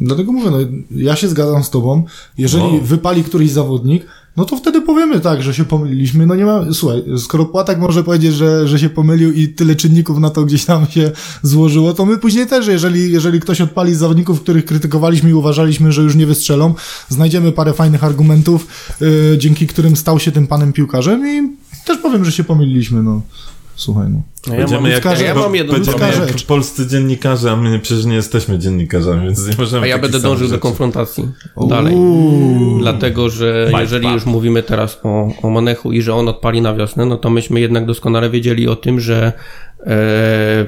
Dlatego 0.00 0.32
mówię, 0.32 0.50
no, 0.50 0.58
ja 0.90 1.16
się 1.16 1.28
zgadzam 1.28 1.64
z 1.64 1.70
tobą. 1.70 2.04
Jeżeli 2.38 2.72
No. 2.72 2.80
wypali 2.82 3.24
któryś 3.24 3.50
zawodnik, 3.50 4.06
no 4.36 4.44
to 4.44 4.56
wtedy 4.56 4.80
powiemy 4.80 5.20
tak, 5.20 5.42
że 5.42 5.54
się 5.54 5.64
pomyliliśmy. 5.64 6.26
No 6.26 6.34
nie 6.34 6.44
ma, 6.44 6.64
słuchaj, 6.72 7.04
skoro 7.18 7.44
Płatak 7.44 7.80
może 7.80 8.04
powiedzieć, 8.04 8.34
że, 8.34 8.68
że 8.68 8.78
się 8.78 8.90
pomylił 8.90 9.32
i 9.32 9.48
tyle 9.48 9.76
czynników 9.76 10.18
na 10.18 10.30
to 10.30 10.44
gdzieś 10.44 10.64
tam 10.64 10.86
się 10.86 11.10
złożyło, 11.42 11.92
to 11.92 12.06
my 12.06 12.18
później 12.18 12.46
też, 12.46 12.66
jeżeli, 12.66 13.12
jeżeli 13.12 13.40
ktoś 13.40 13.60
odpali 13.60 13.94
z 13.94 13.98
zawodników, 13.98 14.40
których 14.40 14.64
krytykowaliśmy 14.64 15.30
i 15.30 15.34
uważaliśmy, 15.34 15.92
że 15.92 16.02
już 16.02 16.14
nie 16.14 16.26
wystrzelą, 16.26 16.74
znajdziemy 17.08 17.52
parę 17.52 17.72
fajnych 17.72 18.04
argumentów, 18.04 18.66
yy, 19.00 19.36
dzięki 19.38 19.66
którym 19.66 19.96
stał 19.96 20.20
się 20.20 20.32
tym 20.32 20.46
panem 20.46 20.72
piłkarzem 20.72 21.26
i 21.28 21.56
też 21.86 21.98
powiem, 21.98 22.24
że 22.24 22.32
się 22.32 22.44
pomyliliśmy, 22.44 23.02
no. 23.02 23.22
Słuchaj, 23.76 24.06
no. 24.10 24.22
No 24.46 24.54
ja 24.54 24.66
mam, 24.66 24.86
jak- 24.86 25.20
ja 25.20 25.34
mam 25.34 25.54
jeden 25.54 25.74
będziemy 25.74 25.98
jak 26.26 26.36
polscy 26.46 26.86
dziennikarze, 26.86 27.50
a 27.50 27.56
my 27.56 27.78
przecież 27.78 28.04
nie 28.04 28.14
jesteśmy 28.14 28.58
dziennikarzami, 28.58 29.24
więc 29.24 29.48
nie 29.48 29.54
możemy 29.58 29.82
A 29.84 29.86
ja 29.86 29.98
będę 29.98 30.20
dążył 30.20 30.46
do 30.46 30.50
rzeczy. 30.50 30.60
konfrontacji 30.62 31.28
dalej. 31.68 31.96
Dlatego, 32.78 33.30
że 33.30 33.70
jeżeli 33.80 34.08
już 34.08 34.26
mówimy 34.26 34.62
teraz 34.62 35.00
o, 35.02 35.28
o 35.42 35.50
Manechu 35.50 35.92
i 35.92 36.02
że 36.02 36.14
on 36.14 36.28
odpali 36.28 36.60
na 36.62 36.74
wiosnę, 36.74 37.06
no 37.06 37.16
to 37.16 37.30
myśmy 37.30 37.60
jednak 37.60 37.86
doskonale 37.86 38.30
wiedzieli 38.30 38.68
o 38.68 38.76
tym, 38.76 39.00
że 39.00 39.26
e, 39.26 39.32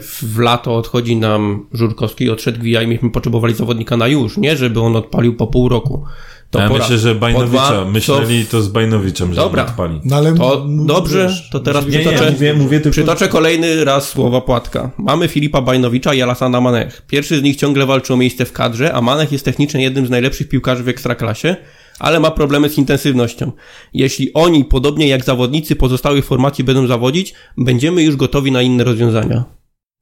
w 0.00 0.34
lato 0.38 0.76
odchodzi 0.76 1.16
nam 1.16 1.66
Żurkowski, 1.72 2.30
odszedł 2.30 2.58
Gwija 2.58 2.82
i 2.82 2.86
myśmy 2.86 3.10
potrzebowali 3.10 3.54
zawodnika 3.54 3.96
na 3.96 4.06
już, 4.08 4.36
nie 4.36 4.56
żeby 4.56 4.80
on 4.80 4.96
odpalił 4.96 5.36
po 5.36 5.46
pół 5.46 5.68
roku. 5.68 6.04
To 6.50 6.58
Ja 6.58 6.68
myślę, 6.68 6.98
że 6.98 7.14
Bajnowicza, 7.14 7.70
dwa, 7.70 7.84
myśleli 7.84 8.46
to 8.46 8.62
z 8.62 8.68
Bajnowiczem, 8.68 9.34
że 9.34 9.40
Dobra. 9.40 9.64
odpali. 9.64 10.00
No 10.04 10.16
ale 10.16 10.34
To 10.34 10.66
dobrze, 10.68 11.30
to 11.52 11.60
teraz 11.60 11.86
Nie, 11.86 11.90
nie, 11.90 11.98
przytoczę, 11.98 12.30
mówię, 12.30 12.54
mówię 12.54 12.80
tylko... 12.80 12.92
przytoczę 12.92 13.28
kolejny 13.28 13.84
raz 13.84 14.08
słowa 14.08 14.40
Płatka. 14.40 14.90
Mamy 14.98 15.28
Filipa 15.28 15.60
Bajnowicza 15.60 16.14
i 16.14 16.22
Alasana 16.22 16.60
Manech. 16.60 17.02
Pierwszy 17.06 17.38
z 17.38 17.42
nich 17.42 17.56
ciągle 17.56 17.86
walczy 17.86 18.14
o 18.14 18.16
miejsce 18.16 18.44
w 18.44 18.52
kadrze, 18.52 18.94
a 18.94 19.00
Manech 19.00 19.32
jest 19.32 19.44
technicznie 19.44 19.82
jednym 19.82 20.06
z 20.06 20.10
najlepszych 20.10 20.48
piłkarzy 20.48 20.82
w 20.82 20.88
Ekstraklasie, 20.88 21.56
ale 21.98 22.20
ma 22.20 22.30
problemy 22.30 22.68
z 22.68 22.78
intensywnością. 22.78 23.52
Jeśli 23.94 24.32
oni, 24.34 24.64
podobnie 24.64 25.08
jak 25.08 25.24
zawodnicy 25.24 25.76
pozostałych 25.76 26.24
formacji 26.24 26.64
będą 26.64 26.86
zawodzić, 26.86 27.34
będziemy 27.58 28.02
już 28.02 28.16
gotowi 28.16 28.52
na 28.52 28.62
inne 28.62 28.84
rozwiązania. 28.84 29.44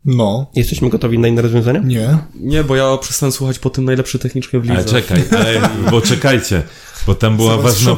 No, 0.04 0.50
Jesteśmy 0.54 0.90
gotowi 0.90 1.18
na 1.18 1.28
inne 1.28 1.42
rozwiązania? 1.42 1.80
nie. 1.84 2.18
Nie, 2.34 2.64
bo 2.64 2.76
ja 2.76 2.96
przestałem 2.96 3.32
słuchać 3.32 3.58
po 3.58 3.70
tym 3.70 3.84
najlepszy 3.84 4.18
technicznie 4.18 4.60
w 4.60 4.62
lidze. 4.62 4.74
Ale 4.74 4.84
czekaj, 4.84 5.24
ale, 5.30 5.68
bo 5.90 6.00
czekajcie, 6.00 6.62
bo 7.06 7.14
tam 7.14 7.36
była 7.36 7.56
ważna, 7.56 7.96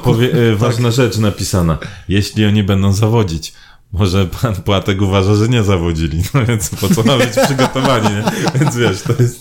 e, 0.52 0.56
ważna 0.56 0.90
rzecz 0.90 1.18
napisana. 1.18 1.78
Jeśli 2.08 2.46
oni 2.46 2.62
będą 2.62 2.92
zawodzić. 2.92 3.52
Może 3.92 4.26
pan 4.26 4.54
Płatek 4.54 5.02
uważa, 5.02 5.34
że 5.34 5.48
nie 5.48 5.62
zawodzili, 5.62 6.22
no 6.34 6.46
więc 6.46 6.68
po 6.68 6.94
co 6.94 7.02
ma 7.02 7.18
być 7.18 7.30
przygotowani, 7.46 8.08
nie? 8.16 8.22
Więc 8.60 8.76
wiesz, 8.76 9.02
to 9.02 9.22
jest... 9.22 9.40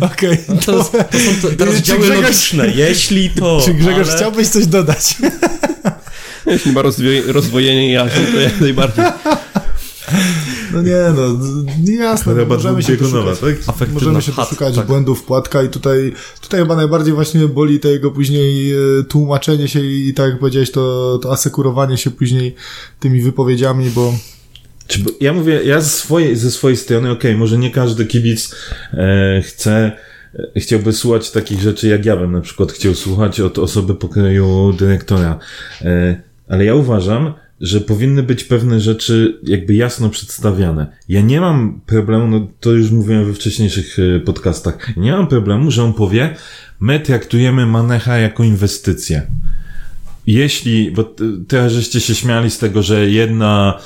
Okej. 0.00 0.38
To, 0.66 0.76
jest, 0.76 0.92
to 0.92 1.18
są 1.18 1.48
te, 1.48 1.56
teraz 1.56 1.76
działy 1.76 2.06
Grzegorz- 2.06 2.22
logiczne. 2.22 2.68
Jeśli 2.68 3.30
to. 3.30 3.62
Czy 3.64 3.74
Grzegorz 3.74 4.08
ale... 4.08 4.16
chciałbyś 4.16 4.48
coś 4.48 4.66
dodać? 4.66 5.16
Jeśli 6.46 6.72
ma 6.72 6.82
rozwoje, 6.82 7.22
rozwojenie 7.32 7.92
jaźni, 7.92 8.26
to 8.32 8.40
jak 8.40 8.60
najbardziej. 8.60 9.04
No 10.72 10.82
nie, 10.82 10.96
no, 11.16 12.02
jasne, 12.02 12.32
Choroba 12.32 12.54
możemy 12.54 12.82
się 12.82 12.96
poszukać, 12.96 13.38
tak? 13.78 13.92
Możemy 13.92 14.22
się 14.22 14.32
poszukać 14.32 14.74
tak. 14.74 14.86
błędów 14.86 15.22
Płatka 15.22 15.62
i 15.62 15.68
tutaj, 15.68 16.12
tutaj 16.40 16.60
chyba 16.60 16.76
najbardziej 16.76 17.14
właśnie 17.14 17.48
boli 17.48 17.80
to 17.80 17.88
jego 17.88 18.10
później 18.10 18.72
e, 18.72 18.76
tłumaczenie 19.08 19.68
się 19.68 19.80
i 19.80 20.14
tak 20.14 20.30
jak 20.30 20.38
powiedziałeś, 20.38 20.70
to, 20.70 21.18
to 21.22 21.32
asekurowanie 21.32 21.96
się 21.96 22.10
później 22.10 22.54
tymi 23.00 23.22
wypowiedziami, 23.22 23.90
bo 23.90 24.14
ja 25.20 25.32
mówię, 25.32 25.60
ja 25.64 25.80
ze 25.80 25.88
swojej, 25.88 26.36
ze 26.36 26.50
swojej 26.50 26.76
strony, 26.76 27.10
okej, 27.10 27.36
może 27.36 27.58
nie 27.58 27.70
każdy 27.70 28.06
kibic 28.06 28.54
e, 28.92 29.42
chce, 29.44 29.92
e, 30.34 30.60
chciałby 30.60 30.92
słuchać 30.92 31.30
takich 31.30 31.60
rzeczy, 31.60 31.88
jak 31.88 32.04
ja 32.04 32.16
bym 32.16 32.32
na 32.32 32.40
przykład 32.40 32.72
chciał 32.72 32.94
słuchać 32.94 33.40
od 33.40 33.58
osoby 33.58 33.94
pokroju 33.94 34.72
dyrektora. 34.78 35.38
E, 35.80 36.22
ale 36.48 36.64
ja 36.64 36.74
uważam, 36.74 37.34
że 37.62 37.80
powinny 37.80 38.22
być 38.22 38.44
pewne 38.44 38.80
rzeczy 38.80 39.40
jakby 39.42 39.74
jasno 39.74 40.08
przedstawiane. 40.08 40.86
Ja 41.08 41.20
nie 41.20 41.40
mam 41.40 41.80
problemu, 41.86 42.26
no 42.26 42.46
to 42.60 42.70
już 42.70 42.90
mówiłem 42.90 43.24
we 43.24 43.34
wcześniejszych 43.34 43.96
e, 43.98 44.20
podcastach, 44.20 44.96
nie 44.96 45.12
mam 45.12 45.26
problemu, 45.26 45.70
że 45.70 45.84
on 45.84 45.92
powie, 45.92 46.34
my 46.80 47.00
traktujemy 47.00 47.66
Manecha 47.66 48.18
jako 48.18 48.44
inwestycję. 48.44 49.26
Jeśli, 50.26 50.90
bo 50.90 51.14
teraz 51.48 51.72
żeście 51.72 52.00
się 52.00 52.14
śmiali 52.14 52.50
z 52.50 52.58
tego, 52.58 52.82
że 52.82 53.10
jedna, 53.10 53.78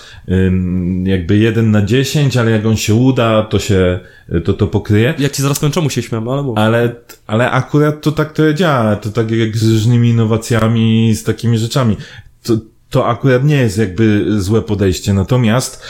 jakby 1.04 1.36
jeden 1.36 1.70
na 1.70 1.82
dziesięć, 1.82 2.36
ale 2.36 2.50
jak 2.50 2.66
on 2.66 2.76
się 2.76 2.94
uda, 2.94 3.42
to 3.42 3.58
się, 3.58 4.00
to 4.44 4.52
to 4.52 4.66
pokryje. 4.66 5.14
Ja 5.18 5.28
ci 5.28 5.42
zaraz 5.42 5.60
czemu 5.72 5.90
się 5.90 6.02
śmiałem, 6.02 6.28
ale 6.28 6.42
mów. 6.42 6.58
Ale, 6.58 6.94
ale 7.26 7.50
akurat 7.50 8.02
to 8.02 8.12
tak 8.12 8.32
to 8.32 8.54
działa. 8.54 8.96
To 8.96 9.10
tak 9.10 9.30
jak 9.30 9.56
z 9.56 9.72
różnymi 9.72 10.08
innowacjami, 10.08 11.14
z 11.14 11.24
takimi 11.24 11.58
rzeczami. 11.58 11.96
To, 12.42 12.58
to 12.90 13.06
akurat 13.06 13.44
nie 13.44 13.56
jest 13.56 13.78
jakby 13.78 14.24
złe 14.42 14.62
podejście. 14.62 15.14
Natomiast 15.14 15.82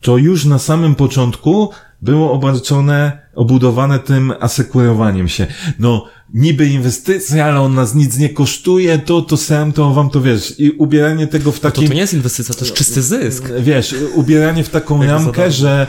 to 0.00 0.16
już 0.16 0.44
na 0.44 0.58
samym 0.58 0.94
początku 0.94 1.70
było 2.02 2.32
obarczone, 2.32 3.18
obudowane 3.34 3.98
tym 3.98 4.32
asekurowaniem 4.40 5.28
się. 5.28 5.46
No, 5.78 6.04
niby 6.34 6.66
inwestycja, 6.66 7.46
ale 7.46 7.60
on 7.60 7.74
nas 7.74 7.94
nic 7.94 8.18
nie 8.18 8.28
kosztuje, 8.28 8.98
to, 8.98 9.22
to 9.22 9.36
sam, 9.36 9.72
to 9.72 9.94
wam 9.94 10.10
to 10.10 10.20
wiesz. 10.20 10.60
I 10.60 10.70
ubieranie 10.70 11.26
tego 11.26 11.52
w 11.52 11.60
To, 11.60 11.70
takim... 11.70 11.88
to 11.88 11.94
nie 11.94 12.00
jest 12.00 12.14
inwestycja, 12.14 12.54
to 12.54 12.64
jest 12.64 12.76
czysty 12.76 13.02
zysk. 13.02 13.48
Wiesz, 13.60 13.94
ubieranie 14.14 14.64
w 14.64 14.68
taką 14.68 15.04
ramkę, 15.04 15.50
że 15.50 15.86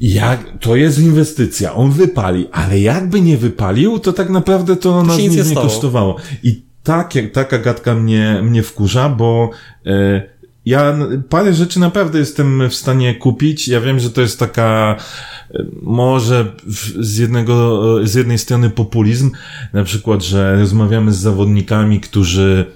jak, 0.00 0.58
to 0.60 0.76
jest 0.76 0.98
inwestycja, 0.98 1.74
on 1.74 1.90
wypali, 1.90 2.48
ale 2.52 2.80
jakby 2.80 3.20
nie 3.20 3.36
wypalił, 3.36 3.98
to 3.98 4.12
tak 4.12 4.30
naprawdę 4.30 4.76
to 4.76 5.02
nas 5.02 5.16
się 5.16 5.22
nic 5.22 5.36
nie, 5.36 5.42
nie 5.42 5.54
kosztowało. 5.54 6.16
I 6.42 6.66
tak, 6.84 7.14
jak, 7.14 7.32
taka 7.32 7.58
gadka 7.58 7.94
mnie, 7.94 8.40
mnie 8.42 8.62
wkurza, 8.62 9.08
bo 9.08 9.50
e, 9.86 10.22
ja 10.66 10.98
parę 11.28 11.54
rzeczy 11.54 11.80
naprawdę 11.80 12.18
jestem 12.18 12.68
w 12.70 12.74
stanie 12.74 13.14
kupić. 13.14 13.68
Ja 13.68 13.80
wiem, 13.80 14.00
że 14.00 14.10
to 14.10 14.20
jest 14.20 14.38
taka 14.38 14.96
e, 15.50 15.64
może 15.82 16.52
z 17.00 17.18
jednego, 17.18 18.00
e, 18.02 18.06
z 18.06 18.14
jednej 18.14 18.38
strony 18.38 18.70
populizm, 18.70 19.30
na 19.72 19.84
przykład, 19.84 20.24
że 20.24 20.56
rozmawiamy 20.60 21.12
z 21.12 21.18
zawodnikami, 21.18 22.00
którzy 22.00 22.66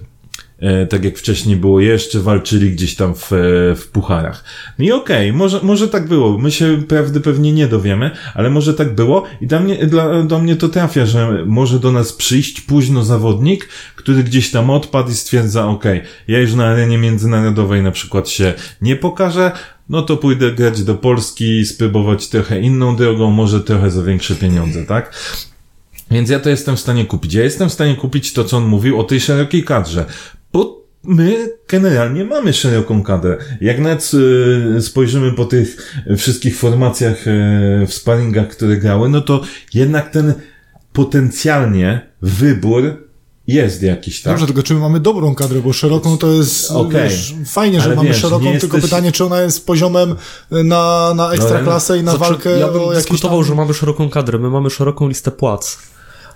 tak 0.90 1.04
jak 1.04 1.18
wcześniej 1.18 1.56
było, 1.56 1.80
jeszcze 1.80 2.20
walczyli 2.20 2.72
gdzieś 2.72 2.94
tam 2.94 3.14
w, 3.14 3.32
e, 3.32 3.36
w 3.74 3.88
pucharach. 3.92 4.44
No 4.78 4.84
i 4.84 4.92
okej, 4.92 5.32
może, 5.32 5.61
może 5.62 5.88
tak 5.88 6.09
było. 6.09 6.38
My 6.38 6.50
się 6.50 6.82
prawdy 6.88 7.20
pewnie 7.20 7.52
nie 7.52 7.66
dowiemy, 7.66 8.11
ale 8.34 8.50
może 8.50 8.74
tak 8.74 8.94
było 8.94 9.24
i 9.40 9.46
dla 9.46 9.61
mnie, 9.61 9.86
dla, 9.86 10.22
do 10.22 10.38
mnie 10.38 10.56
to 10.56 10.68
trafia, 10.68 11.06
że 11.06 11.44
może 11.46 11.78
do 11.80 11.92
nas 11.92 12.12
przyjść 12.12 12.61
późno 12.61 13.04
zawodnik, 13.04 13.68
który 13.96 14.24
gdzieś 14.24 14.50
tam 14.50 14.70
odpadł 14.70 15.11
i 15.11 15.14
stwierdza, 15.14 15.68
okej, 15.68 16.02
ja 16.28 16.38
już 16.38 16.54
na 16.54 16.66
arenie 16.66 16.98
międzynarodowej 16.98 17.82
na 17.82 17.90
przykład 17.90 18.28
się 18.28 18.54
nie 18.82 18.96
pokażę, 18.96 19.52
no 19.88 20.02
to 20.02 20.16
pójdę 20.16 20.52
grać 20.52 20.82
do 20.82 20.94
Polski, 20.94 21.66
spróbować 21.66 22.28
trochę 22.28 22.61
inną 22.61 22.96
drogą, 22.96 23.30
może 23.30 23.61
trochę 23.61 23.90
za 23.90 24.02
większe 24.02 24.34
pieniądze, 24.34 24.86
tak? 24.86 25.14
Więc 26.11 26.30
ja 26.30 26.40
to 26.40 26.50
jestem 26.50 26.76
w 26.76 26.80
stanie 26.80 27.04
kupić. 27.04 27.34
Ja 27.34 27.44
jestem 27.44 27.68
w 27.68 27.72
stanie 27.72 27.96
kupić 27.96 28.32
to, 28.32 28.44
co 28.44 28.56
on 28.56 28.64
mówił 28.64 29.00
o 29.00 29.04
tej 29.04 29.20
szerokiej 29.20 29.64
kadrze. 29.64 30.04
My 31.09 31.50
generalnie 31.68 32.24
mamy 32.24 32.52
szeroką 32.52 33.02
kadrę. 33.02 33.36
Jak 33.61 33.78
nawet 33.78 34.11
y, 34.76 34.82
spojrzymy 34.82 35.32
po 35.32 35.44
tych 35.44 35.94
wszystkich 36.16 36.59
formacjach 36.59 37.26
y, 37.26 37.86
w 37.86 37.94
sparingach, 37.94 38.48
które 38.48 38.76
grały, 38.76 39.09
no 39.09 39.20
to 39.20 39.40
jednak 39.74 40.11
ten 40.11 40.34
potencjalnie 40.92 42.11
wybór 42.22 43.09
jest 43.46 43.82
jakiś, 43.82 44.22
tak? 44.22 44.32
Dobrze, 44.32 44.46
tylko 44.46 44.62
czy 44.62 44.74
my 44.74 44.80
mamy 44.80 45.00
dobrą 45.00 45.34
kadrę, 45.34 45.61
bo 45.61 45.72
szeroką 45.72 46.18
to 46.18 46.32
jest 46.32 46.70
Okej. 46.70 47.02
wiesz, 47.02 47.34
fajnie, 47.46 47.80
że 47.80 47.86
Ale 47.86 47.96
mamy 47.96 48.09
wiesz, 48.09 48.20
szeroką, 48.20 48.59
tylko 48.59 48.76
jesteś- 48.76 48.90
pytanie, 48.90 49.12
czy 49.12 49.24
ona 49.24 49.42
jest 49.42 49.66
poziomem 49.66 50.14
na, 50.50 51.12
na 51.16 51.32
ekstraklasę 51.32 51.98
i 51.98 52.02
na 52.02 52.16
Znaczy, 52.16 52.30
walkę 52.30 52.59
ja 52.59 52.68
bym 52.68 52.82
o 52.82 52.92
jakieś 52.92 53.11
dyskutował, 53.11 53.38
tam... 53.38 53.48
że 53.48 53.54
mamy 53.54 53.74
szeroką 53.74 54.11
kadrę, 54.11 54.38
my 54.38 54.50
mamy 54.50 54.70
szeroką 54.70 55.09
listę 55.09 55.30
płac. 55.30 55.78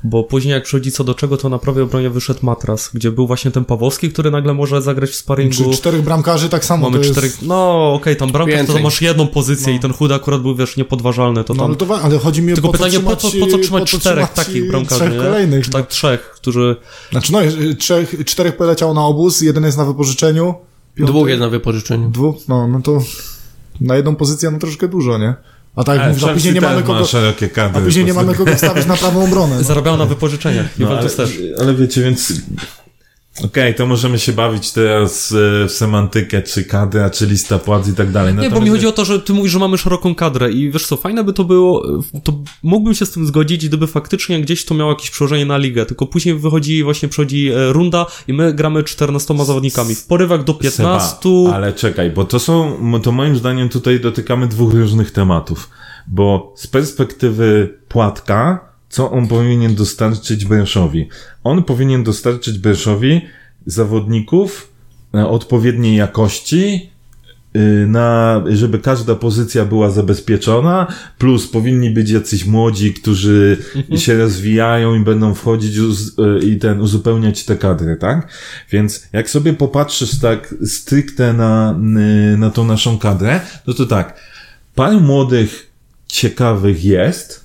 Bo 0.05 0.25
później 0.25 0.53
jak 0.53 0.63
przychodzi 0.65 0.93
co 0.93 1.05
do 1.05 1.15
czego, 1.15 1.37
to 1.37 1.49
na 1.49 1.59
prawej 1.59 1.83
obronie 1.83 2.11
wyszedł 2.11 2.41
Matras, 2.43 2.91
gdzie 2.95 3.11
był 3.13 3.27
właśnie 3.27 3.51
ten 3.51 3.65
Pawłowski, 3.65 4.11
który 4.11 4.31
nagle 4.31 4.55
może 4.55 4.83
zagrać 4.83 5.11
w 5.11 5.15
sparingu. 5.15 5.55
Czy 5.55 5.71
czterech 5.71 6.03
bramkarzy 6.03 6.49
tak 6.49 6.65
samo 6.65 6.83
Mamy 6.83 6.97
to 6.99 7.03
jest... 7.05 7.13
czterech, 7.13 7.43
no 7.43 7.93
okej, 7.95 8.17
tam 8.17 8.33
bramka, 8.33 8.65
to 8.65 8.79
masz 8.79 9.03
jedną 9.03 9.27
pozycję 9.27 9.73
No. 9.73 9.79
i 9.79 9.81
ten 9.81 9.93
chudy 9.93 10.15
akurat 10.15 10.43
był, 10.43 10.57
wiesz, 10.57 10.77
niepodważalny, 10.77 11.45
to 11.45 11.55
No 11.55 11.59
tam... 11.59 11.67
ale, 11.67 11.77
to, 11.77 11.87
wa- 11.87 12.01
ale 12.03 12.19
chodzi 12.19 12.43
mi 12.43 12.53
Tylko 12.55 12.69
po 12.69 12.73
pytanie, 12.73 12.93
co 12.93 13.01
po 13.01 13.17
co, 13.17 13.29
trzymać, 13.29 13.51
po 13.51 13.57
co 13.57 13.63
trzymać 13.63 13.83
po 13.83 13.87
co 13.97 13.99
czterech 14.01 14.29
trzymać 14.31 14.47
takich 14.47 14.69
bramkarzy, 14.71 15.01
Trzech 15.05 15.17
kolejnych. 15.23 15.65
Czy 15.65 15.71
tak 15.71 15.89
trzech, 15.89 16.21
którzy... 16.21 16.77
Znaczy 17.11 17.33
no, 17.33 17.41
jest- 17.43 17.57
trzech, 17.79 18.15
czterech 18.25 18.57
poleciało 18.57 18.95
na 18.95 19.05
obóz, 19.07 19.41
jeden 19.41 19.65
jest 19.65 19.79
na 19.79 19.85
wypożyczeniu. 19.85 20.55
piąty- 20.99 21.07
Dwóch 21.13 21.29
jest 21.29 21.41
na 21.41 21.49
wypożyczeniu. 21.49 22.11
Dwóch, 22.11 22.37
no, 22.49 22.69
no 22.69 22.81
to 22.83 22.99
na 23.81 23.97
jedną 23.97 24.17
pozycję 24.17 24.51
no 24.51 24.59
troszkę 24.59 24.89
dużo, 24.89 25.19
nie? 25.19 25.35
A 25.77 25.85
tak 25.85 25.95
jak 25.95 26.05
Ale 26.05 26.13
mówisz, 26.13 26.25
a 26.25 26.33
później 26.33 26.55
nie 26.55 26.61
mamy 26.61 26.81
ma 26.81 26.83
kogo, 26.83 27.05
szerokie 27.05 27.51
a 27.57 27.81
później 27.81 28.05
nie 28.05 28.15
mamy 28.15 28.35
kogo 28.35 28.55
wstawić 28.55 28.87
na 28.87 28.97
prawą 28.97 29.25
obronę. 29.25 29.57
No. 29.57 29.63
Zarabiają 29.63 29.97
na 29.97 30.07
wypożyczeniach. 30.07 30.67
No, 30.79 30.99
ale, 30.99 31.11
też. 31.11 31.39
ale 31.61 31.75
wiecie, 31.75 32.03
więc 32.03 32.33
okej, 33.45 33.75
to 33.75 33.87
możemy 33.87 34.19
się 34.19 34.33
bawić 34.33 34.73
teraz 34.73 35.33
e, 35.33 35.69
w 35.69 35.73
semantykę, 35.73 36.43
czy 36.43 36.65
kadra, 36.65 37.11
czy 37.11 37.27
lista 37.27 37.59
płac 37.59 37.89
i 37.89 37.93
tak 37.93 38.11
dalej. 38.13 38.35
Nie, 38.35 38.37
bo 38.37 38.43
Natomiast- 38.43 38.65
mi 38.65 38.71
chodzi 38.71 38.87
o 38.87 38.93
to, 38.93 39.05
że 39.05 39.21
ty 39.21 39.33
mówisz, 39.33 39.53
że 39.53 39.59
mamy 39.59 39.79
szeroką 39.79 40.15
kadrę 40.15 40.53
i 40.53 40.71
wiesz 40.71 40.87
co, 40.87 40.97
fajne 40.97 41.25
by 41.25 41.33
to 41.33 41.45
było, 41.45 41.83
to 42.25 42.39
mógłbym 42.63 42.95
się 42.95 43.07
z 43.07 43.11
tym 43.11 43.27
zgodzić, 43.27 43.69
gdyby 43.69 43.87
faktycznie 43.87 44.41
gdzieś 44.41 44.65
to 44.65 44.75
miało 44.75 44.91
jakieś 44.91 45.11
przełożenie 45.11 45.47
na 45.47 45.59
ligę, 45.59 45.87
tylko 45.87 46.07
później 46.07 46.35
wychodzi, 46.35 46.85
właśnie 46.85 47.09
przychodzi 47.09 47.49
e, 47.49 47.73
runda 47.73 48.07
i 48.29 48.33
my 48.33 48.55
gramy 48.55 48.85
14 48.85 49.45
zawodnikami. 49.45 49.95
W 49.95 50.07
porywach 50.07 50.45
do 50.45 50.55
15... 50.55 51.17
Seba, 51.23 51.57
ale 51.57 51.73
czekaj, 51.73 52.11
bo 52.11 52.25
to 52.25 52.39
są, 52.39 52.77
to 53.03 53.13
moim 53.13 53.37
zdaniem 53.37 53.69
tutaj 53.69 54.01
dotykamy 54.01 54.47
dwóch 54.47 54.75
różnych 54.75 55.11
tematów. 55.11 55.71
Bo 56.07 56.55
z 56.57 56.67
perspektywy 56.67 57.79
Płatka, 57.89 58.72
co 58.93 59.11
on 59.11 59.29
powinien 59.29 59.75
dostarczyć 59.75 60.45
Berszowi? 60.45 61.09
On 61.45 61.65
powinien 61.65 62.05
dostarczyć 62.05 62.59
Berszowi 62.59 63.21
zawodników 63.67 64.69
e, 65.15 65.29
odpowiedniej 65.29 65.97
jakości, 65.97 66.91
y, 67.57 67.87
na, 67.87 68.43
żeby 68.51 68.79
każda 68.79 69.15
pozycja 69.15 69.65
była 69.65 69.91
zabezpieczona, 69.91 70.87
plus 71.19 71.47
powinni 71.47 71.91
być 71.91 72.11
jacyś 72.11 72.47
młodzi, 72.47 72.95
którzy 72.95 73.59
się 73.97 74.19
rozwijają 74.19 74.95
i 74.95 75.05
będą 75.05 75.35
wchodzić 75.35 75.79
uz, 75.79 76.19
y, 76.19 76.47
i 76.47 76.59
ten, 76.59 76.81
uzupełniać 76.81 77.45
te 77.45 77.57
kadry, 77.57 77.97
tak? 77.97 78.29
Więc 78.71 79.09
jak 79.13 79.31
sobie 79.31 79.53
popatrzysz 79.53 80.19
tak 80.19 80.55
stricte 80.67 81.33
na, 81.33 81.81
y, 82.35 82.39
na 82.39 82.51
tą 82.51 82.65
naszą 82.65 82.99
kadrę, 82.99 83.41
no 83.67 83.75
to 83.75 83.87
tak, 83.87 84.21
parę 84.75 85.01
młodych, 85.01 85.71
ciekawych 86.07 86.85
jest, 86.85 87.42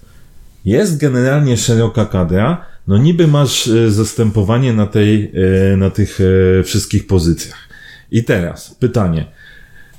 jest 0.68 0.98
generalnie 0.98 1.58
szeroka 1.58 2.06
kadra, 2.06 2.66
no 2.88 2.98
niby 2.98 3.28
masz 3.28 3.68
y, 3.68 3.92
zastępowanie 3.92 4.74
na 4.74 4.86
tej, 4.86 5.32
y, 5.74 5.78
na 5.78 5.90
tych 5.90 6.22
y, 6.22 6.64
wszystkich 6.66 7.08
pozycjach. 7.08 7.68
I 8.12 8.24
teraz 8.24 8.76
pytanie, 8.80 9.26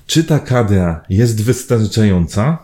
czy 0.06 0.24
ta 0.24 0.38
kadra 0.38 1.04
jest 1.08 1.44
wystarczająca 1.44 2.58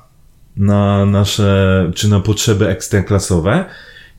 na 0.56 1.06
nasze, 1.06 1.90
czy 1.94 2.08
na 2.08 2.20
potrzeby 2.20 2.68
ekstraklasowe 2.68 3.64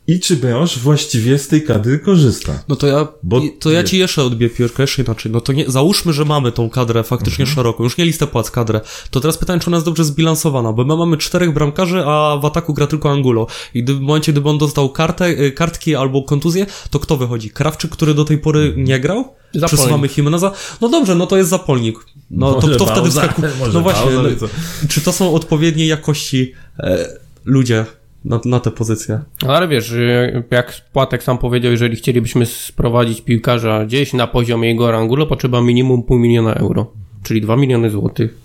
i 0.08 0.20
czy 0.20 0.36
Broż 0.36 0.80
właściwie 0.80 1.38
z 1.40 1.48
tej 1.48 1.64
kadry 1.64 2.00
korzysta? 2.00 2.64
No 2.68 2.76
to 2.76 2.88
ja, 2.88 3.08
Bo- 3.24 3.42
to 3.60 3.72
ja 3.72 3.84
ci 3.84 3.98
jeszcze 3.98 4.24
odbiję 4.24 4.50
piłkę, 4.50 4.84
jeszcze 4.84 5.02
inaczej. 5.04 5.32
No 5.32 5.42
to 5.42 5.54
nie, 5.54 5.66
załóżmy, 5.72 6.14
że 6.14 6.26
mamy 6.26 6.52
tą 6.52 6.70
kadrę 6.70 7.04
faktycznie 7.04 7.44
Mhm. 7.44 7.56
szeroką, 7.56 7.84
już 7.84 7.98
nie 7.98 8.06
listę 8.06 8.28
płac, 8.28 8.52
kadrę. 8.52 8.82
To 9.12 9.20
teraz 9.20 9.38
pytanie, 9.38 9.60
czy 9.60 9.68
ona 9.68 9.78
jest 9.78 9.86
dobrze 9.86 10.04
zbilansowana, 10.06 10.74
bo 10.74 10.86
my 10.86 10.98
mamy 10.98 11.18
czterech 11.18 11.54
bramkarzy, 11.54 12.04
a 12.06 12.38
w 12.42 12.46
ataku 12.46 12.74
gra 12.74 12.88
tylko 12.88 13.12
Angulo. 13.12 13.48
I 13.74 13.84
gdy, 13.84 13.94
w 13.94 14.00
momencie, 14.00 14.32
gdyby 14.32 14.50
on 14.50 14.58
dostał 14.58 14.90
kartę, 14.90 15.28
y, 15.30 15.52
kartki 15.52 15.96
albo 15.96 16.24
kontuzję, 16.24 16.66
to 16.90 17.00
kto 17.00 17.18
wychodzi? 17.18 17.50
Krawczyk, 17.50 17.92
który 17.92 18.14
do 18.14 18.26
tej 18.26 18.38
pory 18.38 18.60
Mhm. 18.62 18.84
nie 18.84 19.00
grał? 19.00 19.18
Zapolnik. 19.54 19.68
Przesuwamy 19.68 20.10
Jimeneza? 20.18 20.52
No 20.82 20.90
dobrze, 20.90 21.16
no 21.16 21.28
to 21.28 21.38
jest 21.38 21.50
zapolnik. 21.50 21.96
No 22.32 22.54
to 22.54 22.62
Może 22.62 22.76
kto 22.76 22.86
wtedy 22.86 23.02
pauza, 23.02 23.22
wskakuje? 23.22 23.50
No 23.74 23.82
właśnie, 23.82 24.12
pauza, 24.12 24.22
no, 24.24 24.30
co? 24.40 24.48
czy 24.90 25.02
to 25.02 25.12
są 25.14 25.34
odpowiedniej 25.34 25.88
jakości 25.88 26.54
e, 26.80 27.08
ludzie 27.46 27.86
na, 28.26 28.40
na 28.46 28.60
te 28.60 28.72
pozycje? 28.72 29.20
Ale 29.48 29.68
wiesz, 29.68 29.92
y, 29.92 30.44
jak 30.52 30.82
Płatek 30.94 31.24
sam 31.24 31.38
powiedział, 31.38 31.72
jeżeli 31.72 31.96
chcielibyśmy 31.96 32.46
sprowadzić 32.46 33.22
piłkarza 33.22 33.86
gdzieś 33.86 34.14
na 34.14 34.28
poziomie 34.28 34.70
jego 34.70 34.98
Angulo, 34.98 35.26
potrzeba 35.26 35.62
minimum 35.62 36.04
pół 36.04 36.20
miliona 36.20 36.54
euro, 36.54 36.94
czyli 37.24 37.42
2 37.42 37.58
miliony 37.58 37.90
złotych. 37.90 38.38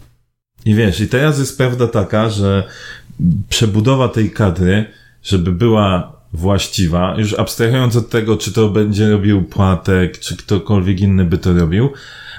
I 0.64 0.74
wiesz, 0.74 1.00
i 1.00 1.08
teraz 1.08 1.38
jest 1.38 1.58
prawda 1.58 1.88
taka, 1.88 2.30
że 2.30 2.64
przebudowa 3.48 4.08
tej 4.08 4.30
kadry, 4.30 4.84
żeby 5.22 5.52
była 5.52 6.20
właściwa, 6.32 7.14
już 7.18 7.38
abstrahując 7.38 7.96
od 7.96 8.10
tego, 8.10 8.36
czy 8.36 8.52
to 8.52 8.68
będzie 8.68 9.10
robił 9.10 9.42
Płatek, 9.42 10.18
czy 10.18 10.36
ktokolwiek 10.36 11.00
inny 11.00 11.24
by 11.24 11.38
to 11.38 11.54
robił, 11.54 11.90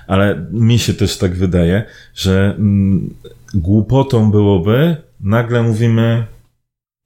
ale 0.08 0.46
mi 0.52 0.80
się 0.80 0.94
też 0.94 1.18
tak 1.18 1.36
wydaje, 1.36 1.84
że 2.16 2.56
mm, 2.58 3.14
głupotą 3.54 4.32
byłoby, 4.32 4.96
nagle 5.22 5.64
mówimy 5.64 6.26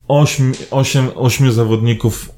ośm, 0.08 0.52
osiem, 0.72 1.08
ośmiu 1.16 1.52
zawodników 1.52 2.30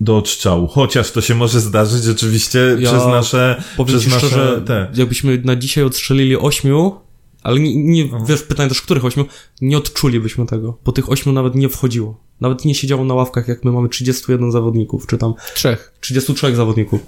do 0.00 0.16
odstrzału. 0.16 0.66
Chociaż 0.68 1.10
to 1.10 1.20
się 1.20 1.34
może 1.34 1.60
zdarzyć 1.60 2.08
oczywiście 2.08 2.76
Ja 2.78 2.90
przez 2.90 3.06
nasze, 3.06 3.62
przez 3.86 4.06
nasze 4.06 4.18
szczerze, 4.26 4.62
te. 4.66 4.90
jakbyśmy 4.94 5.42
na 5.44 5.56
dzisiaj 5.56 5.84
odstrzelili 5.84 6.36
ośmiu, 6.36 6.92
ale 7.42 7.60
nie, 7.60 7.76
nie 7.76 8.04
No. 8.04 8.24
wiesz, 8.26 8.42
pytanie 8.42 8.68
też, 8.68 8.82
których 8.82 9.04
ośmiu, 9.04 9.24
nie 9.60 9.78
odczulibyśmy 9.78 10.46
tego, 10.46 10.78
bo 10.84 10.92
tych 10.92 11.10
ośmiu 11.12 11.32
nawet 11.32 11.54
nie 11.54 11.68
wchodziło. 11.68 12.20
Nawet 12.40 12.64
nie 12.64 12.74
siedziało 12.74 13.04
na 13.04 13.14
ławkach, 13.14 13.48
jak 13.48 13.64
my 13.64 13.72
mamy 13.72 13.88
31 13.88 14.52
zawodników, 14.52 15.06
czy 15.06 15.18
tam 15.18 15.34
Trzech. 15.54 15.92
33 16.00 16.56
zawodników. 16.56 17.00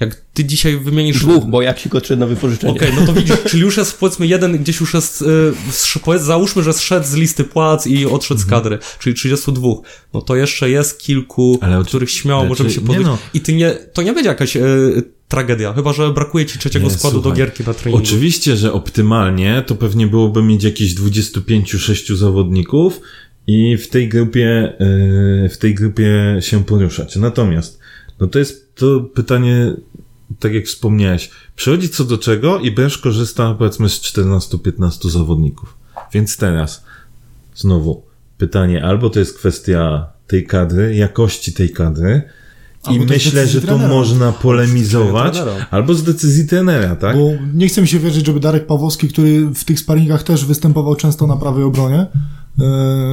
Jak 0.00 0.14
ty 0.34 0.44
dzisiaj 0.44 0.76
wymienisz... 0.76 1.20
Dwóch, 1.20 1.44
bo 1.44 1.62
jak 1.62 1.78
się 1.78 1.90
go 1.90 1.98
odszedł 1.98 2.20
na 2.20 2.26
wypożyczenie. 2.26 2.72
Okej, 2.72 2.92
no 3.00 3.06
to 3.06 3.12
widzisz, 3.12 3.36
czyli 3.50 3.62
już 3.62 3.76
jest 3.76 3.98
powiedzmy 3.98 4.26
jeden, 4.26 4.58
gdzieś 4.58 4.80
już 4.80 4.94
jest, 4.94 5.22
y, 5.22 6.00
powiedz, 6.04 6.22
załóżmy, 6.22 6.62
że 6.62 6.72
zszedł 6.72 7.06
z 7.06 7.14
listy 7.14 7.44
płac 7.44 7.86
i 7.86 8.06
odszedł 8.06 8.40
z 8.40 8.46
kadry, 8.46 8.78
czyli 8.98 9.14
32. 9.16 9.68
No 10.14 10.22
to 10.22 10.36
jeszcze 10.36 10.70
jest 10.70 10.98
kilku, 11.00 11.54
Mhm. 11.54 11.72
Ale 11.72 11.84
których 11.84 12.10
śmiało 12.10 12.40
ale 12.40 12.48
możemy 12.48 12.68
czy- 12.70 12.74
się 12.74 12.80
pozbyć. 12.80 13.06
no. 13.06 13.18
I 13.34 13.40
ty 13.40 13.52
nie, 13.52 13.70
to 13.70 14.02
nie 14.02 14.12
będzie 14.12 14.28
jakaś 14.28 14.56
y, 14.56 15.02
tragedia, 15.28 15.72
chyba, 15.72 15.92
że 15.92 16.10
brakuje 16.12 16.46
ci 16.46 16.58
trzeciego 16.58 16.86
Nie, 16.86 16.90
składu 16.94 17.16
do 17.16 17.22
słuchaj, 17.22 17.36
gierki 17.38 17.64
na 17.66 17.74
treningu. 17.74 18.04
Oczywiście, 18.04 18.56
że 18.56 18.72
optymalnie 18.72 19.64
to 19.66 19.74
pewnie 19.74 20.06
byłoby 20.06 20.42
mieć 20.42 20.64
jakieś 20.64 20.94
25-6 20.94 22.14
zawodników 22.16 23.00
i 23.46 23.76
w 23.76 23.88
tej 23.88 24.08
grupie, 24.08 24.72
yy, 25.42 25.48
w 25.48 25.58
tej 25.58 25.74
grupie 25.74 26.36
się 26.40 26.64
poruszać. 26.64 27.16
Natomiast, 27.16 27.78
no 28.20 28.26
to 28.26 28.38
jest 28.38 28.74
to 28.74 29.00
pytanie, 29.00 29.74
tak 30.38 30.54
jak 30.54 30.64
wspomniałeś, 30.64 31.30
przychodzi 31.56 31.88
co 31.88 32.04
do 32.04 32.18
czego 32.18 32.58
i 32.58 32.70
Bresz 32.70 32.98
korzysta 32.98 33.54
powiedzmy 33.54 33.88
z 33.88 34.00
14-15 34.00 35.10
zawodników. 35.10 35.76
Więc 36.12 36.36
teraz, 36.36 36.84
znowu, 37.54 38.02
pytanie, 38.38 38.84
albo 38.84 39.10
to 39.10 39.18
jest 39.18 39.38
kwestia 39.38 40.06
tej 40.26 40.46
kadry, 40.46 40.94
jakości 40.94 41.52
tej 41.52 41.70
kadry, 41.70 42.22
I 42.90 43.00
myślę, 43.00 43.46
że 43.46 43.60
tu 43.60 43.78
można 43.78 44.32
polemizować, 44.32 45.38
albo 45.70 45.94
z 45.94 46.02
decyzji 46.02 46.46
trenera, 46.46 46.96
tak? 46.96 47.16
Bo 47.16 47.30
nie 47.54 47.68
chcę 47.68 47.80
mi 47.80 47.88
się 47.88 47.98
wierzyć, 47.98 48.26
żeby 48.26 48.40
Darek 48.40 48.66
Pawłowski, 48.66 49.08
który 49.08 49.46
w 49.46 49.64
tych 49.64 49.80
sparingach 49.80 50.22
też 50.22 50.44
występował 50.44 50.96
często 50.96 51.26
na 51.26 51.36
prawej 51.36 51.64
obronie, 51.64 52.06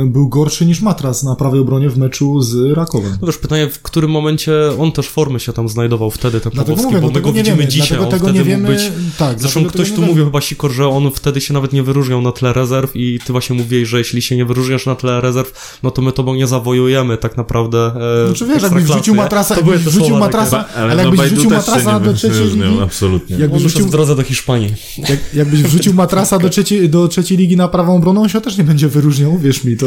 był 0.05 0.29
gorszy 0.29 0.65
niż 0.65 0.81
Matras 0.81 1.23
na 1.23 1.35
prawej 1.35 1.59
obronie 1.59 1.89
w 1.89 1.97
meczu 1.97 2.41
z 2.41 2.71
Rakowem. 2.73 3.17
No 3.21 3.27
wiesz, 3.27 3.37
pytanie, 3.37 3.69
w 3.69 3.81
którym 3.81 4.11
momencie 4.11 4.53
on 4.79 4.91
też 4.91 5.07
formy 5.09 5.39
się 5.39 5.53
tam 5.53 5.69
znajdował 5.69 6.11
wtedy, 6.11 6.39
ten 6.39 6.51
Dlatego 6.51 6.75
Pawłowski, 6.75 6.95
mówię, 6.95 7.01
bo 7.01 7.07
my 7.07 7.13
tego 7.13 7.29
go 7.29 7.35
nie 7.35 7.39
widzimy 7.43 7.57
wiemy, 7.57 7.69
dzisiaj, 7.69 7.97
dlatego 7.97 8.05
on 8.05 8.11
tego 8.11 8.25
wtedy 8.25 8.49
nie 8.49 8.57
mógł 8.57 8.71
wiemy, 8.71 8.91
być... 9.07 9.17
tak, 9.17 9.39
Zresztą 9.41 9.65
ktoś 9.65 9.91
tu 9.91 10.01
mówił 10.01 10.15
wiemy. 10.15 10.25
chyba 10.25 10.41
Sikor, 10.41 10.71
że 10.71 10.87
on 10.87 11.11
wtedy 11.11 11.41
się 11.41 11.53
nawet 11.53 11.73
nie 11.73 11.83
wyróżniał 11.83 12.21
na 12.21 12.31
tle 12.31 12.53
rezerw 12.53 12.91
i 12.95 13.19
ty 13.25 13.31
właśnie 13.31 13.55
mówiłeś, 13.55 13.87
że 13.89 13.97
jeśli 13.97 14.21
się 14.21 14.35
nie 14.37 14.45
wyróżniasz 14.45 14.85
na 14.85 14.95
tle 14.95 15.21
rezerw, 15.21 15.79
no 15.83 15.91
to 15.91 16.01
my 16.01 16.11
tobą 16.11 16.35
nie 16.35 16.47
zawojujemy 16.47 17.17
tak 17.17 17.37
naprawdę 17.37 17.91
e, 18.23 18.27
Znaczy 18.27 18.45
wiesz, 18.45 18.63
jakbyś 18.63 18.83
wrzucił 18.83 19.15
matrasa, 19.15 19.55
to 19.55 19.61
jakbyś 19.61 19.79
wrzucił 19.81 20.07
słowa 20.07 20.19
matrasa, 20.25 20.63
takie. 20.63 20.75
ale, 20.79 20.95
no 20.95 21.01
jakbyś 21.03 21.21
wrzucił 21.21 21.49
też 21.49 21.57
matrasa 21.67 21.99
do 21.99 22.13
trzeciej 22.13 22.47
ligi, 22.47 22.81
Absolutnie. 22.83 23.37
jakbyś 23.37 23.63
wrzucił, 23.63 23.87
w 23.87 23.91
drodze 23.91 24.15
do 24.15 24.23
Hiszpanii. 24.23 24.73
jak, 25.09 25.19
jakbyś 25.33 25.61
wrzucił 25.63 25.93
matrasa 25.93 26.39
do 26.39 26.49
trzeciej, 26.49 26.89
do 26.89 27.07
trzeciej 27.07 27.37
ligi 27.37 27.57
na 27.57 27.67
prawą 27.67 27.95
obroną, 27.95 28.21
on 28.21 28.29
się 28.29 28.41
też 28.41 28.57
nie 28.57 28.63
będzie 28.63 28.87
wyróżniał, 28.87 29.28
wierz 29.37 29.63
mi, 29.63 29.77
to 29.77 29.85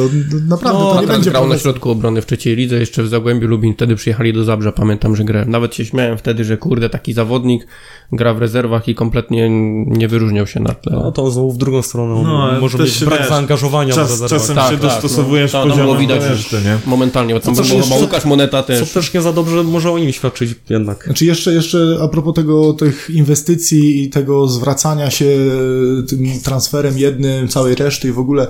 naprawdę 0.49 0.82
No, 0.84 0.95
to 0.95 1.01
nie 1.01 1.07
będzie 1.07 1.30
grał 1.30 1.49
na 1.49 1.59
środku 1.59 1.90
obrony 1.90 2.22
w 2.22 2.26
trzeciej 2.26 2.57
lidze, 2.57 2.76
jeszcze 2.76 3.03
w 3.03 3.09
Zagłębiu 3.09 3.49
Lubin, 3.49 3.74
wtedy 3.74 3.97
przyjechali 3.97 4.32
do 4.32 4.45
Zabrza, 4.45 4.72
pamiętam, 4.72 5.16
że 5.16 5.24
grę. 5.24 5.45
Nawet 5.49 5.74
się 5.74 5.84
śmiałem 5.84 6.18
wtedy, 6.18 6.45
że 6.45 6.57
kurde, 6.57 6.88
taki 6.88 7.12
zawodnik 7.12 7.66
gra 8.12 8.34
w 8.34 8.38
rezerwach 8.38 8.88
i 8.88 8.95
kompletnie 8.95 9.49
nie 9.86 10.09
wyróżniał 10.09 10.47
się 10.47 10.61
na 10.61 10.74
tle. 10.74 10.93
No 10.93 11.12
to 11.12 11.30
znowu 11.30 11.53
w 11.53 11.59
drugą 11.59 11.82
stronę. 11.82 12.22
No, 12.22 12.61
może 12.61 12.88
się, 12.88 13.05
brak 13.07 13.20
wiesz, 13.20 13.28
zaangażowania 13.28 13.93
w 13.93 13.97
Czas, 13.97 14.11
rezerwach. 14.11 14.40
czasem 14.40 14.57
Tak, 14.57 14.70
się 14.70 14.78
tak, 14.78 14.82
dostosowujesz 14.82 15.53
no. 15.53 15.59
Tak, 15.59 15.68
no 15.68 15.74
poziomem 15.74 16.01
widać, 16.01 16.22
reszty, 16.22 16.57
nie? 16.57 16.78
Momentalnie, 16.86 17.34
bo 17.34 17.40
tam 17.40 17.55
Co 17.55 17.62
był 17.62 18.01
Łukasz 18.01 18.24
Moneta 18.24 18.62
Co 18.62 18.66
też. 18.66 18.93
też 18.93 19.14
nie 19.14 19.22
za 19.22 19.32
dobrze 19.32 19.62
może 19.62 19.90
o 19.90 19.99
nim 19.99 20.12
świadczyć 20.12 20.55
jednak. 20.70 21.05
Znaczy 21.05 21.24
jeszcze, 21.24 21.55
jeszcze 21.55 21.99
a 22.03 22.09
propos 22.09 22.34
tego, 22.34 22.72
tych 22.72 23.11
inwestycji 23.11 24.03
i 24.03 24.11
tego 24.11 24.49
zwracania 24.49 25.11
się 25.11 25.26
e, 25.26 26.03
tym 26.03 26.40
transferem 26.45 26.99
jednym, 26.99 27.49
całej 27.49 27.74
reszty 27.74 28.09
i 28.09 28.12
w 28.12 28.18
ogóle, 28.18 28.47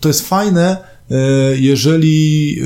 to 0.00 0.08
jest 0.08 0.28
fajne, 0.28 0.76
e, 1.10 1.16
jeżeli 1.56 2.56
e, 2.60 2.64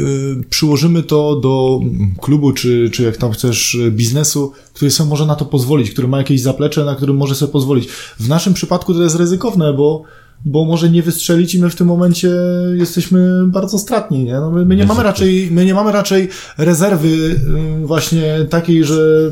przyłożymy 0.51 1.03
to 1.03 1.41
do 1.41 1.80
klubu, 2.20 2.53
czy, 2.53 2.91
czy 2.93 3.03
jak 3.03 3.16
tam 3.16 3.32
chcesz, 3.32 3.74
e, 3.74 3.91
biznesu, 3.91 4.53
który 4.72 4.91
sobie 4.91 5.11
może 5.11 5.26
na 5.26 5.35
to 5.35 5.45
pozwolić, 5.45 5.91
który 5.91 6.09
ma 6.09 6.18
jakieś 6.18 6.41
zaplecze, 6.41 6.85
na 6.85 6.95
którym 6.95 7.16
może 7.16 7.35
sobie 7.35 7.53
pozwolić. 7.53 7.89
W 8.20 8.28
naszym 8.28 8.55
przypadku 8.55 8.95
to 8.95 9.03
jest 9.03 9.16
ryzykowne, 9.16 9.72
bo 9.72 10.03
bo 10.47 10.64
może 10.64 10.91
nie 10.91 11.03
wystrzelić 11.03 11.55
i 11.55 11.61
my 11.61 11.70
w 11.70 11.74
tym 11.74 11.87
momencie 11.87 12.30
jesteśmy 12.74 13.47
bardzo 13.47 13.78
stratni, 13.78 14.24
nie? 14.24 14.32
No 14.32 14.51
my, 14.51 14.64
my 14.64 14.76
nie 14.76 14.87
mamy 14.87 15.03
raczej, 15.03 15.49
my 15.51 15.64
nie 15.64 15.74
mamy 15.74 15.93
raczej 15.93 16.28
rezerwy 16.59 17.09
y, 17.09 17.87
właśnie 17.87 18.47
takiej, 18.51 18.85
że 18.85 19.30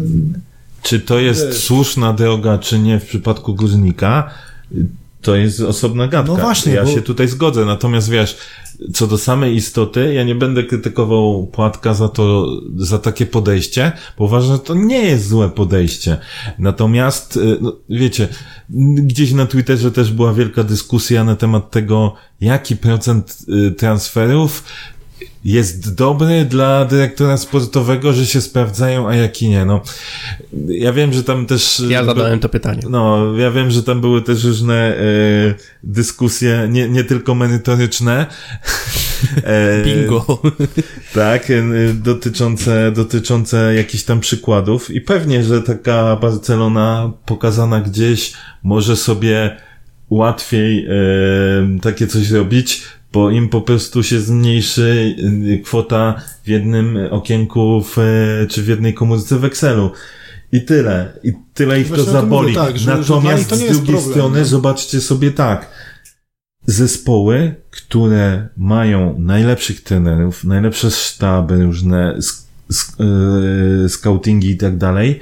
Czy 0.83 1.01
to 1.01 1.19
jest 1.19 1.63
słuszna 1.63 2.13
droga, 2.13 2.59
czy 2.59 2.79
nie 2.79 3.01
w 3.01 3.07
przypadku 3.07 3.55
górnika, 3.55 4.31
to 5.23 5.37
jest 5.37 5.61
osobna 5.61 6.09
gadka. 6.09 6.33
No 6.33 6.41
właśnie, 6.41 6.73
ja 6.73 6.85
bo- 6.85 6.91
się 6.91 7.03
tutaj 7.03 7.29
zgodzę. 7.29 7.65
Natomiast 7.65 8.11
wiesz, 8.11 8.37
co 8.95 9.07
do 9.07 9.19
samej 9.19 9.55
istoty, 9.57 10.15
ja 10.15 10.25
nie 10.25 10.35
będę 10.35 10.63
krytykował 10.65 11.47
Płatka 11.47 11.95
za 11.95 12.09
to, 12.09 12.47
za 12.77 12.99
takie 12.99 13.27
podejście, 13.27 13.93
bo 14.19 14.25
uważam, 14.25 14.53
że 14.53 14.59
to 14.59 14.75
nie 14.75 15.03
jest 15.03 15.29
złe 15.29 15.51
podejście. 15.51 16.17
Natomiast, 16.59 17.37
y, 17.37 17.59
no, 17.61 17.77
wiecie, 17.91 18.29
gdzieś 18.95 19.33
na 19.33 19.47
Twitterze 19.47 19.91
też 19.93 20.13
była 20.13 20.33
wielka 20.35 20.65
dyskusja 20.65 21.25
na 21.25 21.37
temat 21.37 21.71
tego, 21.71 22.15
jaki 22.41 22.77
procent 22.77 23.39
y, 23.69 23.71
transferów 23.71 24.65
jest 25.45 25.95
dobry 25.95 26.45
dla 26.45 26.85
dyrektora 26.85 27.37
sportowego, 27.37 28.13
że 28.13 28.27
się 28.27 28.41
sprawdzają, 28.41 29.09
a 29.09 29.15
jaki 29.15 29.49
nie. 29.49 29.65
No, 29.65 29.83
ja 30.69 30.93
wiem, 30.93 31.13
że 31.13 31.25
tam 31.25 31.47
też... 31.47 31.83
Ja 31.89 32.05
zadałem 32.05 32.41
to 32.41 32.49
pytanie. 32.49 32.83
No, 32.91 33.33
ja 33.37 33.51
wiem, 33.51 33.71
że 33.71 33.83
tam 33.83 34.01
były 34.01 34.23
też 34.23 34.45
różne 34.45 34.97
e, 34.97 35.03
dyskusje, 35.83 36.69
nie, 36.71 36.89
nie 36.89 37.05
tylko 37.05 37.35
merytoryczne. 37.35 38.27
E, 39.45 39.85
Bingo. 39.85 40.43
Tak, 41.15 41.51
e, 41.51 41.63
dotyczące, 41.95 42.93
dotyczące 42.93 43.75
jakichś 43.75 44.05
tam 44.05 44.21
przykładów. 44.21 44.91
I 44.91 45.01
pewnie, 45.01 45.45
że 45.45 45.63
taka 45.63 46.17
Barcelona 46.17 47.13
pokazana 47.27 47.81
gdzieś 47.81 48.33
może 48.63 48.97
sobie 48.97 49.57
łatwiej 50.11 50.87
e, 50.87 50.91
takie 51.83 52.07
coś 52.07 52.31
robić, 52.31 52.83
bo 53.13 53.31
im 53.31 53.49
po 53.49 53.61
prostu 53.61 54.03
się 54.03 54.21
zmniejszy 54.21 55.17
e, 55.55 55.59
kwota 55.59 56.23
w 56.45 56.49
jednym 56.49 56.99
okienku 57.11 57.83
w, 57.83 57.99
e, 57.99 58.47
czy 58.47 58.63
w 58.63 58.69
jednej 58.69 58.95
komórce 58.95 59.39
w 59.39 59.45
Excelu. 59.45 59.91
I 60.53 60.63
tyle. 60.63 61.13
I 61.23 61.33
tyle 61.55 61.81
ich 61.81 61.89
to 61.89 61.95
Właśnie 61.95 62.03
o 62.13 62.15
tym 62.15 62.23
zaboli. 62.23 62.55
tak, 62.55 62.79
że- 62.79 62.85
że 63.03 63.15
Natomiast 63.15 63.51
to 63.51 63.57
nie 63.57 63.63
z 63.75 63.77
drugiej 63.77 63.95
problem, 63.95 64.11
strony 64.13 64.39
nie? 64.39 64.45
zobaczcie 64.45 65.01
sobie 65.01 65.31
tak. 65.31 65.71
Zespoły, 66.67 67.55
które 67.71 68.49
mają 68.57 69.19
najlepszych 69.19 69.83
trenerów, 69.83 70.45
najlepsze 70.45 70.91
sztaby, 70.91 71.63
różne 71.63 72.15
sk- 72.19 72.43
sk- 72.73 73.01
yy, 73.83 73.89
scoutingi 73.89 74.51
i 74.51 74.57
tak 74.57 74.77
dalej, 74.77 75.21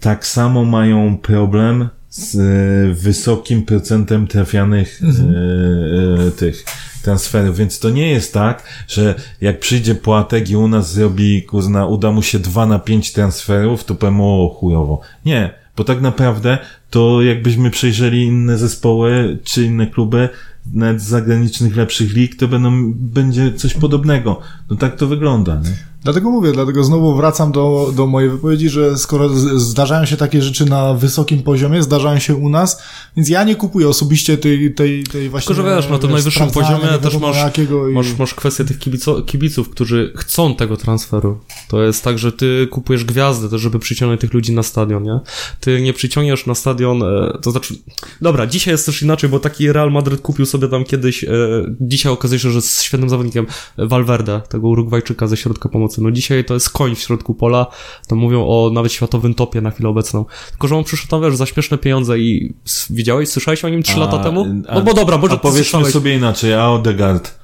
tak 0.00 0.26
samo 0.26 0.64
mają 0.64 1.18
problem 1.18 1.88
z 2.10 2.34
yy, 2.34 2.94
wysokim 2.94 3.62
procentem 3.62 4.26
trafianych 4.26 5.00
yy, 5.00 6.18
yy, 6.24 6.30
tych 6.30 6.64
transferów, 7.02 7.56
więc 7.56 7.78
to 7.78 7.90
nie 7.90 8.10
jest 8.10 8.34
tak, 8.34 8.62
że 8.88 9.14
jak 9.40 9.60
przyjdzie 9.60 9.94
Płatek 9.94 10.50
i 10.50 10.56
u 10.56 10.68
nas 10.68 10.92
zrobi, 10.92 11.42
kurna, 11.42 11.86
uda 11.86 12.12
mu 12.12 12.22
się 12.22 12.38
2 12.38 12.66
na 12.66 12.78
5 12.78 13.12
transferów, 13.12 13.84
to 13.84 13.94
powiem, 13.94 14.20
o 14.20 14.56
chujowo. 14.60 15.00
Nie, 15.26 15.54
bo 15.76 15.84
tak 15.84 16.00
naprawdę 16.00 16.58
to 16.90 17.22
jakbyśmy 17.22 17.70
przejrzeli 17.70 18.24
inne 18.24 18.58
zespoły, 18.58 19.38
czy 19.44 19.64
inne 19.64 19.86
kluby, 19.86 20.28
nawet 20.72 21.02
z 21.02 21.08
zagranicznych 21.08 21.76
lepszych 21.76 22.12
lig, 22.12 22.36
to 22.36 22.48
będą, 22.48 22.92
będzie 22.94 23.52
coś 23.52 23.74
podobnego. 23.74 24.40
No 24.70 24.76
tak 24.76 24.96
to 24.96 25.06
wygląda, 25.06 25.54
nie? 25.54 25.91
Dlatego 26.04 26.30
mówię, 26.30 26.52
dlatego 26.52 26.84
znowu 26.84 27.16
wracam 27.16 27.52
do, 27.52 27.92
do 27.96 28.06
mojej 28.06 28.30
wypowiedzi, 28.30 28.68
że 28.68 28.98
skoro 28.98 29.28
z, 29.28 29.62
zdarzają 29.62 30.04
się 30.04 30.16
takie 30.16 30.42
rzeczy 30.42 30.66
na 30.66 30.94
wysokim 30.94 31.42
poziomie, 31.42 31.82
zdarzają 31.82 32.18
się 32.18 32.34
u 32.34 32.48
nas, 32.48 32.82
więc 33.16 33.28
ja 33.28 33.44
nie 33.44 33.56
kupuję 33.56 33.88
osobiście 33.88 34.38
tej, 34.38 34.74
tej, 34.74 35.04
tej 35.04 35.28
właśnie... 35.28 35.54
Tylko, 35.54 35.68
że 35.68 35.76
wiesz, 35.76 35.88
na 35.88 35.98
tym 35.98 36.10
najwyższym 36.10 36.50
poziomie 36.50 36.88
też 37.02 37.16
masz, 37.16 37.36
i... 37.58 37.92
masz, 37.92 38.18
masz 38.18 38.34
kwestię 38.34 38.64
tych 38.64 38.78
kibico, 38.78 39.22
kibiców, 39.22 39.68
którzy 39.68 40.12
chcą 40.16 40.54
tego 40.54 40.76
transferu. 40.76 41.38
To 41.68 41.82
jest 41.82 42.04
tak, 42.04 42.18
że 42.18 42.32
ty 42.32 42.68
kupujesz 42.70 43.04
gwiazdy 43.04 43.48
też, 43.48 43.60
żeby 43.60 43.78
przyciągnąć 43.78 44.20
tych 44.20 44.34
ludzi 44.34 44.52
na 44.52 44.62
stadion, 44.62 45.02
nie? 45.02 45.20
Ty 45.60 45.80
nie 45.80 45.92
przyciągniesz 45.92 46.46
na 46.46 46.54
stadion, 46.54 47.02
e, 47.02 47.38
to 47.42 47.50
znaczy, 47.50 47.74
dobra, 48.20 48.46
dzisiaj 48.46 48.74
jest 48.74 48.86
też 48.86 49.02
inaczej, 49.02 49.30
bo 49.30 49.40
taki 49.40 49.72
Real 49.72 49.92
Madryt 49.92 50.20
kupił 50.20 50.46
sobie 50.46 50.68
tam 50.68 50.84
kiedyś, 50.84 51.24
e, 51.24 51.28
dzisiaj 51.80 52.12
okazuje 52.12 52.38
się, 52.38 52.50
że 52.50 52.56
jest 52.56 52.82
świetnym 52.82 53.10
zawodnikiem 53.10 53.46
e, 53.76 53.86
Valverde, 53.86 54.40
tego 54.48 54.68
Urugwajczyka 54.68 55.26
ze 55.26 55.36
środka 55.36 55.68
pomocy. 55.68 55.91
No 56.00 56.10
dzisiaj 56.10 56.44
to 56.44 56.54
jest 56.54 56.70
koń 56.70 56.94
w 56.94 56.98
środku 56.98 57.34
pola, 57.34 57.66
to 58.08 58.16
mówią 58.16 58.46
o 58.46 58.70
nawet 58.72 58.92
światowym 58.92 59.34
topie 59.34 59.60
na 59.60 59.70
chwilę 59.70 59.88
obecną. 59.88 60.24
Tylko, 60.50 60.68
że 60.68 60.76
on 60.76 60.84
przyszedł 60.84 61.10
tam, 61.10 61.22
wiesz, 61.22 61.36
za 61.36 61.46
śmieszne 61.46 61.78
pieniądze 61.78 62.18
i 62.18 62.54
widziałeś, 62.90 63.28
słyszałeś 63.28 63.64
o 63.64 63.68
nim 63.68 63.82
trzy 63.82 63.94
A- 63.94 63.98
lata 63.98 64.18
temu? 64.18 64.46
a- 64.68 64.74
No 64.74 64.82
bo 64.82 64.94
dobra, 64.94 65.18
może 65.18 65.34
A 65.34 65.36
powiedzmy 65.36 65.64
słyszałeś. 65.64 65.92
sobie 65.92 66.16
inaczej, 66.16 66.54
a 66.54 66.68
Odegaard, 66.70 67.34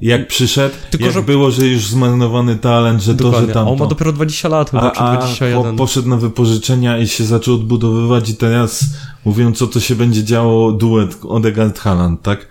jak 0.00 0.28
przyszedł, 0.28 0.74
Tylko, 0.90 1.06
jak 1.06 1.14
że- 1.14 1.22
było, 1.22 1.50
że 1.50 1.66
już 1.66 1.86
zmarnowany 1.86 2.56
talent, 2.56 3.02
że 3.02 3.14
to, 3.14 3.24
że 3.24 3.30
Dokładnie. 3.30 3.54
Tamto. 3.54 3.72
on 3.72 3.78
ma 3.78 3.86
dopiero 3.86 4.12
20 4.12 4.48
lat, 4.48 4.70
chyba, 4.70 4.82
a, 4.82 4.90
czy 4.90 5.00
a 5.00 5.16
21. 5.16 5.62
po, 5.76 5.78
poszedł 5.84 6.08
na 6.08 6.16
wypożyczenia 6.16 6.98
i 6.98 7.08
się 7.08 7.24
zaczął 7.24 7.54
odbudowywać 7.54 8.30
i 8.30 8.34
teraz 8.36 8.84
mówią, 9.24 9.52
co 9.52 9.66
to 9.66 9.80
się 9.80 9.94
będzie 9.94 10.24
działo, 10.24 10.72
duet 10.72 11.20
Odegaard-Haaland, 11.20 12.16
tak? 12.22 12.46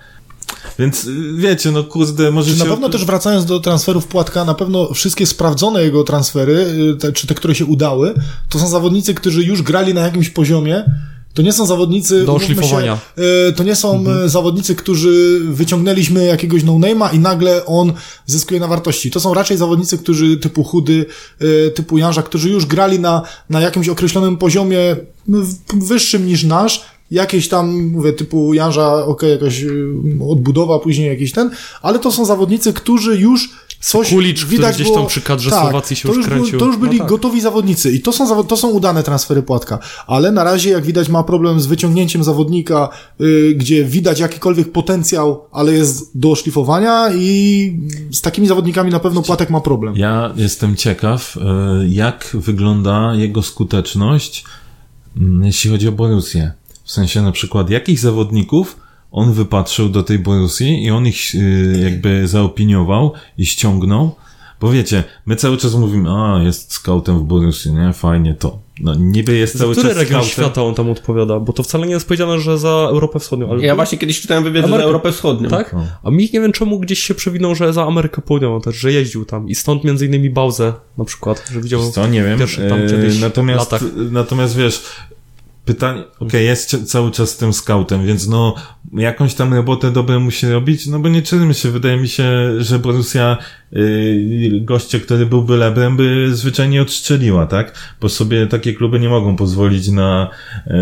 Więc 0.80 1.06
y, 1.06 1.34
wiecie, 1.36 1.72
no 1.72 1.84
kurde, 1.84 2.32
może 2.32 2.52
Czy 2.52 2.60
na 2.60 2.66
się... 2.66 2.72
pewno 2.72 2.90
też 2.90 3.06
wracając 3.06 3.46
do 3.46 3.60
transferów 3.60 4.08
Płatka, 4.08 4.46
na 4.46 4.54
pewno 4.54 4.94
wszystkie 4.94 5.26
sprawdzone 5.26 5.84
jego 5.84 6.04
transfery, 6.04 6.54
y, 6.94 6.96
te, 6.96 7.12
czy 7.12 7.28
te, 7.28 7.36
które 7.36 7.56
się 7.56 7.66
udały, 7.66 8.14
to 8.50 8.60
są 8.60 8.68
zawodnicy, 8.68 9.14
którzy 9.14 9.44
już 9.44 9.62
grali 9.62 9.94
na 9.94 10.02
jakimś 10.02 10.30
poziomie. 10.30 10.84
To 11.34 11.42
nie 11.42 11.54
są 11.54 11.66
zawodnicy. 11.66 12.26
Do 12.26 12.32
umówmy 12.32 12.54
oszlifowania. 12.54 12.98
Się, 13.18 13.24
y, 13.50 13.54
to 13.54 13.64
nie 13.64 13.76
są 13.76 14.06
y, 14.26 14.30
zawodnicy, 14.30 14.76
którzy 14.76 15.40
wyciągnęliśmy 15.40 16.26
jakiegoś 16.26 16.64
no-name'a 16.64 17.16
i 17.16 17.20
nagle 17.20 17.66
on 17.66 17.94
zyskuje 18.26 18.60
na 18.60 18.68
wartości. 18.68 19.12
To 19.12 19.20
są 19.20 19.34
raczej 19.34 19.58
zawodnicy, 19.58 19.98
którzy 19.98 20.38
typu 20.38 20.64
chudy, 20.64 21.06
typu 21.76 21.98
Janża, 21.98 22.24
którzy 22.24 22.50
już 22.50 22.66
grali 22.66 23.00
na, 23.00 23.22
na 23.50 23.62
jakimś 23.62 23.90
określonym 23.90 24.38
poziomie 24.38 24.96
no, 25.28 25.38
wyższym 25.74 26.28
niż 26.28 26.44
nasz. 26.44 26.97
Jakieś 27.12 27.50
tam, 27.50 27.90
mówię, 27.92 28.14
typu 28.14 28.54
Janża, 28.54 29.06
okej, 29.06 29.32
jakaś 29.32 29.64
y, 29.64 29.94
odbudowa, 30.30 30.80
później 30.80 31.08
jakiś 31.08 31.32
ten, 31.32 31.50
ale 31.82 32.00
to 32.00 32.12
są 32.12 32.26
zawodnicy, 32.26 32.74
którzy 32.74 33.18
już 33.18 33.50
coś 33.80 34.10
Kulicz, 34.10 34.46
widać 34.46 34.76
gdzieś 34.76 34.88
było, 34.88 34.98
tam 34.98 35.08
przy 35.08 35.22
kadrze 35.22 35.50
tak, 35.50 35.62
Słowacji 35.62 35.96
się 35.96 36.08
to 36.08 36.14
już 36.14 36.18
już, 36.18 36.28
kręcił. 36.28 36.60
To 36.60 36.66
już 36.66 36.78
byli 36.78 36.98
No 36.98 37.00
tak. 37.00 37.10
gotowi 37.10 37.42
zawodnicy 37.42 37.92
i 37.92 38.02
to 38.02 38.12
są, 38.12 38.44
to 38.44 38.58
są 38.58 38.70
udane 38.70 39.04
transfery 39.04 39.44
Płatka, 39.44 39.80
ale 40.08 40.32
na 40.32 40.44
razie 40.44 40.70
jak 40.70 40.86
widać 40.86 41.10
ma 41.10 41.24
problem 41.24 41.62
z 41.62 41.66
wyciągnięciem 41.66 42.24
zawodnika, 42.24 42.90
y, 43.22 43.54
gdzie 43.58 43.86
widać 43.86 44.20
jakikolwiek 44.20 44.72
potencjał, 44.72 45.44
ale 45.52 45.74
jest 45.74 46.20
do 46.20 46.32
oszlifowania 46.32 47.10
i 47.16 47.74
z 48.12 48.22
takimi 48.22 48.48
zawodnikami 48.48 48.92
na 48.92 49.00
pewno 49.00 49.22
Płatek 49.22 49.50
ma 49.50 49.62
problem. 49.62 49.94
Ja 49.98 50.34
jestem 50.36 50.76
ciekaw, 50.76 51.38
e, 51.38 51.88
jak 51.88 52.30
wygląda 52.34 53.16
jego 53.16 53.44
skuteczność, 53.44 54.44
mm, 55.18 55.46
jeśli 55.46 55.70
chodzi 55.70 55.88
o 55.88 55.92
Borussię. 55.92 56.52
W 56.88 56.92
sensie 56.92 57.22
na 57.22 57.32
przykład, 57.32 57.70
jakich 57.70 58.00
zawodników 58.00 58.78
on 59.12 59.34
wypatrzył 59.34 59.90
do 59.90 60.04
tej 60.04 60.20
Borussii 60.20 60.84
i 60.86 60.92
on 60.92 61.08
ich 61.08 61.18
e, 61.36 61.78
jakby 61.84 62.28
zaopiniował 62.28 63.14
i 63.38 63.46
ściągnął. 63.46 64.16
Bo 64.62 64.72
wiecie, 64.72 65.04
my 65.26 65.36
cały 65.36 65.58
czas 65.58 65.76
mówimy, 65.76 66.10
a 66.10 66.44
jest 66.44 66.74
scoutem 66.74 67.20
w 67.20 67.24
Borussii, 67.24 67.72
nie? 67.74 67.94
Fajnie 67.94 68.34
to. 68.34 68.60
No 68.82 68.96
niby 68.96 69.38
jest 69.38 69.54
Za 69.54 69.60
cały 69.60 69.74
który 69.76 69.90
czas 69.90 69.98
region 69.98 70.22
scoutem. 70.22 70.32
świata 70.46 70.64
on 70.64 70.74
tam 70.76 70.90
odpowiada? 70.90 71.40
Bo 71.40 71.54
to 71.54 71.64
wcale 71.64 71.88
nie 71.88 71.94
jest 71.94 72.08
powiedziane, 72.08 72.40
że 72.40 72.58
za 72.58 72.70
Europę 72.70 73.20
Wschodnią. 73.20 73.50
Ale 73.52 73.66
Ja 73.66 73.76
właśnie 73.76 73.98
kiedyś 73.98 74.22
czytałem 74.22 74.44
wywiad 74.44 74.66
że 74.66 74.70
za 74.72 74.78
Ameryka- 74.78 74.84
Europę 74.84 75.12
Wschodnią. 75.12 75.50
Tak? 75.50 75.74
No. 75.74 75.84
A 76.04 76.10
mi 76.12 76.30
nie 76.34 76.42
wiem 76.42 76.52
czemu 76.52 76.80
gdzieś 76.80 77.00
się 77.00 77.14
przewinął, 77.16 77.56
że 77.56 77.74
za 77.74 77.86
Amerykę 77.86 78.22
Południową 78.22 78.62
też, 78.62 78.76
że 78.76 78.92
jeździł 78.92 79.26
tam. 79.26 79.50
I 79.50 79.56
stąd 79.56 79.84
między 79.84 80.06
innymi 80.06 80.30
Bałzę 80.30 80.74
na 80.98 81.06
przykład, 81.06 81.44
że 81.54 81.62
widział... 81.62 81.92
Co, 81.92 82.08
nie 82.08 82.24
wiem. 82.24 82.40
Pierwszy 82.40 82.70
tam 82.70 82.80
E, 82.82 82.88
kiedyś 82.90 83.20
natomiast, 83.22 83.72
latach. 83.72 83.90
natomiast 84.12 84.56
wiesz, 84.58 84.82
pytanie, 85.68 86.04
okej, 86.20 86.46
jest 86.46 86.70
cie- 86.70 86.84
cały 86.86 87.12
czas 87.12 87.38
tym 87.38 87.54
scoutem, 87.54 88.06
więc 88.06 88.28
no, 88.28 88.56
jakąś 88.94 89.34
tam 89.34 89.54
robotę 89.54 89.92
dobrą 89.92 90.20
musi 90.20 90.48
robić, 90.48 90.88
no 90.88 91.00
bo 91.00 91.10
nie 91.10 91.22
czynimy 91.22 91.54
się, 91.54 91.72
wydaje 91.72 91.98
mi 91.98 92.08
się, 92.08 92.54
że 92.58 92.80
Borussia, 92.80 93.38
yy, 93.72 94.62
goście, 94.62 95.00
który 95.00 95.26
byłby 95.26 95.58
lebrem, 95.58 95.98
by 95.98 96.36
zwyczajnie 96.36 96.82
odstrzeliła, 96.82 97.46
tak? 97.46 97.74
Bo 98.02 98.10
sobie 98.10 98.48
takie 98.48 98.74
kluby 98.74 99.00
nie 99.00 99.10
mogą 99.10 99.36
pozwolić 99.36 99.88
na, 99.88 100.30
yy, 100.68 100.74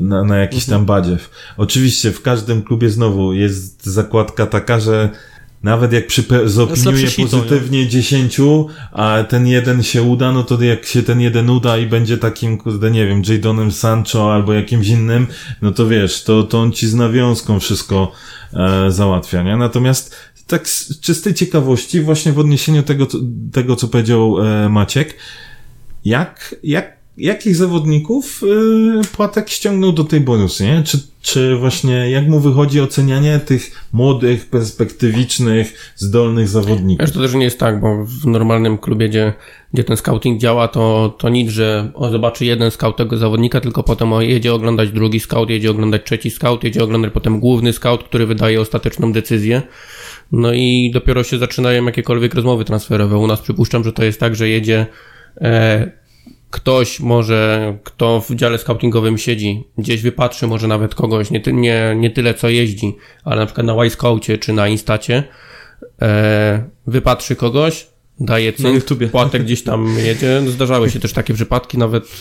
na, 0.00 0.24
na 0.24 0.36
jakiś 0.38 0.62
Mhm. 0.64 0.78
tam 0.78 0.86
badziew. 0.86 1.30
Oczywiście 1.56 2.12
w 2.12 2.22
każdym 2.22 2.62
klubie 2.62 2.90
znowu 2.90 3.32
jest 3.32 3.86
zakładka 3.86 4.46
taka, 4.46 4.80
że 4.80 5.08
nawet 5.62 5.92
jak 5.92 6.04
zopiniuje 6.44 7.08
pozytywnie 7.10 7.88
10, 7.88 8.40
a 8.92 9.24
ten 9.28 9.46
jeden 9.46 9.82
się 9.82 10.02
uda, 10.02 10.32
no 10.32 10.44
to 10.44 10.62
jak 10.62 10.86
się 10.86 11.02
ten 11.02 11.20
jeden 11.20 11.50
uda 11.50 11.78
i 11.78 11.86
będzie 11.86 12.18
takim, 12.18 12.58
kurde, 12.58 12.90
nie 12.90 13.06
wiem, 13.06 13.22
Jadonem 13.28 13.72
Sancho 13.72 14.34
albo 14.34 14.52
jakimś 14.52 14.88
innym, 14.88 15.26
no 15.62 15.72
to 15.72 15.88
wiesz, 15.88 16.24
to, 16.24 16.42
to 16.42 16.60
on 16.60 16.72
ci 16.72 16.88
z 16.88 16.94
nawiązką 16.94 17.60
wszystko 17.60 18.12
e, 18.52 18.90
załatwia, 18.90 19.42
nie? 19.42 19.56
Natomiast 19.56 20.16
tak 20.46 20.68
z 20.68 21.00
czystej 21.00 21.34
ciekawości, 21.34 22.00
właśnie 22.00 22.32
w 22.32 22.38
odniesieniu 22.38 22.82
tego, 22.82 23.06
tego 23.52 23.76
co 23.76 23.88
powiedział 23.88 24.36
e, 24.38 24.68
Maciek, 24.68 25.16
jak, 26.04 26.54
jak, 26.62 27.01
jakich 27.16 27.56
zawodników 27.56 28.42
y, 28.42 29.06
Płatek 29.16 29.50
ściągnął 29.50 29.92
do 29.92 30.04
tej 30.04 30.20
bonusy, 30.20 30.64
nie? 30.64 30.82
Czy, 30.82 30.98
czy 31.22 31.56
właśnie 31.56 32.10
jak 32.10 32.28
mu 32.28 32.40
wychodzi 32.40 32.80
ocenianie 32.80 33.40
tych 33.40 33.86
młodych, 33.92 34.46
perspektywicznych, 34.50 35.92
zdolnych 35.96 36.48
zawodników? 36.48 37.06
Wiesz, 37.06 37.14
to 37.14 37.20
też 37.20 37.34
nie 37.34 37.44
jest 37.44 37.58
tak, 37.58 37.80
bo 37.80 38.04
w 38.04 38.26
normalnym 38.26 38.78
klubie, 38.78 39.08
gdzie, 39.08 39.32
gdzie 39.74 39.84
ten 39.84 39.96
scouting 39.96 40.40
działa, 40.40 40.68
to, 40.68 41.14
to 41.18 41.28
nic, 41.28 41.50
że 41.50 41.92
zobaczy 42.10 42.44
jeden 42.44 42.70
scout 42.70 42.96
tego 42.96 43.16
zawodnika, 43.16 43.60
tylko 43.60 43.82
potem 43.82 44.12
jedzie 44.20 44.54
oglądać 44.54 44.90
drugi 44.90 45.20
scout, 45.20 45.50
jedzie 45.50 45.70
oglądać 45.70 46.02
trzeci 46.04 46.30
scout, 46.30 46.64
jedzie 46.64 46.84
oglądać 46.84 47.12
potem 47.12 47.40
główny 47.40 47.72
scout, 47.72 48.04
który 48.04 48.26
wydaje 48.26 48.60
ostateczną 48.60 49.12
decyzję. 49.12 49.62
No 50.32 50.52
i 50.52 50.90
dopiero 50.94 51.24
się 51.24 51.38
zaczynają 51.38 51.84
jakiekolwiek 51.84 52.34
rozmowy 52.34 52.64
transferowe. 52.64 53.18
U 53.18 53.26
nas 53.26 53.40
przypuszczam, 53.40 53.84
że 53.84 53.92
to 53.92 54.04
jest 54.04 54.20
tak, 54.20 54.36
że 54.36 54.48
jedzie 54.48 54.86
e, 55.40 56.01
ktoś 56.52 57.00
może, 57.00 57.72
kto 57.84 58.20
w 58.20 58.34
dziale 58.34 58.58
scoutingowym 58.58 59.18
siedzi, 59.18 59.64
gdzieś 59.78 60.02
wypatrzy 60.02 60.46
może 60.46 60.68
nawet 60.68 60.94
kogoś, 60.94 61.30
nie, 61.30 61.40
ty, 61.40 61.52
nie, 61.52 61.94
nie 61.96 62.10
tyle 62.10 62.34
co 62.34 62.48
jeździ, 62.48 62.96
ale 63.24 63.36
na 63.36 63.46
przykład 63.46 63.66
na 63.66 63.84
Y-Scoucie 63.84 64.38
czy 64.38 64.52
na 64.52 64.68
Instacie, 64.68 65.24
e, 66.02 66.64
wypatrzy 66.86 67.36
kogoś, 67.36 67.86
daje 68.20 68.52
cynk, 68.52 68.84
płatek 69.10 69.42
gdzieś 69.42 69.62
tam 69.62 69.94
jedzie. 70.06 70.42
Zdarzały 70.46 70.90
się 70.90 71.00
też 71.00 71.12
takie 71.12 71.34
przypadki, 71.34 71.78
nawet 71.78 72.20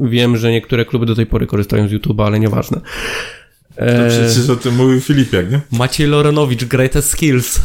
wiem, 0.00 0.36
że 0.36 0.50
niektóre 0.50 0.84
kluby 0.84 1.06
do 1.06 1.14
tej 1.14 1.26
pory 1.26 1.46
korzystają 1.46 1.88
z 1.88 1.92
YouTube'a, 1.92 2.26
ale 2.26 2.40
nieważne. 2.40 2.80
To 3.80 3.86
E, 3.86 4.08
przecież 4.08 4.50
o 4.50 4.56
tym 4.56 4.76
mówił 4.76 5.00
Filipiak, 5.00 5.50
nie? 5.50 5.60
Maciej 5.72 6.06
Lorenowicz, 6.06 6.64
greatest 6.64 7.10
skills. 7.10 7.60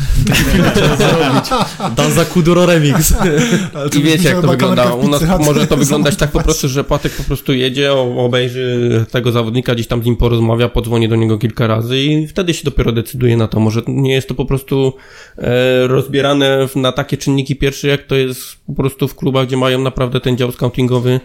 Zrobić. 0.98 1.50
Danza 1.98 2.26
Kuduro 2.26 2.66
remix. 2.66 3.14
I 3.98 4.04
wiecie, 4.04 4.30
jak 4.30 4.42
to 4.42 4.48
wygląda. 4.48 4.94
U 4.94 5.08
nas 5.08 5.24
może 5.40 5.68
to 5.68 5.78
wyglądać 5.78 6.16
tak 6.16 6.32
po 6.32 6.42
prostu, 6.44 6.68
że 6.68 6.84
Patek 6.84 7.12
po 7.12 7.24
prostu 7.24 7.54
jedzie, 7.54 7.94
o- 7.94 8.26
obejrzy 8.26 9.06
tego 9.12 9.32
zawodnika, 9.32 9.74
gdzieś 9.76 9.88
tam 9.88 10.02
z 10.02 10.06
nim 10.06 10.16
porozmawia, 10.16 10.70
podzwoni 10.70 11.10
do 11.10 11.16
niego 11.16 11.38
kilka 11.38 11.68
razy 11.68 12.00
i 12.00 12.28
wtedy 12.28 12.54
się 12.54 12.64
dopiero 12.64 12.92
decyduje 12.92 13.38
na 13.38 13.48
to. 13.48 13.60
Może 13.60 13.82
nie 13.88 14.14
jest 14.14 14.28
to 14.28 14.36
po 14.36 14.46
prostu 14.46 14.94
e, 15.38 15.88
rozbierane 15.88 16.68
na 16.76 16.92
takie 16.92 17.18
czynniki 17.18 17.56
pierwsze, 17.56 17.88
jak 17.88 18.04
to 18.04 18.16
jest 18.16 18.42
po 18.68 18.74
prostu 18.74 19.08
w 19.08 19.16
klubach, 19.16 19.48
gdzie 19.48 19.58
mają 19.58 19.82
naprawdę 19.82 20.20
ten 20.20 20.38
dział 20.38 20.52
scoutingowy 20.52 21.20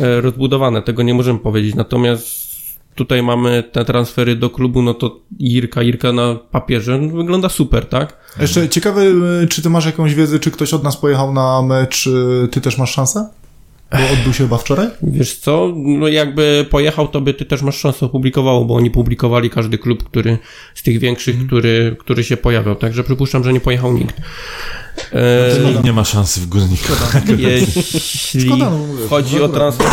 e, 0.00 0.20
rozbudowany. 0.20 0.82
Tego 0.82 1.02
nie 1.02 1.14
możemy 1.14 1.38
powiedzieć. 1.38 1.74
Natomiast 1.74 2.43
tutaj 2.94 3.22
mamy 3.22 3.62
te 3.72 3.84
transfery 3.84 4.36
do 4.36 4.50
klubu, 4.50 4.82
no 4.82 4.94
to 4.94 5.20
Irka, 5.38 5.82
Irka 5.82 6.12
na 6.12 6.34
papierze 6.34 6.98
no, 6.98 7.16
wygląda 7.16 7.48
super, 7.48 7.86
tak? 7.86 8.16
Jeszcze 8.40 8.68
ciekawe, 8.68 9.02
y, 9.42 9.48
czy 9.48 9.62
ty 9.62 9.70
masz 9.70 9.86
jakąś 9.86 10.14
wiedzę, 10.14 10.38
czy 10.38 10.50
ktoś 10.50 10.74
od 10.74 10.84
nas 10.84 10.96
pojechał 10.96 11.32
na 11.32 11.62
mecz, 11.62 12.06
y, 12.06 12.48
ty 12.50 12.60
też 12.60 12.78
masz 12.78 12.92
szansę? 12.92 13.28
Bo 13.92 13.98
odbył 14.12 14.32
się 14.32 14.44
chyba 14.44 14.58
wczoraj? 14.58 14.88
Wiesz 15.02 15.38
co, 15.38 15.72
no 15.76 16.08
jakby 16.08 16.66
pojechał, 16.70 17.08
to 17.08 17.20
by 17.20 17.34
ty 17.34 17.44
też 17.44 17.62
masz 17.62 17.76
szansę 17.78 18.06
opublikowało, 18.06 18.64
bo 18.64 18.74
oni 18.74 18.90
publikowali 18.90 19.50
każdy 19.50 19.78
klub, 19.78 20.04
który 20.04 20.38
z 20.74 20.82
tych 20.82 20.98
większych, 20.98 21.34
Mhm. 21.34 21.46
który, 21.48 21.96
który 22.00 22.24
się 22.24 22.36
pojawiał, 22.36 22.76
także 22.76 23.04
przypuszczam, 23.04 23.44
że 23.44 23.52
nie 23.52 23.60
pojechał 23.60 23.92
nikt. 23.92 24.16
E, 25.12 25.70
Nikt 25.70 25.84
nie 25.84 25.92
ma 25.92 26.04
szansy 26.04 26.40
w 26.40 26.46
górniku. 26.46 26.92
jeśli 27.38 28.40
Szkoda, 28.46 28.70
no 28.70 28.78
mówię, 28.78 29.08
chodzi 29.08 29.42
o 29.42 29.48
transfer, 29.48 29.88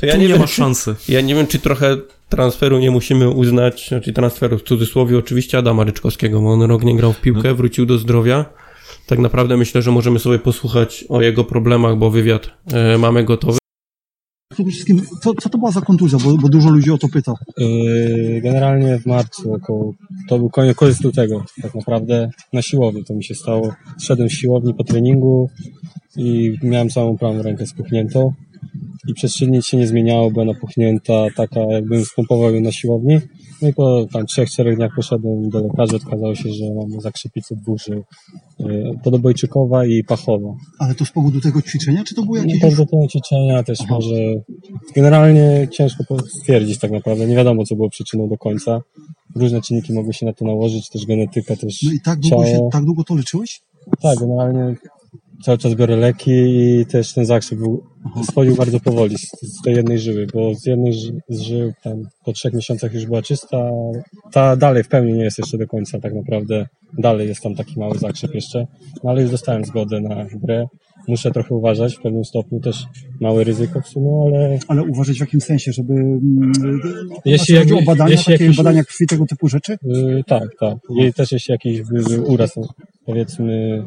to 0.00 0.06
ja 0.06 0.12
nie, 0.16 0.22
nie 0.22 0.28
wiem, 0.28 0.38
ma 0.40 0.46
czy, 0.46 0.54
szansy. 0.54 0.94
ja 1.08 1.20
nie 1.20 1.34
wiem, 1.34 1.46
czy 1.46 1.58
trochę 1.58 1.96
transferu 2.34 2.78
nie 2.78 2.90
musimy 2.90 3.30
uznać, 3.30 3.88
znaczy 3.88 4.12
transferu 4.12 4.58
w 4.58 4.62
cudzysłowie 4.62 5.18
oczywiście 5.18 5.58
Adama 5.58 5.84
Ryczkowskiego, 5.84 6.40
bo 6.40 6.52
on 6.52 6.62
rok 6.62 6.84
nie 6.84 6.96
grał 6.96 7.12
w 7.12 7.20
piłkę, 7.20 7.48
No. 7.48 7.54
wrócił 7.54 7.86
do 7.86 7.98
zdrowia. 7.98 8.44
Tak 9.06 9.18
naprawdę 9.18 9.56
myślę, 9.56 9.82
że 9.82 9.90
możemy 9.90 10.18
sobie 10.18 10.38
posłuchać 10.38 11.04
o 11.08 11.22
jego 11.22 11.44
problemach, 11.44 11.96
bo 11.96 12.10
wywiad 12.10 12.50
e, 12.72 12.98
mamy 12.98 13.24
gotowy. 13.24 13.58
Przede 14.52 14.70
wszystkim, 14.70 15.02
co, 15.22 15.34
co 15.34 15.48
to 15.48 15.58
była 15.58 15.70
za 15.70 15.80
kontuzja, 15.80 16.18
bo, 16.24 16.36
bo 16.36 16.48
dużo 16.48 16.70
ludzi 16.70 16.90
o 16.90 16.98
to 16.98 17.08
pyta. 17.08 17.32
Yy, 17.58 18.40
Generalnie 18.42 18.98
w 18.98 19.06
marcu 19.06 19.52
około, 19.52 19.94
to 20.28 20.38
był 20.38 20.50
koniec, 20.50 20.76
koniec 20.76 21.00
lutego, 21.04 21.44
tak 21.62 21.74
naprawdę 21.74 22.30
na 22.52 22.62
siłowni 22.62 23.04
to 23.04 23.14
mi 23.14 23.24
się 23.24 23.34
stało. 23.34 23.74
Szedłem 24.02 24.28
z 24.28 24.32
siłowni 24.32 24.74
po 24.74 24.84
treningu 24.84 25.50
i 26.16 26.54
miałem 26.62 26.88
całą 26.88 27.18
prawą 27.18 27.42
rękę 27.42 27.66
spuchniętą 27.66 28.32
i 29.08 29.14
przez 29.14 29.32
trzy 29.32 29.46
dni 29.46 29.56
nic 29.56 29.66
się 29.66 29.76
nie 29.76 29.86
zmieniało, 29.86 30.30
była 30.30 30.44
napuchnięta 30.44 31.26
taka, 31.36 31.60
jakbym 31.60 32.04
spompował 32.04 32.54
ją 32.54 32.60
na 32.60 32.72
siłowni. 32.72 33.18
No 33.62 33.68
i 33.68 33.74
po 33.74 34.06
tam 34.12 34.26
trzech, 34.26 34.50
czterech 34.50 34.76
dniach 34.76 34.90
poszedłem 34.96 35.48
do 35.48 35.60
lekarza, 35.60 35.96
okazało 36.06 36.34
się, 36.34 36.52
że 36.52 36.64
mam 36.74 36.90
żył. 37.86 38.04
Yy, 38.58 38.98
Podobojczykowa 39.04 39.86
i 39.86 40.04
pachowa. 40.04 40.48
Ale 40.78 40.94
to 40.94 41.04
z 41.04 41.10
powodu 41.10 41.40
tego 41.40 41.62
ćwiczenia, 41.62 42.04
czy 42.04 42.14
to 42.14 42.22
było 42.22 42.36
jakieś... 42.36 42.60
Do 42.60 42.86
tego 42.86 43.08
ćwiczenia, 43.08 43.62
też 43.62 43.78
może. 43.90 44.14
Generalnie 44.94 45.68
ciężko 45.70 46.04
stwierdzić 46.28 46.78
tak 46.78 46.90
naprawdę. 46.90 47.26
Nie 47.26 47.36
wiadomo, 47.36 47.64
co 47.64 47.76
było 47.76 47.90
przyczyną 47.90 48.28
do 48.28 48.36
końca. 48.36 48.80
Różne 49.36 49.60
czynniki 49.60 49.92
mogły 49.92 50.12
się 50.12 50.26
na 50.26 50.32
to 50.32 50.44
nałożyć, 50.44 50.88
też 50.88 51.06
genetyka, 51.06 51.56
też 51.56 51.82
No 51.82 51.92
i 51.92 52.00
tak 52.00 52.20
długo, 52.20 52.46
się, 52.46 52.68
tak 52.72 52.84
długo 52.84 53.04
to 53.04 53.14
leczyłeś? 53.14 53.62
Tak, 54.02 54.18
generalnie 54.18 54.74
cały 55.44 55.58
czas 55.58 55.74
biorę 55.74 55.96
leki 55.96 56.30
i 56.32 56.86
też 56.86 57.12
ten 57.14 57.24
zakrzep 57.26 57.58
był, 57.58 57.84
schodził 58.30 58.54
bardzo 58.56 58.80
powoli 58.80 59.18
z, 59.18 59.30
z 59.42 59.62
tej 59.64 59.74
jednej 59.74 59.98
żyły, 59.98 60.26
bo 60.34 60.54
z 60.54 60.66
jednej 60.66 60.92
ży- 60.92 61.18
z 61.28 61.40
żył 61.40 61.72
tam 61.82 62.02
po 62.24 62.32
trzech 62.32 62.52
miesiącach 62.52 62.94
już 62.94 63.06
była 63.06 63.22
czysta, 63.22 63.70
ta 64.32 64.56
dalej 64.56 64.82
w 64.84 64.88
pełni 64.88 65.12
nie 65.12 65.24
jest 65.24 65.38
jeszcze 65.38 65.58
do 65.58 65.66
końca 65.66 66.00
tak 66.00 66.14
naprawdę. 66.14 66.66
Dalej 66.98 67.28
jest 67.28 67.42
tam 67.42 67.54
taki 67.54 67.80
mały 67.80 67.98
zakrzep 67.98 68.34
jeszcze, 68.34 68.66
no 69.04 69.10
ale 69.10 69.22
już 69.22 69.30
dostałem 69.30 69.64
zgodę 69.64 70.00
na 70.00 70.24
grę. 70.42 70.66
Muszę 71.08 71.30
trochę 71.30 71.54
uważać 71.54 71.96
w 71.96 72.00
pewnym 72.02 72.24
stopniu, 72.24 72.60
też 72.60 72.84
małe 73.20 73.44
ryzyko 73.44 73.80
w 73.80 73.88
sumie, 73.88 74.10
ale 74.26 74.58
Ale 74.68 74.82
uważać 74.82 75.16
w 75.16 75.20
jakim 75.20 75.40
sensie, 75.40 75.72
żeby... 75.72 75.92
mm, 75.94 76.52
Jeśli 77.24 77.56
chodzi 77.56 77.74
o 77.74 77.82
badania, 77.82 78.10
jeśli 78.10 78.32
takie 78.32 78.44
jakiś- 78.44 78.56
badania 78.56 78.84
krwi, 78.84 79.06
tego 79.06 79.26
typu 79.26 79.48
rzeczy? 79.48 79.76
Yy, 79.82 80.22
tak, 80.26 80.48
tak. 80.60 80.78
I 81.00 81.12
też 81.12 81.32
jeśli 81.32 81.52
jakiś 81.52 81.82
by 81.82 82.02
był 82.02 82.32
uraz, 82.32 82.54
powiedzmy 83.06 83.82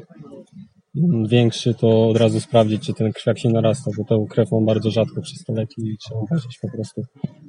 większy, 1.30 1.74
to 1.74 2.10
od 2.10 2.18
razu 2.18 2.39
sprawdzić, 2.39 2.86
czy 2.86 2.93
ten 2.93 3.12
krwiak 3.12 3.39
się 3.39 3.50
narasta, 3.50 3.91
bo 3.98 4.04
tą 4.04 4.26
krew 4.26 4.52
mam 4.52 4.66
bardzo 4.66 4.91
rzadko 4.91 5.22
przez 5.22 5.43
te 5.43 5.54
leki 5.54 5.82
i 5.82 5.98
trzeba 5.98 6.20
uważać 6.20 6.58
po 6.62 6.72
prostu 6.72 7.02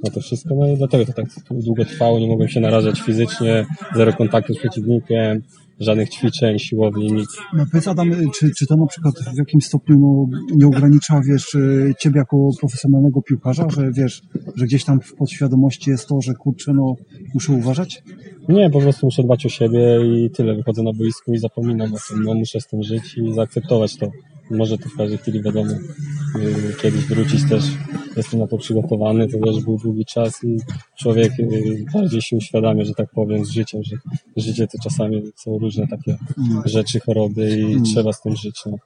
na 0.05 0.11
to 0.11 0.21
wszystko. 0.21 0.55
No 0.55 0.67
i 0.67 0.77
dlatego 0.77 1.07
to 1.07 1.13
tak 1.13 1.27
długo 1.51 1.85
trwało, 1.85 2.19
nie 2.19 2.29
mogłem 2.29 2.49
się 2.49 2.61
narażać 2.61 3.01
fizycznie, 3.01 3.67
zero 3.95 4.13
kontaktu 4.13 4.55
z 4.55 4.59
przeciwnikiem, 4.59 5.43
żadnych 5.81 6.09
ćwiczeń, 6.09 6.59
siłowni, 6.59 7.13
nic. 7.13 7.29
No 7.55 7.65
powiedz 7.73 7.89
Adam, 7.89 8.11
czy, 8.35 8.51
czy 8.59 8.67
to 8.67 8.77
na 8.77 8.87
przykład 8.87 9.15
w 9.35 9.39
jakimś 9.39 9.65
stopniu 9.65 9.97
no, 9.99 10.27
nie 10.57 10.67
ogranicza, 10.67 11.21
wiesz, 11.29 11.57
ciebie 11.99 12.19
jako 12.19 12.49
profesjonalnego 12.61 13.23
piłkarza, 13.23 13.67
że 13.71 13.91
wiesz, 13.93 14.23
że 14.57 14.65
gdzieś 14.65 14.85
tam 14.85 15.01
w 15.01 15.15
podświadomości 15.15 15.91
jest 15.91 16.09
to, 16.09 16.21
że 16.21 16.35
kurczę, 16.35 16.73
no 16.75 16.95
muszę 17.35 17.53
uważać? 17.53 18.03
Nie, 18.49 18.71
po 18.71 18.81
prostu 18.81 19.07
muszę 19.07 19.23
dbać 19.23 19.47
o 19.47 19.49
siebie 19.49 20.01
i 20.05 20.31
tyle. 20.31 20.57
Wychodzę 20.57 20.83
na 20.83 20.93
boisku 20.93 21.33
i 21.33 21.39
zapominam 21.39 21.95
o 21.95 21.97
tym. 22.09 22.23
No, 22.23 22.35
muszę 22.35 22.61
z 22.61 22.67
tym 22.67 22.83
żyć 22.83 23.19
i 23.19 23.33
zaakceptować 23.33 23.97
to. 23.97 24.11
Może 24.51 24.79
to 24.79 24.89
w 24.89 24.97
każdej 24.97 25.19
chwili 25.19 25.43
wiadomo, 25.43 25.71
yy, 25.71 26.75
kiedyś 26.83 27.05
wrócić 27.05 27.49
też. 27.49 27.65
Jestem 28.17 28.41
na 28.41 28.47
to 28.47 28.59
przygotowany, 28.59 29.29
to 29.29 29.39
też 29.39 29.65
był 29.65 29.79
długi 29.79 30.05
czas 30.05 30.45
i 30.45 30.57
człowiek 30.99 31.33
yy, 31.39 31.85
bardziej 31.95 32.23
się 32.23 32.37
uświadamia, 32.37 32.85
że 32.85 32.95
tak 32.95 33.11
powiem, 33.11 33.45
z 33.45 33.51
życiem, 33.51 33.83
że 33.85 33.97
życie 34.37 34.67
to 34.67 34.79
czasami 34.83 35.23
są 35.37 35.59
różne 35.59 35.87
takie 35.87 36.17
rzeczy, 36.65 37.01
choroby 37.01 37.61
i 37.61 37.83
trzeba 37.83 38.13
z 38.13 38.23
tym 38.23 38.37
żyć. 38.37 38.63
No. 38.67 38.77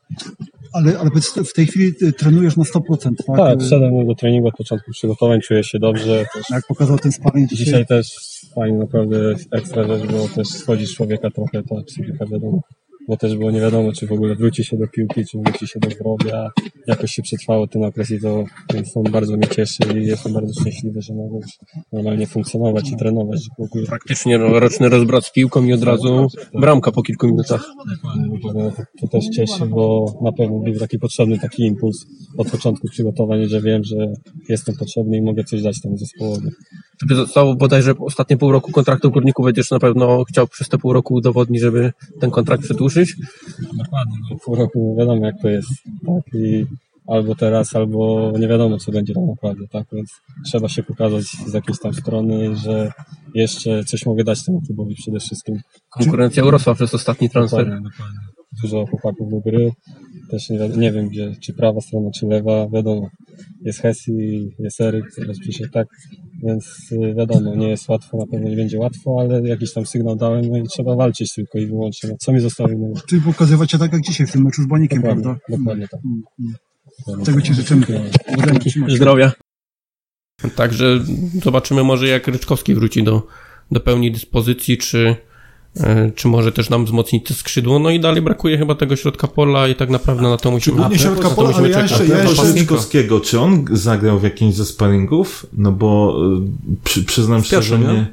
Ale, 0.73 0.99
ale 0.99 1.11
w 1.45 1.53
tej 1.53 1.67
chwili 1.67 1.93
y, 2.03 2.13
trenujesz 2.13 2.57
na 2.57 2.65
100%, 2.65 3.11
tak? 3.27 3.37
Tak, 3.37 3.61
Y, 3.61 3.65
wszedłem 3.65 4.07
do 4.07 4.15
treningu 4.15 4.49
od 4.49 4.57
początku 4.57 4.91
przygotowań, 4.91 5.41
czuję 5.41 5.65
się 5.65 5.79
dobrze. 5.79 6.25
Też 6.35 6.51
Jak 6.51 6.67
pokazał 6.67 6.99
ten 6.99 7.13
sparring 7.13 7.51
dzisiaj, 7.51 7.65
Dzisiaj 7.65 7.87
też 7.87 8.17
fajnie, 8.55 8.79
naprawdę 8.79 9.35
ekstra 9.51 9.85
rzecz 9.87 10.07
było 10.07 10.29
też 10.29 10.49
schodzić 10.49 10.95
człowieka 10.95 11.31
trochę, 11.31 11.63
ta 11.63 11.75
psychika 11.87 12.27
wiadomo. 12.27 12.61
Bo 13.09 13.17
też 13.17 13.37
było 13.37 13.51
nie 13.51 13.61
wiadomo, 13.61 13.93
czy 13.93 14.07
w 14.07 14.13
ogóle 14.13 14.35
wróci 14.35 14.65
się 14.65 14.77
do 14.77 14.87
piłki, 14.89 15.25
czy 15.27 15.39
wróci 15.39 15.69
się 15.69 15.81
do 15.81 15.91
zdrowia. 15.91 16.51
Jakoś 16.87 17.11
się 17.11 17.23
przetrwało 17.23 17.67
ten 17.67 17.85
okres 17.85 18.11
i 18.11 18.21
to 18.21 18.45
więc 18.75 18.93
to 18.93 19.03
bardzo 19.03 19.37
mnie 19.37 19.49
cieszy 19.49 19.79
i 19.99 20.07
jestem 20.07 20.33
bardzo 20.33 20.61
szczęśliwy, 20.61 21.03
że 21.03 21.15
mogę 21.15 21.37
już 21.37 21.59
normalnie 21.93 22.27
funkcjonować 22.27 22.91
i 22.91 22.97
trenować 22.97 23.49
w 23.59 23.63
ogóle. 23.63 23.87
Praktycznie 23.87 24.39
roczny 24.39 24.89
rozbrat 24.89 25.27
z 25.27 25.33
piłką 25.33 25.65
i 25.65 25.73
od 25.73 25.83
razu 25.83 26.27
bramka 26.55 26.93
po 26.93 27.03
kilku 27.03 27.27
minutach. 27.27 27.65
To, 28.43 28.75
to 29.01 29.09
też 29.09 29.25
cieszy, 29.29 29.67
bo 29.67 30.07
na 30.23 30.33
pewno 30.33 30.59
był 30.59 30.75
taki 30.75 30.99
potrzebny 30.99 31.39
taki 31.39 31.63
impuls 31.63 32.07
od 32.39 32.51
początku 32.51 32.89
przygotowań, 32.89 33.47
że 33.49 33.61
wiem, 33.61 33.85
że 33.85 33.97
jestem 34.49 34.77
potrzebny 34.77 35.17
i 35.17 35.23
mogę 35.23 35.45
coś 35.45 35.63
dać 35.63 35.81
temu 35.81 35.97
zespołowi. 35.97 36.49
Tobie 37.03 37.17
zostało 37.17 37.55
bodajże 37.55 37.95
ostatnie 37.99 38.37
pół 38.37 38.53
roku 38.53 38.73
kontraktu 38.73 39.11
Górniku, 39.11 39.43
będziesz 39.43 39.71
na 39.71 39.79
pewno 39.79 40.25
chciał 40.25 40.49
przez 40.49 40.69
te 40.69 40.79
pół 40.79 40.93
roku 40.93 41.15
udowodnić, 41.15 41.61
żeby 41.61 41.93
ten 42.21 42.31
kontrakt 42.31 42.63
przedłużyć. 42.63 43.17
Dokładnie. 43.61 44.19
No, 44.31 44.37
pół 44.45 44.55
roku 44.55 44.97
wiadomo 44.99 45.27
jak 45.27 45.35
to 45.43 45.49
jest, 45.49 45.69
tak? 46.07 46.35
I 46.35 46.67
albo 47.07 47.35
teraz, 47.35 47.77
albo 47.77 48.33
nie 48.39 48.49
wiadomo 48.49 48.79
co 48.79 48.93
będzie 48.93 49.15
tak 49.15 49.25
naprawdę, 49.27 49.69
tak? 49.69 49.87
Więc 49.93 50.11
trzeba 50.47 50.69
się 50.69 50.83
pokazać 50.83 51.25
z 51.25 51.55
jakiejś 51.55 51.79
tam 51.79 51.95
strony, 51.95 52.57
że 52.57 52.93
jeszcze 53.35 53.85
coś 53.85 54.07
mogę 54.07 54.25
dać 54.25 54.45
temu 54.45 54.63
klubowi 54.67 54.95
przede 54.95 55.21
wszystkim. 55.21 55.61
Konkurencja 55.91 56.45
urosła 56.45 56.75
przez 56.75 56.95
ostatni 56.95 57.31
transfer. 57.31 57.65
Dokładnie, 57.65 57.91
dokładnie. 57.91 58.19
Dużo 58.63 58.87
chłopaków 58.87 59.31
do 59.31 59.41
gry. 59.41 59.73
Też 60.33 60.51
nie, 60.51 60.69
nie 60.69 60.93
wiem 60.93 61.09
gdzie, 61.09 61.37
czy 61.41 61.53
prawa 61.53 61.81
strona, 61.81 62.11
czy 62.11 62.27
lewa, 62.27 62.69
wiadomo. 62.69 63.09
Jest 63.61 63.81
Hesi, 63.81 64.49
jest 64.59 64.81
Eryk, 64.81 65.05
teraz 65.17 65.37
pisze 65.47 65.69
tak, 65.69 65.87
więc 66.43 66.93
y, 66.93 67.15
wiadomo, 67.15 67.55
nie 67.55 67.69
jest 67.69 67.89
łatwo, 67.89 68.17
na 68.17 68.27
pewno 68.27 68.49
nie 68.49 68.57
będzie 68.57 68.79
łatwo, 68.79 69.17
ale 69.21 69.49
jakiś 69.49 69.73
tam 69.73 69.87
sygnał 69.87 70.17
dałem, 70.17 70.49
no 70.51 70.59
i 70.59 70.63
trzeba 70.63 70.97
walczyć 70.97 71.35
tylko 71.35 71.59
i 71.59 71.67
wyłącznie. 71.67 72.09
No, 72.09 72.17
co 72.21 72.33
mi 72.33 72.41
zostało 72.41 72.71
innego? 72.71 73.01
czyli 73.09 73.23
pokazywać 73.23 73.71
się 73.71 73.79
tak 73.79 73.93
jak 73.93 74.03
dzisiaj 74.03 74.27
w 74.27 74.33
tym 74.33 74.43
meczu 74.43 74.63
z 74.63 74.67
Banikiem, 74.67 74.99
Dokładnie, 75.03 75.23
prawda? 75.23 75.41
dokładnie 75.49 75.89
tak. 75.89 76.01
Mm, 77.09 77.25
Tego 77.25 77.41
Ci 77.41 77.55
życzymy. 77.55 77.87
Zdrowia. 78.89 79.33
Także 80.57 81.01
zobaczymy 81.43 81.85
może 81.85 82.09
jak 82.09 82.29
Ryczkowski 82.29 82.75
wróci 82.75 83.03
do, 83.03 83.27
do 83.71 83.81
pełni 83.81 84.13
dyspozycji, 84.13 84.79
czy, 84.79 85.17
czy 86.15 86.29
może 86.29 86.53
też 86.53 86.71
nam 86.71 86.85
wzmocnić 86.85 87.27
to 87.29 87.35
skrzydło. 87.35 87.79
No 87.79 87.91
i 87.91 88.01
dalej 88.01 88.23
brakuje 88.23 88.59
chyba 88.59 88.75
tego 88.75 88.97
środka 88.97 89.29
pola 89.29 89.69
i 89.69 89.75
tak 89.75 89.91
naprawdę 89.91 90.23
na 90.23 90.37
to 90.37 90.51
musimy... 90.51 90.77
głównie 90.77 90.99
środka 90.99 91.31
pola, 91.31 91.51
ale 91.57 91.71
ja 91.71 91.81
jeszcze- 91.83 92.07
ja 92.07 92.23
jeszcze- 92.23 93.21
czy 93.23 93.41
on 93.41 93.65
zagrał 93.71 94.19
w 94.19 94.23
jakimś 94.23 94.55
ze 94.55 94.65
sparingów? 94.65 95.47
No 95.53 95.73
bo 95.73 96.17
y, 96.73 96.77
przy, 96.85 97.05
przyznam 97.05 97.45
szczerze, 97.45 97.79
pierwszym, 97.79 97.97
nie, 97.97 98.07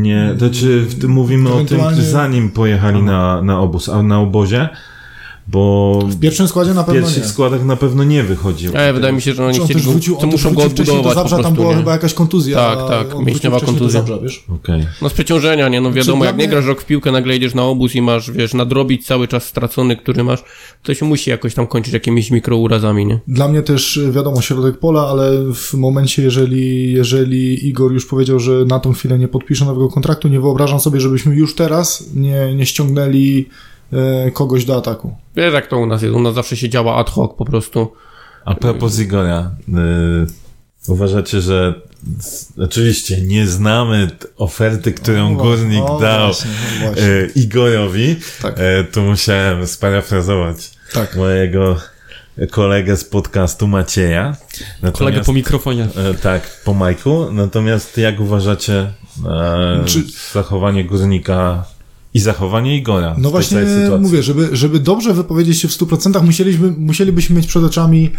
nie, 0.00 0.34
to 0.38 0.50
czy 0.50 0.80
w 0.80 1.00
tym 1.00 1.10
mówimy 1.10 1.52
o 1.52 1.64
tym, 1.64 1.80
zanim 2.00 2.50
pojechali 2.50 3.02
na, 3.02 3.42
na 3.42 3.60
obóz, 3.60 3.88
a 3.88 4.02
na 4.02 4.20
obozie, 4.20 4.68
bo 5.48 5.98
W 6.10 6.20
pierwszym 6.20 6.48
składzie 6.48 6.74
na 6.74 6.82
w 6.82 6.86
pewno 6.86 7.00
pierwszych 7.00 7.22
nie. 7.22 7.28
składach 7.28 7.64
na 7.64 7.76
pewno 7.76 8.04
nie 8.04 8.22
wychodził. 8.22 8.72
Ale 8.76 8.92
wydaje 8.92 9.14
mi 9.14 9.22
się, 9.22 9.34
że 9.34 9.46
oni 9.46 9.58
on 9.60 9.64
chcieli 9.64 9.80
też 9.80 9.86
go, 9.86 9.92
wrócił, 9.92 10.16
to 10.16 10.22
on 10.22 10.30
muszą 10.30 10.54
go 10.54 10.60
do 10.60 10.66
odbudować 10.66 11.14
po 11.14 11.28
Zabrza, 11.28 11.42
tam 11.42 11.54
była 11.54 11.70
nie? 11.70 11.76
chyba 11.76 11.92
jakaś 11.92 12.14
kontuzja. 12.14 12.56
Tak, 12.56 12.88
tak, 12.88 13.18
mięśniowa 13.26 13.60
do 13.60 13.66
kontuzja. 13.66 14.00
Zabrza, 14.00 14.18
wiesz? 14.18 14.44
Okej. 14.54 14.86
No 15.02 15.08
z 15.08 15.12
przeciążenia, 15.12 15.68
nie? 15.68 15.80
No 15.80 15.92
wiadomo, 15.92 16.24
jak 16.24 16.36
nie 16.36 16.48
grasz 16.48 16.64
rok 16.64 16.80
w 16.80 16.86
piłkę, 16.86 17.12
nagle 17.12 17.34
jedziesz 17.34 17.54
na 17.54 17.62
obóz 17.64 17.94
i 17.94 18.02
masz, 18.02 18.30
wiesz, 18.30 18.54
nadrobić 18.54 19.06
cały 19.06 19.28
czas 19.28 19.44
stracony, 19.44 19.96
który 19.96 20.24
masz, 20.24 20.44
to 20.82 20.94
się 20.94 21.06
musi 21.06 21.30
jakoś 21.30 21.54
tam 21.54 21.66
kończyć 21.66 21.94
jakimiś 21.94 22.30
mikrourazami, 22.30 23.06
nie? 23.06 23.18
Dla 23.28 23.48
mnie 23.48 23.62
też 23.62 23.96
y, 23.96 24.12
wiadomo 24.12 24.40
środek 24.40 24.78
pola, 24.78 25.06
ale 25.08 25.32
w 25.54 25.74
momencie, 25.74 26.22
jeżeli, 26.22 26.92
jeżeli 26.92 27.68
Igor 27.68 27.92
już 27.92 28.06
powiedział, 28.06 28.38
że 28.38 28.64
na 28.64 28.80
tą 28.80 28.92
chwilę 28.92 29.18
nie 29.18 29.28
podpisze 29.28 29.64
nowego 29.64 29.88
kontraktu, 29.88 30.28
nie 30.28 30.40
wyobrażam 30.40 30.80
sobie, 30.80 31.00
żebyśmy 31.00 31.36
już 31.36 31.54
teraz 31.54 32.04
nie, 32.14 32.54
nie 32.54 32.66
ściągnęli 32.66 33.46
e, 33.48 33.77
kogoś 34.32 34.64
do 34.64 34.76
ataku. 34.76 35.16
Wiesz 35.36 35.54
jak 35.54 35.66
to 35.66 35.78
u 35.78 35.86
nas 35.86 36.02
jest, 36.02 36.14
u 36.14 36.20
nas 36.20 36.34
zawsze 36.34 36.56
się 36.56 36.68
działa 36.68 36.96
ad 36.96 37.10
hoc 37.10 37.30
po 37.38 37.44
prostu. 37.44 37.92
A 38.44 38.54
propos 38.54 38.98
Igora, 38.98 39.50
y, 39.68 40.92
uważacie, 40.92 41.40
że 41.40 41.74
oczywiście 42.58 43.20
nie 43.20 43.46
znamy 43.46 44.10
oferty, 44.36 44.92
którą 44.92 45.32
O, 45.32 45.42
Górnik 45.42 45.84
o, 45.84 45.98
dał 46.00 46.26
właśnie, 46.26 46.50
o, 46.50 46.84
właśnie. 46.84 47.04
y, 47.06 47.32
Igorowi, 47.36 48.16
Tak. 48.42 48.58
y, 48.58 48.84
tu 48.92 49.02
musiałem 49.02 49.66
sparafrazować 49.66 50.70
Tak. 50.92 51.16
mojego 51.16 51.76
kolegę 52.50 52.96
z 52.96 53.04
podcastu 53.04 53.66
Macieja. 53.68 54.36
Natomiast, 54.82 54.98
Kolega 54.98 55.24
po 55.24 55.32
mikrofonie. 55.32 55.88
e, 55.96 56.14
tak, 56.14 56.60
po 56.64 56.74
Majku. 56.74 57.32
Natomiast 57.32 57.98
jak 57.98 58.20
uważacie 58.20 58.92
e, 59.26 59.82
Czy- 59.86 60.04
zachowanie 60.32 60.84
Górnika 60.84 61.64
i 62.18 62.20
zachowanie 62.20 62.76
Igora 62.76 63.14
No 63.18 63.30
właśnie 63.30 63.58
mówię, 64.00 64.22
żeby, 64.22 64.48
żeby 64.52 64.80
dobrze 64.80 65.14
wypowiedzieć 65.14 65.60
się 65.60 65.68
w 65.68 65.72
100%, 65.72 66.22
musieliśmy, 66.24 66.74
musielibyśmy 66.78 67.36
mieć 67.36 67.46
przed 67.46 67.64
oczami 67.64 68.10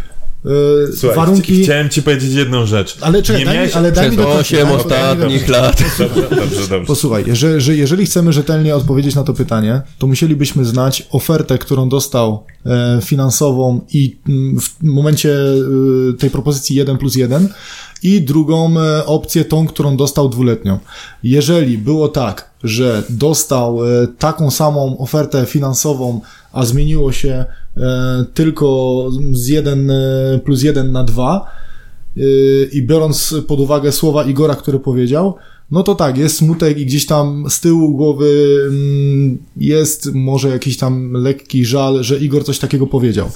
e, 0.45 0.49
Słuchaj, 0.97 1.17
warunki... 1.17 1.53
chci- 1.53 1.63
chciałem 1.63 1.89
ci 1.89 2.03
powiedzieć 2.03 2.33
jedną 2.33 2.65
rzecz. 2.65 2.97
Ale 3.01 3.23
czekaj, 3.23 3.39
Nie 3.39 3.45
daj 3.45 3.55
mi, 3.55 3.59
miałeś- 3.61 3.75
ale 3.77 3.91
daj 3.91 4.11
mi 4.11 4.17
dokończyć. 4.17 4.53
8 4.53 4.67
daj 4.67 4.77
mi- 4.77 4.89
daj 4.89 4.99
mi 4.99 5.35
ostatnich 5.35 5.47
lat. 5.47 5.81
Dobrze, 5.99 6.09
dobrze, 6.29 6.67
dobrze. 6.67 6.85
Posłuchaj, 6.87 7.23
że, 7.33 7.61
że 7.61 7.75
jeżeli 7.75 8.05
chcemy 8.05 8.33
rzetelnie 8.33 8.75
odpowiedzieć 8.75 9.15
na 9.15 9.23
to 9.23 9.33
pytanie, 9.33 9.81
to 9.97 10.07
musielibyśmy 10.07 10.65
znać 10.65 11.07
ofertę, 11.11 11.57
którą 11.57 11.89
dostał 11.89 12.43
e, 12.65 12.99
finansową 13.03 13.81
i 13.93 14.17
mm, 14.29 14.59
w 14.61 14.83
momencie 14.83 15.35
e, 16.09 16.13
tej 16.17 16.29
propozycji 16.29 16.75
1 16.75 16.97
plus 16.97 17.15
1 17.15 17.49
i 18.03 18.21
drugą 18.21 18.79
e, 18.79 19.05
opcję, 19.05 19.45
tą, 19.45 19.67
którą 19.67 19.97
dostał 19.97 20.29
dwuletnią. 20.29 20.79
Jeżeli 21.23 21.77
było 21.77 22.07
tak, 22.07 22.48
że 22.63 23.03
dostał 23.09 23.85
e, 23.85 24.07
taką 24.07 24.51
samą 24.51 24.97
ofertę 24.97 25.45
finansową, 25.45 26.21
a 26.51 26.65
zmieniło 26.65 27.11
się 27.11 27.45
e, 27.77 28.25
tylko 28.33 29.05
z 29.31 29.47
1 29.47 29.91
e, 29.91 29.95
plus 30.43 30.63
1 30.63 30.91
na 30.91 31.03
2, 31.03 31.59
Yy, 32.15 32.69
i 32.73 32.83
biorąc 32.83 33.35
pod 33.47 33.59
uwagę 33.59 33.91
słowa 33.91 34.23
Igora, 34.23 34.55
które 34.55 34.79
powiedział, 34.79 35.35
no 35.71 35.83
to 35.83 35.95
tak, 35.95 36.17
jest 36.17 36.37
smutek 36.37 36.77
i 36.77 36.85
gdzieś 36.85 37.05
tam 37.05 37.45
z 37.49 37.59
tyłu 37.59 37.95
głowy 37.95 38.57
mm, 38.69 39.37
jest 39.57 40.13
może 40.13 40.49
jakiś 40.49 40.77
tam 40.77 41.13
lekki 41.13 41.65
żal, 41.65 42.03
że 42.03 42.17
Igor 42.17 42.45
coś 42.45 42.59
takiego 42.59 42.87
powiedział. 42.87 43.31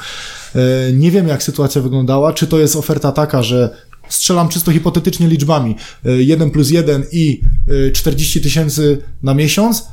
Nie 0.93 1.11
wiem, 1.11 1.27
jak 1.27 1.43
sytuacja 1.43 1.81
wyglądała, 1.81 2.33
czy 2.33 2.47
to 2.47 2.59
jest 2.59 2.75
oferta 2.75 3.11
taka, 3.11 3.43
że 3.43 3.75
strzelam 4.13 4.49
czysto 4.49 4.71
hipotetycznie 4.71 5.27
liczbami, 5.27 5.75
yy, 6.03 6.23
1 6.23 6.51
plus 6.51 6.71
1 6.71 7.03
i 7.11 7.41
yy, 7.67 7.91
40 7.91 8.41
tysięcy 8.41 8.97
na 9.23 9.33
miesiąc, 9.33 9.87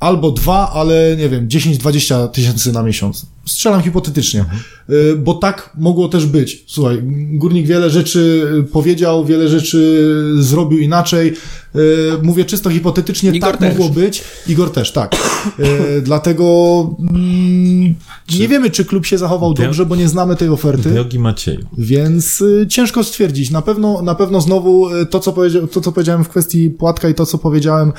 albo 0.00 0.30
dwa, 0.30 0.70
ale 0.72 1.16
nie 1.18 1.28
wiem, 1.28 1.48
10-20 1.48 2.28
tysięcy 2.28 2.72
na 2.72 2.82
miesiąc. 2.82 3.26
Strzelam 3.46 3.82
hipotetycznie, 3.82 4.44
Y, 4.90 5.16
bo 5.16 5.34
tak 5.34 5.70
mogło 5.78 6.08
też 6.08 6.26
być. 6.26 6.64
Słuchaj, 6.66 6.98
górnik 7.32 7.66
wiele 7.66 7.90
rzeczy 7.90 8.46
powiedział, 8.72 9.24
wiele 9.24 9.48
rzeczy 9.48 10.06
zrobił 10.38 10.78
inaczej. 10.78 11.32
Y, 11.76 12.22
Mówię 12.22 12.44
czysto 12.44 12.70
hipotetycznie, 12.70 13.30
Igor 13.30 13.50
tak 13.50 13.60
też. 13.60 13.68
mogło 13.78 13.88
być. 13.94 14.24
Igor 14.46 14.72
też, 14.72 14.92
tak. 14.92 15.16
Y, 15.58 16.02
Dlatego 16.08 16.96
mm, 17.00 17.94
nie 18.38 18.48
wiemy, 18.48 18.70
czy 18.70 18.84
klub 18.84 19.06
się 19.06 19.18
zachował 19.18 19.54
dobrze, 19.54 19.86
bo 19.86 19.96
nie 19.96 20.08
znamy 20.08 20.36
tej 20.36 20.48
oferty. 20.48 20.90
Drogi 20.90 21.18
Macieju, 21.18 21.66
Więc 21.78 22.40
y, 22.40 22.66
ciężko 22.68 23.04
stwierdzić. 23.04 23.50
Na 23.50 23.62
pewno, 23.62 24.02
na 24.02 24.14
pewno 24.14 24.40
znowu 24.40 24.88
to 25.10 25.20
co, 25.20 25.34
to, 25.72 25.80
co 25.80 25.92
powiedziałem 25.92 26.24
w 26.24 26.28
kwestii 26.28 26.70
Płatka 26.70 27.08
i 27.08 27.14
to, 27.14 27.26
co 27.26 27.38
powiedziałem, 27.38 27.92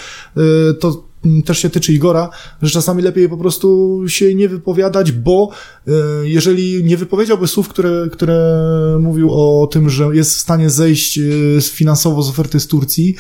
to 0.80 1.04
mm, 1.26 1.44
też 1.44 1.60
się 1.60 1.70
tyczy 1.70 1.94
Igora, 1.94 2.30
że 2.62 2.72
czasami 2.72 3.02
lepiej 3.04 3.30
po 3.30 3.38
prostu 3.38 4.00
się 4.08 4.36
nie 4.36 4.50
wypowiadać, 4.50 5.12
bo 5.12 5.50
jeżeli 6.24 6.84
nie 6.84 6.98
wypowiedziałby 6.98 7.48
słów, 7.48 7.68
które, 7.70 8.08
które 8.12 8.64
mówił 9.00 9.32
o 9.32 9.68
tym, 9.68 9.90
że 9.90 10.06
jest 10.14 10.36
w 10.36 10.40
stanie 10.40 10.70
zejść 10.70 11.20
finansowo 11.62 12.22
z 12.22 12.30
oferty 12.30 12.60
z 12.60 12.68
Turcji, 12.68 13.16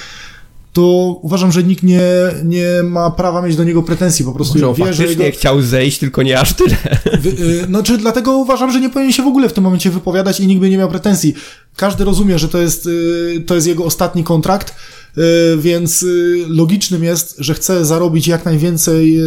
to 0.73 1.19
uważam, 1.21 1.51
że 1.51 1.63
nikt 1.63 1.83
nie, 1.83 2.01
nie 2.43 2.83
ma 2.83 3.11
prawa 3.11 3.41
mieć 3.41 3.55
do 3.55 3.63
niego 3.63 3.83
pretensji, 3.83 4.25
po 4.25 4.31
prostu 4.31 4.59
Może 4.59 4.73
wie, 4.85 4.93
że 4.93 5.05
jego... 5.05 5.37
chciał 5.37 5.61
zejść, 5.61 5.99
tylko 5.99 6.23
nie 6.23 6.39
aż 6.39 6.53
tyle. 6.53 6.75
Wy, 7.21 7.29
y, 7.29 7.65
znaczy, 7.65 7.97
dlatego 7.97 8.37
uważam, 8.37 8.71
że 8.71 8.79
nie 8.79 8.89
powinien 8.89 9.13
się 9.13 9.23
w 9.23 9.27
ogóle 9.27 9.49
w 9.49 9.53
tym 9.53 9.63
momencie 9.63 9.89
wypowiadać 9.89 10.39
i 10.39 10.47
nikt 10.47 10.61
by 10.61 10.69
nie 10.69 10.77
miał 10.77 10.89
pretensji. 10.89 11.33
Każdy 11.75 12.03
rozumie, 12.03 12.39
że 12.39 12.47
to 12.47 12.57
jest, 12.57 12.85
y, 12.85 13.43
to 13.47 13.55
jest 13.55 13.67
jego 13.67 13.85
ostatni 13.85 14.23
kontrakt, 14.23 14.75
y, 15.17 15.21
więc 15.57 16.03
y, 16.03 16.45
logicznym 16.47 17.03
jest, 17.03 17.35
że 17.37 17.53
chce 17.53 17.85
zarobić 17.85 18.27
jak 18.27 18.45
najwięcej 18.45 19.19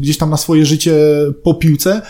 gdzieś 0.00 0.18
tam 0.18 0.30
na 0.30 0.36
swoje 0.36 0.66
życie 0.66 0.94
po 1.42 1.54
piłce. 1.54 2.02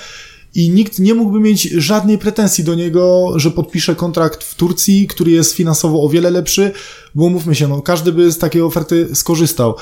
I 0.55 0.71
nikt 0.71 0.99
nie 0.99 1.15
mógłby 1.15 1.41
mieć 1.41 1.63
żadnej 1.63 2.19
pretensji 2.19 2.65
do 2.65 2.75
niego, 2.75 3.33
że 3.37 3.51
podpisze 3.51 3.95
kontrakt 3.95 4.45
w 4.45 4.55
Turcji, 4.55 5.07
który 5.07 5.31
jest 5.31 5.53
finansowo 5.53 6.03
o 6.03 6.09
wiele 6.09 6.31
lepszy, 6.31 6.73
bo 7.15 7.29
mówmy 7.29 7.55
się, 7.55 7.69
no, 7.69 7.83
każdy 7.83 8.13
by 8.13 8.33
z 8.33 8.39
takiej 8.39 8.63
oferty 8.63 9.09
skorzystał. 9.15 9.75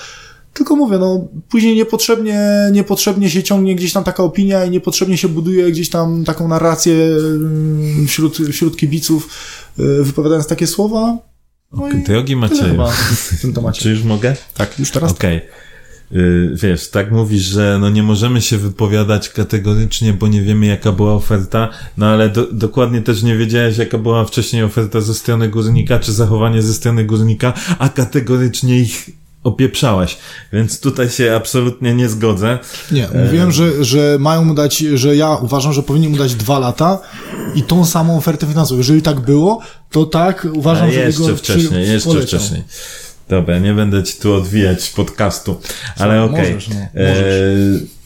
Tylko 0.52 0.76
mówię, 0.76 0.98
no, 0.98 1.28
później 1.48 1.76
niepotrzebnie, 1.76 2.40
niepotrzebnie 2.72 3.30
się 3.30 3.42
ciągnie 3.42 3.76
gdzieś 3.76 3.92
tam 3.92 4.04
taka 4.04 4.22
opinia 4.22 4.64
i 4.64 4.70
niepotrzebnie 4.70 5.16
się 5.16 5.28
buduje 5.28 5.72
gdzieś 5.72 5.90
tam 5.90 6.24
taką 6.24 6.48
narrację 6.48 6.94
mm, 6.94 8.06
wśród, 8.06 8.36
wśród 8.36 8.76
kibiców, 8.76 9.28
y, 9.78 10.02
wypowiadając 10.02 10.46
takie 10.46 10.66
słowa. 10.66 11.18
No 11.72 11.88
Macieju, 12.36 12.70
chyba 12.70 12.90
w 12.90 13.40
tym 13.40 13.52
temacie. 13.52 13.82
czy 13.82 13.90
już 13.90 14.02
mogę? 14.02 14.36
Tak, 14.54 14.78
już 14.78 14.90
teraz. 14.90 15.10
Okej. 15.10 15.36
Y, 15.36 15.42
Wiesz, 16.54 16.88
tak 16.90 17.10
mówisz, 17.12 17.42
że 17.42 17.78
no 17.80 17.90
nie 17.90 18.02
możemy 18.02 18.42
się 18.42 18.58
wypowiadać 18.58 19.28
kategorycznie, 19.28 20.12
bo 20.12 20.28
nie 20.28 20.42
wiemy 20.42 20.66
jaka 20.66 20.92
była 20.92 21.12
oferta, 21.14 21.68
no 21.96 22.06
ale 22.06 22.28
do, 22.28 22.46
dokładnie 22.52 23.02
też 23.02 23.22
nie 23.22 23.36
wiedziałeś 23.36 23.78
jaka 23.78 23.98
była 23.98 24.24
wcześniej 24.24 24.62
oferta 24.62 25.00
ze 25.00 25.14
strony 25.14 25.48
górnika, 25.48 25.98
czy 25.98 26.12
zachowanie 26.12 26.62
ze 26.62 26.74
strony 26.74 27.04
górnika, 27.04 27.52
a 27.78 27.88
kategorycznie 27.88 28.78
ich 28.78 29.10
opieprzałeś. 29.44 30.16
Więc 30.52 30.80
tutaj 30.80 31.10
się 31.10 31.34
absolutnie 31.36 31.94
nie 31.94 32.08
zgodzę. 32.08 32.58
Nie, 32.90 33.08
mówiłem, 33.24 33.52
że, 33.52 33.84
że 33.84 34.16
mają 34.20 34.44
mu 34.44 34.54
dać, 34.54 34.78
że 34.78 35.16
ja 35.16 35.36
uważam, 35.36 35.72
że 35.72 35.82
powinien 35.82 36.10
mu 36.10 36.16
dać 36.16 36.34
dwa 36.34 36.58
lata 36.58 36.98
i 37.54 37.62
tą 37.62 37.84
samą 37.84 38.16
ofertę 38.16 38.46
finansową. 38.46 38.78
Jeżeli 38.78 39.02
tak 39.02 39.20
było, 39.20 39.60
to 39.90 40.06
tak 40.06 40.46
uważam, 40.52 40.88
A 40.88 40.92
że 40.92 41.00
jeszcze 41.00 41.22
jego 41.22 41.36
wcześniej, 41.36 41.68
przy- 41.68 41.92
jeszcze 41.92 42.08
poleciał. 42.10 42.40
wcześniej. 42.40 42.62
Dobra, 43.32 43.58
nie 43.58 43.74
będę 43.74 44.02
ci 44.02 44.16
tu 44.20 44.34
odwijać 44.34 44.90
podcastu, 44.90 45.60
ale 45.98 46.22
okej. 46.24 46.54
Możesz, 46.54 46.68
no, 46.68 46.74
E, 46.94 48.02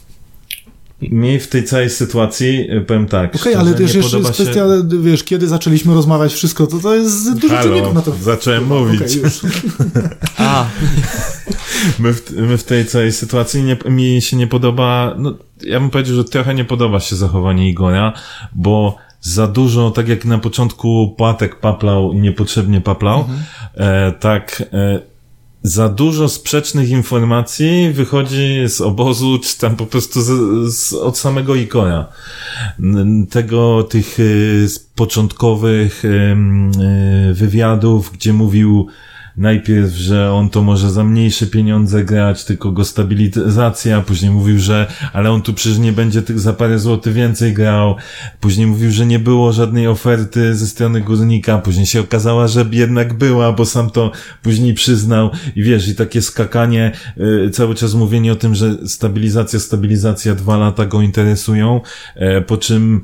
Mi 1.02 1.38
w 1.40 1.48
tej 1.48 1.64
całej 1.64 1.90
sytuacji, 1.90 2.66
e, 2.70 2.80
powiem 2.80 3.06
tak, 3.06 3.30
Okej, 3.30 3.40
szczerze, 3.40 3.58
ale 3.58 3.74
też 3.74 3.94
jeszcze 3.94 4.16
jest 4.18 4.28
się... 4.28 4.34
kwestia, 4.44 4.64
wiesz, 5.00 5.24
kiedy 5.24 5.48
zaczęliśmy 5.48 5.94
rozmawiać 5.94 6.32
wszystko, 6.34 6.66
to 6.66 6.78
to 6.78 6.94
jest 6.94 7.34
dużo 7.38 7.54
Halo, 7.56 7.68
czynników 7.68 7.94
na 7.94 8.02
to. 8.02 8.12
zacząłem 8.22 8.66
mówić. 8.66 9.14
Już. 9.14 9.40
A, 10.38 10.66
My 11.98 12.12
w, 12.14 12.30
my 12.30 12.58
w 12.58 12.64
tej 12.64 12.86
całej 12.86 13.12
sytuacji 13.12 13.62
nie, 13.62 13.76
mi 13.90 14.22
się 14.22 14.36
nie 14.36 14.46
podoba, 14.46 15.14
no 15.18 15.34
ja 15.62 15.80
bym 15.80 15.90
powiedział, 15.90 16.16
że 16.16 16.24
trochę 16.24 16.54
nie 16.54 16.64
podoba 16.64 17.00
się 17.00 17.16
zachowanie 17.16 17.70
Igora, 17.70 18.12
bo 18.52 18.96
za 19.20 19.46
dużo, 19.46 19.90
tak 19.90 20.08
jak 20.08 20.24
na 20.24 20.38
początku 20.38 21.14
Płatek 21.18 21.60
paplał 21.60 22.12
i 22.12 22.16
niepotrzebnie 22.20 22.80
paplał, 22.80 23.24
e, 23.74 24.12
tak 24.12 24.62
e, 24.72 25.00
za 25.66 25.88
dużo 25.88 26.28
sprzecznych 26.28 26.90
informacji 26.90 27.90
wychodzi 27.92 28.58
z 28.68 28.80
obozu, 28.80 29.38
czy 29.38 29.58
tam 29.58 29.76
po 29.76 29.86
prostu 29.86 30.20
z, 30.22 30.30
z, 30.74 30.92
od 30.92 31.18
samego 31.18 31.54
Igora. 31.54 32.06
N- 32.80 33.26
Tego, 33.30 33.82
tych 33.82 34.14
z 34.66 34.78
początkowych 34.94 36.04
em, 36.04 36.70
e, 37.30 37.34
wywiadów, 37.34 38.10
gdzie 38.12 38.32
mówił 38.32 38.86
najpierw, 39.36 39.90
że 39.90 40.32
on 40.32 40.50
to 40.50 40.62
może 40.62 40.90
za 40.90 41.04
mniejsze 41.04 41.46
pieniądze 41.46 42.04
grać, 42.04 42.44
tylko 42.44 42.72
go 42.72 42.84
stabilizacja, 42.84 44.00
później 44.00 44.30
mówił, 44.30 44.58
że 44.58 44.86
ale 45.12 45.30
on 45.30 45.42
tu 45.42 45.54
przecież 45.54 45.78
nie 45.78 45.92
będzie 45.92 46.22
tych 46.22 46.40
za 46.40 46.52
parę 46.52 46.78
złotych 46.78 47.14
więcej 47.14 47.52
grał, 47.52 47.96
później 48.40 48.66
mówił, 48.66 48.90
że 48.90 49.06
nie 49.06 49.18
było 49.18 49.52
żadnej 49.52 49.88
oferty 49.88 50.54
ze 50.54 50.66
strony 50.66 51.00
górnika, 51.00 51.58
później 51.58 51.86
się 51.86 52.00
okazała, 52.00 52.48
że 52.48 52.66
jednak 52.72 53.14
była, 53.14 53.52
bo 53.52 53.64
sam 53.66 53.90
to 53.90 54.12
później 54.42 54.74
przyznał. 54.74 55.30
I 55.56 55.62
wiesz, 55.62 55.88
i 55.88 55.94
takie 55.94 56.22
skakanie, 56.22 56.92
y, 57.46 57.50
cały 57.50 57.74
czas 57.74 57.94
mówienie 57.94 58.32
o 58.32 58.36
tym, 58.36 58.54
że 58.54 58.88
stabilizacja, 58.88 59.58
stabilizacja, 59.58 60.34
dwa 60.34 60.56
lata 60.56 60.86
go 60.86 61.02
interesują, 61.02 61.80
e, 62.14 62.40
po 62.40 62.56
czym 62.56 63.02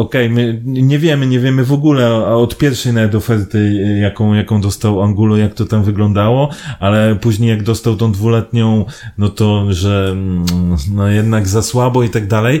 Okej, 0.00 0.30
my 0.30 0.60
nie 0.64 0.98
wiemy, 0.98 1.26
nie 1.26 1.40
wiemy 1.40 1.64
w 1.64 1.72
ogóle 1.72 2.06
a 2.06 2.34
od 2.34 2.58
pierwszej 2.58 2.92
nawet 2.92 3.14
oferty, 3.14 3.58
y, 3.58 3.98
jaką, 3.98 4.34
jaką 4.34 4.60
dostał 4.60 5.02
Angulo, 5.02 5.36
jak 5.36 5.54
to 5.54 5.64
tam 5.64 5.84
wyglądało, 5.84 6.50
ale 6.78 7.16
później 7.20 7.50
jak 7.50 7.62
dostał 7.62 7.96
tą 7.96 8.12
dwuletnią, 8.12 8.84
no 9.18 9.28
to, 9.28 9.72
że 9.72 10.08
mm, 10.12 10.46
no 10.94 11.08
jednak 11.08 11.48
za 11.48 11.62
słabo 11.62 12.02
i 12.02 12.08
tak 12.08 12.26
dalej. 12.26 12.60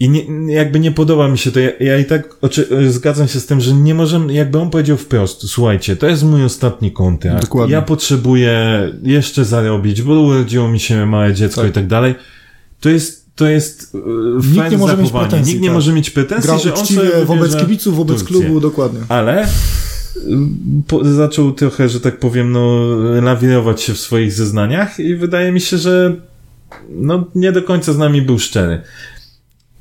I 0.00 0.08
nie, 0.08 0.54
jakby 0.54 0.80
nie 0.80 0.92
podoba 0.92 1.28
mi 1.28 1.38
się 1.38 1.52
to. 1.52 1.60
Ja, 1.60 1.70
ja 1.80 1.98
i 1.98 2.04
tak 2.04 2.36
oczy, 2.40 2.68
zgadzam 2.90 3.28
się 3.28 3.40
z 3.40 3.46
tym, 3.46 3.60
że 3.60 3.72
nie 3.74 3.94
możemy, 3.94 4.32
jakby 4.32 4.58
on 4.58 4.70
powiedział 4.70 4.96
wprost, 4.96 5.48
słuchajcie, 5.48 5.96
to 5.96 6.06
jest 6.06 6.22
mój 6.24 6.44
ostatni 6.44 6.92
kontrakt. 6.92 7.42
Dokładnie. 7.42 7.74
Ja 7.74 7.82
potrzebuję 7.82 8.88
jeszcze 9.02 9.44
zarobić, 9.44 10.02
bo 10.02 10.20
urodziło 10.20 10.68
mi 10.68 10.80
się 10.80 11.06
małe 11.06 11.34
dziecko 11.34 11.60
Tak. 11.60 11.70
i 11.70 11.72
tak 11.72 11.86
dalej. 11.86 12.14
To 12.80 12.88
jest, 12.88 13.21
to 13.36 13.48
jest 13.48 13.94
e, 13.94 13.98
Nikt 14.52 14.70
nie 14.70 14.78
może 14.78 14.96
mieć 14.96 15.10
pretensji, 15.10 15.52
Nikt 15.54 15.62
nie 15.62 15.68
tak. 15.68 15.74
może 15.74 15.92
mieć 15.92 16.10
pretensji, 16.10 16.46
Grał 16.48 16.58
że 16.58 16.74
on 16.74 16.86
sobie 16.86 17.24
wobec 17.24 17.56
kibiców, 17.56 17.96
wobec 17.96 18.18
Turcję. 18.18 18.36
klubu, 18.36 18.60
dokładnie. 18.60 19.00
Ale 19.08 19.44
y, 19.46 19.48
po, 20.86 21.14
zaczął 21.14 21.52
trochę, 21.52 21.88
że 21.88 22.00
tak 22.00 22.18
powiem, 22.18 22.52
no, 22.52 22.88
lawirować 23.22 23.82
się 23.82 23.94
w 23.94 24.00
swoich 24.00 24.32
zeznaniach 24.32 25.00
i 25.00 25.16
wydaje 25.16 25.52
mi 25.52 25.60
się, 25.60 25.78
że 25.78 26.16
no, 26.90 27.24
nie 27.34 27.52
do 27.52 27.62
końca 27.62 27.92
z 27.92 27.98
nami 27.98 28.22
był 28.22 28.38
szczery. 28.38 28.82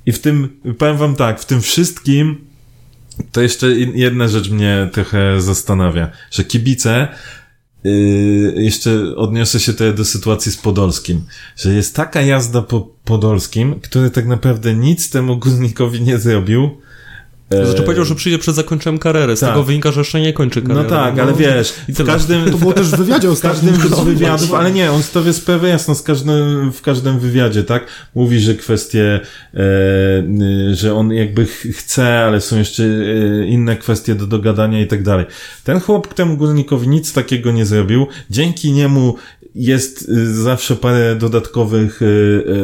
I 0.06 0.12
w 0.12 0.20
tym, 0.20 0.50
powiem 0.78 0.98
wam 0.98 1.16
tak, 1.16 1.40
w 1.40 1.46
tym 1.46 1.62
wszystkim 1.62 2.38
to 3.32 3.42
jeszcze 3.42 3.72
jedna 3.72 4.28
rzecz 4.28 4.50
mnie 4.50 4.90
trochę 4.94 5.42
zastanawia, 5.42 6.10
że 6.32 6.44
kibice 6.44 7.08
Yy, 7.84 8.54
jeszcze 8.56 9.16
odniosę 9.16 9.60
się 9.60 9.72
tutaj 9.72 9.94
do 9.94 10.06
sytuacji 10.06 10.52
z 10.52 10.58
Podolskim, 10.58 11.22
że 11.56 11.74
jest 11.74 11.96
taka 11.96 12.22
jazda 12.22 12.62
po 12.62 12.90
Podolskim, 13.06 13.80
który 13.80 14.10
tak 14.10 14.28
naprawdę 14.28 14.76
nic 14.76 15.10
temu 15.10 15.38
górnikowi 15.38 16.02
nie 16.02 16.18
zrobił. 16.18 16.82
Znaczy 17.52 17.78
Yy, 17.80 17.84
powiedział, 17.84 18.06
że 18.06 18.16
przyjdzie 18.16 18.40
przed 18.40 18.56
zakończeniem 18.56 19.00
kariery. 19.00 19.38
Z 19.38 19.40
tak. 19.40 19.50
tego 19.50 19.64
wynika, 19.64 19.92
że 19.92 20.00
jeszcze 20.02 20.22
nie 20.22 20.34
kończy 20.34 20.62
kariery. 20.62 20.84
No 20.84 20.90
tak, 20.90 21.20
ale 21.20 21.34
wiesz, 21.34 21.74
i 21.88 21.94
w 21.94 22.06
każdym, 22.06 22.52
To 22.52 22.58
było 22.58 22.74
też 22.74 22.88
w 22.88 22.96
wywiadzie 22.98 23.28
w 23.28 23.32
ostatnim. 23.32 23.74
każdym 23.74 23.90
z 23.90 23.98
no, 23.98 24.04
wywiadów, 24.04 24.54
ale 24.54 24.72
nie, 24.72 24.92
on 24.92 25.04
stawia 25.04 25.34
sprawę 25.34 25.70
jasno, 25.70 25.96
z 25.96 26.02
każdym, 26.04 26.72
w 26.72 26.82
każdym 26.82 27.20
wywiadzie, 27.20 27.64
tak? 27.64 27.88
Mówi, 28.16 28.40
że 28.40 28.56
kwestie, 28.56 29.20
e, 29.54 29.60
że 30.76 30.96
on 30.96 31.12
jakby 31.12 31.46
ch- 31.46 31.68
chce, 31.76 32.20
ale 32.20 32.42
są 32.42 32.58
jeszcze 32.58 32.84
e, 32.84 33.46
inne 33.48 33.78
kwestie 33.78 34.16
do 34.16 34.28
dogadania 34.28 34.82
i 34.82 34.88
tak 34.88 35.04
dalej. 35.04 35.26
Ten 35.64 35.80
chłop 35.80 36.14
temu 36.14 36.38
górnikowi 36.38 36.88
nic 36.88 37.14
takiego 37.14 37.52
nie 37.52 37.66
zrobił. 37.66 38.08
Dzięki 38.30 38.72
niemu 38.72 39.16
jest 39.56 40.10
y, 40.10 40.36
zawsze 40.42 40.76
parę 40.76 41.16
dodatkowych 41.16 42.02
y, 42.02 42.06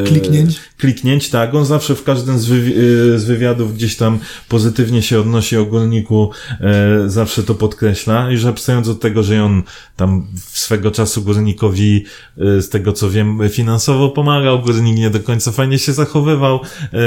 y, 0.01 0.03
Kliknięć. 0.07 0.59
kliknięć, 0.77 1.29
tak. 1.29 1.55
On 1.55 1.65
zawsze 1.65 1.95
w 1.95 2.03
każdym 2.03 2.39
z, 2.39 2.45
wywi- 2.49 2.73
z 3.17 3.23
wywiadów 3.23 3.75
gdzieś 3.75 3.95
tam 3.95 4.19
pozytywnie 4.49 5.01
się 5.01 5.19
odnosi 5.19 5.57
o 5.57 5.65
górniku, 5.65 6.31
e, 6.61 7.09
zawsze 7.09 7.43
to 7.43 7.55
podkreśla. 7.55 8.31
Już 8.31 8.45
abstrahując 8.45 8.87
od 8.87 8.99
tego, 8.99 9.23
że 9.23 9.43
on 9.43 9.63
tam 9.95 10.27
swego 10.51 10.91
czasu 10.91 11.21
górnikowi, 11.21 12.05
e, 12.37 12.61
z 12.61 12.69
tego 12.69 12.93
co 12.93 13.09
wiem, 13.09 13.39
finansowo 13.49 14.09
pomagał, 14.09 14.61
górnik 14.61 14.97
nie 14.97 15.09
do 15.09 15.19
końca 15.19 15.51
fajnie 15.51 15.79
się 15.79 15.93
zachowywał 15.93 16.59
e, 16.93 16.97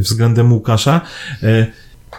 względem 0.00 0.52
Łukasza. 0.52 1.00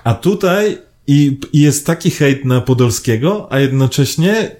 A 0.04 0.14
tutaj 0.14 0.78
i, 1.08 1.40
i 1.54 1.60
jest 1.62 1.86
taki 1.86 2.12
hejt 2.12 2.46
na 2.46 2.62
Podolskiego, 2.62 3.48
a 3.52 3.60
jednocześnie 3.60 4.52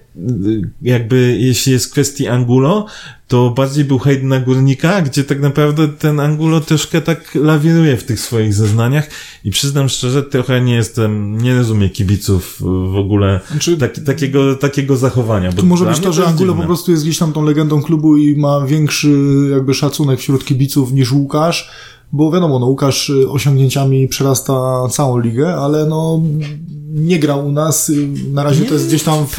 jakby 0.82 1.36
jeśli 1.40 1.72
jest 1.72 1.92
kwestii 1.92 2.28
Angulo, 2.28 2.86
to 3.28 3.50
bardziej 3.50 3.84
był 3.84 3.98
hejt 3.98 4.22
na 4.22 4.40
Górnika, 4.40 5.02
gdzie 5.02 5.24
tak 5.24 5.40
naprawdę 5.40 5.88
ten 5.88 6.20
Angulo 6.20 6.60
troszkę 6.60 7.00
tak 7.00 7.34
lawiruje 7.34 7.96
w 7.96 8.04
tych 8.04 8.20
swoich 8.20 8.54
zeznaniach 8.54 9.10
i 9.44 9.50
przyznam 9.50 9.88
szczerze, 9.88 10.22
trochę 10.22 10.60
nie 10.60 10.74
jestem, 10.74 11.38
nie 11.38 11.54
rozumiem 11.54 11.90
kibiców 11.90 12.56
w 12.92 12.96
ogóle 12.96 13.40
Znaczy, 13.50 13.76
tak, 13.76 13.98
takiego, 13.98 14.54
takiego 14.54 14.96
zachowania. 14.96 15.52
Bo 15.52 15.56
Tu 15.56 15.66
może 15.66 15.86
być 15.86 15.98
to, 15.98 16.12
że 16.12 16.26
Angulo 16.26 16.54
po 16.54 16.62
prostu 16.62 16.90
jest 16.90 17.02
gdzieś 17.02 17.18
tam 17.18 17.32
tą 17.32 17.44
legendą 17.44 17.82
klubu 17.82 18.16
i 18.16 18.36
ma 18.36 18.66
większy 18.66 19.12
jakby 19.50 19.74
szacunek 19.74 20.20
wśród 20.20 20.44
kibiców 20.44 20.92
niż 20.92 21.12
Łukasz, 21.12 21.70
bo 22.12 22.32
wiadomo, 22.32 22.58
no 22.58 22.66
Łukasz 22.66 23.12
osiągnięciami 23.28 24.08
przerasta 24.08 24.88
całą 24.90 25.18
ligę, 25.18 25.54
ale 25.54 25.86
no 25.86 26.22
nie 26.92 27.18
grał 27.18 27.46
u 27.46 27.52
nas. 27.52 27.92
Na 28.32 28.42
razie 28.44 28.64
to 28.64 28.74
jest 28.74 28.86
gdzieś 28.86 29.02
tam 29.02 29.26
w, 29.26 29.36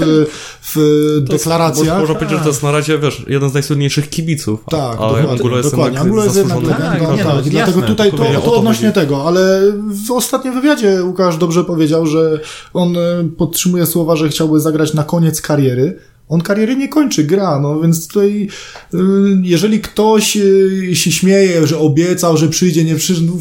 w 0.61 0.73
To 0.73 0.79
jest- 0.79 1.25
deklaracjach. 1.43 1.99
Można 1.99 2.15
powiedzieć, 2.15 2.37
że 2.37 2.43
to 2.43 2.49
jest 2.49 2.63
na 2.63 2.71
razie, 2.71 2.99
wiesz, 2.99 3.25
jeden 3.27 3.49
z 3.49 3.53
najsłynniejszych 3.53 4.09
kibiców. 4.09 4.59
Tak, 4.69 4.81
a 4.81 4.91
dokładnie. 5.07 5.29
Angulo 5.29 5.57
jest 5.57 5.69
dokładnie. 5.71 5.85
jednak 5.85 6.03
Angulo 6.03 6.23
jest 6.23 6.35
jednak 6.35 6.57
legendą, 6.63 7.07
Tak, 7.07 7.17
nie, 7.17 7.23
tak. 7.23 7.35
no, 7.35 7.41
I 7.41 7.49
dlatego 7.49 7.81
tutaj 7.81 8.11
to, 8.11 8.17
to 8.17 8.41
to 8.41 8.53
odnośnie 8.55 8.87
chodzi. 8.87 8.99
tego, 9.01 9.27
ale 9.27 9.61
w 10.07 10.11
ostatnim 10.11 10.53
wywiadzie 10.53 11.03
Łukasz 11.03 11.37
dobrze 11.37 11.63
powiedział, 11.63 12.05
że 12.07 12.39
on 12.73 12.97
e, 12.97 12.99
podtrzymuje 13.37 13.85
słowa, 13.85 14.15
że 14.15 14.29
chciałby 14.29 14.59
zagrać 14.59 14.93
na 14.93 15.03
koniec 15.03 15.41
kariery. 15.41 15.99
On 16.31 16.41
kariery 16.41 16.75
nie 16.75 16.87
kończy, 16.89 17.23
gra, 17.23 17.59
no 17.59 17.81
więc 17.81 18.07
tutaj 18.07 18.47
y, 18.93 18.97
jeżeli 19.41 19.79
ktoś 19.81 20.37
y, 20.37 20.89
się 20.95 21.11
śmieje, 21.11 21.67
że 21.67 21.77
obiecał, 21.77 22.37
że 22.37 22.47
przyjdzie, 22.49 22.83
nie 22.83 22.95
przyjdzie, 22.95 23.21
no, 23.25 23.33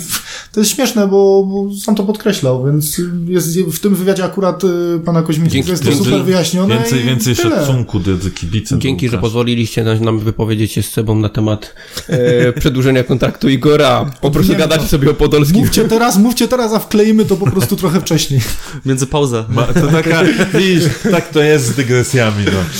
to 0.52 0.60
jest 0.60 0.72
śmieszne, 0.72 1.06
bo, 1.08 1.44
bo 1.44 1.76
sam 1.76 1.94
to 1.94 2.02
podkreślał, 2.04 2.64
więc 2.66 3.00
jest 3.28 3.60
w 3.60 3.78
tym 3.78 3.94
wywiadzie 3.94 4.24
akurat 4.24 4.64
y, 4.64 4.68
pana 5.04 5.22
Koźmińskiego 5.22 5.64
Dzięki- 5.66 5.70
jest 5.70 5.98
to 5.98 6.04
super 6.04 6.24
wyjaśnione 6.24 6.74
Więcej, 6.78 7.02
więcej 7.02 7.36
tyle. 7.36 7.56
szacunku 7.56 8.00
do, 8.00 8.16
do 8.16 8.30
kibica. 8.30 8.76
Dzięki, 8.78 9.08
że 9.08 9.18
pozwoliliście 9.18 9.84
nam- 9.84 10.18
wypowiedzieć 10.20 10.72
się 10.72 10.82
z 10.82 10.88
sobą 10.90 11.14
na 11.18 11.28
temat 11.28 11.74
e, 12.08 12.52
przedłużenia 12.60 13.04
kontraktu 13.04 13.48
Igora. 13.48 14.10
Po 14.20 14.30
prostu 14.30 14.56
gadacie 14.56 14.82
to- 14.82 14.88
sobie 14.88 15.10
o 15.10 15.14
Podolskim. 15.14 15.60
Mówcie 15.60 15.84
teraz, 15.84 16.18
mówcie 16.18 16.48
teraz, 16.48 16.72
a 16.72 16.78
wkleimy 16.78 17.24
to 17.24 17.36
po 17.36 17.50
prostu 17.50 17.76
trochę 17.76 18.00
wcześniej. 18.00 18.40
Między 18.86 19.06
pauzę. 19.06 19.44
Ba, 19.48 19.66
to 19.66 19.86
taka, 19.86 20.22
widzisz, 20.58 20.84
tak 21.10 21.28
to 21.28 21.42
jest 21.42 21.64
z 21.66 21.74
dygresjami, 21.74 22.44
no. 22.44 22.79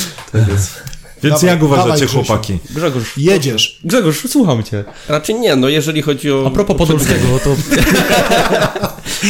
Więc 1.23 1.41
Dawaj, 1.41 1.55
jak 1.55 1.63
uważacie, 1.63 2.07
dawaj, 2.07 2.09
chłopaki? 2.09 2.59
Grzegorz, 2.71 3.17
Jedziesz. 3.17 3.81
Grzegorz, 3.85 4.27
słucham 4.29 4.63
cię. 4.63 4.85
Raczej 5.09 5.35
nie, 5.35 5.57
no 5.57 5.69
jeżeli 5.69 6.03
chodzi 6.03 6.33
o... 6.33 6.45
A 6.47 6.51
propos 6.51 6.77
Podolskiego, 6.77 7.27
to 7.45 7.57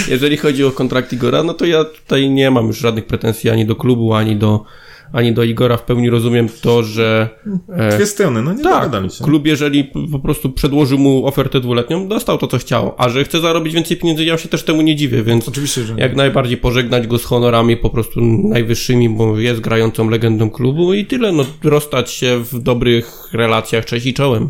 Jeżeli 0.08 0.36
chodzi 0.36 0.64
o 0.64 0.70
kontrakt 0.70 1.12
Igora, 1.12 1.42
no 1.42 1.54
to 1.54 1.66
ja 1.66 1.84
tutaj 1.84 2.30
nie 2.30 2.50
mam 2.50 2.66
już 2.66 2.78
żadnych 2.78 3.06
pretensji 3.06 3.50
ani 3.50 3.66
do 3.66 3.76
klubu, 3.76 4.14
ani 4.14 4.36
do, 4.36 4.64
ani 5.12 5.32
do 5.32 5.42
Igora. 5.44 5.76
W 5.76 5.82
pełni 5.82 6.10
rozumiem 6.10 6.48
to, 6.62 6.82
że 6.82 7.28
e, 7.68 7.96
Dwie 7.96 8.06
strony, 8.06 8.42
no 8.42 8.52
nie 8.52 8.62
tak, 8.62 8.92
się. 9.12 9.24
klub 9.24 9.46
jeżeli 9.46 9.84
po 10.12 10.18
prostu 10.18 10.50
przedłożył 10.50 10.98
mu 10.98 11.26
ofertę 11.26 11.60
dwuletnią, 11.60 12.08
dostał 12.08 12.38
to, 12.38 12.46
co 12.46 12.58
chciał. 12.58 12.94
A 12.98 13.08
że 13.08 13.24
chce 13.24 13.40
zarobić 13.40 13.74
więcej 13.74 13.96
pieniędzy, 13.96 14.24
ja 14.24 14.38
się 14.38 14.48
też 14.48 14.62
temu 14.62 14.82
nie 14.82 14.96
dziwię, 14.96 15.22
więc 15.22 15.48
Oczywiście, 15.48 15.84
że 15.84 15.94
nie. 15.94 16.02
jak 16.02 16.16
najbardziej 16.16 16.56
pożegnać 16.56 17.06
go 17.06 17.18
z 17.18 17.24
honorami 17.24 17.76
po 17.76 17.90
prostu 17.90 18.20
najwyższymi, 18.44 19.08
bo 19.08 19.38
jest 19.38 19.60
grającą 19.60 20.10
legendą 20.10 20.50
klubu 20.50 20.94
i 20.94 21.06
tyle, 21.06 21.32
no 21.32 21.44
rozstać 21.64 22.10
się 22.10 22.44
w 22.52 22.58
dobrych 22.58 23.28
relacjach 23.32 23.84
cześć 23.84 24.06
i 24.06 24.14
czołem. 24.14 24.48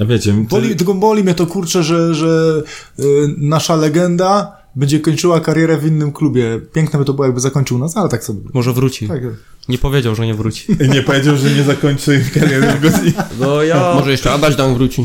A 0.00 0.04
wiecie, 0.04 0.32
ty, 0.32 0.46
Boli, 0.50 0.76
tylko 0.76 0.94
boli 0.94 1.24
mnie 1.24 1.34
to 1.34 1.46
kurczę, 1.46 1.82
że, 1.82 2.14
że 2.14 2.62
y, 2.98 3.04
nasza 3.38 3.76
legenda 3.76 4.56
będzie 4.78 5.00
kończyła 5.00 5.40
karierę 5.40 5.78
w 5.78 5.86
innym 5.86 6.12
klubie. 6.12 6.60
Piękne 6.72 6.98
by 6.98 7.04
to 7.04 7.14
było, 7.14 7.26
jakby 7.26 7.40
zakończył 7.40 7.78
nas, 7.78 7.96
ale 7.96 8.08
tak 8.08 8.24
sobie. 8.24 8.40
może 8.54 8.72
wróci. 8.72 9.08
Tak. 9.08 9.22
Nie 9.68 9.78
powiedział, 9.78 10.14
że 10.14 10.26
nie 10.26 10.34
wróci. 10.34 10.66
nie 10.94 11.02
powiedział, 11.02 11.36
że 11.36 11.50
nie 11.50 11.62
zakończy 11.62 12.24
kariery 12.34 12.66
w 12.66 12.80
Gozli. 12.80 13.12
No 13.40 13.62
ja... 13.62 13.94
Może 13.94 14.10
jeszcze 14.10 14.32
Adaś 14.32 14.56
Dan 14.56 14.74
wróci. 14.74 15.04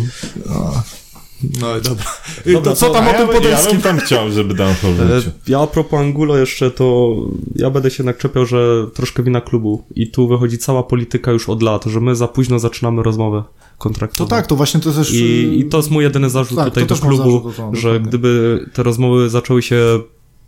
No 0.50 0.84
i 1.44 1.82
dobra. 1.84 2.06
Dobra, 2.46 2.62
to 2.72 2.76
co 2.76 2.89
tam 2.89 3.08
o 3.08 3.12
tym 3.14 3.28
ja, 3.28 3.34
ja 3.34 3.39
Podolskim? 3.39 3.72
bym 3.72 3.82
tam 3.82 3.98
chciał, 4.00 4.32
żeby 4.32 4.54
Downfall 4.54 4.91
E, 4.91 4.94
wrócił. 4.96 5.32
Ja 5.48 5.60
a 5.60 5.68
propos 5.68 6.00
Angulo 6.00 6.38
jeszcze, 6.38 6.72
to 6.72 7.16
ja 7.56 7.70
będę 7.70 7.91
się 7.91 8.04
jednak 8.04 8.18
czepiał, 8.18 8.46
że 8.46 8.88
troszkę 8.94 9.24
wina 9.24 9.41
klubu. 9.41 9.84
I 9.96 10.08
tu 10.12 10.28
wychodzi 10.28 10.58
cała 10.58 10.84
polityka 10.84 11.32
już 11.32 11.50
od 11.50 11.64
lat, 11.64 11.86
że 11.86 12.00
my 12.00 12.16
za 12.16 12.28
późno 12.28 12.60
zaczynamy 12.60 13.04
rozmowę 13.04 13.44
kontraktową. 13.78 14.28
To 14.30 14.36
tak, 14.36 14.48
to 14.48 14.56
właśnie 14.56 14.80
to 14.80 14.91
też... 14.91 15.12
y, 15.14 15.16
I, 15.16 15.60
I 15.60 15.66
to 15.66 15.78
jest 15.78 15.91
mój 15.91 16.04
jedyny 16.04 16.30
zarzut 16.30 16.58
Tak, 16.58 16.66
tutaj 16.70 16.86
to 16.86 16.96
do 16.96 17.02
klubu, 17.02 17.24
zarzut 17.24 17.56
tego, 17.56 17.76
że 17.76 17.88
dokładnie. 17.88 18.08
gdyby 18.10 18.66
te 18.74 18.84
rozmowy 18.84 19.30
zaczęły 19.30 19.62
się 19.62 20.00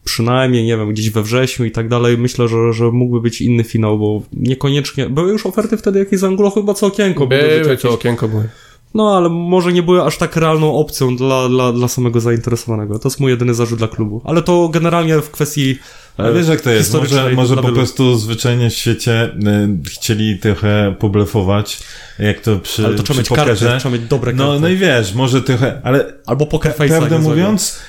przynajmniej, 0.04 0.64
nie 0.66 0.78
wiem, 0.78 0.90
gdzieś 0.90 1.10
we 1.10 1.24
wrześniu 1.24 1.66
i 1.66 1.72
tak 1.72 1.90
dalej, 1.90 2.18
myślę, 2.18 2.48
że, 2.48 2.74
że 2.74 2.92
mógłby 2.92 3.22
być 3.22 3.42
inny 3.42 3.64
finał, 3.64 4.00
bo 4.00 4.22
niekoniecznie... 4.34 5.10
Były 5.10 5.32
już 5.32 5.46
oferty 5.46 5.78
wtedy 5.78 6.00
jakieś 6.00 6.20
z 6.20 6.24
Angulo, 6.24 6.50
chyba 6.52 6.74
co 6.74 6.88
okienko. 6.88 7.28
było 7.28 7.42
Były, 7.42 7.54
jakieś- 7.58 7.82
co 7.82 7.90
okienko 7.94 8.28
były. 8.28 8.50
No, 8.96 9.18
ale 9.18 9.30
może 9.30 9.74
nie 9.74 9.84
były 9.84 10.04
aż 10.04 10.18
tak 10.18 10.36
realną 10.36 10.76
opcją 10.76 11.16
dla, 11.16 11.50
dla, 11.50 11.74
dla 11.74 11.88
samego 11.88 12.22
zainteresowanego. 12.22 13.00
To 13.00 13.10
jest 13.10 13.20
mój 13.20 13.32
jedyny 13.32 13.54
zarzut 13.54 13.78
dla 13.78 13.88
klubu. 13.88 14.22
Ale 14.26 14.42
to 14.42 14.70
generalnie 14.70 15.22
w 15.22 15.32
kwestii 15.32 15.80
e, 16.20 16.24
A 16.24 16.32
wiesz 16.32 16.48
jak 16.48 16.62
to 16.62 16.72
jest, 16.72 16.94
może, 16.94 17.32
może 17.34 17.56
po 17.56 17.72
prostu 17.72 18.18
zwyczajnie 18.18 18.70
w 18.70 18.74
świecie 18.74 19.26
y, 19.26 19.90
chcieli 19.90 20.40
trochę 20.40 20.96
poblefować, 21.00 21.80
jak 22.20 22.40
to 22.40 22.60
przy, 22.60 22.86
Ale 22.86 22.96
to 22.96 23.04
trzeba 23.04 23.20
mieć 23.20 23.30
pokerze. 23.30 23.78
trzeba 23.80 23.98
mieć 23.98 24.08
dobre 24.08 24.32
karty. 24.32 24.46
No, 24.46 24.60
no 24.60 24.68
i 24.68 24.78
wiesz, 24.78 25.14
może 25.14 25.42
trochę, 25.42 25.82
ale 25.84 26.14
Albo 26.26 26.46
poker 26.46 26.74
face'a 26.74 26.88
prawdę 26.88 27.20
mówiąc, 27.20 27.80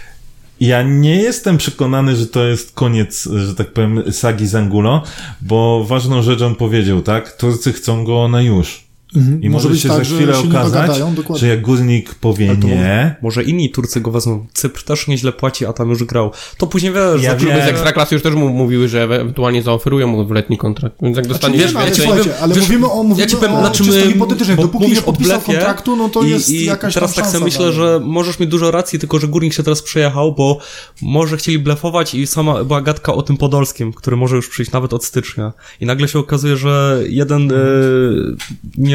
ja 0.61 0.83
nie 0.83 1.17
jestem 1.17 1.59
przekonany, 1.59 2.17
że 2.17 2.27
to 2.27 2.45
jest 2.45 2.73
koniec, 2.73 3.29
że 3.47 3.55
tak 3.55 3.73
powiem, 3.73 4.13
sagi 4.13 4.47
z 4.47 4.55
Angulo, 4.55 5.03
bo 5.41 5.85
ważną 5.85 6.23
rzeczą 6.23 6.55
powiedział, 6.55 7.03
tak? 7.03 7.37
Turcy 7.37 7.73
chcą 7.73 8.05
go 8.05 8.29
na 8.29 8.43
już. 8.43 8.86
Mhm. 9.15 9.43
I 9.43 9.51
może, 9.51 9.69
być 9.69 9.81
się 9.81 9.89
tak, 9.89 9.99
za 9.99 10.05
że 10.05 10.17
chwilę 10.17 10.33
nie 10.33 10.51
okazać, 10.51 10.91
że 11.35 11.49
jak 11.49 11.63
górnik 11.63 12.15
powie 12.15 12.51
Ale 12.51 12.59
nie, 12.59 13.17
Może 13.23 13.43
inni 13.43 13.71
Turcy 13.71 14.01
go 14.01 14.11
wezmą. 14.11 14.47
Cypr 14.53 14.83
też 14.83 15.09
nieźle 15.09 15.33
płaci, 15.33 15.67
a 15.67 15.73
tam 15.73 15.91
już 15.91 16.05
grał. 16.05 16.31
To 16.59 16.67
później 16.67 16.93
wiesz, 16.93 17.23
Ja. 17.23 17.35
Kluby 17.35 17.63
z 17.63 17.69
Ekstraklasy 17.69 18.15
już 18.15 18.23
też 18.23 18.35
mu 18.35 18.49
mówiły, 18.49 18.89
że 18.89 19.03
ewentualnie 19.03 19.63
zaoferują 19.63 20.07
mu 20.07 20.27
w 20.27 20.31
letni 20.31 20.59
kontrakt. 20.59 20.97
Więc 21.03 21.17
jak 21.17 21.27
dostanie... 21.27 21.59
Znaczy, 21.59 21.75
nie, 21.75 21.79
no, 21.79 21.81
ale 21.81 21.95
słuchajcie, 21.95 22.39
ale 22.41 22.55
wiesz, 22.55 22.65
mówimy 22.65 22.91
o, 22.91 23.03
mówimy 23.03 23.21
ja 23.21 23.27
ci 23.27 23.37
powiem, 23.37 23.55
o 23.55 23.63
na 23.63 23.71
czym 23.71 23.87
czysto 23.87 24.11
hipotetycznie. 24.11 24.57
Dopóki 24.57 24.93
nie 24.93 25.03
podpisał 25.03 25.41
kontraktu, 25.41 25.97
no 25.97 26.09
to 26.09 26.23
i, 26.23 26.31
jest 26.31 26.51
i 26.51 26.65
jakaś 26.65 26.95
teraz 26.95 27.15
tak 27.15 27.27
sobie 27.27 27.45
myślę, 27.45 27.65
dla 27.65 27.73
że 27.73 28.01
możesz 28.05 28.39
mieć 28.39 28.51
dużo 28.51 28.71
racji, 28.71 28.99
tylko 28.99 29.19
że 29.19 29.29
Górnik 29.29 29.55
się 29.55 29.63
teraz 29.63 29.83
przejechał, 29.83 30.35
bo 30.35 30.59
może 31.03 31.37
chcieli 31.37 31.59
blefować 31.59 32.15
i 32.15 32.27
sama 32.27 32.65
była 32.65 32.81
gadka 32.81 33.15
o 33.15 33.23
tym 33.23 33.37
Podolskim, 33.37 33.93
który 33.93 34.17
może 34.17 34.37
już 34.37 34.49
przyjść 34.49 34.73
nawet 34.73 34.93
od 34.93 35.05
stycznia. 35.05 35.53
I 35.81 35.87
nagle 35.87 36.09
się 36.09 36.19
okazuje, 36.19 36.57
że 36.57 37.03
jeden 37.09 37.53
e, 37.53 37.57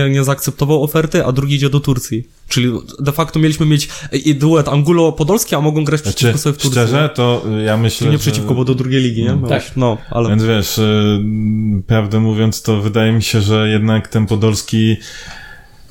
nie, 0.06 0.10
nie 0.10 0.24
zaakceptował 0.24 0.84
oferty, 0.84 1.26
a 1.26 1.32
drugi 1.32 1.56
idzie 1.56 1.70
do 1.70 1.80
Turcji. 1.80 2.28
Czyli 2.47 2.72
de 2.99 3.12
facto 3.12 3.39
mieliśmy 3.39 3.66
mieć 3.66 3.89
e, 4.12 4.18
i 4.18 4.36
duet 4.36 4.68
Angulo-Podolski, 4.68 5.56
a 5.56 5.62
mogą 5.62 5.84
grać 5.84 6.02
przeciwko 6.02 6.32
znaczy, 6.32 6.38
sobie 6.38 6.54
w 6.54 6.58
Turcji. 6.58 6.72
szczerze, 6.72 7.10
to 7.16 7.43
ja 7.66 7.78
myślę, 7.78 7.97
Czyli 7.97 8.12
nie 8.12 8.18
że... 8.18 8.22
przeciwko, 8.22 8.56
bo 8.56 8.66
do 8.66 8.76
drugiej 8.76 9.02
ligi, 9.02 9.24
nie? 9.24 9.38
Tak. 9.49 9.72
No, 9.76 9.97
ale... 10.10 10.30
Więc 10.30 10.43
wiesz, 10.43 10.78
y, 10.78 11.22
prawdę 11.88 12.20
mówiąc, 12.20 12.62
to 12.62 12.82
wydaje 12.82 13.12
mi 13.12 13.24
się, 13.24 13.41
że 13.41 13.70
jednak 13.70 14.08
ten 14.08 14.26
Podolski 14.26 14.97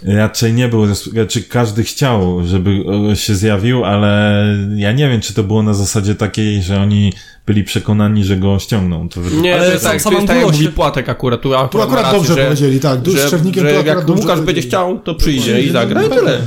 raczej 0.02 0.52
nie 0.52 0.68
był, 0.68 0.86
raczej 1.14 1.44
każdy 1.44 1.82
chciał, 1.82 2.46
żeby 2.46 2.84
się 3.14 3.34
zjawił, 3.34 3.84
ale 3.84 4.44
ja 4.76 4.92
nie 4.92 5.08
wiem, 5.08 5.20
czy 5.20 5.34
to 5.34 5.42
było 5.42 5.62
na 5.62 5.74
zasadzie 5.74 6.14
takiej, 6.14 6.62
że 6.62 6.80
oni 6.80 7.12
byli 7.46 7.64
przekonani, 7.64 8.24
że 8.24 8.36
go 8.36 8.58
ściągną. 8.58 9.08
To 9.08 9.20
Nie, 9.20 9.54
Ale 9.54 9.66
to 9.66 9.72
jest 9.72 9.84
tak, 9.84 10.02
sam 10.02 10.12
to 10.12 10.18
jest 10.18 10.26
tak 10.28 10.36
jak 10.36 10.44
Angulo 10.44 10.52
mówi 10.58 10.64
się- 10.64 10.72
Płatek 10.72 11.08
akurat. 11.08 11.40
Tu 11.40 11.54
akurat, 11.54 11.70
Tu 11.70 11.78
akurat 11.82 11.90
ma 11.90 12.02
rację, 12.02 12.18
dobrze 12.18 12.34
że, 12.34 12.44
powiedzieli, 12.44 12.80
tak. 12.80 13.02
Tu 13.02 13.10
z 13.10 13.14
że, 13.14 13.26
Szczernikiem 13.26 13.64
że 13.64 13.72
to 13.72 13.78
akurat 13.78 13.96
jak 13.96 14.06
dobrze 14.06 14.22
Łukasz 14.22 14.40
będzie 14.40 14.62
chciał, 14.62 14.98
to 14.98 15.14
przyjdzie 15.14 15.62
i 15.62 15.70
zagra 15.70 16.02
i 16.02 16.08
tyle. 16.08 16.38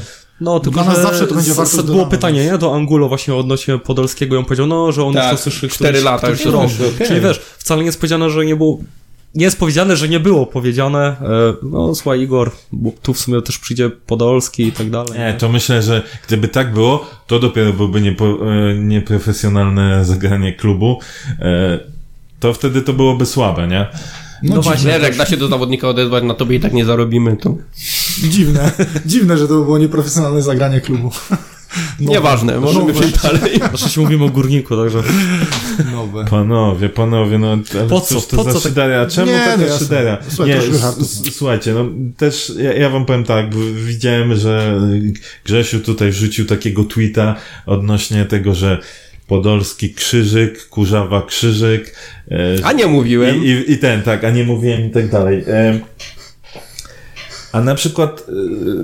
No, 0.42 0.60
tylko 0.60 0.84
Dla 0.84 0.94
nas 0.94 1.02
zawsze 1.02 1.28
to 1.28 1.36
będzie 1.36 1.54
z- 1.54 1.82
Było 1.82 2.06
pytanie, 2.06 2.46
nie? 2.46 2.58
Do 2.58 2.76
Angulo 2.76 3.08
właśnie 3.10 3.36
odnośnie 3.36 3.80
Podolskiego 3.80 4.36
i 4.36 4.40
on 4.40 4.46
powiedział, 4.46 4.68
no, 4.68 4.92
że 4.92 5.04
on 5.04 5.14
Tak, 5.14 5.32
już 5.32 5.42
to 5.42 5.44
słyszy 5.44 5.68
cztery 5.70 5.92
któryś- 6.00 6.04
lata 6.06 6.30
już 6.30 6.46
rok. 6.46 6.64
okej. 6.96 7.08
Czyli 7.08 7.22
wiesz, 7.22 7.42
wcale 7.58 7.80
nie 7.82 7.86
jest 7.86 8.00
powiedziane, 8.00 8.30
że 8.30 8.46
nie 8.46 8.56
było... 8.56 8.78
Nie 9.36 9.46
jest 9.46 9.60
powiedziane, 9.60 9.98
że 9.98 10.10
nie 10.10 10.20
było 10.20 10.46
powiedziane. 10.46 11.00
E, 11.08 11.54
No, 11.64 11.96
słuchaj, 11.96 12.22
Igor, 12.22 12.52
bo 12.72 12.92
tu 13.02 13.14
w 13.14 13.20
sumie 13.20 13.42
też 13.42 13.60
przyjdzie 13.60 13.90
Podolski 13.90 14.64
i 14.68 14.72
tak 14.72 14.90
dalej. 14.90 15.20
Nie, 15.20 15.34
to 15.40 15.50
myślę, 15.50 15.82
że 15.82 16.02
gdyby 16.28 16.48
tak 16.48 16.74
było, 16.74 17.06
to 17.28 17.40
dopiero 17.40 17.74
byłoby 17.74 18.02
niepo, 18.02 18.26
e, 18.26 18.74
nieprofesjonalne 18.76 20.06
zagranie 20.06 20.54
klubu. 20.54 21.00
E, 21.40 21.80
To 22.40 22.54
wtedy 22.54 22.82
to 22.82 22.94
byłoby 22.94 23.26
słabe, 23.26 23.68
nie? 23.68 23.88
No, 24.44 24.56
No 24.56 24.62
właśnie, 24.62 24.92
jak 24.92 25.18
da 25.18 25.26
się 25.26 25.38
do 25.38 25.48
zawodnika 25.48 25.88
odezwać, 25.90 26.24
na 26.24 26.34
tobie 26.34 26.56
i 26.56 26.60
tak 26.60 26.74
nie 26.74 26.86
zarobimy, 26.86 27.38
to 27.38 27.56
dziwne, 28.30 28.72
dziwne, 29.06 29.38
że 29.38 29.48
to 29.48 29.54
było 29.54 29.78
nieprofesjonalne 29.78 30.42
zagranie 30.42 30.82
klubu. 30.82 31.12
Nieważne, 32.00 32.60
możemy 32.60 32.94
przejść 32.94 33.22
dalej. 33.22 33.58
Znaczy 33.70 33.90
się 33.90 34.02
mówimy 34.02 34.24
o 34.26 34.30
Górniku, 34.30 34.76
także... 34.84 35.04
Nowe. 35.92 36.26
Panowie, 36.26 36.90
panowie, 36.90 37.40
no 37.40 37.48
ale 37.52 37.88
Po 37.90 38.02
co? 38.02 38.22
to 38.22 38.38
Po 38.38 38.44
za 38.44 38.54
co 38.54 38.60
tak- 38.60 38.70
szydera? 38.70 39.06
Czemu 39.06 39.28
Nie, 39.32 39.38
no 39.38 39.46
taka 39.46 39.62
jasne. 39.62 39.80
szydera? 39.80 40.18
Słuchaj, 40.28 40.48
Nie, 40.56 40.62
słuchajcie, 41.32 41.74
no 41.74 41.86
też 42.18 42.52
ja, 42.58 42.74
ja 42.74 42.90
wam 42.90 43.06
powiem 43.06 43.24
tak, 43.24 43.50
bo 43.50 43.60
widziałem, 43.86 44.36
że 44.36 44.82
Grzesiu 45.46 45.80
tutaj 45.80 46.12
wrzucił 46.12 46.46
takiego 46.46 46.84
tweeta 46.84 47.36
odnośnie 47.66 48.26
tego, 48.26 48.54
że 48.56 48.78
Podolski 49.28 49.94
krzyżyk, 49.94 50.68
Kurzawa 50.70 51.22
krzyżyk. 51.22 51.96
e, 52.32 52.38
A 52.66 52.72
nie 52.72 52.86
mówiłem. 52.88 53.44
I, 53.44 53.48
i, 53.50 53.72
I 53.72 53.78
ten, 53.78 54.02
tak, 54.02 54.24
a 54.24 54.30
nie 54.30 54.44
mówiłem 54.44 54.86
i 54.88 54.90
tak 54.90 55.10
dalej. 55.12 55.44
E, 55.48 55.80
A 57.54 57.62
na 57.62 57.76
przykład, 57.76 58.26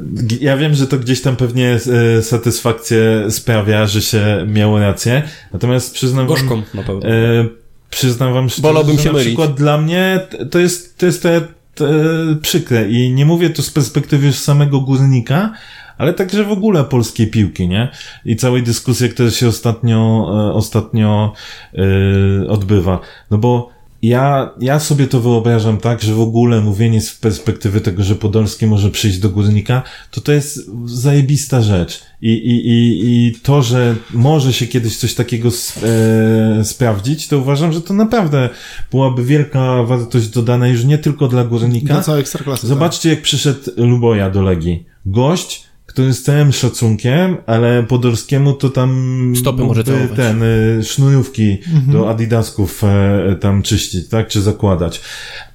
g- 0.01 0.37
ja 0.41 0.57
wiem, 0.57 0.73
że 0.75 0.87
to 0.87 0.97
gdzieś 0.99 1.21
tam 1.21 1.35
pewnie 1.35 1.79
e, 2.17 2.21
satysfakcję 2.21 3.25
sprawia, 3.29 3.87
że 3.87 4.01
się 4.01 4.45
miało 4.47 4.79
rację, 4.79 5.23
natomiast 5.53 5.93
przyznam 5.93 6.27
wam, 6.27 6.35
Gorzką 6.37 6.61
na 6.73 6.83
pewno. 6.83 7.09
E, 7.09 7.45
przyznam 7.89 8.33
wam 8.33 8.49
szczerze, 8.49 8.67
Wolałbym 8.67 8.97
że 8.97 9.03
się 9.03 9.09
na 9.09 9.13
mylić. 9.13 9.27
przykład 9.27 9.53
dla 9.53 9.77
mnie 9.77 10.19
to 10.51 10.59
jest, 10.59 10.97
to 10.97 11.05
jest 11.05 11.23
te, 11.23 11.41
te 11.75 11.85
przykre 12.41 12.89
i 12.89 13.11
nie 13.11 13.25
mówię 13.25 13.49
to 13.49 13.61
z 13.61 13.69
perspektywy 13.69 14.27
już 14.27 14.35
samego 14.35 14.79
górnika, 14.79 15.51
ale 15.97 16.13
także 16.13 16.43
w 16.43 16.51
ogóle 16.51 16.83
polskiej 16.83 17.27
piłki, 17.27 17.67
nie? 17.67 17.87
I 18.25 18.35
całej 18.35 18.63
dyskusji, 18.63 19.09
która 19.09 19.31
się 19.31 19.47
ostatnio, 19.47 20.27
e, 20.49 20.53
ostatnio 20.53 21.33
yy, 21.73 22.45
odbywa. 22.49 22.99
No 23.31 23.37
bo 23.37 23.69
ja, 24.01 24.53
ja 24.59 24.79
sobie 24.79 25.07
to 25.07 25.19
wyobrażam 25.19 25.77
tak, 25.77 26.01
że 26.01 26.13
w 26.13 26.21
ogóle 26.21 26.61
mówienie 26.61 27.01
z 27.01 27.15
perspektywy 27.15 27.81
tego, 27.81 28.03
że 28.03 28.15
Podolski 28.15 28.67
może 28.67 28.89
przyjść 28.89 29.19
do 29.19 29.29
Górnika, 29.29 29.83
to 30.11 30.21
to 30.21 30.31
jest 30.31 30.69
zajebista 30.85 31.61
rzecz. 31.61 32.01
I, 32.21 32.33
i, 32.33 32.67
i, 32.69 33.27
i 33.27 33.31
to, 33.43 33.61
że 33.61 33.95
może 34.13 34.53
się 34.53 34.67
kiedyś 34.67 34.97
coś 34.97 35.13
takiego 35.13 35.47
sp 35.61 35.77
e, 36.59 36.63
sprawdzić, 36.63 37.27
to 37.27 37.37
uważam, 37.37 37.73
że 37.73 37.81
to 37.81 37.93
naprawdę 37.93 38.49
byłaby 38.91 39.25
wielka 39.25 39.83
wartość 39.83 40.27
dodana 40.27 40.67
już 40.67 40.83
nie 40.83 40.97
tylko 40.97 41.27
dla 41.27 41.43
Górnika. 41.43 41.93
Dla 41.93 42.03
całej 42.03 42.21
ekstraklasy. 42.21 42.61
tak. 42.61 42.69
Zobaczcie, 42.69 43.09
jak 43.09 43.21
przyszedł 43.21 43.59
Luboja 43.77 44.29
do 44.29 44.41
Legii. 44.41 44.85
Gość, 45.05 45.68
który 45.89 46.13
z 46.13 46.23
całym 46.23 46.51
szacunkiem, 46.53 47.37
ale 47.45 47.83
Podolskiemu 47.83 48.53
to 48.53 48.69
tam 48.69 49.33
Stopy 49.39 49.63
może 49.63 49.83
całować. 49.83 50.09
ten 50.15 50.43
y, 50.43 50.83
sznurówki 50.83 51.57
do 51.87 52.09
adidasków 52.09 52.83
e, 52.83 53.35
tam 53.35 53.61
czyścić, 53.61 54.07
tak, 54.07 54.27
czy 54.27 54.41
zakładać. 54.41 55.01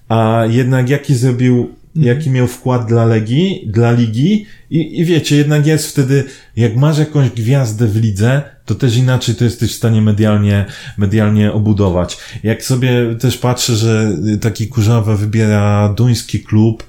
A 0.08 0.44
jednak 0.48 0.88
jaki 0.88 1.14
zrobił, 1.14 1.70
jaki 1.96 2.30
miał 2.30 2.46
wkład 2.46 2.86
dla 2.86 3.04
Legii, 3.04 3.64
dla 3.66 3.92
Ligi 3.92 4.46
i, 4.70 5.00
i 5.00 5.04
wiecie, 5.04 5.36
jednak 5.36 5.66
jest 5.66 5.88
wtedy, 5.88 6.24
jak 6.56 6.76
masz 6.76 6.98
jakąś 6.98 7.30
gwiazdę 7.30 7.86
w 7.86 7.96
lidze, 7.96 8.42
to 8.64 8.74
też 8.74 8.96
inaczej 8.96 9.34
to 9.34 9.44
jesteś 9.44 9.72
w 9.72 9.76
stanie 9.76 10.02
medialnie, 10.02 10.64
medialnie 10.98 11.52
obudować. 11.52 12.18
Jak 12.42 12.64
sobie 12.64 12.90
też 13.20 13.38
patrzę, 13.38 13.76
że 13.76 14.16
taki 14.40 14.68
kurzawa 14.68 15.16
wybiera 15.16 15.94
duński 15.96 16.40
klub, 16.40 16.84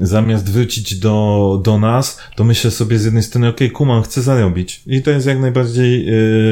zamiast 0.00 0.52
wrócić 0.52 0.94
do, 0.94 1.60
do 1.64 1.78
nas, 1.78 2.18
to 2.36 2.44
myślę 2.44 2.70
sobie 2.70 2.98
z 2.98 3.04
jednej 3.04 3.22
strony, 3.22 3.48
okej, 3.48 3.70
Kuman 3.70 4.02
chce 4.02 4.22
zarobić. 4.22 4.82
I 4.86 5.02
to 5.02 5.10
jest 5.10 5.26
jak 5.26 5.40
najbardziej 5.40 6.08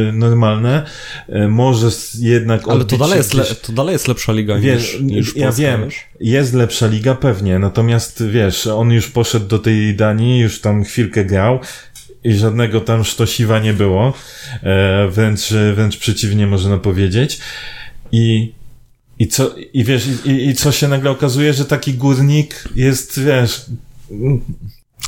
y, 0.09 0.13
normalne. 0.13 0.87
Y, 1.29 1.49
może 1.49 1.89
jednak 2.19 2.69
Ale 2.69 2.85
to 2.85 2.99
dalej, 2.99 3.17
jest 3.17 3.35
le, 3.35 3.45
to 3.45 3.73
dalej 3.73 3.93
jest 3.93 4.09
lepsza 4.09 4.33
liga 4.33 4.59
Wiesz, 4.59 5.01
niż, 5.01 5.01
niż 5.01 5.37
ja 5.37 5.47
Polska, 5.47 5.63
wiem, 5.63 5.85
wiesz? 5.85 6.07
jest 6.21 6.55
lepsza 6.55 6.87
liga 6.87 7.15
pewnie, 7.15 7.59
natomiast 7.59 8.27
wiesz, 8.27 8.67
on 8.67 8.93
już 8.93 9.09
poszedł 9.09 9.47
do 9.47 9.59
tej 9.59 9.97
Danii, 9.97 10.41
już 10.41 10.61
tam 10.61 10.85
chwilkę 10.85 11.25
grał 11.25 11.59
i 12.25 12.35
żadnego 12.35 12.81
tam 12.81 13.05
sztosiwa 13.05 13.59
nie 13.59 13.73
było, 13.73 14.15
e, 14.63 15.09
wręcz, 15.09 15.53
wręcz 15.75 15.97
przeciwnie 15.97 16.47
można 16.47 16.79
powiedzieć 16.79 17.39
i 18.13 18.53
i 19.19 19.29
co, 19.29 19.51
i 19.73 19.85
wiesz, 19.85 20.09
i, 20.25 20.31
i 20.49 20.55
co 20.55 20.73
się 20.73 20.89
nagle 20.89 21.11
okazuje, 21.11 21.53
że 21.53 21.65
taki 21.65 21.95
górnik 21.95 22.65
jest, 22.77 23.21
wiesz, 23.21 23.67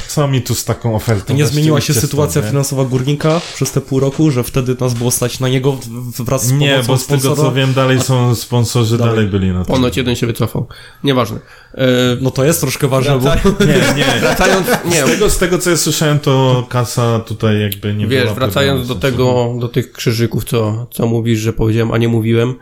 co 0.09 0.29
mi 0.29 0.43
tu 0.43 0.55
z 0.55 0.65
taką 0.65 0.97
ofertą? 0.97 1.35
Nie 1.35 1.47
zmieniła 1.47 1.81
się 1.81 1.95
sytuacja 1.95 2.43
nie? 2.43 2.49
finansowa 2.49 2.85
Górnika 2.85 3.41
przez 3.55 3.71
te 3.73 3.81
pół 3.81 4.01
roku, 4.01 4.31
że 4.31 4.45
wtedy 4.45 4.77
nas 4.81 4.95
było 4.95 5.11
stać 5.11 5.41
na 5.41 5.49
niego 5.49 5.77
wraz 6.19 6.47
z 6.47 6.53
Nie, 6.53 6.83
bo 6.87 6.99
z 6.99 7.07
tego 7.07 7.21
co 7.21 7.27
sponsora? 7.35 7.51
wiem, 7.55 7.75
dalej 7.75 8.01
są 8.01 8.35
sponsorzy, 8.35 8.99
Dalej. 8.99 9.15
dalej, 9.15 9.29
byli 9.31 9.49
na 9.49 9.65
tym. 9.65 9.75
Ponoć 9.75 9.97
jeden 9.97 10.17
się 10.17 10.27
wycofał. 10.27 10.67
Nieważne. 11.05 11.39
E, 11.75 11.87
No 12.21 12.31
to 12.31 12.45
jest 12.45 12.61
troszkę 12.61 12.89
ważne, 12.89 13.19
bo... 13.19 13.21
wraca- 13.21 13.67
Nie, 13.67 13.95
nie. 14.05 14.05
Wracając, 14.21 14.67
nie, 14.85 15.03
Z 15.07 15.11
tego, 15.11 15.31
z 15.31 15.39
tego 15.39 15.59
co 15.59 15.71
ja 15.71 15.77
słyszałem, 15.77 16.19
to 16.19 16.67
kasa 16.69 17.19
tutaj 17.21 17.61
jakby 17.61 17.95
nie 17.95 18.07
Wiesz, 18.07 18.23
była 18.23 18.35
wracając 18.35 18.89
do 18.89 18.95
tego, 18.95 19.55
do 19.61 19.69
tych 19.69 19.93
krzyżyków, 19.93 20.45
co, 20.45 20.87
co 20.91 21.07
mówisz, 21.07 21.39
że 21.41 21.53
powiedziałem, 21.53 21.93
a 21.93 21.99
nie 21.99 22.09
mówiłem, 22.09 22.55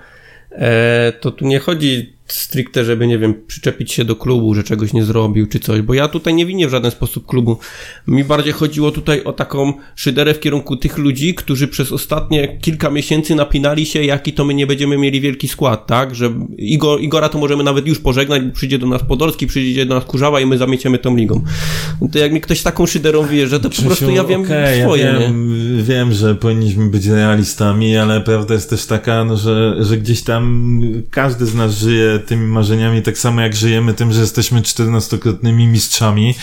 to 1.20 1.30
tu 1.30 1.46
nie 1.46 1.59
chodzi 1.59 2.15
stricte, 2.26 2.84
żeby, 2.84 3.06
nie 3.06 3.18
wiem, 3.18 3.34
przyczepić 3.46 3.92
się 3.92 4.04
do 4.04 4.16
klubu, 4.16 4.54
że 4.54 4.64
czegoś 4.64 4.92
nie 4.92 5.04
zrobił, 5.04 5.46
czy 5.46 5.60
coś, 5.60 5.82
bo 5.82 5.94
ja 5.94 6.08
tutaj 6.08 6.34
nie 6.34 6.46
winię 6.46 6.68
w 6.68 6.70
żaden 6.70 6.90
sposób 6.90 7.26
klubu. 7.26 7.58
Mi 8.06 8.24
bardziej 8.24 8.52
chodziło 8.52 8.90
tutaj 8.90 9.24
o 9.24 9.32
taką 9.32 9.72
szyderę 9.96 10.34
w 10.34 10.40
kierunku 10.40 10.76
tych 10.76 10.98
ludzi, 10.98 11.34
którzy 11.34 11.68
przez 11.68 11.92
ostatnie 11.92 12.58
kilka 12.60 12.90
miesięcy 12.90 13.34
napinali 13.34 13.86
się, 13.86 14.04
jaki 14.04 14.32
to 14.32 14.44
my 14.44 14.54
nie 14.54 14.66
będziemy 14.66 14.98
mieli 14.98 15.20
wielki 15.20 15.48
skład, 15.48 15.86
tak, 15.86 16.14
że 16.14 16.32
Igor, 16.58 17.00
Igora 17.00 17.28
to 17.28 17.38
możemy 17.38 17.64
nawet 17.64 17.86
już 17.86 17.98
pożegnać, 17.98 18.42
bo 18.42 18.52
przyjdzie 18.52 18.78
do 18.78 18.86
nas 18.86 19.02
Podolski, 19.02 19.46
przyjdzie 19.46 19.86
do 19.86 19.94
nas 19.94 20.04
Kurzawa 20.04 20.40
i 20.40 20.46
my 20.46 20.58
zamieciemy 20.58 20.98
tą 20.98 21.16
ligą. 21.16 21.42
No 22.00 22.08
To 22.12 22.18
jak 22.18 22.32
mi 22.32 22.40
ktoś 22.40 22.62
taką 22.62 22.86
szyderą 22.86 23.26
wierzy, 23.26 23.56
to 23.60 23.62
po 23.62 23.68
Krzysiu, 23.70 23.86
prostu 23.86 24.10
ja 24.10 24.24
wiem 24.24 24.40
okej, 24.42 24.82
swoje, 24.82 25.04
ja 25.04 25.12
nie? 25.12 25.18
wiem, 25.18 25.58
wiem, 25.82 26.12
że 26.12 26.34
powinniśmy 26.34 26.90
być 26.90 27.06
realistami, 27.06 27.96
ale 27.96 28.20
prawda 28.20 28.54
jest 28.54 28.70
też 28.70 28.86
taka, 28.86 29.24
no, 29.24 29.36
że, 29.36 29.76
że 29.80 29.98
gdzieś 29.98 30.22
tam 30.22 30.72
każdy 31.10 31.46
z 31.46 31.54
nas 31.54 31.78
żyje 31.78 32.15
tymi 32.18 32.46
marzeniami, 32.46 33.02
tak 33.02 33.18
samo 33.18 33.40
jak 33.40 33.56
żyjemy 33.56 33.94
tym, 33.94 34.12
że 34.12 34.20
jesteśmy 34.20 34.60
14-krotnymi 34.60 35.66
mistrzami, 35.68 36.34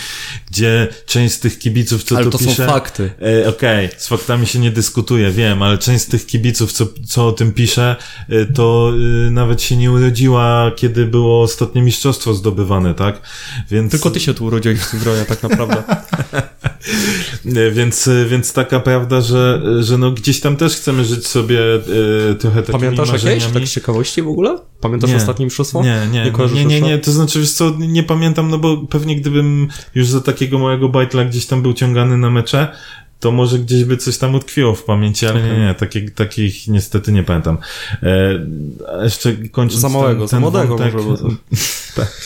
gdzie 0.50 0.88
część 1.06 1.34
z 1.34 1.40
tych 1.40 1.58
kibiców, 1.58 2.04
co 2.04 2.16
Ale 2.16 2.30
to 2.30 2.38
są 2.38 2.46
pisze... 2.46 2.66
fakty. 2.66 3.10
E, 3.44 3.48
Okej, 3.48 3.88
z 3.96 4.08
faktami 4.08 4.46
się 4.46 4.58
nie 4.58 4.70
dyskutuje, 4.70 5.30
wiem, 5.30 5.62
ale 5.62 5.78
część 5.78 6.04
z 6.04 6.06
tych 6.06 6.26
kibiców, 6.26 6.72
co, 6.72 6.86
co 7.06 7.26
o 7.26 7.32
tym 7.32 7.52
pisze, 7.52 7.96
e, 8.28 8.46
to 8.46 8.92
e, 9.26 9.30
nawet 9.30 9.62
się 9.62 9.76
nie 9.76 9.92
urodziła, 9.92 10.70
kiedy 10.76 11.06
było 11.06 11.42
ostatnie 11.42 11.82
mistrzostwo 11.82 12.34
zdobywane, 12.34 12.94
tak? 12.94 13.20
Więc... 13.70 13.90
Tylko 13.92 14.10
ty 14.10 14.20
się 14.20 14.34
tu 14.34 14.44
urodziłeś 14.44 14.78
w 14.78 15.02
gronie, 15.02 15.24
tak 15.24 15.42
naprawdę. 15.42 15.82
Nie, 17.44 17.70
Więc, 17.84 18.10
więc 18.28 18.52
taka 18.52 18.80
prawda, 18.80 19.20
że, 19.20 19.62
że 19.80 19.98
no 19.98 20.10
gdzieś 20.10 20.40
tam 20.40 20.56
też 20.56 20.76
chcemy 20.76 21.04
żyć 21.04 21.26
sobie 21.26 21.60
y, 22.30 22.34
trochę 22.34 22.62
takimi 22.62 22.80
Pamiętasz 22.80 23.08
jakieś? 23.08 23.24
marzeniami. 23.24 23.54
Tak 23.54 23.68
z 23.68 23.72
ciekawości 23.72 24.22
w 24.22 24.28
ogóle? 24.28 24.58
Pamiętasz 24.80 25.10
Nie. 25.10 25.16
ostatnie 25.16 25.46
mistrzostwo? 25.64 25.82
Nie, 25.82 26.24
nie, 26.24 26.30
kojarzysz 26.30 26.58
nie, 26.58 26.64
nie, 26.64 26.74
jeszcze? 26.74 26.90
nie, 26.90 26.98
to 26.98 27.12
znaczy, 27.12 27.40
wiesz 27.40 27.52
co, 27.52 27.72
nie 27.78 28.02
pamiętam, 28.02 28.50
no 28.50 28.58
bo 28.58 28.76
pewnie 28.76 29.16
gdybym 29.16 29.68
już 29.94 30.08
za 30.08 30.20
takiego 30.20 30.58
małego 30.58 30.88
bajtla 30.88 31.24
gdzieś 31.24 31.46
tam 31.46 31.62
był 31.62 31.72
ciągany 31.72 32.18
na 32.18 32.30
mecze, 32.30 32.68
to 33.20 33.32
może 33.32 33.58
gdzieś 33.58 33.84
by 33.84 33.96
coś 33.96 34.18
tam 34.18 34.34
utkwiło 34.34 34.74
w 34.74 34.84
pamięci, 34.84 35.26
ale 35.26 35.42
nie, 35.42 35.58
nie, 35.58 35.74
takich, 35.74 36.14
takich 36.14 36.68
niestety 36.68 37.12
nie 37.12 37.22
pamiętam. 37.22 37.58
E, 38.02 38.46
a 38.98 39.04
jeszcze 39.04 39.32
kończąc 39.32 39.80
Za 39.80 39.88
małego, 39.88 40.20
ten, 40.20 40.28
za 40.28 40.36
ten 40.36 40.40
młodego 40.40 40.78
wątek, 40.78 40.94
może, 40.94 41.24
tak. 41.96 42.20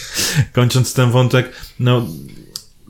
Kończąc 0.53 0.95
ten 0.95 1.11
wątek, 1.11 1.53
no 1.81 2.07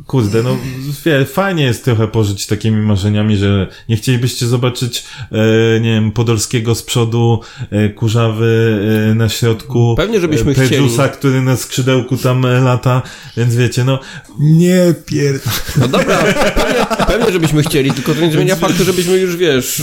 kurde, 0.09 0.43
no 0.43 0.59
wie, 1.05 1.25
fajnie 1.25 1.65
jest 1.65 1.85
trochę 1.85 2.09
pożyć 2.09 2.47
takimi 2.47 2.83
marzeniami, 2.83 3.37
że 3.37 3.67
nie 3.89 3.97
chcielibyście 3.97 4.47
zobaczyć, 4.47 5.05
e, 5.33 5.81
nie 5.81 5.95
wiem, 5.95 6.13
Podolskiego 6.13 6.75
z 6.75 6.83
przodu, 6.83 7.41
e, 7.71 7.89
Kurzawy 7.89 8.79
e, 9.11 9.15
na 9.15 9.29
środku, 9.29 9.95
Pewnie, 9.97 10.21
żebyśmy 10.21 10.53
e, 10.53 10.55
Pedrusa, 10.55 11.03
chcieli. 11.03 11.19
który 11.19 11.43
na 11.43 11.57
skrzydełku 11.57 12.17
tam 12.17 12.45
e, 12.47 12.61
lata, 12.61 13.03
więc 13.37 13.57
wiecie, 13.57 13.85
no 13.85 14.01
Nie 14.39 14.95
pier... 15.07 15.41
No 15.77 15.89
dobra, 15.89 16.19
pewnie, 16.57 17.07
pewnie 17.07 17.33
żebyśmy 17.33 17.63
chcieli, 17.63 17.91
tylko 17.91 18.15
to 18.15 18.21
nie 18.21 18.33
zmienia 18.33 18.57
faktu, 18.57 18.85
żebyśmy 18.85 19.17
już, 19.19 19.37
wiesz, 19.37 19.83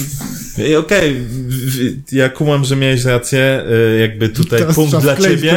okej, 0.79 1.15
w- 1.29 2.11
ja 2.13 2.29
kumam, 2.29 2.65
że 2.65 2.75
miałeś 2.75 3.03
rację, 3.03 3.63
e, 3.95 3.99
jakby 3.99 4.29
tutaj 4.29 4.61
punkt 4.75 4.95
dla 4.97 5.17
ciebie. 5.17 5.53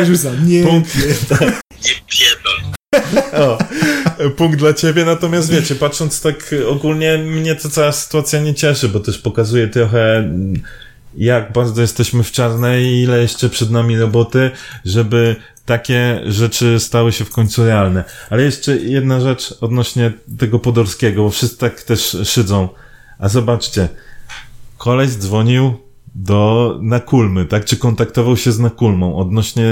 Nie 0.47 0.63
punkt, 0.63 0.91
O, 3.33 3.59
punkt 4.37 4.59
dla 4.59 4.73
ciebie, 4.73 5.05
natomiast 5.05 5.51
wiecie, 5.51 5.75
patrząc 5.75 6.21
tak 6.21 6.55
ogólnie, 6.69 7.19
mnie 7.19 7.55
to 7.55 7.69
cała 7.69 7.93
sytuacja 7.93 8.41
nie 8.41 8.55
cieszy, 8.55 8.89
bo 8.89 9.01
też 9.01 9.19
pokazuje 9.19 9.69
trochę 9.69 10.17
mm, 10.17 10.63
jak 11.17 11.53
bardzo 11.53 11.83
jesteśmy 11.83 12.23
w 12.23 12.33
czarnej 12.33 12.85
i 12.85 13.03
ile 13.03 13.21
jeszcze 13.21 13.49
przed 13.49 13.71
nami 13.71 13.99
roboty, 13.99 14.51
żeby 14.85 15.37
takie 15.65 16.21
rzeczy 16.27 16.81
stały 16.81 17.13
się 17.13 17.25
w 17.25 17.31
końcu 17.31 17.65
realne. 17.65 18.05
Ale 18.31 18.43
jeszcze 18.43 18.77
jedna 18.77 19.21
rzecz 19.21 19.55
odnośnie 19.61 20.13
tego 20.39 20.59
Podolskiego, 20.59 21.23
bo 21.23 21.31
wszyscy 21.31 21.59
tak 21.59 21.83
też 21.83 22.17
szydzą. 22.25 22.69
A 23.19 23.29
zobaczcie, 23.29 23.89
koleś 24.79 25.11
dzwonił 25.11 25.75
do 26.15 26.75
Nakulmy, 26.83 27.45
tak? 27.45 27.65
Czy 27.65 27.77
kontaktował 27.77 28.37
się 28.37 28.53
z 28.53 28.59
Nakulmą 28.59 29.17
odnośnie 29.17 29.65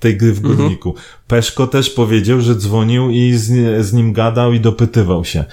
tej 0.00 0.16
gry 0.16 0.32
w 0.32 0.40
Górniku. 0.40 0.94
Peszko 1.26 1.66
też 1.66 1.90
powiedział, 1.90 2.40
że 2.40 2.56
dzwonił 2.56 3.10
i 3.10 3.32
z, 3.32 3.86
z 3.86 3.92
nim 3.92 4.12
gadał 4.12 4.52
i 4.52 4.60
dopytywał 4.60 5.24
się. 5.24 5.44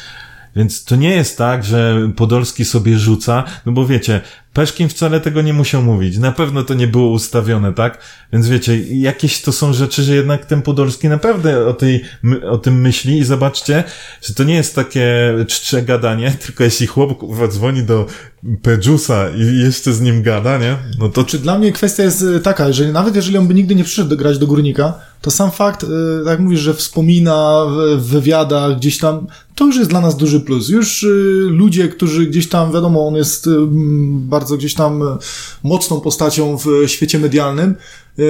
Więc 0.55 0.83
to 0.83 0.95
nie 0.95 1.09
jest 1.09 1.37
tak, 1.37 1.63
że 1.63 2.09
Podolski 2.15 2.65
sobie 2.65 2.97
rzuca, 2.97 3.43
no 3.65 3.71
bo 3.71 3.85
wiecie, 3.85 4.21
Peszkin 4.53 4.89
wcale 4.89 5.19
tego 5.19 5.41
nie 5.41 5.53
musiał 5.53 5.81
mówić. 5.81 6.17
Na 6.17 6.31
pewno 6.31 6.63
to 6.63 6.73
nie 6.73 6.87
było 6.87 7.11
ustawione, 7.11 7.73
tak? 7.73 7.97
Więc 8.33 8.47
wiecie, 8.47 8.79
jakieś 8.87 9.41
to 9.41 9.51
są 9.51 9.73
rzeczy, 9.73 10.03
że 10.03 10.15
jednak 10.15 10.45
ten 10.45 10.61
Podolski 10.61 11.09
naprawdę 11.09 11.67
o, 11.67 11.73
tej, 11.73 12.03
o 12.49 12.57
tym 12.57 12.81
myśli 12.81 13.17
i 13.17 13.23
zobaczcie, 13.23 13.83
że 14.21 14.33
to 14.33 14.43
nie 14.43 14.55
jest 14.55 14.75
takie 14.75 15.35
czcze 15.47 15.81
gadanie, 15.81 16.31
tylko 16.45 16.63
jeśli 16.63 16.87
chłop 16.87 17.23
dzwoni 17.49 17.83
do 17.83 18.05
Pedjusa 18.61 19.29
i 19.29 19.59
jeszcze 19.59 19.93
z 19.93 20.01
nim 20.01 20.23
gada, 20.23 20.57
nie? 20.57 20.77
No 20.99 21.09
to 21.09 21.23
Czy 21.23 21.39
dla 21.39 21.59
mnie 21.59 21.71
kwestia 21.71 22.03
jest 22.03 22.25
e, 22.37 22.39
taka, 22.39 22.73
że 22.73 22.91
nawet 22.91 23.15
jeżeli 23.15 23.37
on 23.37 23.47
by 23.47 23.53
nigdy 23.53 23.75
nie 23.75 23.83
przyszedł 23.83 24.17
grać 24.17 24.37
do 24.37 24.47
Górnika, 24.47 24.93
to 25.21 25.31
sam 25.31 25.51
fakt, 25.51 25.83
y, 25.83 25.87
tak 26.23 26.31
jak 26.31 26.39
mówisz, 26.39 26.59
że 26.59 26.73
wspomina 26.73 27.65
w, 27.97 28.01
wywiadach 28.01 28.77
gdzieś 28.77 28.97
tam, 28.97 29.27
to 29.55 29.65
już 29.65 29.77
jest 29.77 29.89
dla 29.89 30.01
nas 30.01 30.17
duży 30.17 30.39
plus. 30.39 30.69
Już 30.69 31.03
y, 31.03 31.07
ludzie, 31.49 31.87
którzy 31.87 32.25
gdzieś 32.25 32.49
tam, 32.49 32.73
wiadomo, 32.73 33.07
on 33.07 33.15
jest 33.15 33.47
y, 33.47 33.49
m, 33.49 34.27
bardzo 34.41 34.57
gdzieś 34.57 34.73
tam 34.73 35.01
y, 35.01 35.05
mocną 35.63 36.01
postacią 36.01 36.57
w 36.57 36.67
świecie 36.87 37.19
medialnym, 37.19 37.75
y, 38.19 38.23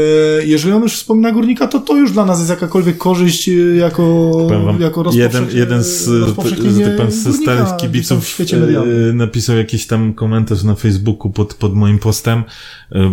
jeżeli 0.46 0.74
on 0.74 0.82
już 0.82 0.96
wspomina 0.96 1.32
Górnika, 1.32 1.68
to 1.68 1.80
to 1.80 1.98
już 1.98 2.12
dla 2.12 2.26
nas 2.26 2.40
jest 2.40 2.50
jakakolwiek 2.50 2.98
korzyść 2.98 3.50
y, 3.50 3.76
jako, 3.76 4.32
wam, 4.66 4.82
jako 4.82 5.12
jeden, 5.14 5.48
jeden 5.54 5.84
z, 5.84 6.08
rozpowszechnienie 6.08 6.98
z, 7.10 7.14
z, 7.14 7.28
z 7.28 7.42
starych 7.42 7.78
kibiców 7.78 8.26
w 8.26 8.28
świecie 8.28 8.58
medialnym. 8.58 9.10
e, 9.10 9.14
napisał 9.14 9.58
jakiś 9.58 9.88
tam 9.88 10.14
komentarz 10.14 10.64
na 10.64 10.76
Facebooku 10.76 11.30
pod, 11.30 11.54
pod 11.54 11.76
moim 11.76 12.00
postem, 12.00 12.44
e, 12.92 13.12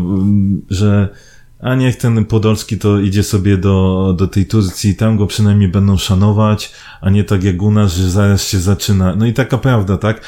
że 0.70 1.08
a 1.60 1.74
niech 1.74 1.96
ten 1.96 2.24
Podolski 2.24 2.78
to 2.78 3.00
idzie 3.00 3.22
sobie 3.22 3.56
do, 3.56 4.14
do 4.18 4.26
tej 4.28 4.46
Turcji, 4.46 4.96
tam 4.96 5.16
go 5.16 5.26
przynajmniej 5.26 5.68
będą 5.68 5.96
szanować, 5.96 6.72
a 7.00 7.10
nie 7.10 7.24
tak 7.24 7.44
jak 7.44 7.62
u 7.62 7.70
nas, 7.70 7.94
że 7.94 8.10
zaraz 8.10 8.48
się 8.48 8.58
zaczyna. 8.58 9.16
No 9.16 9.26
i 9.26 9.32
taka 9.32 9.58
prawda, 9.58 9.96
tak? 9.96 10.20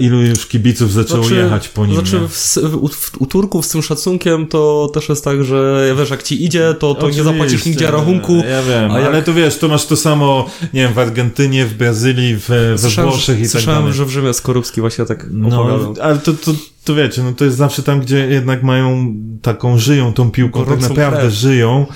Ilu 0.00 0.22
już 0.22 0.46
kibiców 0.46 0.92
zaczęło 0.92 1.28
jechać 1.28 1.68
po 1.68 1.86
nim. 1.86 1.94
Znaczy, 1.94 2.18
w, 2.28 2.32
w, 2.56 2.74
u, 2.76 2.90
u 3.18 3.26
Turków 3.26 3.66
z 3.66 3.68
tym 3.68 3.82
szacunkiem 3.82 4.46
to 4.46 4.90
też 4.94 5.08
jest 5.08 5.24
tak, 5.24 5.44
że 5.44 5.94
wiesz, 5.98 6.10
jak 6.10 6.22
ci 6.22 6.44
idzie, 6.44 6.74
to, 6.78 6.94
to 6.94 7.10
nie 7.10 7.22
zapłacisz 7.22 7.64
nigdzie 7.64 7.90
rachunku. 7.90 8.34
Ja 8.50 8.62
wiem, 8.62 8.90
a 8.90 8.98
jak- 8.98 9.08
ale 9.08 9.22
to 9.22 9.34
wiesz, 9.34 9.58
to 9.58 9.68
masz 9.68 9.86
to 9.86 9.96
samo, 9.96 10.46
nie 10.74 10.82
wiem, 10.82 10.92
w 10.92 10.98
Argentynie, 10.98 11.66
w 11.66 11.74
Brazylii, 11.74 12.36
w, 12.36 12.48
we 12.48 12.78
Słyszałem, 12.78 13.10
Włoszech 13.10 13.38
i 13.38 13.42
tak 13.42 13.50
słyszałem 13.50 13.80
dalej. 13.80 13.96
że 13.96 14.04
w 14.06 14.10
Rzymie 14.10 14.34
Skorupski 14.34 14.80
właśnie 14.80 15.04
tak 15.04 15.26
No, 15.30 15.84
ale 16.02 16.18
to, 16.18 16.32
to, 16.32 16.52
to 16.84 16.94
wiecie, 16.94 17.22
no 17.22 17.32
to 17.32 17.44
jest 17.44 17.56
zawsze 17.56 17.82
tam, 17.82 18.00
gdzie 18.00 18.16
jednak 18.26 18.62
mają 18.62 19.14
taką, 19.42 19.78
żyją 19.78 20.12
tą 20.12 20.30
piłką, 20.30 20.64
tak 20.66 20.80
naprawdę 20.80 21.20
krew. 21.20 21.32
żyją. 21.32 21.86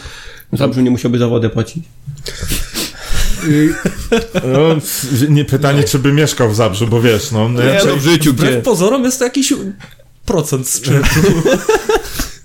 Zabrzu 0.53 0.81
nie 0.81 0.91
musiałby 0.91 1.19
za 1.19 1.29
wodę 1.29 1.51
płacić. 1.51 1.85
No, 4.35 4.77
nie 5.29 5.45
pytanie, 5.45 5.85
czy 5.85 5.99
by 5.99 6.13
mieszkał 6.13 6.51
w 6.51 6.57
Zabrzu, 6.57 6.87
bo 6.87 7.03
wiesz, 7.03 7.33
no, 7.33 7.49
no 7.49 7.63
ja, 7.63 7.97
w 7.97 8.03
życiu 8.03 8.33
Wbrew 8.33 8.65
pozorom 8.65 9.05
jest 9.05 9.19
to 9.19 9.25
jakiś 9.25 9.55
procent 10.27 10.69
z 10.69 10.81
czynszu. 10.81 11.21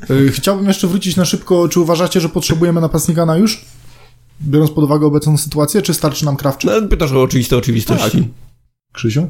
Y, 0.09 0.31
Chciałbym 0.31 0.67
jeszcze 0.67 0.87
wrócić 0.87 1.15
na 1.15 1.25
szybko. 1.25 1.69
Czy 1.69 1.79
uważacie, 1.79 2.21
że 2.21 2.29
potrzebujemy 2.29 2.81
napastnika 2.81 3.25
na 3.25 3.37
już? 3.37 3.65
Biorąc 4.41 4.71
pod 4.71 4.83
uwagę 4.83 5.05
obecną 5.05 5.37
sytuację, 5.37 5.81
czy 5.81 5.93
starczy 5.93 6.25
nam 6.25 6.37
Krawczyk? 6.37 6.71
No, 6.81 6.87
pytasz 6.87 7.11
o 7.11 7.21
oczywiste 7.21 7.57
oczywistości. 7.57 8.29
Krzysiu? 8.93 9.29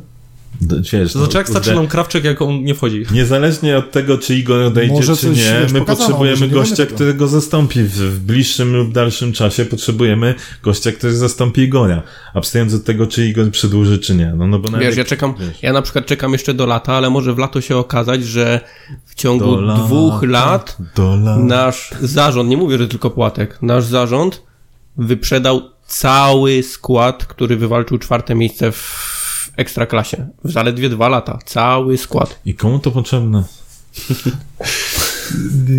Wiesz, 0.94 1.14
To 1.14 1.20
znaczy, 1.20 1.38
jak 1.38 1.50
starczy 1.50 1.76
nam 1.76 1.88
Krawczyk, 1.88 2.24
jak 2.24 2.42
on 2.42 2.64
nie 2.64 2.76
wchodzi. 2.76 3.06
Niezależnie 3.12 3.78
od 3.78 3.92
tego, 3.92 4.18
czy 4.18 4.36
Igor 4.36 4.62
odejdzie, 4.62 4.94
Może 4.94 5.18
czy 5.18 5.30
nie, 5.30 5.54
my 5.74 5.80
pokazano, 5.80 5.86
potrzebujemy 5.86 6.48
nie 6.48 6.54
gościa, 6.54 6.76
tego. 6.76 6.96
który 6.96 7.14
go 7.14 7.28
zastąpi. 7.28 7.84
W, 7.84 7.90
w 7.92 8.20
bliższym 8.20 8.76
lub 8.76 8.92
dalszym 8.94 9.34
czasie 9.34 9.66
potrzebujemy 9.66 10.36
gościa, 10.64 10.92
który 10.92 11.14
zastąpi 11.18 11.62
Igora. 11.62 12.04
Abstrahując 12.34 12.74
od 12.74 12.84
tego, 12.84 13.08
czy 13.08 13.28
Igor 13.28 13.52
przedłuży, 13.52 14.00
czy 14.00 14.16
nie. 14.16 14.34
No, 14.38 14.48
no 14.48 14.60
bo 14.60 14.70
nawet 14.70 14.88
Wiesz, 14.88 14.98
ja 14.98 15.06
czekam, 15.06 15.34
wiesz. 15.40 15.64
ja 15.64 15.74
na 15.74 15.82
przykład 15.82 16.06
czekam 16.06 16.32
jeszcze 16.32 16.54
do 16.54 16.66
lata, 16.66 16.94
ale 16.94 17.10
może 17.10 17.34
w 17.34 17.38
lato 17.38 17.62
się 17.62 17.78
okazać, 17.78 18.24
że 18.26 18.60
w 19.06 19.16
ciągu 19.16 19.62
Do 19.62 19.74
dwóch 19.86 20.24
lat 20.24 20.78
do 20.96 21.16
lata. 21.16 21.40
nasz 21.42 21.90
zarząd, 22.02 22.50
nie 22.50 22.58
mówię, 22.58 22.78
że 22.78 22.88
tylko 22.88 23.10
Płatek, 23.10 23.58
nasz 23.62 23.84
zarząd 23.84 24.44
wyprzedał 24.98 25.62
cały 25.88 26.64
skład, 26.64 27.26
który 27.26 27.56
wywalczył 27.58 27.98
czwarte 27.98 28.36
miejsce 28.36 28.72
w 28.72 29.21
ekstraklasie. 29.62 30.28
W 30.44 30.52
zaledwie 30.52 30.90
dwa 30.90 31.10
lata. 31.10 31.40
Cały 31.46 31.98
skład. 31.98 32.40
I 32.46 32.56
komu 32.56 32.80
to 32.80 32.92
potrzebne? 32.92 33.44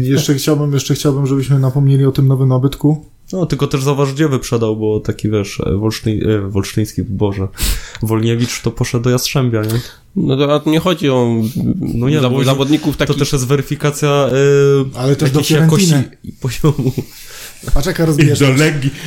Jeszcze 0.03 0.35
chciałbym, 0.35 0.73
jeszcze 0.73 0.95
chciałbym, 0.95 1.27
żebyśmy 1.27 1.59
napomnieli 1.59 2.05
o 2.05 2.13
tym 2.13 2.29
nowym 2.29 2.49
nabytku. 2.49 3.05
No, 3.33 3.47
tylko 3.47 3.67
też 3.67 3.83
zauważ, 3.83 4.13
gdzie 4.13 4.29
wyprzedał, 4.29 4.77
bo 4.77 5.01
taki, 5.01 5.31
wiesz, 5.31 5.61
e, 5.61 5.65
e, 5.65 6.41
Wolsztyński, 6.49 7.03
Boże, 7.03 7.49
Wolniewicz 8.03 8.63
to 8.63 8.71
poszedł 8.71 9.05
do 9.05 9.11
Jastrzębia, 9.11 9.63
nie? 9.63 9.81
No 10.17 10.61
to 10.61 10.71
nie 10.71 10.81
chodzi 10.81 11.11
o 11.11 11.43
No 11.81 12.09
nie, 12.09 12.21
zaw- 12.21 12.33
bo 12.33 12.45
zawodników 12.45 12.97
To 12.97 12.99
takich... 12.99 13.19
też 13.19 13.33
jest 13.33 13.47
weryfikacja 13.47 14.09
e, 14.09 14.31
Ale 14.99 15.17
też 15.17 15.31
do 15.31 15.41
jakości 15.51 15.95
poziomu. 16.41 16.93
A 17.75 17.83
czekaj, 17.83 18.07
rozbijesz. 18.07 18.39
Do 18.39 18.51
Legii. 18.51 18.91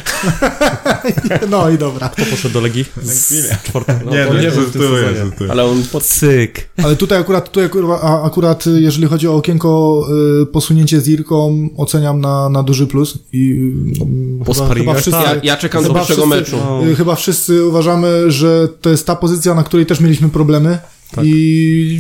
No 1.49 1.69
i 1.69 1.77
dobra. 1.77 2.10
Kto 2.10 2.26
poszedł 2.26 2.53
do 2.53 2.61
Legii? 2.61 2.86
Czwarty. 3.64 3.94
No, 4.06 4.11
Nie, 4.11 4.26
to 4.26 4.34
no 4.34 4.41
nie, 4.41 4.52
żartuję, 4.52 5.15
żartuję. 5.15 5.52
Ale 5.52 5.65
on 5.65 5.84
pod... 5.84 6.03
Cyk. 6.03 6.69
Ale 6.84 6.95
tutaj 6.95 7.19
akurat, 7.19 7.52
tutaj 7.52 7.69
akurat, 8.23 8.68
y, 8.68 8.82
jeżeli 8.82 9.07
chodzi 9.07 9.27
o 9.27 9.36
okienko 9.36 10.02
y, 10.41 10.45
posunięcie 10.45 11.02
z 11.02 11.07
Irką, 11.07 11.69
oceniam 11.77 12.22
na, 12.22 12.49
na 12.49 12.64
duży 12.64 12.88
plus 12.88 13.18
i 13.34 13.72
y, 14.41 14.45
Po 14.45 14.53
chyba, 14.53 14.73
chyba 14.73 14.94
wszyscy. 14.94 15.22
Ja, 15.22 15.36
ja 15.44 15.57
czekam 15.57 15.84
do 15.84 15.94
pierwszego 15.94 16.26
meczu. 16.26 16.57
No. 16.57 16.88
y, 16.88 16.95
chyba 16.95 17.15
wszyscy 17.15 17.65
uważamy, 17.65 18.32
że 18.32 18.68
to 18.82 18.90
jest 18.90 19.07
ta 19.07 19.15
pozycja, 19.15 19.53
na 19.53 19.64
której 19.64 19.86
też 19.86 19.99
mieliśmy 19.99 20.30
problemy 20.30 20.77
i 21.24 22.00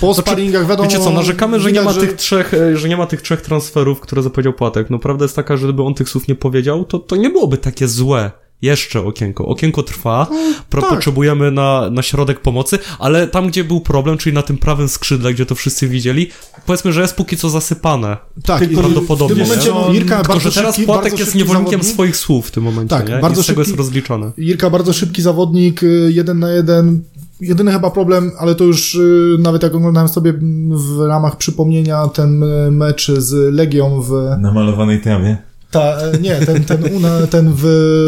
po 0.00 0.14
sparingach 0.14 0.66
wiadomo... 0.68 0.88
Wiecie 0.88 1.04
co, 1.04 1.10
narzekamy, 1.10 1.60
że 1.60 1.72
nie 1.72 1.82
ma 1.82 1.94
tych 1.94 2.12
trzech, 2.12 2.54
e, 2.54 2.76
że 2.76 2.88
nie 2.88 2.96
ma 2.96 3.06
tych 3.06 3.22
trzech 3.22 3.40
transferów, 3.40 4.00
które 4.00 4.22
zapowiedział 4.22 4.52
Płatek. 4.52 4.90
No 4.90 4.98
prawda 4.98 5.24
jest 5.24 5.36
taka, 5.36 5.56
że 5.56 5.66
gdyby 5.66 5.82
on 5.82 5.94
tych 5.94 6.08
słów 6.08 6.28
nie 6.28 6.34
powiedział, 6.34 6.84
to, 6.84 6.98
to 6.98 7.16
nie 7.16 7.30
byłoby 7.30 7.58
takie 7.58 7.88
złe. 7.88 8.30
Jeszcze 8.62 9.00
okienko. 9.00 9.46
Okienko 9.46 9.82
trwa, 9.82 10.26
pro, 10.70 10.80
tak. 10.82 10.90
potrzebujemy 10.90 11.50
na, 11.50 11.90
na 11.90 12.02
środek 12.02 12.40
pomocy, 12.40 12.78
ale 12.98 13.26
tam, 13.28 13.48
gdzie 13.48 13.64
był 13.64 13.80
problem, 13.80 14.18
czyli 14.18 14.34
na 14.34 14.42
tym 14.42 14.58
prawym 14.58 14.88
skrzydle, 14.88 15.34
gdzie 15.34 15.46
to 15.46 15.54
wszyscy 15.54 15.88
widzieli, 15.88 16.30
powiedzmy, 16.66 16.92
że 16.92 17.00
jest 17.00 17.14
póki 17.14 17.36
co 17.36 17.50
zasypane. 17.50 18.16
Tak, 18.44 18.70
i 18.70 18.76
prawdopodobnie, 18.76 19.44
W 19.44 19.48
tym 19.48 19.48
momencie 19.48 19.70
no, 19.70 19.94
Irka 19.94 20.16
Tylko, 20.16 20.32
bardzo 20.32 20.50
że 20.50 20.54
teraz 20.54 20.74
szybki, 20.76 20.86
Płatek 20.86 21.18
jest 21.18 21.34
niewolnikiem 21.34 21.70
zawodnik. 21.70 21.94
swoich 21.94 22.16
słów 22.16 22.46
w 22.48 22.50
tym 22.50 22.62
momencie, 22.62 22.96
Tak, 22.96 23.08
nie? 23.08 23.18
bardzo 23.18 23.40
I 23.40 23.44
z 23.44 23.46
tego 23.46 23.62
szybki- 23.62 23.68
jest 23.68 23.78
rozliczone. 23.78 24.32
Irka 24.36 24.70
bardzo 24.70 24.92
szybki 24.92 25.22
zawodnik, 25.22 25.82
y, 25.82 26.10
jeden 26.14 26.38
na 26.38 26.50
jeden. 26.52 27.02
Jedyny 27.42 27.72
chyba 27.72 27.90
problem, 27.90 28.32
ale 28.38 28.54
to 28.54 28.64
już 28.64 28.94
y, 28.94 29.36
nawet 29.38 29.62
jak 29.62 29.74
oglądałem 29.74 30.08
sobie 30.08 30.32
w 30.70 31.00
ramach 31.08 31.36
przypomnienia 31.36 32.08
ten 32.08 32.42
y, 32.42 32.70
mecz 32.70 33.10
z 33.10 33.54
Legią 33.54 34.02
w... 34.02 34.12
Na 34.40 34.52
malowanej 34.52 35.00
trawie. 35.00 35.38
Ta, 35.70 35.80
e, 35.80 36.18
nie, 36.20 36.34
ten, 36.34 36.64
ten, 36.64 36.84
una, 36.96 37.26
ten 37.26 37.52
w, 37.56 37.62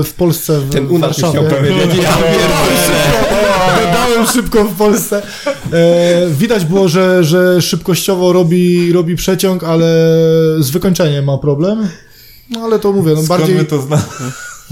w 0.05 0.15
Polsce, 0.15 0.61
w, 0.61 0.70
Ten 0.70 0.89
już 0.93 1.01
Warszawie. 1.01 1.39
chciał 1.39 1.59
powiedzieć. 1.59 2.02
Ja 2.02 2.16
Dodałem 3.86 4.27
szybko 4.27 4.65
w 4.65 4.74
Polsce. 4.74 5.23
E, 5.73 6.31
widać 6.31 6.65
było, 6.65 6.89
że, 6.89 7.24
że 7.24 7.62
szybkościowo 7.62 8.32
robi, 8.32 8.93
robi 8.93 9.16
przeciąg, 9.16 9.65
ale 9.65 9.86
z 10.59 10.70
wykończeniem 10.70 11.24
ma 11.24 11.39
problem. 11.39 11.89
No 12.51 12.61
ale 12.61 12.78
to 12.78 12.93
mówię, 12.93 13.11
no 13.15 13.23
Skąd 13.23 13.40
bardziej... 13.40 13.56
my 13.56 13.65
to 13.65 13.82
znamy? 13.82 14.02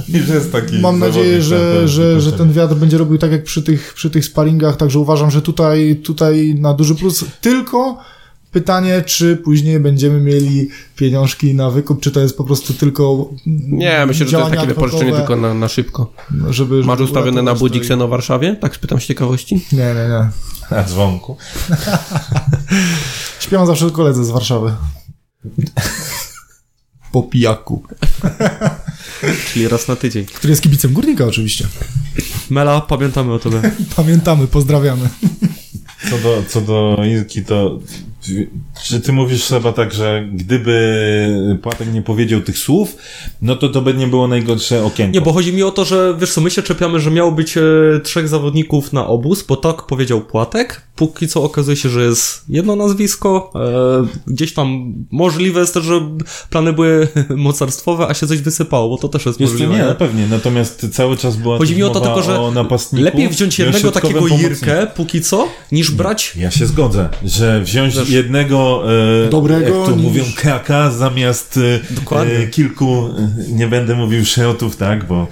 I 0.09 0.19
że 0.19 0.35
jest 0.35 0.53
taki 0.53 0.79
Mam 0.79 0.99
nadzieję, 0.99 1.43
zawodnik 1.43 1.65
na 1.73 1.81
że, 1.81 1.89
że, 1.89 2.21
że 2.21 2.31
ten 2.31 2.39
wykończony. 2.49 2.53
wiatr 2.69 2.75
będzie 2.81 2.99
robił 2.99 3.19
tak 3.19 3.33
jak 3.33 3.45
przy 3.45 3.63
tych, 3.63 3.95
przy 3.95 4.11
tych 4.11 4.25
sparingach, 4.25 4.77
także 4.77 4.99
uważam, 4.99 5.31
że 5.31 5.43
tutaj, 5.43 6.01
tutaj 6.05 6.55
na 6.59 6.75
duży 6.75 6.95
plus. 6.95 7.25
Tylko 7.41 7.99
pytanie, 8.53 9.03
czy 9.07 9.37
później 9.37 9.81
będziemy 9.81 10.21
mieli 10.21 10.69
pieniążki 10.97 11.55
na 11.55 11.71
wykup, 11.71 12.01
czy 12.01 12.11
to 12.11 12.21
jest 12.21 12.37
po 12.37 12.45
prostu 12.45 12.75
tylko 12.75 13.31
Nie, 13.47 14.07
myślę, 14.07 14.27
że 14.27 14.33
to 14.33 14.39
jest 14.41 14.51
takie 14.55 14.67
wypożyczenie 14.67 15.13
tylko 15.13 15.37
na, 15.37 15.55
na 15.55 15.69
szybko. 15.69 16.13
żeby, 16.31 16.51
żeby 16.51 16.85
Masz 16.85 17.01
ustawione 17.01 17.43
na 17.43 17.55
budzik 17.55 17.85
i- 17.85 17.87
w 17.97 18.09
Warszawie? 18.09 18.57
Tak 18.57 18.75
spytam 18.75 19.01
z 19.01 19.05
ciekawości. 19.05 19.55
Nie, 19.73 19.79
nie, 19.79 20.09
nie. 20.09 20.29
Na 20.77 20.85
dzwonku. 20.85 21.37
Śpiewam 23.41 23.67
zawsze 23.67 23.91
koledze 23.91 24.25
z 24.25 24.31
Warszawy. 24.31 24.73
Po 27.13 27.23
pijaku. 27.23 27.83
Czyli 29.53 29.69
raz 29.69 29.89
na 29.89 29.97
tydzień. 29.97 30.25
Który 30.25 30.51
jest 30.51 30.63
kibicem 30.63 30.93
Górnika 30.93 31.27
oczywiście. 31.27 31.67
Mela, 32.51 32.81
pamiętamy 32.81 33.33
o 33.33 33.39
tobie. 33.39 33.61
Pamiętamy, 33.97 34.47
pozdrawiamy. 34.47 35.09
Co 36.11 36.19
do, 36.19 36.43
co 36.49 36.61
do 36.61 37.03
Irki, 37.05 37.45
to 37.45 37.79
czy 38.85 39.01
ty 39.01 39.13
mówisz 39.13 39.45
Seba 39.45 39.73
tak, 39.73 39.93
że 39.93 40.29
gdyby 40.35 41.59
Płatek 41.63 41.93
nie 41.93 42.03
powiedział 42.03 42.41
tych 42.41 42.59
słów, 42.59 42.97
no 43.43 43.57
to 43.57 43.69
to 43.69 43.83
by 43.83 43.95
nie 43.95 44.07
było 44.07 44.29
najgorsze 44.29 44.85
okienko. 44.85 45.15
Nie, 45.15 45.21
bo 45.21 45.33
chodzi 45.33 45.53
mi 45.53 45.63
o 45.63 45.71
to, 45.71 45.85
że 45.85 46.17
wiesz 46.21 46.33
co, 46.33 46.41
my 46.41 46.51
się 46.51 46.63
czepiamy, 46.63 47.01
że 47.01 47.11
miało 47.11 47.33
być 47.33 47.57
e, 47.57 47.63
trzech 48.03 48.29
zawodników 48.29 48.93
na 48.93 49.07
obóz, 49.07 49.43
bo 49.43 49.57
tak 49.57 49.83
powiedział 49.83 50.21
Płatek. 50.21 50.83
Póki 51.03 51.29
co 51.29 51.43
okazuje 51.43 51.77
się, 51.77 51.89
że 51.89 52.05
jest 52.05 52.45
jedno 52.49 52.77
nazwisko. 52.77 53.53
E, 53.55 54.33
gdzieś 54.33 54.55
tam 54.55 54.95
możliwe 55.11 55.61
jest 55.61 55.75
też, 55.75 55.85
że 55.85 56.01
plany 56.51 56.73
były 56.73 57.09
mocarstwowe, 57.37 58.07
a 58.09 58.15
się 58.15 58.27
coś 58.27 58.39
wysypało, 58.39 58.89
bo 58.89 58.99
to 58.99 59.09
też 59.09 59.27
jest 59.27 59.39
to 59.39 59.45
możliwe. 59.45 59.73
nie, 59.73 59.85
nie? 59.85 59.95
pewnie, 59.95 60.27
natomiast 60.27 60.87
cały 60.93 61.17
czas 61.17 61.37
była 61.37 61.59
Chodzi 61.59 61.77
mi 61.77 61.83
o 61.83 61.91
to 61.91 62.01
tylko, 62.01 62.23
że 62.23 62.39
lepiej 62.93 63.29
wziąć 63.29 63.59
jednego 63.59 63.91
takiego. 63.91 64.29
Jirkę, 64.29 64.87
póki 64.97 65.21
co, 65.21 65.49
niż 65.73 65.91
brać 65.91 66.33
Ja 66.37 66.51
się 66.51 66.67
zgodzę, 66.67 67.09
że 67.25 67.61
wziąć 67.61 67.97
Wiesz, 67.97 68.11
jednego 68.11 68.83
e, 69.27 69.31
dobrego 69.31 69.77
jak 69.79 69.87
to 69.87 69.91
niż- 69.91 70.03
mówią 70.03 70.25
kraka 70.37 70.91
zamiast 70.91 71.59
e, 72.13 72.17
e, 72.17 72.47
kilku, 72.47 73.07
e, 73.19 73.53
nie 73.53 73.69
będę 73.69 73.95
mówił 73.95 74.25
szerotów, 74.25 74.77
tak, 74.77 75.07
bo 75.07 75.27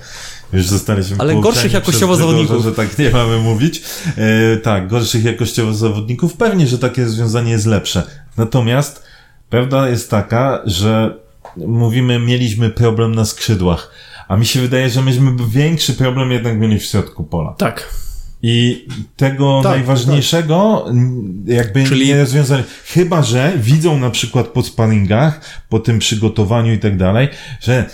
już 0.53 0.67
zostaliśmy 0.67 1.17
Ale 1.19 1.35
gorszych 1.41 1.73
jakościowo 1.73 2.17
zawodników. 2.17 2.65
że 2.65 2.73
tak 2.73 2.99
nie 2.99 3.11
mamy 3.11 3.39
mówić. 3.39 3.83
E, 4.17 4.57
tak, 4.57 4.89
gorszych 4.89 5.25
jakościowo 5.25 5.75
zawodników. 5.75 6.35
Pewnie, 6.37 6.67
że 6.67 6.79
takie 6.79 7.05
rozwiązanie 7.05 7.51
jest 7.51 7.67
lepsze. 7.67 8.03
Natomiast 8.37 9.03
prawda 9.51 9.89
jest 9.89 10.11
taka, 10.11 10.63
że 10.65 11.15
mówimy, 11.57 12.19
mieliśmy 12.19 12.71
problem 12.71 13.15
na 13.15 13.25
skrzydłach. 13.25 13.91
A 14.29 14.37
mi 14.37 14.47
się 14.47 14.61
wydaje, 14.61 14.91
że 14.91 15.03
myśmy 15.03 15.31
większy 15.51 15.93
problem 15.95 16.31
jednak 16.33 16.59
mieli 16.59 16.79
w 16.79 16.85
środku 16.85 17.25
pola. 17.25 17.53
Tak. 17.59 17.89
I 18.43 18.87
tego 19.17 19.61
Tak, 19.63 19.73
najważniejszego 19.73 20.87
n- 20.91 21.45
jakby 21.47 21.85
Czyli- 21.85 22.07
nie 22.09 22.19
rozwiązali. 22.19 22.63
Chyba, 22.87 23.23
że 23.23 23.53
widzą 23.57 23.99
na 23.99 24.11
przykład 24.11 24.47
po 24.49 24.63
sparingach, 24.63 25.41
po 25.69 25.79
tym 25.79 25.99
przygotowaniu 25.99 26.73
i 26.73 26.79
tak 26.79 26.97
dalej, 26.97 27.29
że 27.61 27.87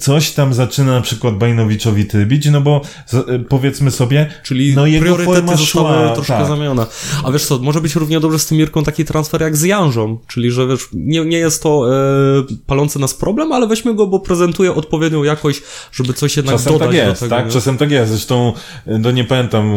coś 0.00 0.30
tam 0.30 0.54
zaczyna 0.54 0.92
na 0.92 1.00
przykład 1.00 1.34
Bajnowiczowi 1.38 2.04
trybić, 2.04 2.46
no 2.50 2.60
bo 2.60 2.80
z, 3.06 3.46
powiedzmy 3.48 3.90
sobie, 3.90 4.30
Czyli 4.42 4.74
no 4.74 4.86
jego 4.86 5.04
priorytety 5.04 5.34
forma 5.36 5.56
zostały 5.56 5.94
szła, 5.94 6.14
troszkę 6.14 6.34
tak. 6.34 6.46
zamienione. 6.46 6.86
A 7.24 7.32
wiesz 7.32 7.44
co, 7.44 7.58
może 7.58 7.80
być 7.80 7.94
równie 7.94 8.20
dobrze 8.20 8.38
z 8.38 8.46
tym 8.46 8.58
Mirką 8.58 8.82
taki 8.84 9.04
transfer 9.04 9.40
jak 9.40 9.56
z 9.56 9.62
Janżą, 9.62 10.18
czyli 10.26 10.50
że 10.50 10.66
wiesz, 10.66 10.88
nie, 10.92 11.24
nie 11.24 11.38
jest 11.38 11.62
to 11.62 11.94
e, 11.94 12.44
palący 12.66 12.98
nas 12.98 13.14
problem, 13.14 13.52
ale 13.52 13.66
weźmy 13.66 13.94
go, 13.94 14.06
bo 14.06 14.20
prezentuje 14.20 14.74
odpowiednią 14.74 15.22
jakość, 15.22 15.62
żeby 15.92 16.12
coś 16.12 16.36
jednak 16.36 16.54
Czasem 16.56 16.72
dodać 16.72 16.88
tak 16.88 16.96
jest, 16.96 17.12
do 17.12 17.26
tego. 17.26 17.36
tak? 17.36 17.46
nie? 17.46 17.52
Czasem 17.52 17.78
tak 17.78 17.90
jest. 17.90 18.10
Zresztą, 18.10 18.52
no 18.86 19.10
nie 19.10 19.24
pamiętam, 19.24 19.76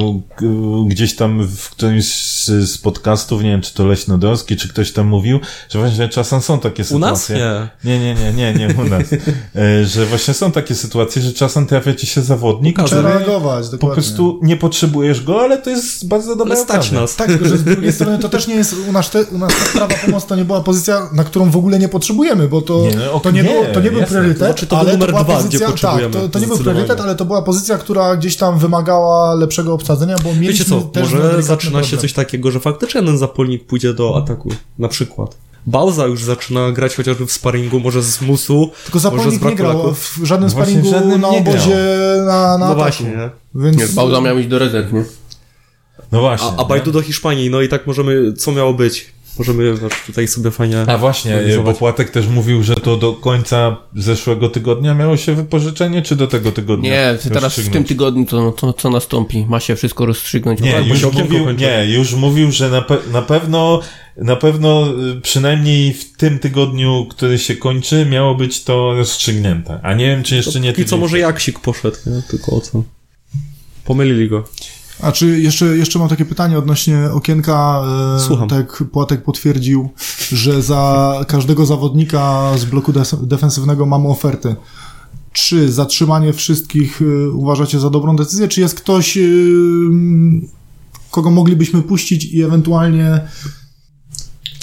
gdzieś 0.87 1.15
tam 1.15 1.47
w 1.47 1.69
którymś 1.69 2.05
z, 2.43 2.77
podcastów, 2.77 3.43
nie 3.43 3.49
wiem, 3.49 3.61
czy 3.61 3.73
to 3.73 3.85
Leśnodorski, 3.85 4.55
czy 4.55 4.69
ktoś 4.69 4.91
tam 4.91 5.07
mówił, 5.07 5.39
że 5.69 5.79
właśnie 5.79 6.09
czasem 6.09 6.41
są 6.41 6.59
takie 6.59 6.83
U 6.91 6.99
nas 6.99 7.23
sytuacje. 7.25 7.67
nie. 7.83 7.99
Nie, 7.99 7.99
nie, 7.99 8.15
nie, 8.15 8.33
nie, 8.33 8.53
nie 8.53 8.75
u 8.75 8.83
nas. 8.83 9.03
Że 9.97 10.05
właśnie 10.05 10.33
są 10.33 10.51
takie 10.51 10.75
sytuacje, 10.75 11.21
że 11.21 11.33
czasem 11.33 11.65
trafia 11.65 11.93
ci 11.93 12.07
się 12.07 12.21
zawodnik. 12.21 12.75
Trzeba 12.75 12.87
który 12.87 13.13
reagować, 13.13 13.65
po 13.65 13.71
dokładnie. 13.71 13.93
prostu 13.95 14.39
nie 14.41 14.57
potrzebujesz 14.57 15.23
go, 15.23 15.41
ale 15.41 15.57
to 15.57 15.69
jest 15.69 16.07
bardzo 16.07 16.35
dobra 16.35 16.55
Ale 16.55 16.63
stać 16.63 16.91
nas. 16.91 17.15
Tak, 17.15 17.27
tylko 17.27 17.45
że 17.45 17.57
z 17.57 17.63
drugiej 17.63 17.91
strony 17.93 18.19
to 18.19 18.29
też 18.29 18.47
nie 18.47 18.55
jest 18.55 18.75
u 18.89 18.91
nas, 18.91 19.09
te, 19.09 19.23
u 19.23 19.37
nas 19.37 19.53
ta 19.63 19.77
prawa 19.77 19.95
pomoc 20.05 20.25
to 20.25 20.35
nie 20.35 20.45
była 20.45 20.61
pozycja, 20.61 21.09
na 21.13 21.23
którą 21.23 21.49
w 21.49 21.57
ogóle 21.57 21.79
nie 21.79 21.89
potrzebujemy, 21.89 22.47
bo 22.47 22.61
to 22.61 22.81
Nie, 22.81 22.89
nie, 22.89 22.95
no, 23.13 23.19
to 23.19 23.31
nie, 23.31 23.43
nie, 23.43 23.49
było, 23.49 23.65
to 23.73 23.81
nie 23.81 23.91
był 23.91 23.99
jasne. 23.99 24.15
priorytet, 24.19 24.47
Znaczy, 24.47 24.67
to 24.67 24.75
był 24.75 24.79
ale 24.85 24.93
numer 24.93 25.09
była 25.09 25.23
dwa, 25.23 25.35
pozycja, 25.35 25.71
Tak, 25.71 26.01
to, 26.11 26.29
to 26.29 26.39
nie 26.39 26.47
był 26.47 26.57
priorytet, 26.57 27.01
ale 27.01 27.15
to 27.15 27.25
była 27.25 27.41
pozycja, 27.41 27.77
która 27.77 28.15
gdzieś 28.15 28.35
tam 28.35 28.59
wymagała 28.59 29.35
lepszego 29.35 29.73
obsadzenia, 29.73 30.15
bo 30.23 30.29
mieliśmy 30.33 30.47
Wiecie 30.47 30.65
co, 30.65 30.81
też 30.81 31.03
może 31.03 31.43
zaczyna 31.43 31.79
się 31.79 31.89
problem. 31.89 32.01
coś 32.01 32.13
takiego, 32.13 32.51
że 32.51 32.59
faktycznie 32.59 33.01
jeden 33.01 33.17
zapolnik 33.17 33.65
pójdzie 33.65 33.93
do 33.93 34.17
ataku, 34.17 34.49
na 34.79 34.87
przykład. 34.87 35.46
Bauza 35.67 36.05
już 36.05 36.23
zaczyna 36.23 36.71
grać 36.71 36.95
chociażby 36.95 37.25
w 37.25 37.31
sparingu, 37.31 37.79
może 37.79 38.03
z 38.03 38.21
Musu, 38.21 38.71
Tylko 38.83 38.99
może 38.99 39.31
z 39.31 39.33
Zapolnik 39.33 39.43
nie 39.43 39.55
grał 39.55 39.93
w 39.93 40.19
żadnym 40.23 40.49
Właśnie 40.49 40.73
sparingu 40.73 40.91
żadnym 40.99 41.21
na 41.21 41.27
obozie 41.27 41.75
na, 42.25 42.25
na 42.25 42.57
No 42.57 42.65
ataku. 42.65 42.79
właśnie, 42.81 43.09
nie? 43.09 43.29
Więc 43.55 43.77
Nie, 43.77 43.87
Bauza 43.87 44.21
miał 44.21 44.37
iść 44.39 44.47
do 44.47 44.59
rezerw, 44.59 44.93
nie? 44.93 45.03
No 46.11 46.19
właśnie. 46.19 46.47
A, 46.57 46.61
a 46.61 46.65
Bajdu 46.65 46.91
do 46.91 47.01
Hiszpanii, 47.01 47.49
no 47.49 47.61
i 47.61 47.69
tak 47.69 47.87
możemy, 47.87 48.33
co 48.33 48.51
miało 48.51 48.73
być? 48.73 49.13
Możemy 49.39 49.73
wiesz, 49.73 49.93
tutaj 50.05 50.27
sobie 50.27 50.51
fajnie... 50.51 50.81
A 50.87 50.97
właśnie, 50.97 51.41
bo 51.47 51.53
Zobacz. 51.53 51.77
Płatek 51.77 52.09
też 52.09 52.27
mówił, 52.27 52.63
że 52.63 52.75
to 52.75 52.97
do 52.97 53.13
końca 53.13 53.77
zeszłego 53.95 54.49
tygodnia 54.49 54.93
miało 54.93 55.17
się 55.17 55.33
wypożyczenie, 55.33 56.01
czy 56.01 56.15
do 56.15 56.27
tego 56.27 56.51
tygodnia? 56.51 56.89
Nie, 56.91 57.17
teraz 57.33 57.59
w 57.59 57.69
tym 57.69 57.83
tygodniu 57.83 58.25
to, 58.25 58.51
to 58.51 58.73
co 58.73 58.89
nastąpi? 58.89 59.45
Ma 59.49 59.59
się 59.59 59.75
wszystko 59.75 60.05
rozstrzygnąć. 60.05 60.61
Nie, 60.61 60.81
bo 60.81 60.87
już 60.87 61.03
mówił, 61.03 61.51
nie, 61.51 61.85
już 61.85 62.13
mówił, 62.13 62.51
że 62.51 62.69
na, 62.69 62.81
pe 62.81 62.97
na 63.11 63.21
pewno, 63.21 63.81
na 64.17 64.35
pewno 64.35 64.87
y, 65.17 65.21
przynajmniej 65.21 65.93
w 65.93 66.17
tym 66.17 66.39
tygodniu, 66.39 67.05
który 67.09 67.39
się 67.39 67.55
kończy, 67.55 68.05
miało 68.05 68.35
być 68.35 68.63
to 68.63 68.93
rozstrzygnięte. 68.93 69.79
A 69.83 69.93
nie 69.93 70.05
wiem, 70.05 70.23
czy 70.23 70.35
jeszcze 70.35 70.59
nie 70.59 70.71
I 70.71 70.85
co, 70.85 70.97
może. 70.97 71.19
Jaksik 71.19 71.59
poszedł, 71.59 71.97
nie? 72.05 72.21
Tylko 72.29 72.55
o 72.55 72.61
co? 72.61 72.83
Pomylili 73.85 74.29
go. 74.29 74.43
A 75.01 75.11
czy 75.11 75.39
jeszcze, 75.39 75.77
jeszcze 75.77 75.99
mam 75.99 76.09
takie 76.09 76.25
pytanie 76.25 76.57
odnośnie 76.57 77.09
okienka. 77.11 77.83
E, 78.15 78.19
Słucham. 78.19 78.49
Tak 78.49 78.83
Płatek 78.91 79.23
potwierdził, 79.23 79.89
że 80.31 80.61
za 80.61 81.13
każdego 81.27 81.65
zawodnika 81.65 82.51
z 82.57 82.65
bloku 82.65 82.93
defensywnego 83.23 83.85
mamy 83.85 84.07
oferty. 84.07 84.55
Czy 85.33 85.71
zatrzymanie 85.71 86.33
wszystkich 86.33 87.01
e, 87.01 87.29
uważacie 87.29 87.79
za 87.79 87.89
dobrą 87.89 88.15
decyzję, 88.15 88.47
czy 88.47 88.61
jest 88.61 88.75
ktoś, 88.75 89.17
e, 89.17 89.21
kogo 91.11 91.31
moglibyśmy 91.31 91.81
puścić 91.81 92.25
i 92.25 92.43
ewentualnie 92.43 93.21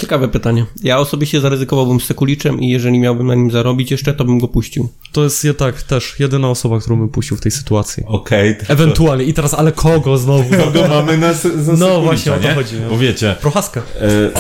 Ciekawe 0.04 0.28
pytanie. 0.28 0.64
Ja 0.82 0.98
osobiście 0.98 1.40
zaryzykowałbym 1.40 2.00
z 2.00 2.04
Sekuliczem 2.04 2.60
i 2.60 2.68
jeżeli 2.68 2.98
miałbym 2.98 3.26
na 3.26 3.34
nim 3.34 3.50
zarobić 3.50 3.90
jeszcze, 3.90 4.14
to 4.14 4.24
bym 4.24 4.38
go 4.38 4.48
puścił. 4.48 4.88
To 5.12 5.24
jest 5.24 5.44
je 5.44 5.54
tak, 5.54 5.82
też 5.82 6.14
jedyna 6.18 6.48
osoba, 6.50 6.78
którą 6.80 6.96
bym 6.98 7.08
puścił 7.08 7.36
w 7.36 7.40
tej 7.40 7.52
sytuacji. 7.52 8.02
Okej, 8.06 8.56
tylko 8.56 8.72
Ewentualnie. 8.72 9.24
I 9.24 9.34
teraz, 9.34 9.54
ale 9.54 9.72
kogo 9.72 10.18
znowu? 10.18 10.44
kogo 10.64 10.88
mamy 10.88 11.18
na, 11.18 11.32
za 11.32 11.72
No 11.78 12.00
właśnie, 12.00 12.32
o 12.32 12.36
to 12.36 12.42
nie? 12.48 12.54
chodzi, 12.54 12.76
nie? 12.76 12.86
Bo 12.90 12.98
wiecie, 12.98 13.36
Prochaska. 13.40 13.82
E, 14.00 14.30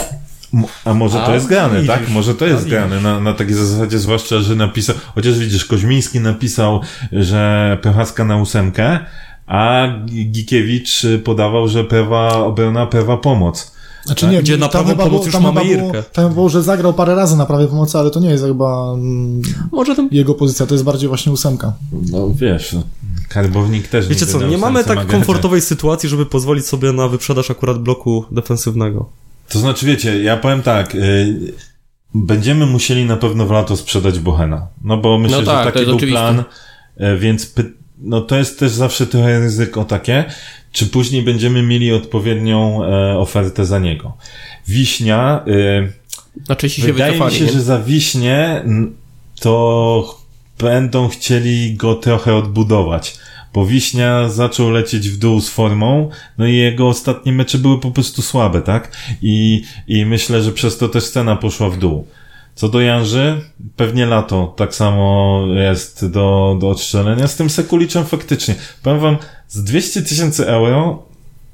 A 0.84 0.94
może 0.94 1.18
to 1.18 1.26
A, 1.26 1.34
jest 1.34 1.46
grane, 1.46 1.74
widzisz. 1.74 1.94
tak? 1.94 2.08
Może 2.08 2.34
to 2.34 2.46
jest 2.46 2.68
grane 2.68 3.00
na, 3.00 3.20
na 3.20 3.32
takiej 3.32 3.54
zasadzie, 3.54 3.98
zwłaszcza, 3.98 4.40
że 4.40 4.54
napisał, 4.56 4.96
chociaż 5.14 5.38
widzisz, 5.38 5.64
Koźmiński 5.64 6.20
napisał, 6.20 6.80
że 7.12 7.78
Prochaska 7.82 8.24
na 8.24 8.36
ósemkę, 8.36 8.98
a 9.46 9.86
Gikiewicz 10.30 11.02
podawał, 11.24 11.68
że 11.68 11.84
pewa 11.84 12.32
obrona, 12.36 12.86
pewa 12.86 13.16
pomoc. 13.16 13.73
Znaczy 14.04 14.26
nie, 14.26 14.42
Gdzie 14.42 14.56
na 14.56 14.68
tam 14.68 14.84
prawą 14.84 14.96
pomoc 15.02 15.10
było, 15.12 15.24
już 15.24 15.32
tam 15.32 15.42
mamy 15.42 15.60
chyba 15.60 15.74
było, 15.76 15.88
Irkę. 15.88 16.02
tam 16.12 16.34
było, 16.34 16.48
że 16.48 16.62
zagrał 16.62 16.94
parę 16.94 17.14
razy 17.14 17.36
na 17.36 17.46
prawej 17.46 17.68
pomocy, 17.68 17.98
ale 17.98 18.10
to 18.10 18.20
nie 18.20 18.30
jest 18.30 18.44
chyba 18.44 18.92
mm, 18.94 19.42
Może 19.72 19.96
ten... 19.96 20.08
jego 20.12 20.34
pozycja, 20.34 20.66
to 20.66 20.74
jest 20.74 20.84
bardziej 20.84 21.08
właśnie 21.08 21.32
ósemka. 21.32 21.72
No 22.10 22.30
wiesz, 22.34 22.72
no, 22.72 22.82
karbownik 23.28 23.88
też 23.88 24.08
Wiecie 24.08 24.26
co, 24.26 24.46
nie 24.46 24.58
mamy 24.58 24.84
tak 24.84 25.06
komfortowej 25.06 25.60
sytuacji, 25.60 26.08
żeby 26.08 26.26
pozwolić 26.26 26.66
sobie 26.66 26.92
na 26.92 27.08
wyprzedaż 27.08 27.50
akurat 27.50 27.78
bloku 27.78 28.24
defensywnego. 28.30 29.08
To 29.48 29.58
znaczy, 29.58 29.86
wiecie, 29.86 30.22
ja 30.22 30.36
powiem 30.36 30.62
tak, 30.62 30.94
y, 30.94 31.52
będziemy 32.14 32.66
musieli 32.66 33.04
na 33.04 33.16
pewno 33.16 33.46
w 33.46 33.50
lato 33.50 33.76
sprzedać 33.76 34.18
Bohena. 34.18 34.66
No 34.84 34.96
bo 34.96 35.18
myślę, 35.18 35.38
No 35.38 35.44
tak, 35.44 35.64
że 35.66 35.72
taki 35.72 35.84
był 35.86 35.96
oczywiste. 35.96 36.20
plan, 36.20 36.44
y, 37.14 37.18
więc 37.18 37.46
py, 37.46 37.72
no 37.98 38.20
to 38.20 38.36
jest 38.36 38.58
też 38.58 38.72
zawsze 38.72 39.06
trochę 39.06 39.40
ryzyko 39.40 39.84
takie, 39.84 40.24
czy 40.74 40.86
później 40.86 41.22
będziemy 41.22 41.62
mieli 41.62 41.92
odpowiednią 41.92 42.84
e, 42.84 43.18
ofertę 43.18 43.64
za 43.64 43.78
niego. 43.78 44.16
Wiśnia, 44.68 45.44
y, 45.48 45.92
Na 46.48 46.56
Czesi 46.56 46.82
się 46.82 46.92
wydaje 46.92 47.20
mi 47.20 47.32
się, 47.32 47.44
nie? 47.44 47.52
że 47.52 47.62
za 47.62 47.78
Wiśnię 47.80 48.62
to 49.40 50.18
będą 50.58 51.08
chcieli 51.08 51.74
go 51.74 51.94
trochę 51.94 52.34
odbudować. 52.34 53.16
Bo 53.52 53.66
Wiśnia 53.66 54.28
zaczął 54.28 54.70
lecieć 54.70 55.08
w 55.08 55.18
dół 55.18 55.40
z 55.40 55.48
formą, 55.48 56.10
no 56.38 56.46
i 56.46 56.56
jego 56.56 56.88
ostatnie 56.88 57.32
mecze 57.32 57.58
były 57.58 57.80
po 57.80 57.90
prostu 57.90 58.22
słabe, 58.22 58.62
tak? 58.62 58.96
I, 59.22 59.62
i 59.88 60.06
myślę, 60.06 60.42
że 60.42 60.52
przez 60.52 60.78
to 60.78 60.88
też 60.88 61.10
cena 61.10 61.36
poszła 61.36 61.70
w 61.70 61.78
dół. 61.78 62.06
Co 62.54 62.68
do 62.68 62.80
Janży, 62.80 63.40
pewnie 63.76 64.06
lato 64.06 64.54
tak 64.56 64.74
samo 64.74 65.40
jest 65.54 66.10
do, 66.10 66.56
do 66.60 66.70
odstrzelenia. 66.70 67.28
Z 67.28 67.36
tym 67.36 67.50
Sekuliczem 67.50 68.04
faktycznie. 68.04 68.54
Powiem 68.82 69.00
wam, 69.00 69.16
z 69.48 69.64
200 69.64 70.02
tysięcy 70.02 70.46
euro 70.46 71.02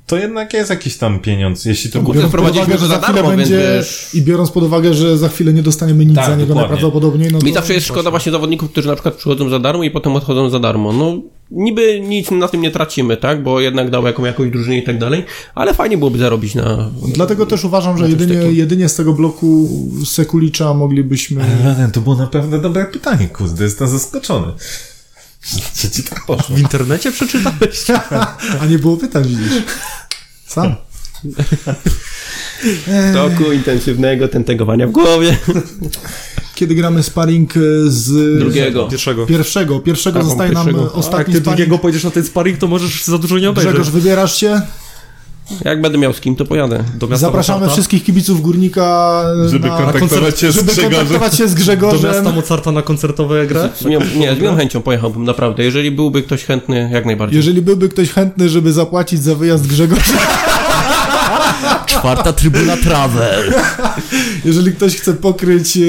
to 0.07 0.17
jednak 0.17 0.55
jest 0.55 0.71
jakiś 0.71 0.97
tam 0.97 1.21
pieniądz, 1.21 1.65
jeśli 1.65 1.91
to 1.91 2.03
No. 2.03 2.09
Biorąc 2.09 2.29
wprowadziliśmy 2.29 2.75
że 2.75 2.81
go 2.81 2.87
za 2.87 2.99
darmo, 2.99 3.31
będzie 3.37 3.59
wiesz- 3.77 4.15
i 4.15 4.23
biorąc 4.23 4.51
pod 4.51 4.65
uwagę, 4.65 4.95
że 4.95 5.19
za 5.19 5.29
chwilę 5.29 5.53
nie 5.53 5.63
dostaniemy 5.63 6.07
nic 6.07 6.15
Tak, 6.17 6.27
za 6.27 6.31
niego 6.37 6.47
dokładnie. 6.47 6.71
najprawdopodobniej, 6.71 7.33
no 7.33 7.39
to... 7.39 7.47
Mi 7.47 7.53
zawsze 7.53 7.75
jest 7.75 7.87
szkoda 7.87 8.11
właśnie 8.11 8.33
zawodników, 8.33 8.71
którzy 8.71 8.89
na 8.89 8.95
przykład 8.95 9.15
przychodzą 9.15 9.49
za 9.49 9.59
darmo 9.59 9.85
i 9.85 9.91
potem 9.91 10.17
odchodzą 10.17 10.51
za 10.51 10.59
darmo. 10.59 10.93
No, 10.93 11.21
niby 11.51 12.01
nic 12.01 12.31
na 12.31 12.49
tym 12.49 12.61
nie 12.61 12.71
tracimy, 12.71 13.17
tak? 13.17 13.43
Bo 13.43 13.61
jednak 13.61 13.91
dał 13.91 14.07
jaką, 14.07 14.25
jakąś 14.25 14.51
drużynę 14.51 14.79
i 14.79 14.83
tak 14.83 14.99
dalej, 14.99 15.25
ale 15.55 15.75
fajnie 15.75 15.99
byłoby 15.99 16.19
zarobić 16.19 16.55
na... 16.55 16.91
Dlatego 17.15 17.47
też 17.47 17.65
uważam, 17.65 17.99
że 17.99 18.09
jedynie, 18.09 18.35
takim. 18.35 18.55
jedynie 18.55 18.89
z 18.89 18.95
tego 18.95 19.13
bloku 19.13 19.69
Sekulicza 20.05 20.75
moglibyśmy... 20.75 21.45
Raden, 21.65 21.91
to 21.91 22.01
było 22.01 22.17
naprawdę 22.17 22.59
dobre 22.61 22.85
pytanie, 22.85 23.29
kurde, 23.29 23.65
jestem 23.65 23.89
zaskoczony. 23.89 24.47
Czy 25.77 25.91
ci 25.91 26.03
tak 26.03 26.27
poszło? 26.27 26.57
W 26.57 26.59
internecie 26.59 27.13
przeczytałeś? 27.13 27.85
A 28.61 28.67
nie 28.67 28.79
było 28.79 28.97
pytań, 28.97 29.25
widzisz. 29.29 29.63
Sam. 30.47 30.75
W 32.87 33.13
toku 33.15 33.53
intensywnego 33.53 34.29
tentegowania 34.29 34.87
w 34.87 34.91
głowie. 34.91 35.39
Kiedy 36.55 36.75
gramy 36.75 37.03
sparring 37.03 37.57
e, 37.57 37.61
z... 37.87 38.39
Drugiego. 38.39 38.89
Pierwszego. 38.89 39.27
Pierwszego. 39.27 39.81
Pierwszego 39.81 40.19
Tak, 40.19 40.29
zostaje 40.29 40.53
nam 40.53 40.67
pierwszego. 40.67 40.85
e, 40.85 40.87
A 40.87 40.89
jak 40.89 40.99
ostatni 40.99 41.25
ty 41.25 41.41
sparring. 41.41 41.45
drugiego 41.57 41.79
pojedziesz 41.79 42.05
na 42.05 42.11
ten 42.11 42.25
sparring, 42.25 42.59
to 42.59 42.67
możesz 42.67 43.05
za 43.05 43.19
dużo 43.19 43.39
nie 43.39 43.51
obejrzeć. 43.51 43.73
Grzegorz, 43.73 43.91
wybierasz 43.91 44.41
się. 44.41 44.61
Jak 45.65 45.81
będę 45.81 45.99
miał 45.99 46.13
z 46.13 46.21
kim, 46.21 46.37
to 46.37 46.45
pojadę. 46.45 46.85
Do 46.99 47.07
miasta 47.07 47.27
Zapraszamy 47.27 47.59
Mozarta. 47.61 47.75
wszystkich 47.75 48.05
kibiców 48.05 48.43
Górnika 48.43 49.23
Żeby 49.47 49.69
na 49.69 49.77
kontaktować 49.77 50.11
koncert, 50.11 50.39
się 50.39 50.53
z 50.53 50.55
żeby 50.55 50.73
Grzegorzem. 50.73 50.91
kontaktować 50.99 51.35
się 51.37 51.49
z 51.49 51.55
Do 51.55 51.59
miasta 51.59 51.73
Grzegorzem. 51.77 52.35
Mozarta 52.35 52.73
na 52.73 52.83
koncertowe 52.83 53.47
grę? 53.47 53.69
Z 53.81 53.85
mią, 53.85 54.01
nie, 54.17 54.35
z 54.35 54.39
miłą 54.39 54.57
chęcią 54.57 54.83
pojechałbym, 54.83 55.25
naprawdę. 55.25 55.65
Jeżeli 55.65 55.91
byłby 55.91 56.23
ktoś 56.23 56.45
chętny, 56.45 56.91
jak 56.93 57.07
najbardziej. 57.07 57.37
Jeżeli 57.37 57.63
byłby 57.63 57.89
ktoś 57.89 58.11
chętny, 58.11 58.49
żeby 58.49 58.73
zapłacić 58.73 59.23
za 59.23 59.35
wyjazd 59.35 59.67
Grzegorza, 59.67 60.19
Czwarta 61.87 62.33
trybuna 62.33 62.77
Travel. 62.77 63.53
jeżeli 64.45 64.73
ktoś 64.73 64.97
chce 64.97 65.15
pokryć 65.15 65.77
e, 65.77 65.81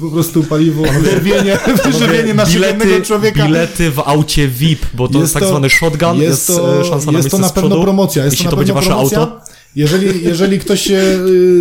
po 0.00 0.10
prostu 0.10 0.42
paliwo, 0.44 0.82
wyżywienie, 0.82 1.58
wyżywienie 1.84 2.34
naszego 2.34 2.66
jednego 2.66 3.00
człowieka, 3.04 3.46
bilety 3.46 3.90
w 3.90 3.98
aucie 3.98 4.48
VIP, 4.48 4.86
bo 4.94 5.08
to 5.08 5.12
jest, 5.18 5.22
Jest 5.22 5.34
tak 5.34 5.42
to- 5.42 5.48
zwany 5.48 5.70
shotgun, 5.70 6.20
jest, 6.22 6.46
to, 6.46 6.80
e, 6.80 6.84
szansa 6.84 7.10
na 7.12 7.18
jest 7.18 7.30
to 7.30 7.38
na 7.38 7.48
pewno 7.50 7.70
przodu. 7.70 7.82
promocja. 7.82 8.24
Jest 8.24 8.34
Jeśli 8.34 8.44
to, 8.44 8.50
to 8.50 8.56
będzie 8.56 8.72
wasze 8.72 8.88
promocja. 8.88 9.18
auto. 9.18 9.40
Jeżeli, 9.76 10.24
jeżeli 10.24 10.58
ktoś 10.58 10.82
się 10.82 10.94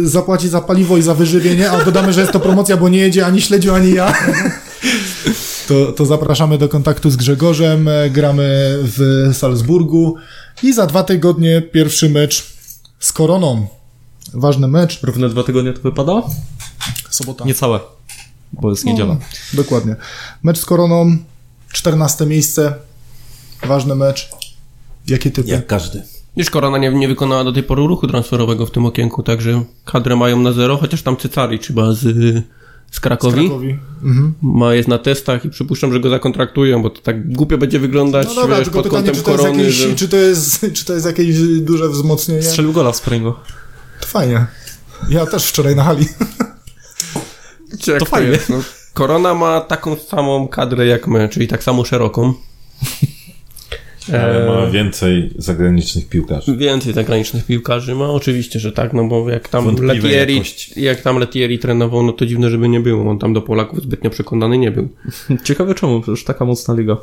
y, 0.04 0.08
zapłaci 0.10 0.50
za 0.50 0.62
paliwo 0.62 0.98
i 0.98 1.02
za 1.02 1.16
wyżywienie, 1.16 1.72
a 1.72 1.86
dodamy, 1.86 2.14
że 2.14 2.22
jest 2.22 2.34
to 2.34 2.40
promocja, 2.40 2.78
bo 2.78 2.90
nie 2.90 3.00
jedzie 3.00 3.26
ani 3.26 3.42
śledziu, 3.42 3.74
ani 3.74 3.94
ja, 3.94 4.14
To, 5.68 5.92
to 5.92 6.06
zapraszamy 6.06 6.58
do 6.58 6.70
kontaktu 6.70 7.10
z 7.10 7.16
Grzegorzem. 7.16 7.88
E, 7.88 8.10
Gramy 8.10 8.78
w 8.82 9.30
Salzburgu 9.34 10.16
i 10.64 10.74
za 10.74 10.86
dwa 10.86 11.04
tygodnie 11.04 11.62
pierwszy 11.62 12.10
mecz 12.10 12.57
z 13.00 13.14
Koroną. 13.14 13.68
Ważny 14.34 14.68
mecz. 14.68 15.04
Równe 15.04 15.30
dwa 15.30 15.44
tygodnie 15.44 15.74
to 15.74 15.82
wypada? 15.82 16.22
Sobota. 17.10 17.46
Niecałe, 17.46 17.80
bo 18.54 18.70
jest 18.70 18.86
niedziela. 18.86 19.14
No, 19.14 19.20
dokładnie. 19.54 19.96
Mecz 20.44 20.58
z 20.58 20.66
Koroną, 20.66 21.18
14 21.74 22.26
miejsce. 22.26 22.74
Ważny 23.64 23.96
mecz. 23.96 24.30
Jakie 25.08 25.32
typy? 25.32 25.50
Jak 25.50 25.68
każdy. 25.68 26.04
Już 26.36 26.50
Korona 26.50 26.78
nie, 26.78 26.90
nie 26.90 27.08
wykonała 27.08 27.44
do 27.44 27.52
tej 27.52 27.64
pory 27.64 27.88
ruchu 27.88 28.08
transferowego 28.08 28.66
w 28.66 28.72
tym 28.72 28.86
okienku, 28.86 29.24
także 29.24 29.64
kadrę 29.86 30.16
mają 30.16 30.40
na 30.40 30.54
zero, 30.54 30.78
chociaż 30.78 31.02
tam 31.02 31.18
Cycari 31.18 31.58
chyba 31.58 31.94
z, 31.94 32.06
z 32.92 33.00
Krakowi. 33.00 33.48
Krakowi. 33.48 33.80
Mhm. 34.04 34.34
Ma 34.42 34.76
jest 34.76 34.88
na 34.88 34.98
testach 34.98 35.46
i 35.46 35.50
przypuszczam, 35.50 35.94
że 35.94 36.00
go 36.00 36.10
zakontraktują, 36.10 36.82
bo 36.82 36.90
to 36.90 37.02
tak 37.02 37.34
głupio 37.34 37.58
będzie 37.58 37.80
wyglądać 37.80 38.28
No 38.28 38.36
dobra, 38.36 38.60
wiesz, 38.60 38.70
pod 38.70 38.84
pytanie, 38.84 39.06
kątem 39.06 39.16
czy 39.16 39.22
to, 39.22 39.38
korony, 39.38 39.60
jakieś, 39.60 39.76
że... 39.76 39.96
czy, 39.96 40.10
to 40.10 40.18
jest, 40.18 40.66
czy 40.76 40.86
to 40.86 40.94
jest 40.94 41.06
jakieś 41.06 41.40
duże 41.40 41.90
wzmocnienie? 41.90 42.44
Strzelił 42.44 42.74
gola 42.74 42.92
w 42.92 42.96
sparingu. 42.96 43.34
To 44.02 44.08
fajnie. 44.08 44.46
Ja 45.10 45.26
też 45.26 45.46
wczoraj 45.46 45.76
na 45.76 45.84
hali. 45.84 46.06
To 48.00 48.06
fajnie. 48.06 48.30
Jest, 48.30 48.50
no. 48.50 48.62
Korona 48.94 49.34
ma 49.34 49.62
taką 49.62 49.96
samą 49.96 50.48
kadrę 50.48 50.86
jak 50.86 51.08
my, 51.08 51.30
czyli 51.30 51.48
tak 51.48 51.64
samo 51.64 51.86
szeroką. 51.86 52.34
Ale 54.14 54.44
E, 54.44 54.48
ma 54.48 54.68
więcej 54.68 55.30
zagranicznych 55.38 56.10
piłkarzy. 56.10 56.58
Więcej 56.58 56.94
zagranicznych 56.94 57.46
piłkarzy 57.46 57.96
ma, 57.96 58.10
oczywiście, 58.10 58.60
że 58.60 58.72
tak, 58.72 58.94
no 58.94 59.04
bo 59.08 59.30
jak 59.30 59.50
tam 59.50 59.76
Letieri, 59.76 60.36
jakości. 60.36 60.82
jak 60.82 61.02
tam 61.02 61.18
Letieri 61.18 61.60
trenował, 61.60 62.04
no 62.04 62.14
to 62.14 62.26
dziwne, 62.26 62.50
żeby 62.50 62.70
nie 62.70 62.80
było. 62.80 63.12
On 63.12 63.20
tam 63.20 63.34
do 63.34 63.42
Polaków 63.42 63.82
zbytnio 63.82 64.10
przekonany 64.10 64.58
nie 64.58 64.72
był. 64.72 64.90
Ciekawe 65.44 65.76
czemu, 65.76 66.02
przecież 66.02 66.24
taka 66.24 66.46
mocna 66.46 66.74
liga. 66.74 66.98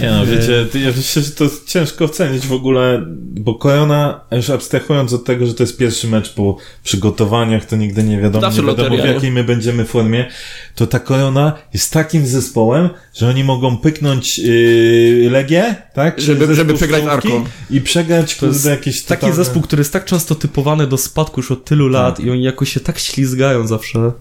Nie 0.00 0.10
no, 0.10 0.26
wiecie, 0.26 0.66
ja 0.74 0.90
myślę, 0.96 1.22
że 1.22 1.30
to 1.30 1.44
ciężko 1.66 2.04
ocenić 2.04 2.46
w 2.46 2.52
ogóle, 2.52 3.02
bo 3.18 3.54
Korona, 3.54 4.20
już 4.32 4.50
abstrahując 4.50 5.12
od 5.12 5.24
tego, 5.24 5.46
że 5.46 5.54
to 5.54 5.62
jest 5.62 5.76
pierwszy 5.76 6.08
mecz 6.08 6.32
po 6.32 6.56
przygotowaniach, 6.84 7.64
to 7.64 7.76
nigdy 7.76 8.02
nie 8.02 8.18
wiadomo, 8.20 8.46
nie 8.50 8.56
wiadomo 8.76 8.96
w 9.02 9.14
jakiej 9.14 9.30
my 9.30 9.44
będziemy 9.44 9.84
formie, 9.84 10.28
to 10.74 10.86
ta 10.86 10.98
Korona 10.98 11.52
jest 11.74 11.92
takim 11.92 12.26
zespołem, 12.26 12.88
że 13.14 13.28
oni 13.28 13.44
mogą 13.44 13.76
pyknąć 13.76 14.38
yy, 14.38 15.28
Legię, 15.30 15.76
tak? 15.94 16.20
Żeby- 16.20 16.54
żeby 16.54 16.74
przegrać 16.74 17.02
Arką. 17.04 17.44
I 17.70 17.80
przegrać, 17.80 18.36
To 18.36 18.46
jest 18.46 18.58
kurde, 18.58 18.70
jakieś 18.70 19.02
Taki 19.02 19.20
totalne- 19.20 19.36
zespół, 19.36 19.62
który 19.62 19.80
jest 19.80 19.92
tak 19.92 20.04
często 20.04 20.34
typowany 20.34 20.86
do 20.86 20.96
spadku 20.98 21.40
już 21.40 21.50
od 21.50 21.64
tylu 21.64 21.88
lat 21.88 22.20
i 22.20 22.30
oni 22.30 22.42
jakoś 22.42 22.72
się 22.72 22.80
tak 22.80 22.98
ślizgają 22.98 23.66
zawsze. 23.66 24.12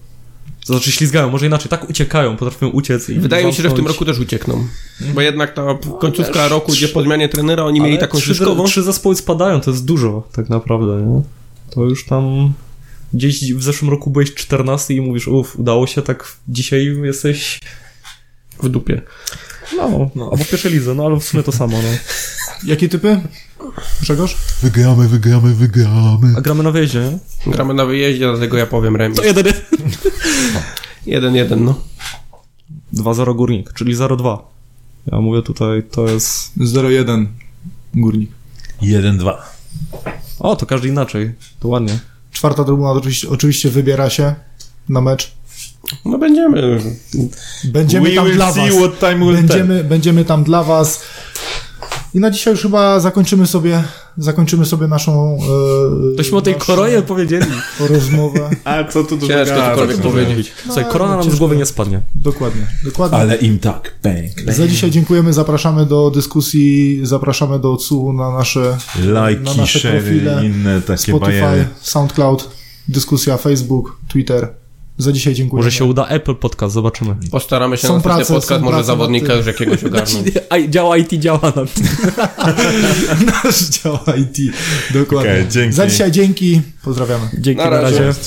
To 0.67 0.73
znaczy 0.73 0.91
ślizgają, 0.91 1.29
może 1.29 1.45
inaczej, 1.45 1.69
tak 1.69 1.89
uciekają, 1.89 2.37
potrafią 2.37 2.67
uciec 2.67 3.09
i 3.09 3.19
Wydaje 3.19 3.45
mi 3.45 3.53
się, 3.53 3.63
że 3.63 3.69
w 3.69 3.73
tym 3.73 3.87
roku 3.87 4.05
też 4.05 4.19
uciekną. 4.19 4.67
Bo 5.13 5.21
jednak 5.21 5.53
ta 5.53 5.77
końcówka 5.99 6.47
roku, 6.47 6.71
gdzie 6.71 6.87
po 6.87 7.03
zmianie 7.03 7.29
trenera 7.29 7.63
oni 7.63 7.81
mieli 7.81 7.97
taką 7.97 8.17
trzy, 8.17 8.35
trzy 8.65 8.83
zespoły 8.83 9.15
spadają, 9.15 9.61
to 9.61 9.71
jest 9.71 9.85
dużo, 9.85 10.27
tak 10.31 10.49
naprawdę, 10.49 11.01
nie? 11.01 11.21
To 11.69 11.83
już 11.83 12.05
tam... 12.05 12.53
Gdzieś 13.13 13.53
w 13.53 13.63
zeszłym 13.63 13.91
roku 13.91 14.09
byłeś 14.09 14.33
14 14.33 14.93
i 14.93 15.01
mówisz, 15.01 15.27
uff, 15.27 15.59
udało 15.59 15.87
się, 15.87 16.01
tak 16.01 16.37
dzisiaj 16.47 16.97
jesteś... 17.03 17.59
w 18.63 18.69
dupie. 18.69 19.01
No, 19.77 20.09
no. 20.15 20.29
albo 20.31 20.43
w 20.43 20.49
pierwszej 20.49 20.71
lidze, 20.71 20.95
no 20.95 21.05
ale 21.05 21.19
w 21.19 21.23
sumie 21.23 21.43
to 21.43 21.51
samo, 21.51 21.77
no. 21.77 21.89
Jakie 22.63 22.89
typy? 22.89 23.21
Grzegorz? 24.01 24.37
Wygramy, 24.61 25.07
wygramy, 25.07 25.53
wygramy. 25.55 26.33
A 26.37 26.41
gramy 26.41 26.63
na 26.63 26.71
wyjeździe, 26.71 27.19
nie? 27.45 27.53
Gramy 27.53 27.73
na 27.73 27.85
wyjeździe, 27.85 28.25
dlatego 28.31 28.57
ja 28.57 28.65
powiem 28.67 28.95
remis. 28.95 29.19
jeden. 29.23 29.53
1-1, 31.07 31.61
no. 31.65 31.79
2-0 32.93 33.35
Górnik, 33.35 33.73
czyli 33.73 33.95
0-2. 33.95 34.37
Ja 35.11 35.21
mówię 35.21 35.41
tutaj, 35.41 35.83
to 35.91 36.07
jest... 36.07 36.57
0-1 36.57 37.25
Górnik. 37.93 38.31
1-2. 38.81 39.33
O, 40.39 40.55
to 40.55 40.65
każdy 40.65 40.87
inaczej, 40.87 41.33
to 41.59 41.67
ładnie. 41.67 41.99
Czwarta 42.31 42.63
trybuna 42.63 42.91
oczywiście, 42.91 43.29
oczywiście 43.29 43.69
wybiera 43.69 44.09
się 44.09 44.35
na 44.89 45.01
mecz. 45.01 45.31
No 46.05 46.17
będziemy. 46.17 46.81
Będziemy 47.63 48.09
We 48.09 48.15
tam 48.15 48.31
dla 48.31 48.51
was. 48.51 48.69
Będziemy, 49.33 49.83
będziemy 49.83 50.25
tam 50.25 50.43
dla 50.43 50.63
was. 50.63 51.01
I 52.15 52.19
na 52.19 52.31
dzisiaj 52.31 52.53
już 52.53 52.61
chyba 52.61 52.99
zakończymy 52.99 53.47
sobie, 53.47 53.83
zakończymy 54.17 54.65
sobie 54.65 54.87
naszą 54.87 55.37
e, 56.13 56.17
Tośmy 56.17 56.37
o 56.37 56.41
tej 56.41 56.55
koronie 56.55 57.01
powiedzieli. 57.01 57.45
rozmowę. 57.79 58.49
A 58.63 58.83
co 58.83 59.03
tu 59.03 59.17
dużo 59.17 59.33
Ciężko 59.33 59.55
cokolwiek 59.55 59.97
no. 59.97 60.03
powiedzieć. 60.03 60.51
Słuchaj, 60.65 60.85
korona 60.91 61.11
nam 61.11 61.21
z 61.21 61.25
ciężko. 61.25 61.39
głowy 61.39 61.57
nie 61.57 61.65
spadnie. 61.65 62.01
Dokładnie, 62.15 62.67
dokładnie. 62.83 63.17
Ale 63.17 63.35
im 63.35 63.59
tak, 63.59 63.95
bang. 64.03 64.55
Za 64.55 64.67
dzisiaj 64.67 64.91
dziękujemy, 64.91 65.33
zapraszamy 65.33 65.85
do 65.85 66.11
dyskusji, 66.11 66.99
zapraszamy 67.03 67.59
do 67.59 67.73
odsłuchu 67.73 68.13
na 68.13 68.31
nasze 68.31 68.77
na 69.05 69.11
Lajki, 69.11 69.57
nasze 69.57 69.79
share 69.79 70.03
profile, 70.03 70.45
inne 70.45 70.81
takie 70.81 70.97
Spotify, 70.97 71.41
bajery. 71.41 71.67
SoundCloud, 71.81 72.49
dyskusja 72.87 73.37
Facebook, 73.37 73.97
Twitter. 74.07 74.64
Za 74.97 75.11
dzisiaj 75.11 75.33
dziękuję. 75.33 75.57
Może 75.63 75.71
się 75.71 75.85
uda 75.85 76.07
Apple 76.07 76.35
Podcast, 76.35 76.73
zobaczymy. 76.73 77.15
Postaramy 77.31 77.77
się 77.77 77.87
Są 77.87 77.93
na 77.93 77.93
następny 77.95 78.17
prace, 78.25 78.33
podcast, 78.33 78.63
może 78.63 78.83
zawodnika 78.83 79.33
już 79.33 79.45
jakiegoś 79.45 79.83
ogarnąć. 79.93 80.27
Działa 80.69 80.97
IT, 80.97 81.09
działa 81.13 81.53
nam. 81.55 81.65
Nasz 83.43 83.63
dział 83.69 83.97
IT. 84.17 84.53
Dokładnie. 84.93 85.31
Okej, 85.31 85.47
dzięki. 85.49 85.75
Za 85.75 85.87
dzisiaj 85.87 86.11
dzięki. 86.11 86.61
Pozdrawiamy. 86.83 87.29
Dzięki, 87.39 87.63
Na 87.63 87.69
na 87.69 87.81
razie. 87.81 87.99
razie. 87.99 88.19